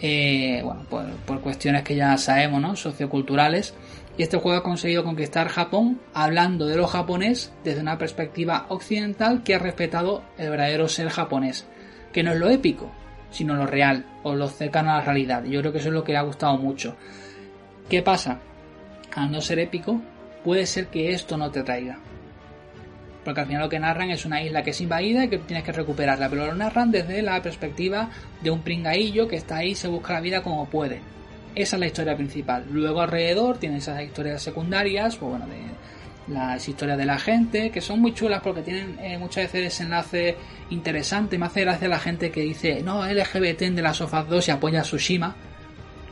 Eh, 0.00 0.60
bueno, 0.62 0.84
por, 0.88 1.06
por, 1.26 1.40
cuestiones 1.40 1.82
que 1.82 1.96
ya 1.96 2.16
sabemos, 2.18 2.60
¿no? 2.60 2.76
Socioculturales. 2.76 3.74
Y 4.18 4.22
este 4.22 4.38
juego 4.38 4.58
ha 4.58 4.62
conseguido 4.62 5.04
conquistar 5.04 5.48
Japón 5.48 6.00
hablando 6.14 6.66
de 6.66 6.76
lo 6.76 6.86
japonés 6.86 7.52
desde 7.64 7.80
una 7.80 7.98
perspectiva 7.98 8.66
occidental 8.68 9.42
que 9.42 9.54
ha 9.54 9.58
respetado 9.58 10.22
el 10.38 10.50
verdadero 10.50 10.88
ser 10.88 11.08
japonés, 11.08 11.66
que 12.12 12.22
no 12.22 12.32
es 12.32 12.38
lo 12.38 12.48
épico, 12.48 12.90
sino 13.30 13.54
lo 13.56 13.66
real 13.66 14.06
o 14.22 14.34
lo 14.34 14.48
cercano 14.48 14.92
a 14.92 14.98
la 14.98 15.04
realidad. 15.04 15.44
Yo 15.44 15.60
creo 15.60 15.72
que 15.72 15.78
eso 15.78 15.88
es 15.88 15.94
lo 15.94 16.04
que 16.04 16.12
le 16.12 16.18
ha 16.18 16.22
gustado 16.22 16.56
mucho. 16.56 16.96
¿Qué 17.90 18.02
pasa? 18.02 18.40
Al 19.16 19.32
no 19.32 19.40
ser 19.40 19.58
épico, 19.58 20.00
puede 20.44 20.66
ser 20.66 20.86
que 20.86 21.10
esto 21.10 21.36
no 21.36 21.50
te 21.50 21.64
traiga. 21.64 21.98
Porque 23.24 23.40
al 23.40 23.46
final 23.48 23.62
lo 23.62 23.68
que 23.68 23.80
narran 23.80 24.10
es 24.10 24.24
una 24.24 24.40
isla 24.40 24.62
que 24.62 24.70
es 24.70 24.80
invadida 24.80 25.24
y 25.24 25.28
que 25.28 25.38
tienes 25.38 25.64
que 25.64 25.72
recuperarla, 25.72 26.28
pero 26.28 26.46
lo 26.46 26.54
narran 26.54 26.92
desde 26.92 27.20
la 27.22 27.42
perspectiva 27.42 28.10
de 28.40 28.52
un 28.52 28.62
pringaillo 28.62 29.26
que 29.26 29.34
está 29.34 29.56
ahí 29.56 29.70
y 29.70 29.74
se 29.74 29.88
busca 29.88 30.12
la 30.12 30.20
vida 30.20 30.44
como 30.44 30.66
puede 30.66 31.00
esa 31.56 31.76
es 31.76 31.80
la 31.80 31.86
historia 31.86 32.14
principal. 32.14 32.66
Luego 32.70 33.00
alrededor 33.00 33.58
tiene 33.58 33.78
esas 33.78 34.02
historias 34.02 34.42
secundarias, 34.42 35.16
pues 35.16 35.30
bueno, 35.30 35.46
de 35.46 36.34
las 36.34 36.68
historias 36.68 36.98
de 36.98 37.06
la 37.06 37.18
gente, 37.18 37.70
que 37.70 37.80
son 37.80 38.00
muy 38.00 38.12
chulas 38.12 38.42
porque 38.42 38.60
tienen 38.60 38.98
eh, 39.00 39.16
muchas 39.16 39.44
veces 39.44 39.62
desenlace 39.62 40.36
interesante. 40.68 41.38
Me 41.38 41.46
hace 41.46 41.62
gracia 41.62 41.88
la 41.88 41.98
gente 41.98 42.30
que 42.30 42.42
dice, 42.42 42.82
no, 42.82 43.06
LGBT 43.06 43.62
en 43.62 43.76
de 43.76 43.82
las 43.82 43.96
Sofas 43.96 44.28
2 44.28 44.48
y 44.48 44.50
apoya 44.50 44.80
a 44.80 44.82
Tsushima, 44.82 45.34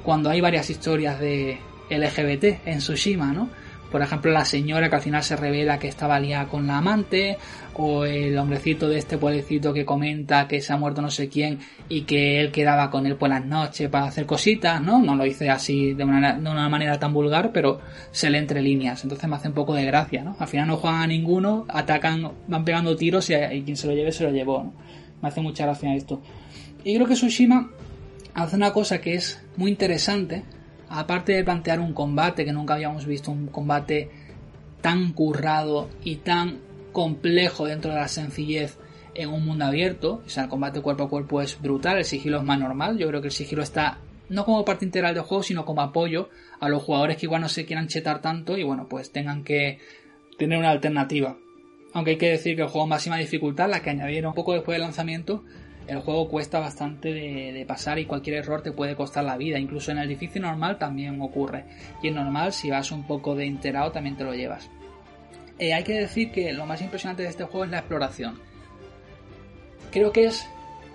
cuando 0.02 0.30
hay 0.30 0.40
varias 0.40 0.70
historias 0.70 1.20
de 1.20 1.58
LGBT 1.90 2.66
en 2.66 2.78
Tsushima, 2.78 3.32
¿no? 3.32 3.48
Por 3.90 4.02
ejemplo, 4.02 4.32
la 4.32 4.44
señora 4.44 4.88
que 4.88 4.96
al 4.96 5.02
final 5.02 5.22
se 5.22 5.36
revela 5.36 5.78
que 5.78 5.86
estaba 5.86 6.18
liada 6.18 6.46
con 6.46 6.66
la 6.66 6.78
amante, 6.78 7.38
o 7.74 8.04
el 8.04 8.36
hombrecito 8.38 8.88
de 8.88 8.98
este 8.98 9.18
pueblecito 9.18 9.72
que 9.72 9.84
comenta 9.84 10.46
que 10.48 10.60
se 10.60 10.72
ha 10.72 10.76
muerto 10.76 11.02
no 11.02 11.10
sé 11.10 11.28
quién 11.28 11.58
y 11.88 12.02
que 12.02 12.40
él 12.40 12.52
quedaba 12.52 12.90
con 12.90 13.06
él 13.06 13.16
por 13.16 13.28
las 13.28 13.44
noches 13.44 13.88
para 13.88 14.06
hacer 14.06 14.26
cositas, 14.26 14.80
¿no? 14.80 15.00
No 15.00 15.16
lo 15.16 15.24
dice 15.24 15.50
así 15.50 15.94
de 15.94 16.04
una, 16.04 16.34
de 16.34 16.50
una 16.50 16.68
manera 16.68 16.98
tan 16.98 17.12
vulgar, 17.12 17.52
pero 17.52 17.80
se 18.10 18.30
lee 18.30 18.38
entre 18.38 18.62
líneas. 18.62 19.02
Entonces 19.02 19.28
me 19.28 19.36
hace 19.36 19.48
un 19.48 19.54
poco 19.54 19.74
de 19.74 19.84
gracia, 19.84 20.22
¿no? 20.22 20.36
Al 20.38 20.48
final 20.48 20.68
no 20.68 20.76
juegan 20.76 21.02
a 21.02 21.06
ninguno, 21.06 21.66
atacan, 21.68 22.32
van 22.46 22.64
pegando 22.64 22.96
tiros 22.96 23.28
y, 23.30 23.34
quien 23.62 23.76
se 23.76 23.86
lo 23.86 23.94
lleve 23.94 24.12
se 24.12 24.24
lo 24.24 24.30
llevó, 24.30 24.64
¿no? 24.64 24.72
Me 25.20 25.28
hace 25.28 25.40
mucha 25.40 25.64
gracia 25.64 25.94
esto. 25.94 26.20
Y 26.84 26.94
creo 26.94 27.06
que 27.06 27.14
Tsushima 27.14 27.70
hace 28.34 28.56
una 28.56 28.72
cosa 28.72 29.00
que 29.00 29.14
es 29.14 29.42
muy 29.56 29.70
interesante, 29.70 30.44
aparte 30.94 31.32
de 31.32 31.44
plantear 31.44 31.80
un 31.80 31.92
combate 31.92 32.44
que 32.44 32.52
nunca 32.52 32.74
habíamos 32.74 33.04
visto, 33.04 33.30
un 33.30 33.48
combate 33.48 34.10
tan 34.80 35.12
currado 35.12 35.88
y 36.04 36.16
tan 36.16 36.60
complejo 36.92 37.66
dentro 37.66 37.90
de 37.92 37.98
la 37.98 38.08
sencillez 38.08 38.78
en 39.14 39.28
un 39.30 39.44
mundo 39.44 39.64
abierto, 39.64 40.22
o 40.24 40.28
sea, 40.28 40.44
el 40.44 40.48
combate 40.48 40.80
cuerpo 40.80 41.04
a 41.04 41.08
cuerpo 41.08 41.40
es 41.40 41.60
brutal, 41.60 41.98
el 41.98 42.04
sigilo 42.04 42.38
es 42.38 42.44
más 42.44 42.58
normal, 42.58 42.96
yo 42.98 43.08
creo 43.08 43.20
que 43.20 43.28
el 43.28 43.32
sigilo 43.32 43.62
está 43.62 43.98
no 44.28 44.44
como 44.44 44.64
parte 44.64 44.84
integral 44.84 45.14
del 45.14 45.24
juego, 45.24 45.42
sino 45.42 45.64
como 45.64 45.82
apoyo 45.82 46.28
a 46.60 46.68
los 46.68 46.82
jugadores 46.82 47.16
que 47.16 47.26
igual 47.26 47.42
no 47.42 47.48
se 47.48 47.66
quieran 47.66 47.88
chetar 47.88 48.20
tanto 48.20 48.56
y 48.56 48.62
bueno, 48.62 48.86
pues 48.88 49.10
tengan 49.10 49.44
que 49.44 49.78
tener 50.38 50.58
una 50.58 50.70
alternativa. 50.70 51.36
Aunque 51.92 52.12
hay 52.12 52.18
que 52.18 52.30
decir 52.30 52.56
que 52.56 52.62
el 52.62 52.68
juego 52.68 52.86
máxima 52.86 53.16
dificultad, 53.16 53.68
la 53.68 53.80
que 53.80 53.90
añadieron 53.90 54.34
poco 54.34 54.52
después 54.52 54.74
del 54.76 54.82
lanzamiento, 54.82 55.44
el 55.86 56.00
juego 56.00 56.28
cuesta 56.28 56.58
bastante 56.60 57.12
de, 57.12 57.64
pasar 57.66 57.98
y 57.98 58.06
cualquier 58.06 58.36
error 58.36 58.62
te 58.62 58.72
puede 58.72 58.96
costar 58.96 59.24
la 59.24 59.36
vida. 59.36 59.58
Incluso 59.58 59.92
en 59.92 59.98
el 59.98 60.08
difícil 60.08 60.42
normal 60.42 60.78
también 60.78 61.20
ocurre. 61.20 61.64
Y 62.02 62.08
en 62.08 62.14
normal, 62.14 62.52
si 62.52 62.70
vas 62.70 62.90
un 62.90 63.06
poco 63.06 63.34
de 63.34 63.46
enterado, 63.46 63.92
también 63.92 64.16
te 64.16 64.24
lo 64.24 64.34
llevas. 64.34 64.70
Eh, 65.58 65.72
hay 65.72 65.84
que 65.84 65.94
decir 65.94 66.32
que 66.32 66.52
lo 66.52 66.66
más 66.66 66.80
impresionante 66.82 67.22
de 67.22 67.28
este 67.28 67.44
juego 67.44 67.64
es 67.64 67.70
la 67.70 67.78
exploración. 67.78 68.40
Creo 69.90 70.10
que 70.12 70.26
es 70.26 70.46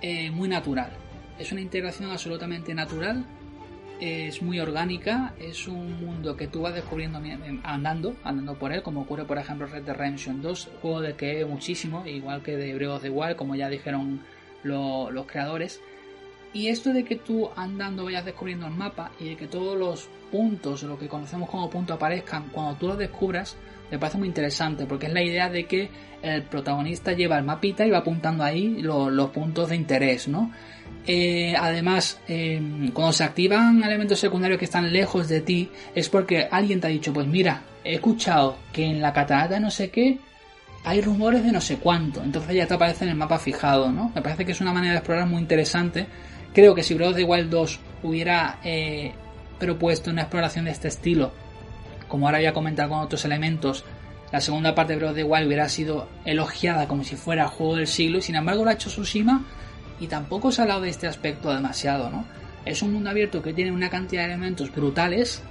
eh, 0.02 0.30
muy 0.30 0.48
natural. 0.48 0.90
Es 1.38 1.52
una 1.52 1.60
integración 1.60 2.10
absolutamente 2.10 2.74
natural. 2.74 3.24
Es 4.00 4.42
muy 4.42 4.60
orgánica. 4.60 5.34
Es 5.38 5.68
un 5.68 6.04
mundo 6.04 6.36
que 6.36 6.48
tú 6.48 6.62
vas 6.62 6.74
descubriendo 6.74 7.20
andando, 7.62 8.16
andando 8.24 8.58
por 8.58 8.72
él, 8.72 8.82
como 8.82 9.02
ocurre 9.02 9.24
por 9.24 9.38
ejemplo 9.38 9.66
Red 9.66 9.84
Dead 9.84 9.96
Redemption 9.96 10.42
2, 10.42 10.70
juego 10.82 11.00
de 11.00 11.14
que 11.14 11.44
muchísimo, 11.44 12.06
igual 12.06 12.42
que 12.42 12.56
de 12.56 12.74
Breath 12.74 12.90
of 12.90 13.02
the 13.02 13.10
Wild, 13.10 13.36
como 13.36 13.54
ya 13.54 13.68
dijeron 13.68 14.22
los 14.62 15.26
creadores. 15.26 15.80
Y 16.52 16.68
esto 16.68 16.92
de 16.92 17.04
que 17.04 17.16
tú 17.16 17.48
andando 17.54 18.04
vayas 18.04 18.24
descubriendo 18.24 18.66
el 18.66 18.72
mapa 18.72 19.12
y 19.20 19.30
de 19.30 19.36
que 19.36 19.46
todos 19.46 19.78
los 19.78 20.08
puntos, 20.32 20.82
lo 20.82 20.98
que 20.98 21.08
conocemos 21.08 21.48
como 21.48 21.70
puntos, 21.70 21.96
aparezcan 21.96 22.48
cuando 22.50 22.74
tú 22.74 22.88
los 22.88 22.98
descubras, 22.98 23.56
me 23.90 23.98
parece 23.98 24.18
muy 24.18 24.28
interesante 24.28 24.86
porque 24.86 25.06
es 25.06 25.12
la 25.12 25.22
idea 25.22 25.48
de 25.48 25.66
que 25.66 25.90
el 26.22 26.42
protagonista 26.42 27.12
lleva 27.12 27.38
el 27.38 27.44
mapita 27.44 27.86
y 27.86 27.90
va 27.90 27.98
apuntando 27.98 28.44
ahí 28.44 28.80
los, 28.82 29.30
puntos 29.30 29.68
de 29.68 29.76
interés, 29.76 30.28
¿no? 30.28 30.52
Eh, 31.06 31.54
además, 31.58 32.20
em, 32.28 32.90
cuando 32.90 33.12
se 33.12 33.24
activan 33.24 33.82
elementos 33.82 34.18
secundarios 34.18 34.58
que 34.58 34.66
están 34.66 34.92
lejos 34.92 35.28
de 35.28 35.40
ti, 35.40 35.70
es 35.94 36.08
porque 36.08 36.46
alguien 36.50 36.80
te 36.80 36.88
ha 36.88 36.90
dicho, 36.90 37.12
pues 37.12 37.26
mira, 37.26 37.62
he 37.84 37.94
escuchado 37.94 38.56
que 38.72 38.84
en 38.84 39.00
la 39.00 39.12
catarata 39.12 39.58
no 39.58 39.70
sé 39.70 39.90
qué 39.90 40.18
hay 40.84 41.00
rumores 41.02 41.44
de 41.44 41.52
no 41.52 41.60
sé 41.60 41.76
cuánto, 41.76 42.22
entonces 42.22 42.54
ya 42.54 42.66
te 42.66 42.74
aparece 42.74 43.04
en 43.04 43.10
el 43.10 43.16
mapa 43.16 43.38
fijado, 43.38 43.92
¿no? 43.92 44.10
Me 44.14 44.22
parece 44.22 44.46
que 44.46 44.52
es 44.52 44.60
una 44.60 44.72
manera 44.72 44.92
de 44.92 44.98
explorar 44.98 45.26
muy 45.26 45.40
interesante. 45.40 46.06
Creo 46.54 46.74
que 46.74 46.82
si 46.82 46.94
Breath 46.94 47.10
of 47.10 47.16
the 47.16 47.24
Wild 47.24 47.50
2 47.50 47.80
hubiera 48.02 48.58
eh, 48.64 49.12
propuesto 49.58 50.10
una 50.10 50.22
exploración 50.22 50.64
de 50.64 50.70
este 50.70 50.88
estilo, 50.88 51.32
como 52.08 52.26
ahora 52.26 52.40
ya 52.40 52.52
comentado 52.52 52.88
con 52.88 53.00
otros 53.00 53.24
elementos, 53.24 53.84
la 54.32 54.40
segunda 54.40 54.74
parte 54.74 54.94
de 54.94 54.98
Breath 54.98 55.10
of 55.10 55.16
the 55.16 55.24
Wild 55.24 55.46
hubiera 55.46 55.68
sido 55.68 56.08
elogiada 56.24 56.88
como 56.88 57.04
si 57.04 57.16
fuera 57.16 57.46
juego 57.48 57.76
del 57.76 57.86
siglo, 57.86 58.18
y 58.18 58.22
sin 58.22 58.36
embargo 58.36 58.64
lo 58.64 58.70
ha 58.70 58.74
hecho 58.74 58.88
Tsushima 58.88 59.44
y 60.00 60.06
tampoco 60.06 60.50
se 60.50 60.62
ha 60.62 60.64
hablado 60.64 60.80
de 60.80 60.88
este 60.88 61.06
aspecto 61.06 61.52
demasiado, 61.52 62.10
¿no? 62.10 62.24
Es 62.64 62.82
un 62.82 62.92
mundo 62.92 63.10
abierto 63.10 63.42
que 63.42 63.52
tiene 63.52 63.70
una 63.70 63.90
cantidad 63.90 64.22
de 64.22 64.28
elementos 64.28 64.72
brutales 64.72 65.42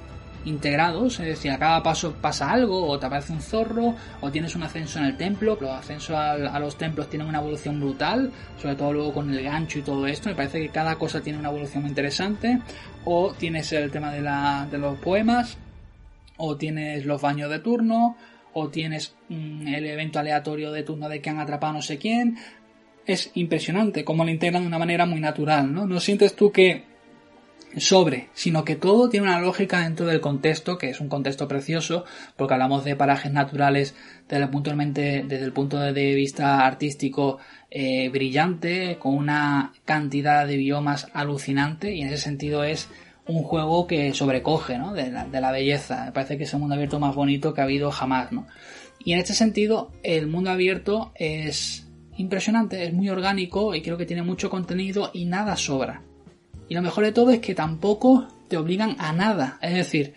integrados, 0.45 1.19
es 1.19 1.25
decir, 1.25 1.51
a 1.51 1.59
cada 1.59 1.83
paso 1.83 2.13
pasa 2.13 2.51
algo, 2.51 2.87
o 2.87 2.99
te 2.99 3.05
aparece 3.05 3.33
un 3.33 3.41
zorro, 3.41 3.95
o 4.21 4.31
tienes 4.31 4.55
un 4.55 4.63
ascenso 4.63 4.99
en 4.99 5.05
el 5.05 5.17
templo, 5.17 5.57
los 5.59 5.71
ascensos 5.71 6.15
a, 6.15 6.59
los 6.59 6.77
templos 6.77 7.09
tienen 7.09 7.27
una 7.27 7.39
evolución 7.39 7.79
brutal, 7.79 8.31
sobre 8.61 8.75
todo 8.75 8.93
luego 8.93 9.13
con 9.13 9.33
el 9.33 9.43
gancho 9.43 9.79
y 9.79 9.81
todo 9.81 10.07
esto, 10.07 10.29
me 10.29 10.35
parece 10.35 10.59
que 10.59 10.69
cada 10.69 10.95
cosa 10.95 11.21
tiene 11.21 11.39
una 11.39 11.49
evolución 11.49 11.85
interesante, 11.85 12.59
o 13.05 13.33
tienes 13.33 13.71
el 13.73 13.91
tema 13.91 14.11
de, 14.11 14.21
la, 14.21 14.67
de 14.69 14.77
los 14.77 14.97
poemas, 14.99 15.57
o 16.37 16.55
tienes 16.55 17.05
los 17.05 17.21
baños 17.21 17.49
de 17.49 17.59
turno, 17.59 18.15
o 18.53 18.69
tienes 18.69 19.15
mm, 19.29 19.67
el 19.67 19.85
evento 19.85 20.19
aleatorio 20.19 20.71
de 20.71 20.83
turno 20.83 21.09
de 21.09 21.21
que 21.21 21.29
han 21.29 21.39
atrapado 21.39 21.73
no 21.73 21.81
sé 21.81 21.97
quién, 21.97 22.37
es 23.05 23.31
impresionante 23.33 24.03
cómo 24.03 24.23
lo 24.23 24.29
integran 24.29 24.63
de 24.63 24.67
una 24.67 24.79
manera 24.79 25.05
muy 25.05 25.19
natural, 25.19 25.73
¿no? 25.73 25.85
¿No 25.85 25.99
sientes 25.99 26.35
tú 26.35 26.51
que 26.51 26.83
sobre, 27.77 28.29
sino 28.33 28.63
que 28.63 28.75
todo 28.75 29.09
tiene 29.09 29.27
una 29.27 29.39
lógica 29.39 29.81
dentro 29.81 30.05
del 30.05 30.21
contexto, 30.21 30.77
que 30.77 30.89
es 30.89 30.99
un 30.99 31.09
contexto 31.09 31.47
precioso, 31.47 32.05
porque 32.35 32.53
hablamos 32.53 32.83
de 32.83 32.95
parajes 32.95 33.31
naturales 33.31 33.95
desde 34.27 34.43
el 34.43 35.53
punto, 35.53 35.79
de 35.79 36.15
vista 36.15 36.65
artístico 36.65 37.37
eh, 37.69 38.09
brillante, 38.09 38.97
con 38.99 39.15
una 39.15 39.73
cantidad 39.85 40.47
de 40.47 40.57
biomas 40.57 41.07
alucinante, 41.13 41.93
y 41.93 42.01
en 42.01 42.07
ese 42.07 42.17
sentido 42.17 42.63
es 42.63 42.89
un 43.27 43.43
juego 43.43 43.85
que 43.85 44.13
sobrecoge, 44.13 44.79
¿no? 44.79 44.93
De 44.93 45.11
la, 45.11 45.51
belleza. 45.51 46.05
Me 46.05 46.11
parece 46.11 46.37
que 46.37 46.45
es 46.45 46.53
el 46.53 46.59
mundo 46.59 46.75
abierto 46.75 46.99
más 46.99 47.15
bonito 47.15 47.53
que 47.53 47.61
ha 47.61 47.65
habido 47.65 47.91
jamás, 47.91 48.31
¿no? 48.31 48.47
Y 49.03 49.13
en 49.13 49.19
este 49.19 49.33
sentido, 49.33 49.91
el 50.03 50.27
mundo 50.27 50.49
abierto 50.49 51.11
es 51.15 51.87
impresionante, 52.17 52.83
es 52.83 52.93
muy 52.93 53.09
orgánico 53.09 53.75
y 53.75 53.81
creo 53.81 53.97
que 53.97 54.05
tiene 54.05 54.23
mucho 54.23 54.49
contenido 54.49 55.11
y 55.13 55.25
nada 55.25 55.55
sobra. 55.55 56.01
Y 56.69 56.75
lo 56.75 56.81
mejor 56.81 57.03
de 57.03 57.11
todo 57.11 57.31
es 57.31 57.39
que 57.39 57.55
tampoco 57.55 58.27
te 58.47 58.55
obligan 58.55 58.95
a 58.99 59.11
nada. 59.11 59.57
Es 59.61 59.73
decir, 59.73 60.13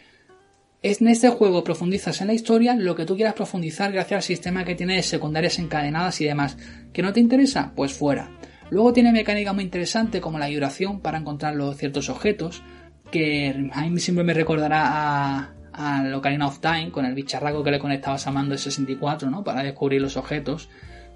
es 0.82 1.00
en 1.00 1.08
este 1.08 1.30
juego 1.30 1.64
profundizas 1.64 2.20
en 2.20 2.26
la 2.26 2.34
historia 2.34 2.74
lo 2.74 2.94
que 2.94 3.06
tú 3.06 3.16
quieras 3.16 3.34
profundizar 3.34 3.90
gracias 3.92 4.18
al 4.18 4.22
sistema 4.22 4.64
que 4.64 4.74
tiene 4.74 4.96
de 4.96 5.02
secundarias 5.02 5.58
encadenadas 5.58 6.20
y 6.20 6.26
demás. 6.26 6.58
¿Que 6.92 7.02
no 7.02 7.12
te 7.12 7.20
interesa? 7.20 7.72
Pues 7.74 7.92
fuera. 7.92 8.30
Luego 8.70 8.92
tiene 8.92 9.12
mecánica 9.12 9.52
muy 9.52 9.64
interesante 9.64 10.20
como 10.20 10.38
la 10.38 10.48
vibración 10.48 11.00
para 11.00 11.18
encontrar 11.18 11.54
los 11.54 11.76
ciertos 11.76 12.08
objetos, 12.08 12.62
que 13.10 13.70
a 13.72 13.82
mí 13.86 14.00
siempre 14.00 14.24
me 14.24 14.34
recordará 14.34 14.82
a, 14.86 15.54
a 15.72 16.16
Ocarina 16.16 16.48
of 16.48 16.60
Time 16.60 16.90
con 16.90 17.04
el 17.04 17.14
bicharraco 17.14 17.62
que 17.62 17.70
le 17.70 17.78
conectabas 17.78 18.26
a 18.26 18.30
mando 18.30 18.52
de 18.52 18.58
64, 18.58 19.30
¿no? 19.30 19.44
Para 19.44 19.62
descubrir 19.62 20.02
los 20.02 20.16
objetos, 20.16 20.68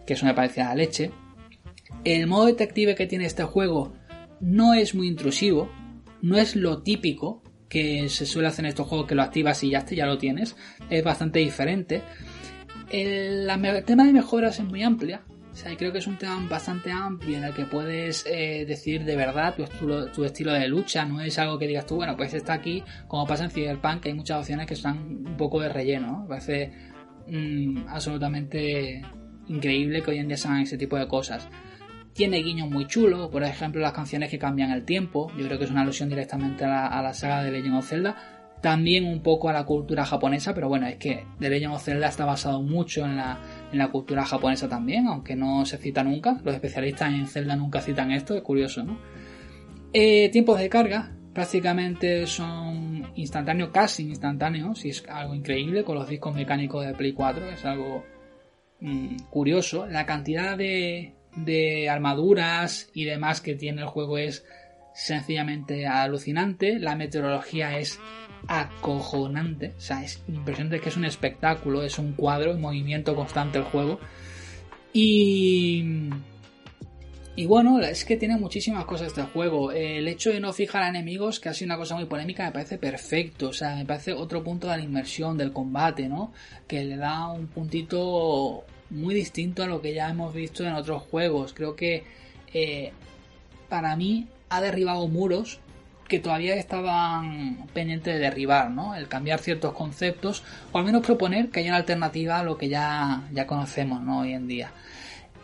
que 0.06 0.14
eso 0.14 0.26
me 0.26 0.34
parecía 0.34 0.64
la 0.66 0.74
leche. 0.74 1.10
El 2.04 2.26
modo 2.26 2.46
detective 2.46 2.94
que 2.94 3.06
tiene 3.06 3.26
este 3.26 3.44
juego 3.44 3.94
no 4.40 4.74
es 4.74 4.94
muy 4.94 5.08
intrusivo, 5.08 5.70
no 6.22 6.36
es 6.36 6.56
lo 6.56 6.82
típico 6.82 7.42
que 7.68 8.08
se 8.08 8.26
suele 8.26 8.48
hacer 8.48 8.64
en 8.64 8.70
estos 8.70 8.86
juegos 8.86 9.06
que 9.06 9.14
lo 9.14 9.22
activas 9.22 9.62
y 9.64 9.70
ya, 9.70 9.84
ya 9.84 10.06
lo 10.06 10.18
tienes, 10.18 10.56
es 10.88 11.02
bastante 11.02 11.40
diferente. 11.40 12.02
El, 12.90 13.48
tema 13.84 14.04
de 14.04 14.12
mejoras 14.12 14.60
es 14.60 14.64
muy 14.64 14.82
amplia, 14.82 15.22
o 15.50 15.54
sea, 15.54 15.74
creo 15.76 15.90
que 15.90 15.98
es 15.98 16.06
un 16.06 16.18
tema 16.18 16.46
bastante 16.48 16.92
amplio 16.92 17.38
en 17.38 17.44
el 17.44 17.54
que 17.54 17.64
puedes 17.64 18.24
eh, 18.26 18.64
decir 18.66 19.04
de 19.04 19.16
verdad 19.16 19.54
tu 19.56 19.64
estilo, 19.64 20.06
tu 20.12 20.24
estilo 20.24 20.52
de 20.52 20.68
lucha, 20.68 21.04
no 21.04 21.20
es 21.20 21.38
algo 21.38 21.58
que 21.58 21.66
digas 21.66 21.86
tú, 21.86 21.96
bueno, 21.96 22.16
pues 22.16 22.34
está 22.34 22.52
aquí, 22.52 22.84
como 23.08 23.26
pasa 23.26 23.44
en 23.44 23.50
Cyberpunk, 23.50 24.00
que 24.00 24.10
hay 24.10 24.14
muchas 24.14 24.40
opciones 24.40 24.66
que 24.66 24.74
están 24.74 24.98
un 24.98 25.36
poco 25.36 25.60
de 25.60 25.70
relleno, 25.70 26.20
me 26.20 26.28
parece 26.28 26.72
mm, 27.26 27.88
absolutamente 27.88 29.02
increíble 29.48 30.02
que 30.02 30.10
hoy 30.10 30.18
en 30.18 30.28
día 30.28 30.36
se 30.36 30.46
hagan 30.46 30.60
ese 30.60 30.78
tipo 30.78 30.96
de 30.96 31.08
cosas. 31.08 31.48
Tiene 32.16 32.38
guiños 32.38 32.70
muy 32.70 32.86
chulos, 32.86 33.28
por 33.28 33.44
ejemplo 33.44 33.82
las 33.82 33.92
canciones 33.92 34.30
que 34.30 34.38
cambian 34.38 34.70
el 34.70 34.86
tiempo, 34.86 35.30
yo 35.36 35.44
creo 35.44 35.58
que 35.58 35.66
es 35.66 35.70
una 35.70 35.82
alusión 35.82 36.08
directamente 36.08 36.64
a 36.64 37.02
la, 37.02 37.12
saga 37.12 37.42
de 37.42 37.50
Legend 37.50 37.76
of 37.76 37.86
Zelda, 37.86 38.16
también 38.62 39.04
un 39.04 39.22
poco 39.22 39.50
a 39.50 39.52
la 39.52 39.66
cultura 39.66 40.06
japonesa, 40.06 40.54
pero 40.54 40.68
bueno, 40.68 40.86
es 40.86 40.96
que 40.96 41.26
The 41.38 41.50
Legend 41.50 41.74
of 41.74 41.84
Zelda 41.84 42.08
está 42.08 42.24
basado 42.24 42.62
mucho 42.62 43.04
en 43.04 43.16
la, 43.16 43.38
en 43.70 43.76
la 43.76 43.88
cultura 43.88 44.24
japonesa 44.24 44.66
también, 44.66 45.06
aunque 45.08 45.36
no 45.36 45.66
se 45.66 45.76
cita 45.76 46.02
nunca, 46.02 46.40
los 46.42 46.54
especialistas 46.54 47.12
en 47.12 47.26
Zelda 47.26 47.54
nunca 47.54 47.82
citan 47.82 48.10
esto, 48.10 48.34
es 48.34 48.42
curioso, 48.42 48.82
¿no? 48.82 48.98
Eh, 49.92 50.30
tiempos 50.30 50.58
de 50.58 50.70
carga, 50.70 51.12
prácticamente 51.34 52.26
son 52.26 53.10
instantáneos, 53.14 53.68
casi 53.74 54.04
instantáneos, 54.04 54.86
y 54.86 54.88
es 54.88 55.04
algo 55.06 55.34
increíble 55.34 55.84
con 55.84 55.96
los 55.96 56.08
discos 56.08 56.34
mecánicos 56.34 56.86
de 56.86 56.94
Play 56.94 57.12
4, 57.12 57.50
es 57.50 57.62
algo 57.66 58.06
mm, 58.80 59.16
curioso. 59.28 59.86
La 59.86 60.06
cantidad 60.06 60.56
de, 60.56 61.15
de 61.36 61.88
armaduras 61.88 62.90
y 62.94 63.04
demás 63.04 63.40
que 63.40 63.54
tiene 63.54 63.82
el 63.82 63.88
juego 63.88 64.18
es 64.18 64.44
sencillamente 64.94 65.86
alucinante. 65.86 66.78
La 66.78 66.96
meteorología 66.96 67.78
es 67.78 68.00
acojonante. 68.48 69.74
O 69.76 69.80
sea, 69.80 70.02
es 70.02 70.22
impresionante 70.28 70.80
que 70.80 70.88
es 70.88 70.96
un 70.96 71.04
espectáculo, 71.04 71.82
es 71.82 71.98
un 71.98 72.12
cuadro 72.12 72.52
en 72.52 72.60
movimiento 72.60 73.14
constante 73.14 73.58
el 73.58 73.64
juego. 73.64 74.00
Y. 74.92 75.84
Y 77.38 77.44
bueno, 77.44 77.80
es 77.80 78.06
que 78.06 78.16
tiene 78.16 78.38
muchísimas 78.38 78.86
cosas 78.86 79.08
este 79.08 79.20
juego. 79.20 79.70
El 79.70 80.08
hecho 80.08 80.30
de 80.30 80.40
no 80.40 80.54
fijar 80.54 80.82
a 80.82 80.88
enemigos, 80.88 81.38
que 81.38 81.50
ha 81.50 81.54
sido 81.54 81.66
una 81.66 81.76
cosa 81.76 81.94
muy 81.94 82.06
polémica, 82.06 82.46
me 82.46 82.52
parece 82.52 82.78
perfecto. 82.78 83.50
O 83.50 83.52
sea, 83.52 83.76
me 83.76 83.84
parece 83.84 84.14
otro 84.14 84.42
punto 84.42 84.68
de 84.68 84.78
la 84.78 84.82
inmersión, 84.82 85.36
del 85.36 85.52
combate, 85.52 86.08
¿no? 86.08 86.32
Que 86.66 86.82
le 86.82 86.96
da 86.96 87.30
un 87.30 87.48
puntito 87.48 88.64
muy 88.90 89.14
distinto 89.14 89.62
a 89.62 89.66
lo 89.66 89.80
que 89.80 89.94
ya 89.94 90.08
hemos 90.08 90.34
visto 90.34 90.64
en 90.64 90.74
otros 90.74 91.02
juegos. 91.02 91.52
Creo 91.52 91.76
que 91.76 92.04
eh, 92.52 92.92
para 93.68 93.96
mí 93.96 94.28
ha 94.48 94.60
derribado 94.60 95.08
muros 95.08 95.60
que 96.08 96.20
todavía 96.20 96.54
estaban 96.54 97.66
pendientes 97.72 98.14
de 98.14 98.20
derribar, 98.20 98.70
¿no? 98.70 98.94
El 98.94 99.08
cambiar 99.08 99.40
ciertos 99.40 99.72
conceptos 99.72 100.44
o 100.72 100.78
al 100.78 100.84
menos 100.84 101.04
proponer 101.04 101.50
que 101.50 101.60
haya 101.60 101.70
una 101.70 101.78
alternativa 101.78 102.38
a 102.38 102.44
lo 102.44 102.56
que 102.56 102.68
ya, 102.68 103.24
ya 103.32 103.46
conocemos, 103.46 104.00
¿no? 104.02 104.20
Hoy 104.20 104.32
en 104.32 104.46
día. 104.46 104.72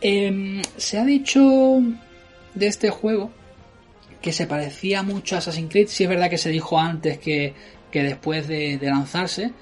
Em, 0.00 0.62
se 0.76 0.98
ha 0.98 1.04
dicho 1.04 1.80
de 2.54 2.66
este 2.66 2.90
juego 2.90 3.30
que 4.20 4.32
se 4.32 4.46
parecía 4.46 5.02
mucho 5.02 5.34
a 5.34 5.38
Assassin's 5.38 5.70
Creed. 5.70 5.88
Si 5.88 6.04
es 6.04 6.08
verdad 6.08 6.30
que 6.30 6.38
se 6.38 6.50
dijo 6.50 6.78
antes 6.78 7.18
que, 7.18 7.54
que 7.90 8.02
después 8.02 8.46
de, 8.46 8.78
de 8.78 8.86
lanzarse. 8.86 9.52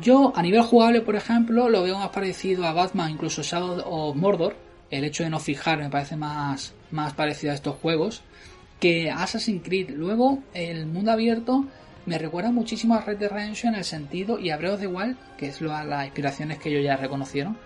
Yo, 0.00 0.32
a 0.34 0.42
nivel 0.42 0.62
jugable, 0.62 1.02
por 1.02 1.14
ejemplo, 1.14 1.68
lo 1.68 1.82
veo 1.82 1.98
más 1.98 2.08
parecido 2.08 2.66
a 2.66 2.72
Batman, 2.72 3.12
incluso 3.12 3.42
Shadow 3.42 3.82
of 3.84 4.16
Mordor. 4.16 4.56
El 4.90 5.04
hecho 5.04 5.24
de 5.24 5.30
no 5.30 5.38
fijar 5.38 5.78
me 5.78 5.90
parece 5.90 6.16
más, 6.16 6.74
más 6.90 7.14
parecido 7.14 7.52
a 7.52 7.54
estos 7.54 7.76
juegos 7.76 8.22
que 8.80 9.10
Assassin's 9.10 9.62
Creed. 9.62 9.90
Luego, 9.90 10.40
el 10.52 10.86
mundo 10.86 11.12
abierto 11.12 11.66
me 12.06 12.18
recuerda 12.18 12.50
muchísimo 12.50 12.94
a 12.94 13.00
Red 13.00 13.18
Dead 13.18 13.30
Redemption 13.30 13.74
en 13.74 13.78
el 13.78 13.84
sentido, 13.84 14.38
y 14.38 14.50
a 14.50 14.56
Breath 14.56 14.74
of 14.74 14.80
the 14.80 14.86
Wild, 14.86 15.16
que 15.38 15.46
es 15.46 15.60
lo, 15.60 15.68
las 15.68 16.04
inspiraciones 16.04 16.58
que 16.58 16.70
ellos 16.70 16.84
ya 16.84 16.96
reconocieron, 16.96 17.56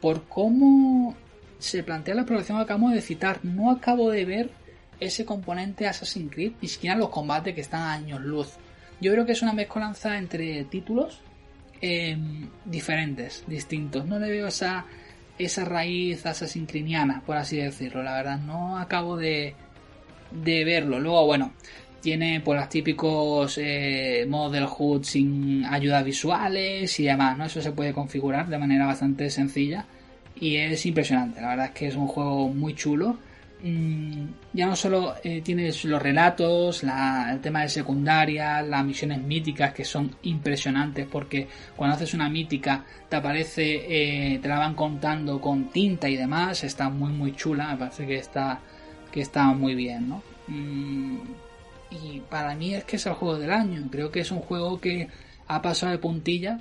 por 0.00 0.24
cómo 0.28 1.14
se 1.58 1.82
plantea 1.82 2.14
la 2.14 2.22
exploración 2.22 2.58
que 2.58 2.64
acabamos 2.64 2.92
de 2.92 3.00
citar. 3.00 3.40
No 3.42 3.70
acabo 3.70 4.10
de 4.10 4.24
ver 4.24 4.50
ese 5.00 5.24
componente 5.24 5.86
Assassin's 5.86 6.32
Creed, 6.32 6.52
ni 6.62 6.68
siquiera 6.68 6.96
los 6.96 7.10
combates 7.10 7.54
que 7.54 7.60
están 7.60 7.82
a 7.82 7.92
años 7.92 8.20
luz. 8.20 8.54
Yo 9.00 9.12
creo 9.12 9.26
que 9.26 9.32
es 9.32 9.42
una 9.42 9.52
mezcolanza 9.52 10.16
entre 10.16 10.64
títulos 10.64 11.20
em, 11.84 12.48
diferentes, 12.64 13.44
distintos. 13.46 14.06
No 14.06 14.18
le 14.18 14.30
veo 14.30 14.46
esa, 14.48 14.86
esa 15.38 15.64
raíz 15.64 16.24
Assassin's 16.24 16.68
Creediana, 16.70 17.22
por 17.26 17.36
así 17.36 17.58
decirlo. 17.58 18.02
La 18.02 18.14
verdad, 18.14 18.38
no 18.38 18.78
acabo 18.78 19.16
de, 19.16 19.54
de 20.30 20.64
verlo. 20.64 20.98
Luego, 20.98 21.26
bueno, 21.26 21.52
tiene 22.00 22.40
pues 22.40 22.58
los 22.58 22.68
típicos 22.68 23.58
eh, 23.58 24.26
modos 24.28 24.52
del 24.52 24.66
HUD 24.66 25.04
sin 25.04 25.64
ayudas 25.64 26.04
visuales 26.04 27.00
y 27.00 27.04
demás, 27.04 27.36
¿no? 27.38 27.46
Eso 27.46 27.62
se 27.62 27.72
puede 27.72 27.92
configurar 27.92 28.46
de 28.48 28.58
manera 28.58 28.86
bastante 28.86 29.30
sencilla 29.30 29.86
y 30.36 30.56
es 30.56 30.84
impresionante. 30.86 31.40
La 31.40 31.48
verdad 31.48 31.66
es 31.66 31.72
que 31.72 31.86
es 31.88 31.96
un 31.96 32.06
juego 32.06 32.48
muy 32.48 32.74
chulo. 32.74 33.18
Mm, 33.66 34.26
ya 34.52 34.66
no 34.66 34.76
solo 34.76 35.14
eh, 35.24 35.40
tienes 35.40 35.86
los 35.86 36.00
relatos, 36.02 36.82
el 36.82 37.40
tema 37.40 37.62
de 37.62 37.70
secundaria, 37.70 38.60
las 38.60 38.84
misiones 38.84 39.22
míticas 39.22 39.72
que 39.72 39.86
son 39.86 40.14
impresionantes 40.24 41.06
porque 41.10 41.48
cuando 41.74 41.96
haces 41.96 42.12
una 42.12 42.28
mítica 42.28 42.84
te 43.08 43.16
aparece, 43.16 44.34
eh, 44.34 44.38
te 44.38 44.48
la 44.48 44.58
van 44.58 44.74
contando 44.74 45.40
con 45.40 45.70
tinta 45.70 46.10
y 46.10 46.16
demás, 46.16 46.62
está 46.62 46.90
muy 46.90 47.10
muy 47.12 47.34
chula, 47.34 47.68
me 47.68 47.78
parece 47.78 48.06
que 48.06 48.16
está, 48.16 48.60
que 49.10 49.22
está 49.22 49.44
muy 49.46 49.74
bien, 49.74 50.10
¿no? 50.10 50.22
Mm, 50.48 51.20
y 51.90 52.20
para 52.28 52.54
mí 52.54 52.74
es 52.74 52.84
que 52.84 52.96
es 52.96 53.06
el 53.06 53.14
juego 53.14 53.38
del 53.38 53.50
año. 53.52 53.88
Creo 53.90 54.10
que 54.10 54.20
es 54.20 54.30
un 54.30 54.40
juego 54.40 54.78
que 54.78 55.08
ha 55.48 55.62
pasado 55.62 55.92
de 55.92 55.98
puntilla 55.98 56.60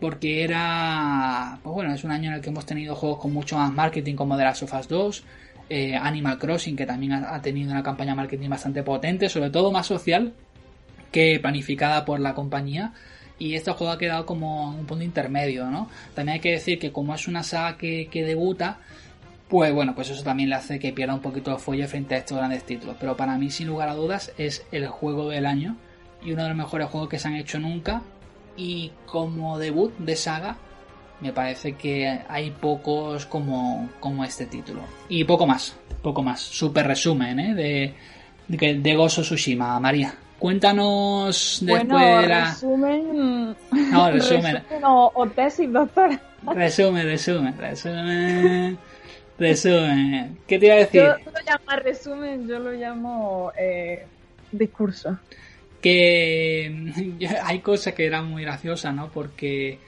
porque 0.00 0.44
era, 0.44 1.58
pues 1.62 1.74
bueno, 1.74 1.94
es 1.94 2.04
un 2.04 2.10
año 2.10 2.28
en 2.30 2.36
el 2.36 2.40
que 2.42 2.50
hemos 2.50 2.66
tenido 2.66 2.94
juegos 2.94 3.20
con 3.20 3.32
mucho 3.32 3.56
más 3.56 3.72
marketing 3.72 4.14
como 4.14 4.36
The 4.36 4.44
Last 4.44 4.62
of 4.64 4.74
Us 4.74 4.88
2, 4.88 5.24
eh, 5.68 5.96
Animal 5.96 6.38
Crossing 6.38 6.76
que 6.76 6.86
también 6.86 7.12
ha, 7.12 7.40
tenido 7.40 7.70
una 7.70 7.82
campaña 7.82 8.14
marketing 8.14 8.50
bastante 8.50 8.82
potente, 8.82 9.28
sobre 9.28 9.50
todo 9.50 9.72
más 9.72 9.86
social 9.86 10.34
que 11.10 11.38
planificada 11.40 12.04
por 12.04 12.20
la 12.20 12.34
compañía. 12.34 12.92
Y 13.38 13.54
este 13.54 13.72
juego 13.72 13.92
ha 13.92 13.98
quedado 13.98 14.26
como 14.26 14.70
un 14.70 14.86
punto 14.86 15.04
intermedio, 15.04 15.68
¿no? 15.70 15.88
También 16.14 16.34
hay 16.34 16.40
que 16.40 16.52
decir 16.52 16.78
que 16.78 16.92
como 16.92 17.14
es 17.14 17.26
una 17.26 17.42
saga 17.42 17.76
que, 17.76 18.08
que 18.08 18.24
debuta, 18.24 18.78
pues 19.48 19.72
bueno, 19.72 19.94
pues 19.94 20.10
eso 20.10 20.22
también 20.22 20.48
le 20.50 20.54
hace 20.54 20.78
que 20.78 20.92
pierda 20.92 21.14
un 21.14 21.20
poquito 21.20 21.50
de 21.50 21.58
fuelle 21.58 21.88
frente 21.88 22.14
a 22.14 22.18
estos 22.18 22.38
grandes 22.38 22.64
títulos. 22.64 22.96
Pero 23.00 23.16
para 23.16 23.36
mí, 23.36 23.50
sin 23.50 23.66
lugar 23.66 23.88
a 23.88 23.94
dudas, 23.94 24.32
es 24.38 24.64
el 24.70 24.86
juego 24.86 25.28
del 25.30 25.46
año 25.46 25.76
y 26.24 26.32
uno 26.32 26.42
de 26.42 26.48
los 26.48 26.58
mejores 26.58 26.88
juegos 26.88 27.08
que 27.08 27.18
se 27.18 27.28
han 27.28 27.34
hecho 27.34 27.58
nunca. 27.58 28.02
Y 28.56 28.92
como 29.06 29.58
debut 29.58 29.96
de 29.98 30.16
saga, 30.16 30.58
me 31.20 31.32
parece 31.32 31.74
que 31.74 32.20
hay 32.28 32.50
pocos 32.50 33.26
como, 33.26 33.90
como 34.00 34.24
este 34.24 34.46
título. 34.46 34.82
Y 35.08 35.24
poco 35.24 35.46
más, 35.46 35.76
poco 36.02 36.22
más. 36.22 36.40
Super 36.40 36.86
resumen 36.86 37.40
¿eh? 37.40 37.54
de, 37.54 37.94
de, 38.48 38.74
de 38.74 38.94
Gozo 38.94 39.22
Tsushima, 39.22 39.78
María. 39.80 40.14
Cuéntanos 40.38 41.58
después 41.62 41.88
de 41.88 42.28
la. 42.28 42.50
Resumen. 42.50 43.56
No, 43.90 44.10
resumen. 44.12 44.62
o, 44.82 45.12
o 45.14 45.26
tesis, 45.28 45.72
doctora. 45.72 46.20
Resumen, 46.46 47.06
resumen, 47.06 47.56
resumen. 47.56 48.78
Resumen. 49.38 50.38
¿Qué 50.46 50.58
te 50.58 50.66
iba 50.66 50.74
a 50.74 50.78
decir? 50.78 51.02
Yo 51.02 51.30
lo 51.30 51.40
llamo 51.46 51.82
resumen, 51.82 52.48
yo 52.48 52.58
lo 52.58 52.72
llamo 52.72 53.52
eh, 53.56 54.06
discurso. 54.52 55.18
Que 55.80 56.92
hay 57.42 57.58
cosas 57.60 57.94
que 57.94 58.06
eran 58.06 58.26
muy 58.26 58.42
graciosas, 58.42 58.94
¿no? 58.94 59.10
Porque 59.10 59.78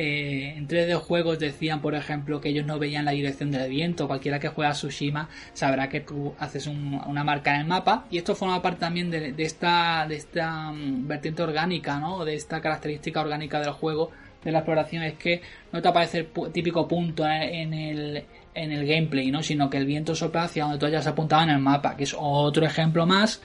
eh, 0.00 0.54
en 0.56 0.68
3D 0.68 0.94
juegos 0.94 1.40
decían, 1.40 1.80
por 1.80 1.96
ejemplo, 1.96 2.40
que 2.40 2.50
ellos 2.50 2.64
no 2.64 2.78
veían 2.78 3.04
la 3.04 3.10
dirección 3.10 3.50
del 3.50 3.68
viento. 3.68 4.06
Cualquiera 4.06 4.38
que 4.38 4.46
juega 4.46 4.70
a 4.70 4.74
Tsushima 4.74 5.28
sabrá 5.54 5.88
que 5.88 5.98
tú 5.98 6.36
haces 6.38 6.68
una 6.68 7.24
marca 7.24 7.56
en 7.56 7.62
el 7.62 7.66
mapa. 7.66 8.06
Y 8.08 8.18
esto 8.18 8.36
forma 8.36 8.62
parte 8.62 8.78
también 8.78 9.10
de, 9.10 9.34
esta, 9.38 10.06
de 10.08 10.14
esta 10.14 10.70
mm, 10.70 11.08
vertiente 11.08 11.42
orgánica, 11.42 11.98
¿no? 11.98 12.24
De 12.24 12.36
esta 12.36 12.60
característica 12.60 13.20
orgánica 13.20 13.58
del 13.58 13.72
juego, 13.72 14.12
de 14.44 14.52
la 14.52 14.58
exploración, 14.58 15.02
es 15.02 15.14
que 15.14 15.42
no 15.72 15.82
te 15.82 15.88
aparece 15.88 16.18
el 16.18 16.52
típico 16.52 16.86
punto 16.86 17.26
en 17.26 17.74
el, 17.74 18.22
en 18.54 18.70
el 18.70 18.86
gameplay, 18.86 19.32
¿no? 19.32 19.42
Sino 19.42 19.68
que 19.68 19.78
el 19.78 19.86
viento 19.86 20.14
sopla 20.14 20.44
hacia 20.44 20.62
donde 20.62 20.78
tú 20.78 20.86
hayas 20.86 21.08
apuntado 21.08 21.42
en 21.42 21.50
el 21.50 21.58
mapa, 21.58 21.96
que 21.96 22.04
es 22.04 22.14
otro 22.16 22.64
ejemplo 22.64 23.04
más, 23.04 23.42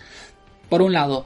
por 0.70 0.84
un 0.84 0.94
lado, 0.94 1.26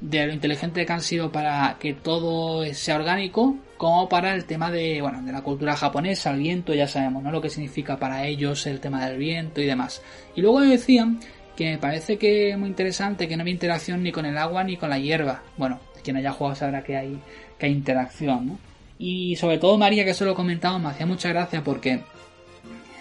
de 0.00 0.28
lo 0.28 0.32
inteligente 0.32 0.86
que 0.86 0.92
han 0.92 1.00
sido 1.00 1.32
para 1.32 1.76
que 1.80 1.92
todo 1.92 2.64
sea 2.72 2.94
orgánico, 2.94 3.56
como 3.80 4.10
para 4.10 4.34
el 4.34 4.44
tema 4.44 4.70
de, 4.70 5.00
bueno, 5.00 5.22
de 5.22 5.32
la 5.32 5.40
cultura 5.40 5.74
japonesa, 5.74 6.32
el 6.32 6.40
viento, 6.40 6.74
ya 6.74 6.86
sabemos, 6.86 7.22
¿no? 7.22 7.32
Lo 7.32 7.40
que 7.40 7.48
significa 7.48 7.96
para 7.96 8.26
ellos 8.26 8.66
el 8.66 8.78
tema 8.78 9.06
del 9.06 9.16
viento 9.16 9.62
y 9.62 9.64
demás. 9.64 10.02
Y 10.36 10.42
luego 10.42 10.60
decían 10.60 11.18
que 11.56 11.70
me 11.70 11.78
parece 11.78 12.18
que 12.18 12.50
es 12.50 12.58
muy 12.58 12.68
interesante 12.68 13.26
que 13.26 13.38
no 13.38 13.42
hay 13.42 13.50
interacción 13.50 14.02
ni 14.02 14.12
con 14.12 14.26
el 14.26 14.36
agua 14.36 14.64
ni 14.64 14.76
con 14.76 14.90
la 14.90 14.98
hierba. 14.98 15.44
Bueno, 15.56 15.80
quien 16.04 16.18
haya 16.18 16.30
jugado 16.30 16.56
sabrá 16.56 16.84
que 16.84 16.94
hay, 16.94 17.18
que 17.58 17.64
hay 17.64 17.72
interacción, 17.72 18.48
¿no? 18.48 18.58
Y 18.98 19.36
sobre 19.36 19.56
todo 19.56 19.78
María, 19.78 20.04
que 20.04 20.10
eso 20.10 20.26
lo 20.26 20.32
he 20.32 20.34
comentado, 20.34 20.78
me 20.78 20.90
hacía 20.90 21.06
mucha 21.06 21.30
gracia 21.30 21.64
porque 21.64 22.02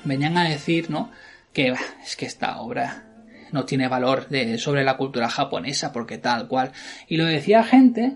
venían 0.06 0.38
a 0.38 0.48
decir, 0.48 0.90
¿no? 0.90 1.12
Que 1.52 1.74
es 2.06 2.16
que 2.16 2.26
esta 2.26 2.62
obra 2.62 3.04
no 3.52 3.66
tiene 3.66 3.90
valor 3.90 4.30
de, 4.30 4.58
sobre 4.58 4.86
la 4.86 4.96
cultura 4.96 5.28
japonesa 5.28 5.92
porque 5.92 6.18
tal 6.18 6.48
cual. 6.48 6.72
Y 7.10 7.18
lo 7.18 7.26
decía 7.26 7.66
gente 7.66 8.16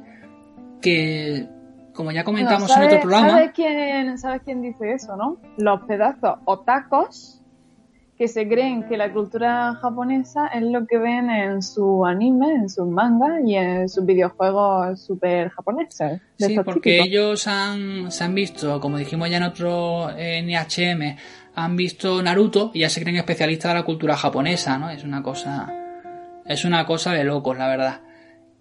que, 0.82 1.50
como 1.94 2.12
ya 2.12 2.24
comentamos 2.24 2.76
en 2.76 2.84
otro 2.84 3.00
programa... 3.02 3.30
¿sabes 3.30 3.52
quién, 3.54 4.18
¿Sabes 4.18 4.42
quién 4.44 4.62
dice 4.62 4.94
eso, 4.94 5.16
no? 5.16 5.38
Los 5.58 5.82
pedazos 5.82 6.40
otacos 6.46 7.40
que 8.18 8.28
se 8.28 8.48
creen 8.48 8.88
que 8.88 8.96
la 8.96 9.12
cultura 9.12 9.76
japonesa 9.82 10.48
es 10.48 10.62
lo 10.64 10.86
que 10.86 10.98
ven 10.98 11.30
en 11.30 11.62
su 11.64 12.06
anime, 12.06 12.54
en 12.54 12.70
sus 12.70 12.88
mangas 12.88 13.42
y 13.46 13.56
en 13.56 13.90
sus 13.90 14.06
videojuegos 14.06 15.02
super 15.02 15.50
japoneses. 15.50 16.22
Sí, 16.38 16.56
porque 16.64 17.00
ellos 17.02 17.48
han, 17.48 18.12
se 18.12 18.24
han 18.24 18.36
visto, 18.36 18.80
como 18.80 18.98
dijimos 18.98 19.30
ya 19.30 19.38
en 19.38 19.44
otro 19.44 20.10
NHM, 20.12 21.18
han 21.56 21.76
visto 21.76 22.22
Naruto 22.22 22.72
y 22.74 22.80
ya 22.80 22.90
se 22.90 23.02
creen 23.02 23.18
especialistas 23.18 23.72
de 23.72 23.80
la 23.80 23.86
cultura 23.86 24.16
japonesa, 24.16 24.78
¿no? 24.78 24.90
Es 24.90 25.04
una 25.04 25.24
cosa. 25.24 25.72
Es 26.46 26.66
una 26.66 26.86
cosa 26.86 27.14
de 27.14 27.24
locos, 27.24 27.58
la 27.58 27.68
verdad. 27.68 28.02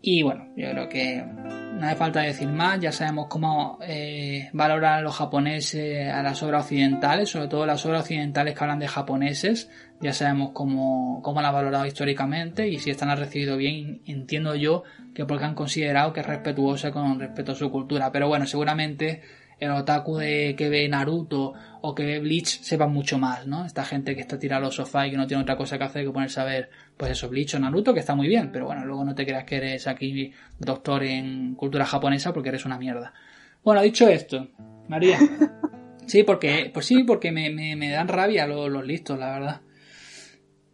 Y 0.00 0.22
bueno, 0.22 0.46
yo 0.56 0.70
creo 0.70 0.88
que 0.88 1.24
no 1.72 1.86
hace 1.86 1.96
falta 1.96 2.20
decir 2.20 2.48
más, 2.48 2.78
ya 2.80 2.92
sabemos 2.92 3.26
cómo 3.28 3.78
eh, 3.82 4.50
valoran 4.52 5.02
los 5.02 5.16
japoneses 5.16 6.08
a 6.08 6.22
las 6.22 6.42
obras 6.42 6.64
occidentales, 6.64 7.30
sobre 7.30 7.48
todo 7.48 7.66
las 7.66 7.84
obras 7.86 8.02
occidentales 8.02 8.54
que 8.54 8.64
hablan 8.64 8.78
de 8.78 8.88
japoneses, 8.88 9.70
ya 10.00 10.12
sabemos 10.12 10.50
cómo, 10.52 11.20
cómo 11.22 11.40
la 11.40 11.48
han 11.48 11.54
valorado 11.54 11.86
históricamente 11.86 12.68
y 12.68 12.78
si 12.78 12.90
están 12.90 13.10
han 13.10 13.18
recibido 13.18 13.56
bien, 13.56 14.02
entiendo 14.06 14.54
yo 14.54 14.84
que 15.14 15.24
porque 15.24 15.44
han 15.44 15.54
considerado 15.54 16.12
que 16.12 16.20
es 16.20 16.26
respetuosa 16.26 16.90
con 16.90 17.18
respecto 17.20 17.52
a 17.52 17.54
su 17.54 17.70
cultura. 17.70 18.10
Pero 18.12 18.28
bueno, 18.28 18.46
seguramente 18.46 19.22
el 19.64 19.70
otaku 19.70 20.16
de 20.16 20.54
que 20.56 20.68
ve 20.68 20.88
Naruto 20.88 21.52
o 21.82 21.94
que 21.94 22.04
ve 22.04 22.18
Bleach 22.18 22.62
sepa 22.62 22.86
mucho 22.86 23.18
más, 23.18 23.46
¿no? 23.46 23.64
Esta 23.64 23.84
gente 23.84 24.14
que 24.14 24.20
está 24.20 24.38
tirada 24.38 24.58
a 24.58 24.64
los 24.64 24.74
sofás 24.74 25.06
y 25.06 25.12
que 25.12 25.16
no 25.16 25.26
tiene 25.26 25.42
otra 25.42 25.56
cosa 25.56 25.78
que 25.78 25.84
hacer 25.84 26.04
que 26.04 26.10
ponerse 26.10 26.40
a 26.40 26.44
ver, 26.44 26.70
pues 26.96 27.12
eso, 27.12 27.28
Bleach 27.28 27.54
o 27.54 27.60
Naruto, 27.60 27.94
que 27.94 28.00
está 28.00 28.14
muy 28.14 28.26
bien, 28.26 28.50
pero 28.52 28.66
bueno, 28.66 28.84
luego 28.84 29.04
no 29.04 29.14
te 29.14 29.24
creas 29.24 29.44
que 29.44 29.56
eres 29.56 29.86
aquí 29.86 30.32
doctor 30.58 31.04
en 31.04 31.54
cultura 31.54 31.86
japonesa 31.86 32.32
porque 32.32 32.48
eres 32.48 32.64
una 32.64 32.78
mierda. 32.78 33.14
Bueno, 33.62 33.80
dicho 33.82 34.08
esto, 34.08 34.48
María. 34.88 35.18
Sí, 36.04 36.24
porque, 36.24 36.70
pues 36.74 36.86
sí, 36.86 37.04
porque 37.04 37.30
me, 37.30 37.48
me, 37.48 37.88
dan 37.88 38.08
rabia 38.08 38.46
los, 38.46 38.84
listos, 38.84 39.18
la 39.18 39.32
verdad. 39.32 39.60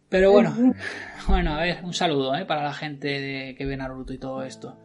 Pero 0.09 0.31
bueno, 0.31 0.55
bueno, 1.27 1.53
a 1.53 1.61
ver, 1.61 1.79
un 1.83 1.93
saludo 1.93 2.35
¿eh? 2.35 2.45
para 2.45 2.63
la 2.63 2.73
gente 2.73 3.07
de, 3.07 3.55
que 3.55 3.65
ve 3.65 3.77
Naruto 3.77 4.11
y 4.11 4.17
todo 4.17 4.43
esto. 4.43 4.79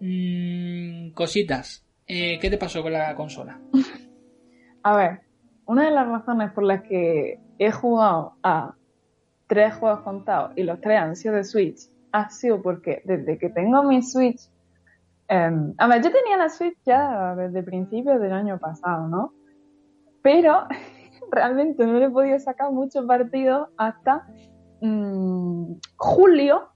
Mm, 0.00 1.10
cositas. 1.10 1.85
Eh, 2.06 2.38
¿Qué 2.40 2.50
te 2.50 2.58
pasó 2.58 2.82
con 2.82 2.92
la 2.92 3.14
consola? 3.14 3.58
A 4.82 4.96
ver, 4.96 5.20
una 5.66 5.86
de 5.86 5.90
las 5.90 6.06
razones 6.06 6.52
por 6.52 6.64
las 6.64 6.82
que 6.82 7.40
he 7.58 7.72
jugado 7.72 8.36
a 8.42 8.74
tres 9.48 9.74
juegos 9.74 10.00
contados 10.00 10.52
y 10.56 10.62
los 10.62 10.80
tres 10.80 11.00
han 11.00 11.16
sido 11.16 11.34
de 11.34 11.44
Switch 11.44 11.88
ha 12.16 12.30
sido 12.30 12.62
porque 12.62 13.02
desde 13.04 13.38
que 13.38 13.50
tengo 13.50 13.82
mi 13.82 14.02
Switch, 14.02 14.48
em, 15.28 15.74
a 15.76 15.86
ver, 15.86 16.02
yo 16.02 16.10
tenía 16.10 16.36
la 16.36 16.48
Switch 16.48 16.78
ya 16.84 17.34
desde 17.34 17.62
principios 17.62 18.20
del 18.20 18.32
año 18.32 18.58
pasado, 18.58 19.08
¿no? 19.08 19.32
Pero 20.22 20.66
realmente 21.30 21.86
no 21.86 21.98
le 21.98 22.06
he 22.06 22.10
podido 22.10 22.38
sacar 22.38 22.72
mucho 22.72 23.06
partido 23.06 23.70
hasta 23.76 24.26
mm, 24.80 25.74
julio 25.96 26.68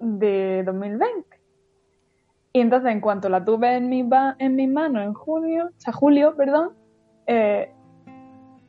de 0.00 0.62
2020. 0.64 1.33
Y 2.56 2.60
entonces, 2.60 2.92
en 2.92 3.00
cuanto 3.00 3.28
la 3.28 3.44
tuve 3.44 3.74
en 3.74 3.88
mi, 3.88 4.08
en 4.38 4.54
mis 4.54 4.70
manos 4.70 5.02
en 5.02 5.12
junio, 5.12 5.70
o 5.76 5.80
sea, 5.80 5.92
julio, 5.92 6.36
perdón, 6.36 6.70
eh, 7.26 7.72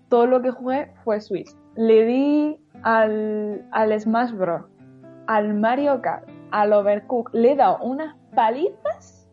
todo 0.09 0.25
lo 0.25 0.41
que 0.41 0.49
jugué 0.49 0.91
fue 1.03 1.21
Switch. 1.21 1.51
Le 1.75 2.03
di 2.03 2.57
al, 2.81 3.63
al 3.71 3.99
Smash 3.99 4.31
Bros., 4.31 4.63
al 5.27 5.53
Mario 5.53 6.01
Kart, 6.01 6.27
al 6.49 6.73
Overcook, 6.73 7.29
le 7.33 7.51
he 7.51 7.55
dado 7.55 7.77
unas 7.83 8.15
palizas 8.33 9.29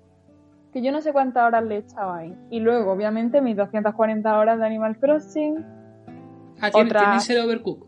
que 0.71 0.83
yo 0.83 0.93
no 0.93 1.01
sé 1.01 1.15
cuántas 1.15 1.45
horas 1.47 1.65
le 1.65 1.77
he 1.77 1.79
echado 1.79 2.13
ahí. 2.13 2.37
Y 2.51 2.61
luego, 2.61 2.93
obviamente, 2.93 3.41
mis 3.41 3.57
240 3.57 4.37
horas 4.39 4.59
de 4.59 4.67
Animal 4.67 4.99
Crossing. 4.99 5.65
Ah, 6.61 6.71
¿tienes 6.71 7.31
el 7.31 7.39
Overcook? 7.39 7.87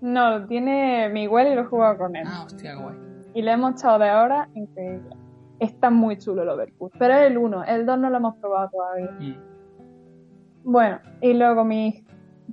No, 0.00 0.44
tiene 0.48 1.08
Miguel 1.08 1.52
y 1.52 1.54
lo 1.54 1.60
he 1.60 1.66
jugado 1.66 1.98
con 1.98 2.16
él. 2.16 2.24
Ah, 2.26 2.42
hostia, 2.46 2.74
guay. 2.74 2.96
Y 3.34 3.42
le 3.42 3.52
hemos 3.52 3.74
echado 3.74 4.00
de 4.00 4.10
horas 4.10 4.48
increíble. 4.54 5.21
Está 5.62 5.90
muy 5.90 6.18
chulo 6.18 6.42
el 6.42 6.48
Overcook. 6.48 6.92
Pero 6.98 7.14
es 7.14 7.30
el 7.30 7.38
1, 7.38 7.64
el 7.64 7.86
2 7.86 7.98
no 8.00 8.10
lo 8.10 8.16
hemos 8.16 8.36
probado 8.38 8.68
todavía. 8.70 9.12
Mm. 9.12 9.36
Bueno, 10.64 10.98
y 11.20 11.34
luego 11.34 11.64
mis 11.64 12.02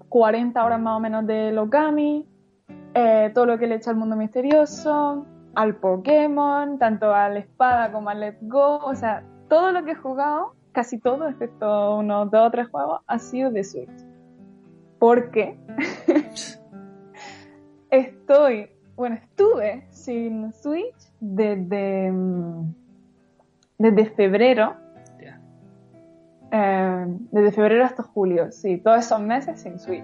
40 0.10 0.64
horas 0.64 0.80
más 0.80 0.98
o 0.98 1.00
menos 1.00 1.26
de 1.26 1.52
Lokami, 1.52 2.28
eh, 2.94 3.32
todo 3.34 3.48
lo 3.48 3.58
que 3.58 3.66
le 3.66 3.74
he 3.74 3.78
hecho 3.78 3.90
al 3.90 3.96
mundo 3.96 4.16
misterioso, 4.16 5.26
al 5.56 5.78
Pokémon, 5.78 6.78
tanto 6.78 7.12
al 7.12 7.38
Espada 7.38 7.92
como 7.92 8.12
al 8.12 8.20
Let's 8.20 8.48
Go, 8.48 8.78
o 8.78 8.94
sea, 8.94 9.24
todo 9.48 9.72
lo 9.72 9.84
que 9.86 9.94
he 9.94 9.96
jugado, 9.96 10.54
casi 10.72 11.00
todo, 11.00 11.30
excepto 11.30 11.98
unos 11.98 12.30
dos 12.30 12.48
o 12.48 12.52
tres 12.52 12.70
juegos, 12.70 13.02
ha 13.08 13.18
sido 13.18 13.50
de 13.50 13.64
Switch. 13.64 14.06
Porque 15.00 15.58
estoy, 17.90 18.70
bueno, 18.96 19.16
estuve 19.16 19.88
sin 19.90 20.54
Switch 20.54 21.12
desde, 21.20 22.12
mm, 22.12 22.79
desde 23.80 24.06
febrero. 24.12 24.76
Eh, 26.52 27.06
desde 27.32 27.52
febrero 27.52 27.86
hasta 27.86 28.02
julio, 28.02 28.52
sí, 28.52 28.78
todos 28.78 29.06
esos 29.06 29.22
meses 29.22 29.62
sin 29.62 29.80
Switch. 29.80 30.04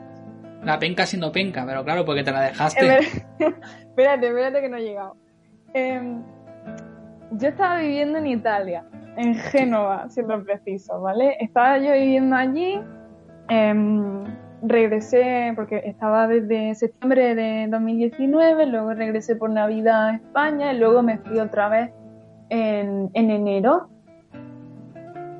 La 0.63 0.77
penca 0.77 1.05
siendo 1.05 1.31
penca, 1.31 1.65
pero 1.65 1.83
claro, 1.83 2.05
porque 2.05 2.23
te 2.23 2.31
la 2.31 2.41
dejaste. 2.41 2.99
espérate, 3.39 4.27
espérate 4.27 4.61
que 4.61 4.69
no 4.69 4.77
he 4.77 4.83
llegado. 4.83 5.17
Em, 5.73 6.21
yo 7.31 7.49
estaba 7.49 7.79
viviendo 7.79 8.19
en 8.19 8.27
Italia, 8.27 8.85
en 9.17 9.33
Génova, 9.33 10.07
siendo 10.09 10.43
preciso, 10.43 11.01
¿vale? 11.01 11.35
Estaba 11.39 11.79
yo 11.79 11.93
viviendo 11.93 12.35
allí, 12.35 12.79
em, 13.49 14.23
regresé, 14.61 15.51
porque 15.55 15.81
estaba 15.85 16.27
desde 16.27 16.75
septiembre 16.75 17.33
de 17.33 17.67
2019, 17.69 18.67
luego 18.67 18.93
regresé 18.93 19.35
por 19.35 19.49
Navidad 19.49 20.09
a 20.09 20.15
España 20.15 20.73
y 20.73 20.77
luego 20.77 21.01
me 21.01 21.17
fui 21.17 21.39
otra 21.39 21.69
vez 21.69 21.91
en, 22.49 23.09
en 23.13 23.29
enero. 23.31 23.89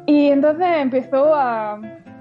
Y 0.06 0.27
entonces 0.27 0.68
empezó 0.77 1.34
a, 1.34 1.80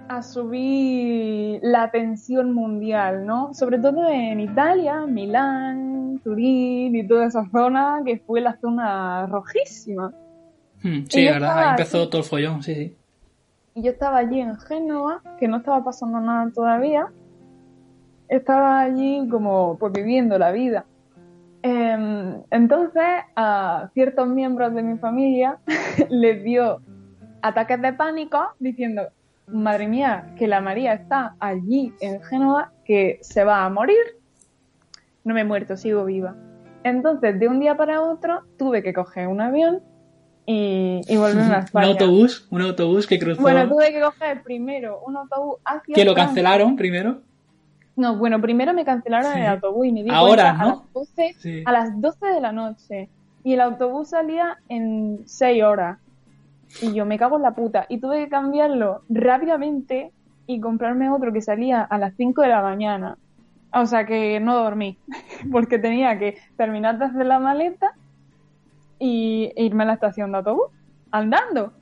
a 0.08 0.22
subir 0.22 1.60
la 1.62 1.90
tensión 1.90 2.52
mundial, 2.52 3.26
¿no? 3.26 3.52
Sobre 3.54 3.78
todo 3.78 4.08
en 4.08 4.40
Italia, 4.40 5.06
Milán, 5.06 6.20
Turín 6.22 6.96
y 6.96 7.06
toda 7.06 7.26
esa 7.26 7.48
zona 7.50 8.00
que 8.04 8.18
fue 8.18 8.40
la 8.40 8.56
zona 8.60 9.26
rojísima. 9.26 10.12
Hmm, 10.82 11.04
sí, 11.08 11.24
verdad, 11.24 11.58
ahí 11.58 11.70
empezó 11.70 12.08
todo 12.08 12.22
el 12.22 12.26
follón, 12.26 12.62
sí, 12.62 12.74
sí. 12.74 12.96
Y 13.74 13.82
yo 13.82 13.90
estaba 13.90 14.18
allí 14.18 14.40
en 14.40 14.56
Génova, 14.56 15.20
que 15.38 15.48
no 15.48 15.56
estaba 15.56 15.82
pasando 15.82 16.20
nada 16.20 16.50
todavía. 16.54 17.08
Estaba 18.28 18.80
allí 18.80 19.28
como 19.28 19.76
pues 19.78 19.92
viviendo 19.92 20.38
la 20.38 20.52
vida. 20.52 20.84
Em, 21.66 22.42
entonces 22.50 23.02
a 23.36 23.88
ciertos 23.94 24.28
miembros 24.28 24.74
de 24.74 24.82
mi 24.82 24.98
familia 24.98 25.56
les 26.10 26.44
dio 26.44 26.82
ataques 27.40 27.80
de 27.80 27.94
pánico 27.94 28.48
diciendo, 28.58 29.04
madre 29.46 29.88
mía, 29.88 30.34
que 30.36 30.46
la 30.46 30.60
María 30.60 30.92
está 30.92 31.36
allí 31.40 31.94
en 32.02 32.22
Génova, 32.22 32.70
que 32.84 33.18
se 33.22 33.44
va 33.44 33.64
a 33.64 33.70
morir. 33.70 33.96
No 35.24 35.32
me 35.32 35.40
he 35.40 35.44
muerto, 35.44 35.78
sigo 35.78 36.04
viva. 36.04 36.36
Entonces, 36.82 37.40
de 37.40 37.48
un 37.48 37.60
día 37.60 37.78
para 37.78 38.02
otro, 38.02 38.42
tuve 38.58 38.82
que 38.82 38.92
coger 38.92 39.28
un 39.28 39.40
avión 39.40 39.80
y, 40.44 41.00
y 41.08 41.16
volverme 41.16 41.54
a 41.54 41.58
España. 41.60 41.86
¿Un 41.86 41.92
autobús? 41.92 42.46
¿Un 42.50 42.60
autobús 42.60 43.06
que 43.06 43.18
cruzó? 43.18 43.40
Bueno, 43.40 43.66
tuve 43.70 43.90
que 43.90 44.02
coger 44.02 44.42
primero 44.42 45.00
un 45.06 45.16
autobús 45.16 45.56
hacia... 45.64 45.94
¿Que 45.94 46.04
lo 46.04 46.14
cancelaron 46.14 46.76
primero? 46.76 47.22
No, 47.96 48.16
bueno, 48.16 48.40
primero 48.40 48.74
me 48.74 48.84
cancelaron 48.84 49.36
el 49.38 49.46
autobús 49.46 49.86
y 49.86 49.92
me 49.92 50.02
di 50.02 50.10
Ahora, 50.10 50.52
¿no? 50.54 50.64
a, 50.64 50.68
las 50.68 50.92
12, 50.92 51.62
a 51.64 51.72
las 51.72 52.00
12 52.00 52.26
de 52.26 52.40
la 52.40 52.52
noche. 52.52 53.08
Y 53.44 53.54
el 53.54 53.60
autobús 53.60 54.08
salía 54.08 54.58
en 54.68 55.20
6 55.26 55.62
horas. 55.62 55.98
Y 56.82 56.92
yo 56.92 57.06
me 57.06 57.18
cago 57.18 57.36
en 57.36 57.42
la 57.42 57.52
puta. 57.52 57.86
Y 57.88 57.98
tuve 57.98 58.24
que 58.24 58.28
cambiarlo 58.28 59.02
rápidamente 59.08 60.12
y 60.46 60.60
comprarme 60.60 61.10
otro 61.10 61.32
que 61.32 61.40
salía 61.40 61.82
a 61.82 61.98
las 61.98 62.14
5 62.16 62.42
de 62.42 62.48
la 62.48 62.62
mañana. 62.62 63.16
O 63.72 63.86
sea 63.86 64.06
que 64.06 64.40
no 64.40 64.56
dormí, 64.56 64.98
porque 65.52 65.78
tenía 65.78 66.18
que 66.18 66.38
terminar 66.56 66.98
de 66.98 67.06
hacer 67.06 67.26
la 67.26 67.38
maleta 67.38 67.92
y 68.98 69.52
irme 69.56 69.84
a 69.84 69.86
la 69.86 69.94
estación 69.94 70.32
de 70.32 70.38
autobús, 70.38 70.66
andando. 71.10 71.72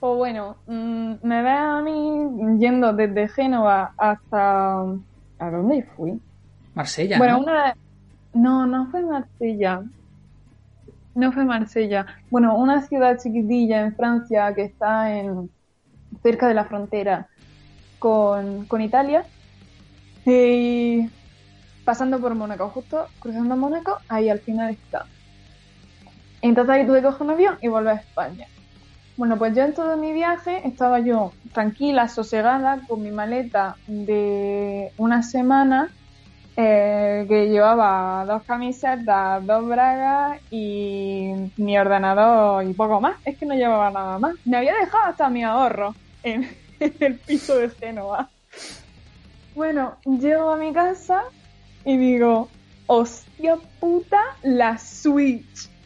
Pues 0.00 0.16
bueno, 0.16 0.56
mm, 0.66 1.14
me 1.22 1.42
ve 1.42 1.50
a 1.50 1.80
mí 1.80 2.58
yendo 2.58 2.92
desde 2.92 3.28
Génova 3.28 3.92
hasta... 3.96 4.80
¿A 5.40 5.50
dónde 5.50 5.82
fui? 5.96 6.20
Marsella. 6.74 7.18
Bueno, 7.18 7.40
una... 7.40 7.76
No, 8.32 8.66
no 8.66 8.90
fue 8.90 9.02
Marsella. 9.02 9.82
No 11.14 11.32
fue 11.32 11.44
Marsella. 11.44 12.06
Bueno, 12.30 12.56
una 12.56 12.82
ciudad 12.82 13.18
chiquitilla 13.18 13.80
en 13.80 13.96
Francia 13.96 14.54
que 14.54 14.62
está 14.62 15.16
en 15.16 15.50
cerca 16.22 16.46
de 16.46 16.54
la 16.54 16.64
frontera 16.64 17.26
con, 17.98 18.66
con 18.66 18.80
Italia. 18.80 19.24
Y 20.24 21.08
pasando 21.84 22.20
por 22.20 22.34
Mónaco, 22.34 22.68
justo 22.68 23.06
cruzando 23.18 23.56
Mónaco, 23.56 23.98
ahí 24.08 24.28
al 24.28 24.38
final 24.40 24.70
está. 24.70 25.06
Entonces 26.42 26.72
ahí 26.72 26.86
tuve 26.86 26.98
que 26.98 27.06
coger 27.06 27.22
un 27.22 27.30
avión 27.30 27.58
y 27.62 27.68
volver 27.68 27.94
a 27.94 28.00
España. 28.00 28.46
Bueno, 29.18 29.36
pues 29.36 29.52
yo 29.52 29.64
en 29.64 29.74
todo 29.74 29.96
mi 29.96 30.12
viaje 30.12 30.60
estaba 30.64 31.00
yo 31.00 31.32
tranquila, 31.52 32.06
sosegada, 32.06 32.80
con 32.86 33.02
mi 33.02 33.10
maleta 33.10 33.76
de 33.84 34.92
una 34.96 35.24
semana 35.24 35.92
eh, 36.56 37.26
que 37.28 37.48
llevaba 37.48 38.24
dos 38.26 38.44
camisetas, 38.44 39.44
dos 39.44 39.66
bragas 39.66 40.40
y 40.50 41.32
mi 41.56 41.76
ordenador 41.76 42.64
y 42.64 42.72
poco 42.74 43.00
más. 43.00 43.16
Es 43.24 43.36
que 43.36 43.46
no 43.46 43.56
llevaba 43.56 43.90
nada 43.90 44.20
más. 44.20 44.36
Me 44.44 44.58
había 44.58 44.74
dejado 44.74 45.06
hasta 45.06 45.28
mi 45.28 45.42
ahorro 45.42 45.96
en, 46.22 46.48
el 46.78 47.18
piso 47.18 47.56
de 47.58 47.70
Génova. 47.70 48.30
Bueno, 49.52 49.96
llego 50.04 50.52
a 50.52 50.56
mi 50.56 50.72
casa 50.72 51.24
y 51.84 51.96
digo, 51.96 52.48
hostia 52.86 53.58
puta, 53.80 54.20
la 54.44 54.78
Switch. 54.78 55.77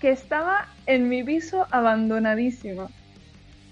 Que 0.00 0.10
estaba 0.10 0.68
en 0.86 1.08
mi 1.08 1.22
piso 1.22 1.66
abandonadísima. 1.70 2.88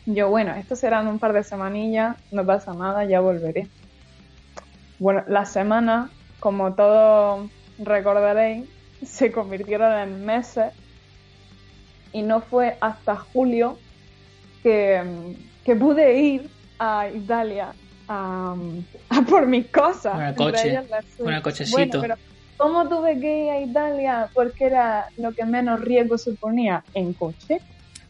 Yo, 0.07 0.29
bueno, 0.29 0.55
esto 0.55 0.77
serán 0.77 1.07
un 1.07 1.19
par 1.19 1.33
de 1.33 1.43
semanillas, 1.43 2.17
no 2.31 2.45
pasa 2.45 2.73
nada, 2.75 3.05
ya 3.05 3.21
volveré. 3.21 3.69
Bueno, 4.99 5.23
las 5.29 5.53
semanas, 5.53 6.11
como 6.41 6.75
todos 6.75 7.51
recordaréis, 7.79 8.69
se 9.05 9.33
convirtieron 9.33 9.93
en 9.99 10.25
meses 10.25 10.73
y 12.13 12.23
no 12.23 12.41
fue 12.41 12.77
hasta 12.81 13.17
julio 13.17 13.79
que, 14.63 15.03
pude 15.79 16.19
ir 16.19 16.51
a 16.79 17.09
Italia 17.09 17.73
a, 18.09 18.55
por 19.29 19.47
mis 19.47 19.67
cosas. 19.67 20.15
Con 20.15 20.23
el 20.23 20.35
coche, 20.35 20.81
con 21.19 21.35
el 21.35 21.43
cochecito. 21.43 22.01
pero 22.01 22.15
¿cómo 22.59 22.87
tuve 22.89 23.19
que 23.19 23.45
ir 23.45 23.51
a 23.51 23.61
Italia? 23.61 24.29
Porque 24.35 24.67
era 24.67 25.07
lo 25.17 25.33
que 25.33 25.47
menos 25.47 25.81
riesgo 25.81 26.19
suponía 26.19 26.85
en 26.93 27.15
coche. 27.15 27.61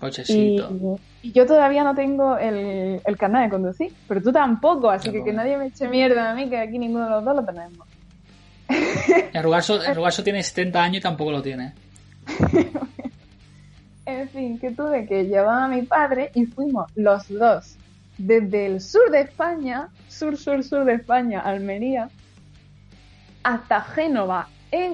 Cochecito. 0.01 0.99
Y, 1.23 1.33
yo 1.33 1.47
todavía 1.47 1.85
no 1.85 1.95
tengo 1.95 2.39
el, 2.39 3.01
el 3.05 3.17
carnet 3.17 3.45
de 3.45 3.51
conducir, 3.51 3.93
pero 4.07 4.23
tú 4.23 4.33
tampoco, 4.33 4.89
así 4.89 5.11
que 5.11 5.25
que 5.25 5.33
nadie 5.33 5.57
me 5.57 5.67
eche 5.67 5.89
mierda 5.89 6.31
a 6.31 6.35
mí, 6.35 6.49
que 6.49 6.57
aquí 6.57 6.79
ninguno 6.79 7.05
de 7.05 7.11
los 7.11 7.25
dos 7.25 7.37
lo 7.37 7.45
tenemos. 7.45 7.87
El 9.33 9.43
Rugaso, 9.43 9.79
tiene 10.25 10.43
70 10.43 10.83
años 10.83 10.99
y 10.99 11.01
tampoco 11.01 11.33
lo 11.33 11.43
tiene. 11.43 11.73
en 14.07 14.29
fin, 14.29 14.59
que 14.59 14.71
tuve 14.71 15.07
que 15.07 15.25
llevar 15.25 15.65
a 15.65 15.69
mi 15.69 15.83
padre 15.83 16.31
y 16.35 16.47
fuimos 16.47 16.91
los 16.95 17.29
dos 17.29 17.77
desde 18.19 18.67
el 18.67 18.81
sur 18.81 19.11
de 19.11 19.21
España, 19.21 19.89
sur, 20.09 20.37
sur, 20.37 20.63
sur 20.63 20.85
de 20.85 20.95
España, 20.95 21.41
Almería, 21.41 22.11
hasta 23.43 23.81
Génova, 23.81 24.49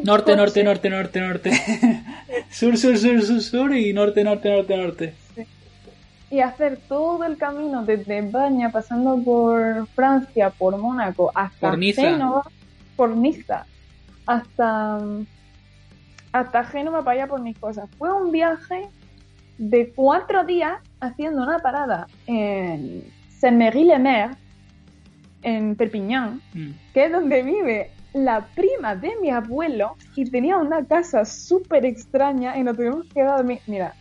norte, 0.05 0.37
norte, 0.37 0.63
norte, 0.63 0.91
norte, 0.91 1.21
norte. 1.21 1.51
sur, 2.51 2.77
sur, 2.77 2.97
sur, 2.97 3.23
sur, 3.23 3.41
sur 3.41 3.75
y 3.75 3.93
norte, 3.93 4.23
norte, 4.25 4.51
norte, 4.51 4.77
norte. 4.77 5.15
Y 6.31 6.41
hacer 6.41 6.79
todo 6.89 7.25
el 7.25 7.37
camino 7.37 7.85
desde 7.85 8.19
España, 8.19 8.71
pasando 8.71 9.23
por 9.23 9.87
Francia, 9.89 10.51
por 10.51 10.77
Mónaco, 10.79 11.31
hasta 11.35 11.71
por 11.71 11.79
Niza. 11.79 12.03
Génova, 12.03 12.43
por 12.97 13.11
Niza, 13.17 13.67
hasta, 14.27 14.99
hasta 16.33 16.65
Génova 16.65 17.03
para 17.05 17.23
allá 17.23 17.27
por 17.29 17.41
mis 17.41 17.59
cosas. 17.59 17.89
Fue 17.99 18.13
un 18.13 18.33
viaje 18.33 18.89
de 19.59 19.93
cuatro 19.95 20.45
días 20.45 20.81
haciendo 21.01 21.43
una 21.43 21.61
parada 21.61 22.07
en 22.27 23.05
Saint-Méry-le-Mer, 23.39 24.31
en 25.43 25.77
Perpignan, 25.77 26.41
mm. 26.55 26.71
que 26.93 27.05
es 27.05 27.13
donde 27.13 27.43
vive 27.43 27.91
la 28.15 28.47
prima 28.55 28.95
de 28.95 29.11
mi 29.21 29.31
abuelo 29.31 29.97
y 30.17 30.25
tenía 30.25 30.57
una 30.57 30.85
casa 30.87 31.25
súper 31.25 31.85
extraña 31.85 32.57
y 32.57 32.63
nos 32.63 32.77
tuvimos 32.77 33.07
que 33.13 33.23
dormir. 33.23 33.59
Mira, 33.67 33.95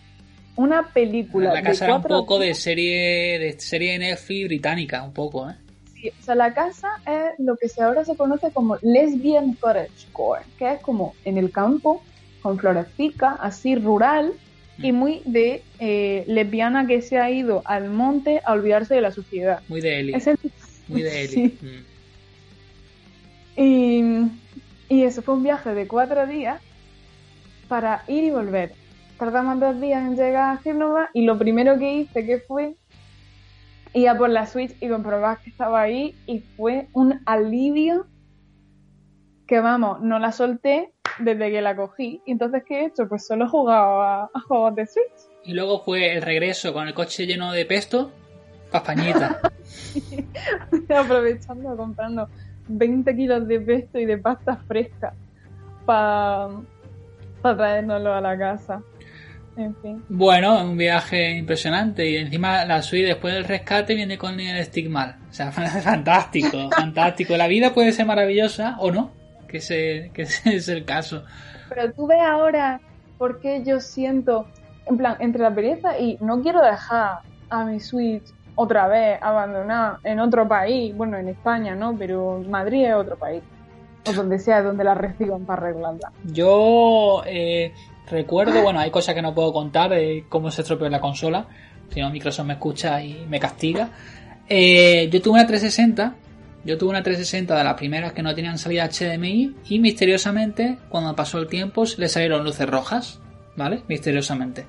una 0.55 0.87
película. 0.93 1.53
La 1.53 1.63
casa 1.63 1.85
era 1.85 1.95
un 1.95 2.03
poco 2.03 2.39
de 2.39 2.53
serie 2.53 3.39
de 3.39 3.59
serie 3.59 3.97
Netflix 3.97 4.47
británica, 4.47 5.03
un 5.03 5.13
poco, 5.13 5.49
¿eh? 5.49 5.55
Sí, 5.93 6.09
o 6.09 6.23
sea, 6.23 6.35
la 6.35 6.53
casa 6.53 6.89
es 7.07 7.39
lo 7.39 7.57
que 7.57 7.67
ahora 7.81 8.05
se 8.05 8.15
conoce 8.15 8.51
como 8.51 8.77
lesbian 8.81 9.53
cottage 9.53 10.07
core, 10.11 10.43
que 10.59 10.73
es 10.73 10.81
como 10.81 11.15
en 11.25 11.37
el 11.37 11.51
campo, 11.51 12.03
con 12.41 12.59
florecita, 12.59 13.31
así 13.31 13.75
rural 13.75 14.33
y 14.77 14.91
mm. 14.91 14.95
muy 14.95 15.21
de 15.25 15.63
eh, 15.79 16.23
lesbiana 16.27 16.85
que 16.85 17.01
se 17.01 17.17
ha 17.17 17.31
ido 17.31 17.63
al 17.65 17.89
monte 17.89 18.41
a 18.45 18.53
olvidarse 18.53 18.93
de 18.93 19.01
la 19.01 19.11
sociedad. 19.11 19.61
Muy 19.69 19.81
de 19.81 19.99
Eli. 19.99 20.13
Muy 20.87 21.01
de 21.01 21.23
Eli. 21.23 21.57
Mm. 21.61 21.92
Y, 23.55 24.03
y 24.89 25.03
eso 25.03 25.21
fue 25.21 25.35
un 25.35 25.43
viaje 25.43 25.73
de 25.73 25.87
cuatro 25.87 26.25
días 26.27 26.61
para 27.67 28.03
ir 28.07 28.23
y 28.23 28.31
volver 28.31 28.73
tardamos 29.17 29.59
dos 29.59 29.79
días 29.79 30.03
en 30.03 30.17
llegar 30.17 30.57
a 30.57 30.57
Génova 30.57 31.09
y 31.13 31.23
lo 31.23 31.37
primero 31.37 31.79
que 31.79 31.93
hice 31.93 32.25
que 32.25 32.39
fue 32.39 32.75
ir 33.93 34.09
a 34.09 34.17
por 34.17 34.29
la 34.29 34.47
Switch 34.47 34.75
y 34.81 34.89
comprobar 34.89 35.39
que 35.39 35.49
estaba 35.49 35.81
ahí 35.81 36.13
y 36.25 36.39
fue 36.39 36.89
un 36.91 37.21
alivio 37.25 38.07
que 39.47 39.61
vamos, 39.61 40.01
no 40.01 40.19
la 40.19 40.31
solté 40.33 40.91
desde 41.19 41.51
que 41.51 41.61
la 41.61 41.75
cogí. 41.75 42.21
Y 42.25 42.31
entonces, 42.31 42.63
¿qué 42.67 42.81
he 42.81 42.85
hecho? 42.87 43.07
Pues 43.07 43.25
solo 43.25 43.45
he 43.45 43.47
jugado 43.47 44.01
a, 44.01 44.29
juegos 44.47 44.75
de 44.75 44.87
Switch. 44.87 45.29
Y 45.45 45.53
luego 45.53 45.83
fue 45.83 46.13
el 46.13 46.21
regreso 46.21 46.73
con 46.73 46.87
el 46.87 46.93
coche 46.93 47.25
lleno 47.25 47.51
de 47.51 47.65
pesto 47.65 48.11
Paspañita. 48.71 49.39
Aprovechando, 50.89 51.77
comprando 51.77 52.27
20 52.67 53.15
kilos 53.15 53.47
de 53.47 53.59
pesto 53.59 53.99
y 53.99 54.05
de 54.05 54.17
pasta 54.17 54.57
fresca 54.67 55.13
para 55.85 56.49
pa 57.41 57.55
traérnoslo 57.55 58.13
a 58.13 58.21
la 58.21 58.37
casa. 58.37 58.81
En 59.55 59.75
fin. 59.75 60.03
Bueno, 60.09 60.63
un 60.63 60.77
viaje 60.77 61.31
impresionante 61.37 62.09
y 62.09 62.17
encima 62.17 62.65
la 62.65 62.81
suite 62.81 63.07
después 63.07 63.35
del 63.35 63.43
rescate 63.43 63.93
viene 63.93 64.17
con 64.17 64.39
el 64.39 64.89
mal 64.89 65.17
O 65.29 65.33
sea, 65.33 65.51
fantástico, 65.51 66.69
fantástico. 66.71 67.37
La 67.37 67.47
vida 67.47 67.73
puede 67.73 67.91
ser 67.91 68.05
maravillosa 68.05 68.77
o 68.79 68.91
no, 68.91 69.11
que 69.47 69.57
ese, 69.57 70.09
que 70.13 70.23
es 70.45 70.67
el 70.69 70.85
caso. 70.85 71.23
Pero 71.69 71.91
tú 71.91 72.07
ves 72.07 72.21
ahora 72.21 72.81
por 73.17 73.39
qué 73.39 73.63
yo 73.63 73.79
siento, 73.79 74.47
en 74.87 74.97
plan, 74.97 75.17
entre 75.19 75.41
la 75.41 75.53
pereza 75.53 75.99
y 75.99 76.17
no 76.19 76.41
quiero 76.41 76.61
dejar 76.61 77.19
a 77.49 77.65
mi 77.65 77.79
suite 77.79 78.31
otra 78.55 78.87
vez 78.87 79.19
abandonada 79.21 79.99
en 80.03 80.19
otro 80.19 80.47
país, 80.47 80.95
bueno, 80.95 81.17
en 81.17 81.29
España, 81.29 81.75
¿no? 81.75 81.95
Pero 81.97 82.41
Madrid 82.47 82.85
es 82.85 82.93
otro 82.93 83.17
país. 83.17 83.43
O 84.07 84.11
donde 84.11 84.37
sea 84.37 84.61
donde 84.61 84.83
la 84.83 84.95
reciban 84.95 85.45
para 85.45 85.67
arreglarla. 85.67 86.11
Yo 86.25 87.23
eh, 87.25 87.71
Recuerdo, 88.09 88.61
bueno, 88.61 88.79
hay 88.79 88.91
cosas 88.91 89.15
que 89.15 89.21
no 89.21 89.33
puedo 89.33 89.53
contar 89.53 89.91
de 89.91 90.25
cómo 90.29 90.51
se 90.51 90.61
estropeó 90.61 90.89
la 90.89 90.99
consola. 90.99 91.47
Si 91.89 92.01
no, 92.01 92.09
Microsoft 92.09 92.45
me 92.45 92.53
escucha 92.53 93.01
y 93.01 93.25
me 93.29 93.39
castiga. 93.39 93.89
Eh, 94.49 95.09
yo 95.11 95.21
tuve 95.21 95.35
una 95.35 95.47
360. 95.47 96.15
Yo 96.65 96.77
tuve 96.77 96.91
una 96.91 97.03
360 97.03 97.57
de 97.57 97.63
las 97.63 97.73
primeras 97.75 98.13
que 98.13 98.21
no 98.21 98.35
tenían 98.35 98.57
salida 98.57 98.89
HDMI. 98.89 99.55
Y 99.69 99.79
misteriosamente, 99.79 100.77
cuando 100.89 101.15
pasó 101.15 101.39
el 101.39 101.47
tiempo, 101.47 101.85
le 101.97 102.09
salieron 102.09 102.43
luces 102.43 102.69
rojas. 102.69 103.19
¿Vale? 103.55 103.83
Misteriosamente. 103.87 104.65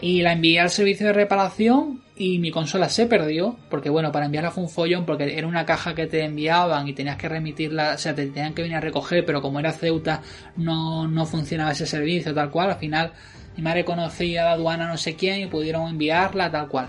Y 0.00 0.22
la 0.22 0.32
envié 0.32 0.60
al 0.60 0.70
servicio 0.70 1.06
de 1.08 1.12
reparación 1.14 2.02
y 2.18 2.38
mi 2.38 2.50
consola 2.50 2.88
se 2.88 3.06
perdió, 3.06 3.58
porque 3.68 3.90
bueno, 3.90 4.10
para 4.10 4.24
enviarla 4.24 4.50
fue 4.50 4.64
un 4.64 4.70
follón, 4.70 5.04
porque 5.04 5.36
era 5.36 5.46
una 5.46 5.66
caja 5.66 5.94
que 5.94 6.06
te 6.06 6.24
enviaban 6.24 6.88
y 6.88 6.94
tenías 6.94 7.16
que 7.16 7.28
remitirla, 7.28 7.92
o 7.94 7.98
sea, 7.98 8.14
te 8.14 8.26
tenían 8.26 8.54
que 8.54 8.62
venir 8.62 8.78
a 8.78 8.80
recoger, 8.80 9.24
pero 9.26 9.42
como 9.42 9.60
era 9.60 9.72
Ceuta 9.72 10.22
no, 10.56 11.06
no 11.06 11.26
funcionaba 11.26 11.72
ese 11.72 11.86
servicio 11.86 12.32
tal 12.32 12.50
cual, 12.50 12.70
al 12.70 12.78
final 12.78 13.12
mi 13.54 13.62
madre 13.62 13.84
conocía 13.84 14.42
a 14.42 14.44
la 14.46 14.52
aduana 14.52 14.88
no 14.88 14.96
sé 14.96 15.14
quién 15.14 15.42
y 15.42 15.46
pudieron 15.46 15.88
enviarla 15.88 16.50
tal 16.50 16.68
cual. 16.68 16.88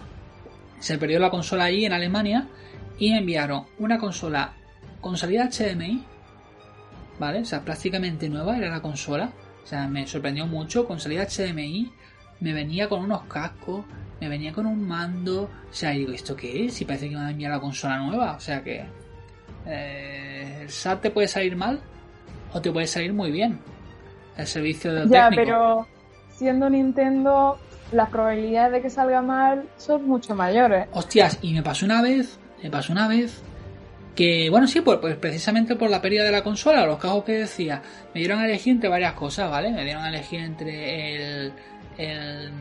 Se 0.79 0.97
perdió 0.97 1.19
la 1.19 1.29
consola 1.29 1.65
allí 1.65 1.85
en 1.85 1.93
Alemania 1.93 2.47
y 2.97 3.11
enviaron 3.11 3.65
una 3.79 3.97
consola 3.97 4.53
con 5.01 5.17
salida 5.17 5.49
HDMI, 5.49 6.05
¿vale? 7.19 7.39
O 7.39 7.45
sea, 7.45 7.65
prácticamente 7.65 8.29
nueva 8.29 8.57
era 8.57 8.69
la 8.69 8.81
consola, 8.81 9.31
o 9.61 9.67
sea, 9.67 9.87
me 9.89 10.07
sorprendió 10.07 10.47
mucho, 10.47 10.87
con 10.87 11.01
salida 11.01 11.25
HDMI, 11.25 11.91
me 12.39 12.53
venía 12.53 12.87
con 12.87 13.01
unos 13.01 13.23
cascos, 13.23 13.83
me 14.19 14.29
venía 14.29 14.51
con 14.51 14.65
un 14.65 14.87
mando. 14.87 15.43
O 15.43 15.73
sea, 15.73 15.91
digo, 15.91 16.11
¿esto 16.11 16.35
qué 16.35 16.65
es? 16.65 16.81
Y 16.81 16.85
parece 16.85 17.09
que 17.09 17.15
me 17.15 17.21
a 17.21 17.31
enviar 17.31 17.51
la 17.51 17.59
consola 17.59 17.97
nueva. 17.97 18.33
O 18.33 18.39
sea 18.39 18.63
que. 18.63 18.85
Eh, 19.65 20.59
el 20.61 20.69
SAT 20.69 21.01
te 21.01 21.11
puede 21.11 21.27
salir 21.27 21.55
mal 21.55 21.79
o 22.53 22.61
te 22.61 22.71
puede 22.71 22.87
salir 22.87 23.13
muy 23.13 23.31
bien. 23.31 23.59
El 24.37 24.47
servicio 24.47 24.93
de 24.93 25.07
Ya, 25.09 25.29
pero 25.33 25.87
siendo 26.29 26.69
Nintendo, 26.69 27.57
las 27.91 28.09
probabilidades 28.09 28.73
de 28.73 28.81
que 28.81 28.89
salga 28.89 29.21
mal 29.21 29.67
son 29.77 30.07
mucho 30.07 30.35
mayores. 30.35 30.87
Hostias, 30.91 31.39
y 31.41 31.53
me 31.53 31.63
pasó 31.63 31.85
una 31.85 32.01
vez. 32.01 32.39
Me 32.63 32.69
pasó 32.69 32.91
una 32.91 33.07
vez 33.07 33.41
que, 34.15 34.49
bueno, 34.49 34.67
sí, 34.67 34.81
pues, 34.81 34.97
pues 34.97 35.15
precisamente 35.15 35.75
por 35.75 35.91
la 35.91 36.01
pérdida 36.01 36.23
de 36.23 36.31
la 36.31 36.43
consola, 36.43 36.85
los 36.85 36.97
cajos 36.97 37.23
que 37.23 37.33
decía, 37.33 37.83
me 38.15 38.19
dieron 38.19 38.39
a 38.39 38.45
elegir 38.45 38.73
entre 38.73 38.89
varias 38.89 39.13
cosas, 39.13 39.49
¿vale? 39.49 39.71
Me 39.71 39.83
dieron 39.83 40.03
a 40.03 40.09
elegir 40.09 40.39
entre 40.39 41.43
el, 41.45 41.53
el 41.99 42.51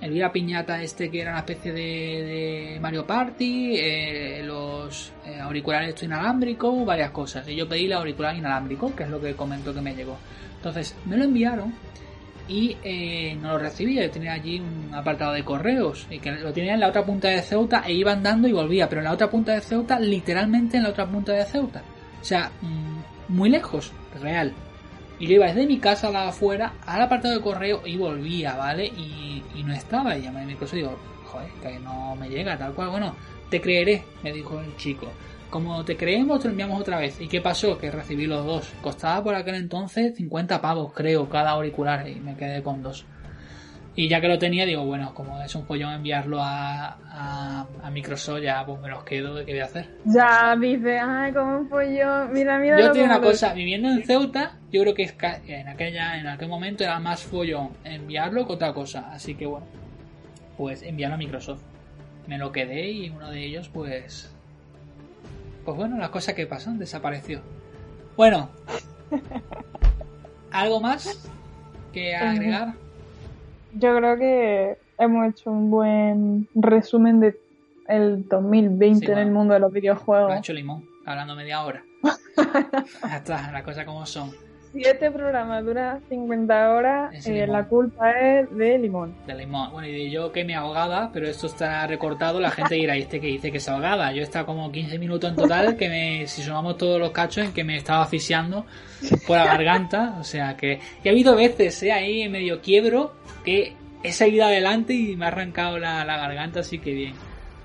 el 0.00 0.10
Vira 0.10 0.30
Piñata 0.30 0.82
este 0.82 1.10
que 1.10 1.20
era 1.20 1.30
una 1.30 1.40
especie 1.40 1.72
de, 1.72 2.78
Mario 2.80 3.06
Party, 3.06 3.76
eh, 3.76 4.42
los 4.44 5.12
eh, 5.24 5.40
auriculares 5.40 6.02
inalámbricos, 6.02 6.84
varias 6.84 7.10
cosas. 7.10 7.48
Y 7.48 7.56
yo 7.56 7.68
pedí 7.68 7.86
el 7.86 7.94
auricular 7.94 8.36
inalámbrico, 8.36 8.94
que 8.94 9.04
es 9.04 9.10
lo 9.10 9.20
que 9.20 9.34
comentó 9.34 9.72
que 9.72 9.80
me 9.80 9.94
llegó. 9.94 10.18
Entonces 10.56 10.94
me 11.06 11.16
lo 11.16 11.24
enviaron 11.24 11.72
y 12.48 12.76
eh, 12.82 13.36
no 13.40 13.52
lo 13.52 13.58
recibí. 13.58 13.94
Yo 13.94 14.10
tenía 14.10 14.34
allí 14.34 14.60
un 14.60 14.94
apartado 14.94 15.32
de 15.32 15.44
correos 15.44 16.06
y 16.10 16.18
que 16.18 16.32
lo 16.32 16.52
tenía 16.52 16.74
en 16.74 16.80
la 16.80 16.88
otra 16.88 17.04
punta 17.04 17.28
de 17.28 17.42
Ceuta 17.42 17.82
e 17.86 17.92
iba 17.92 18.12
andando 18.12 18.48
y 18.48 18.52
volvía, 18.52 18.88
pero 18.88 19.00
en 19.00 19.06
la 19.06 19.12
otra 19.12 19.30
punta 19.30 19.52
de 19.52 19.60
Ceuta, 19.60 19.98
literalmente 19.98 20.76
en 20.76 20.82
la 20.82 20.90
otra 20.90 21.06
punta 21.06 21.32
de 21.32 21.44
Ceuta. 21.44 21.82
O 22.20 22.24
sea, 22.24 22.50
mm, 22.60 23.34
muy 23.34 23.48
lejos, 23.48 23.92
real. 24.20 24.52
Y 25.18 25.26
yo 25.26 25.34
iba 25.34 25.46
desde 25.46 25.66
mi 25.66 25.78
casa 25.78 26.08
a 26.08 26.10
la 26.10 26.28
afuera 26.28 26.74
al 26.84 27.00
apartado 27.00 27.34
de 27.34 27.40
correo 27.40 27.82
y 27.84 27.96
volvía, 27.96 28.56
¿vale? 28.56 28.86
Y, 28.86 29.42
no 29.64 29.72
estaba. 29.72 30.16
Y 30.16 30.22
llamé 30.22 30.42
a 30.42 30.44
mi 30.44 30.52
y 30.52 30.76
digo, 30.76 30.96
joder, 31.24 31.50
que 31.62 31.78
no 31.80 32.14
me 32.14 32.28
llega, 32.28 32.56
tal 32.56 32.74
cual. 32.74 32.90
Bueno, 32.90 33.16
te 33.50 33.60
creeré, 33.60 34.04
me 34.22 34.32
dijo 34.32 34.60
el 34.60 34.76
chico. 34.76 35.08
Como 35.50 35.84
te 35.84 35.96
creemos, 35.96 36.40
te 36.40 36.48
enviamos 36.48 36.80
otra 36.80 36.98
vez. 36.98 37.20
¿Y 37.20 37.28
qué 37.28 37.40
pasó? 37.40 37.78
Que 37.78 37.90
recibí 37.90 38.26
los 38.26 38.44
dos. 38.44 38.72
Costaba 38.82 39.24
por 39.24 39.34
aquel 39.34 39.54
entonces 39.54 40.16
50 40.16 40.60
pavos, 40.60 40.92
creo, 40.92 41.28
cada 41.28 41.50
auricular. 41.50 42.06
Y 42.08 42.16
me 42.16 42.36
quedé 42.36 42.62
con 42.62 42.82
dos. 42.82 43.06
Y 43.98 44.10
ya 44.10 44.20
que 44.20 44.28
lo 44.28 44.38
tenía, 44.38 44.66
digo, 44.66 44.84
bueno, 44.84 45.14
como 45.14 45.40
es 45.40 45.54
un 45.54 45.64
pollón 45.64 45.94
enviarlo 45.94 46.38
a, 46.38 47.64
a, 47.82 47.90
Microsoft, 47.90 48.42
ya 48.42 48.62
pues 48.66 48.78
me 48.78 48.90
los 48.90 49.02
quedo 49.04 49.42
qué 49.42 49.52
voy 49.52 49.60
a 49.60 49.64
hacer. 49.64 49.88
Ya, 50.04 50.54
dice, 50.60 50.98
ay, 50.98 51.32
como 51.32 51.60
un 51.60 51.68
pollón, 51.70 52.30
mira, 52.30 52.58
mira. 52.58 52.78
Yo 52.78 52.92
tengo 52.92 53.06
una 53.06 53.22
cosa, 53.22 53.54
viviendo 53.54 53.88
en 53.88 54.04
Ceuta, 54.04 54.58
yo 54.70 54.82
creo 54.82 54.94
que 54.94 55.04
es 55.04 55.16
en 55.46 55.66
aquella, 55.66 56.18
en 56.18 56.26
aquel 56.26 56.48
momento 56.48 56.84
era 56.84 57.00
más 57.00 57.22
follón 57.22 57.70
enviarlo 57.84 58.46
que 58.46 58.52
otra 58.52 58.74
cosa. 58.74 59.10
Así 59.10 59.34
que 59.34 59.46
bueno, 59.46 59.66
pues 60.58 60.82
enviarlo 60.82 61.14
a 61.14 61.18
Microsoft. 61.18 61.62
Me 62.26 62.36
lo 62.36 62.52
quedé 62.52 62.90
y 62.90 63.08
uno 63.08 63.30
de 63.30 63.46
ellos, 63.46 63.70
pues. 63.70 64.30
Pues 65.64 65.74
bueno, 65.74 65.96
las 65.96 66.10
cosas 66.10 66.34
que 66.34 66.46
pasan, 66.46 66.78
desapareció. 66.78 67.40
Bueno. 68.14 68.50
¿Algo 70.50 70.80
más 70.80 71.28
que 71.94 72.14
agregar? 72.14 72.74
Yo 73.78 73.96
creo 73.96 74.18
que 74.18 74.78
hemos 74.98 75.28
hecho 75.28 75.50
un 75.50 75.70
buen 75.70 76.48
resumen 76.54 77.20
de 77.20 77.38
el 77.88 78.28
2020 78.28 79.12
en 79.12 79.18
el 79.18 79.30
mundo 79.30 79.54
de 79.54 79.60
los 79.60 79.72
videojuegos. 79.72 80.36
hecho 80.36 80.52
limón, 80.52 80.84
hablando 81.04 81.36
media 81.36 81.62
hora. 81.62 81.84
ya 83.02 83.16
está, 83.16 83.52
las 83.52 83.62
cosas 83.62 83.84
como 83.84 84.04
son. 84.06 84.32
Siete 84.76 85.10
programas 85.10 85.64
dura 85.64 86.00
50 86.10 86.70
horas. 86.74 87.26
Eh, 87.26 87.46
la 87.46 87.64
culpa 87.64 88.10
es 88.10 88.54
de 88.54 88.78
limón. 88.78 89.14
De 89.26 89.34
limón. 89.34 89.72
Bueno, 89.72 89.88
y 89.88 90.10
yo 90.10 90.30
que 90.32 90.44
me 90.44 90.54
ahogada, 90.54 91.10
pero 91.14 91.26
esto 91.28 91.46
está 91.46 91.86
recortado. 91.86 92.40
La 92.40 92.50
gente 92.50 92.74
dirá, 92.74 92.94
¿y 92.94 93.00
este 93.00 93.18
que 93.18 93.28
dice 93.28 93.50
que 93.50 93.58
se 93.58 93.70
ahogada? 93.70 94.12
Yo 94.12 94.20
he 94.20 94.24
estado 94.24 94.44
como 94.44 94.70
15 94.70 94.98
minutos 94.98 95.30
en 95.30 95.36
total, 95.36 95.76
que 95.76 95.88
me, 95.88 96.26
si 96.26 96.42
sumamos 96.42 96.76
todos 96.76 97.00
los 97.00 97.10
cachos, 97.12 97.46
en 97.46 97.52
que 97.54 97.64
me 97.64 97.78
estaba 97.78 98.02
asfixiando 98.02 98.66
por 99.26 99.38
la 99.38 99.46
garganta. 99.46 100.16
O 100.20 100.24
sea 100.24 100.58
que. 100.58 100.78
Y 101.02 101.08
ha 101.08 101.12
habido 101.12 101.34
veces, 101.34 101.82
¿eh? 101.82 101.92
Ahí 101.92 102.28
medio 102.28 102.60
quiebro, 102.60 103.14
que 103.46 103.72
he 104.02 104.12
seguido 104.12 104.44
adelante 104.44 104.92
y 104.92 105.16
me 105.16 105.24
ha 105.24 105.28
arrancado 105.28 105.78
la, 105.78 106.04
garganta, 106.04 106.60
así 106.60 106.80
que 106.80 106.92
bien. 106.92 107.14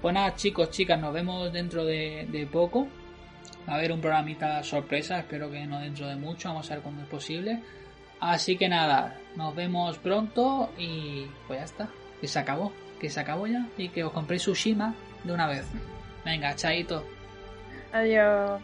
Pues 0.01 0.13
nada, 0.13 0.33
chicos, 0.35 0.71
chicas, 0.71 0.97
nos 0.99 1.13
vemos 1.13 1.51
dentro 1.51 1.83
de, 1.83 2.25
de 2.31 2.45
poco. 2.45 2.88
Va 3.67 3.73
a 3.73 3.75
haber 3.77 3.91
un 3.91 4.01
programita 4.01 4.63
sorpresa, 4.63 5.19
espero 5.19 5.51
que 5.51 5.65
no 5.65 5.79
dentro 5.79 6.07
de 6.07 6.15
mucho, 6.15 6.49
vamos 6.49 6.69
a 6.71 6.75
ver 6.75 6.83
cuándo 6.83 7.03
es 7.03 7.07
posible. 7.07 7.61
Así 8.19 8.57
que 8.57 8.69
nada, 8.69 9.17
nos 9.35 9.55
vemos 9.55 9.97
pronto 9.97 10.69
y 10.77 11.25
pues 11.47 11.59
ya 11.59 11.65
está, 11.65 11.89
que 12.19 12.27
se 12.27 12.39
acabó, 12.39 12.71
que 12.99 13.09
se 13.09 13.19
acabó 13.19 13.47
ya 13.47 13.67
y 13.77 13.89
que 13.89 14.03
os 14.03 14.11
compréis 14.11 14.43
Tsushima 14.43 14.93
de 15.23 15.33
una 15.33 15.47
vez. 15.47 15.65
Venga, 16.23 16.55
chaito. 16.55 17.03
Adiós. 17.91 18.61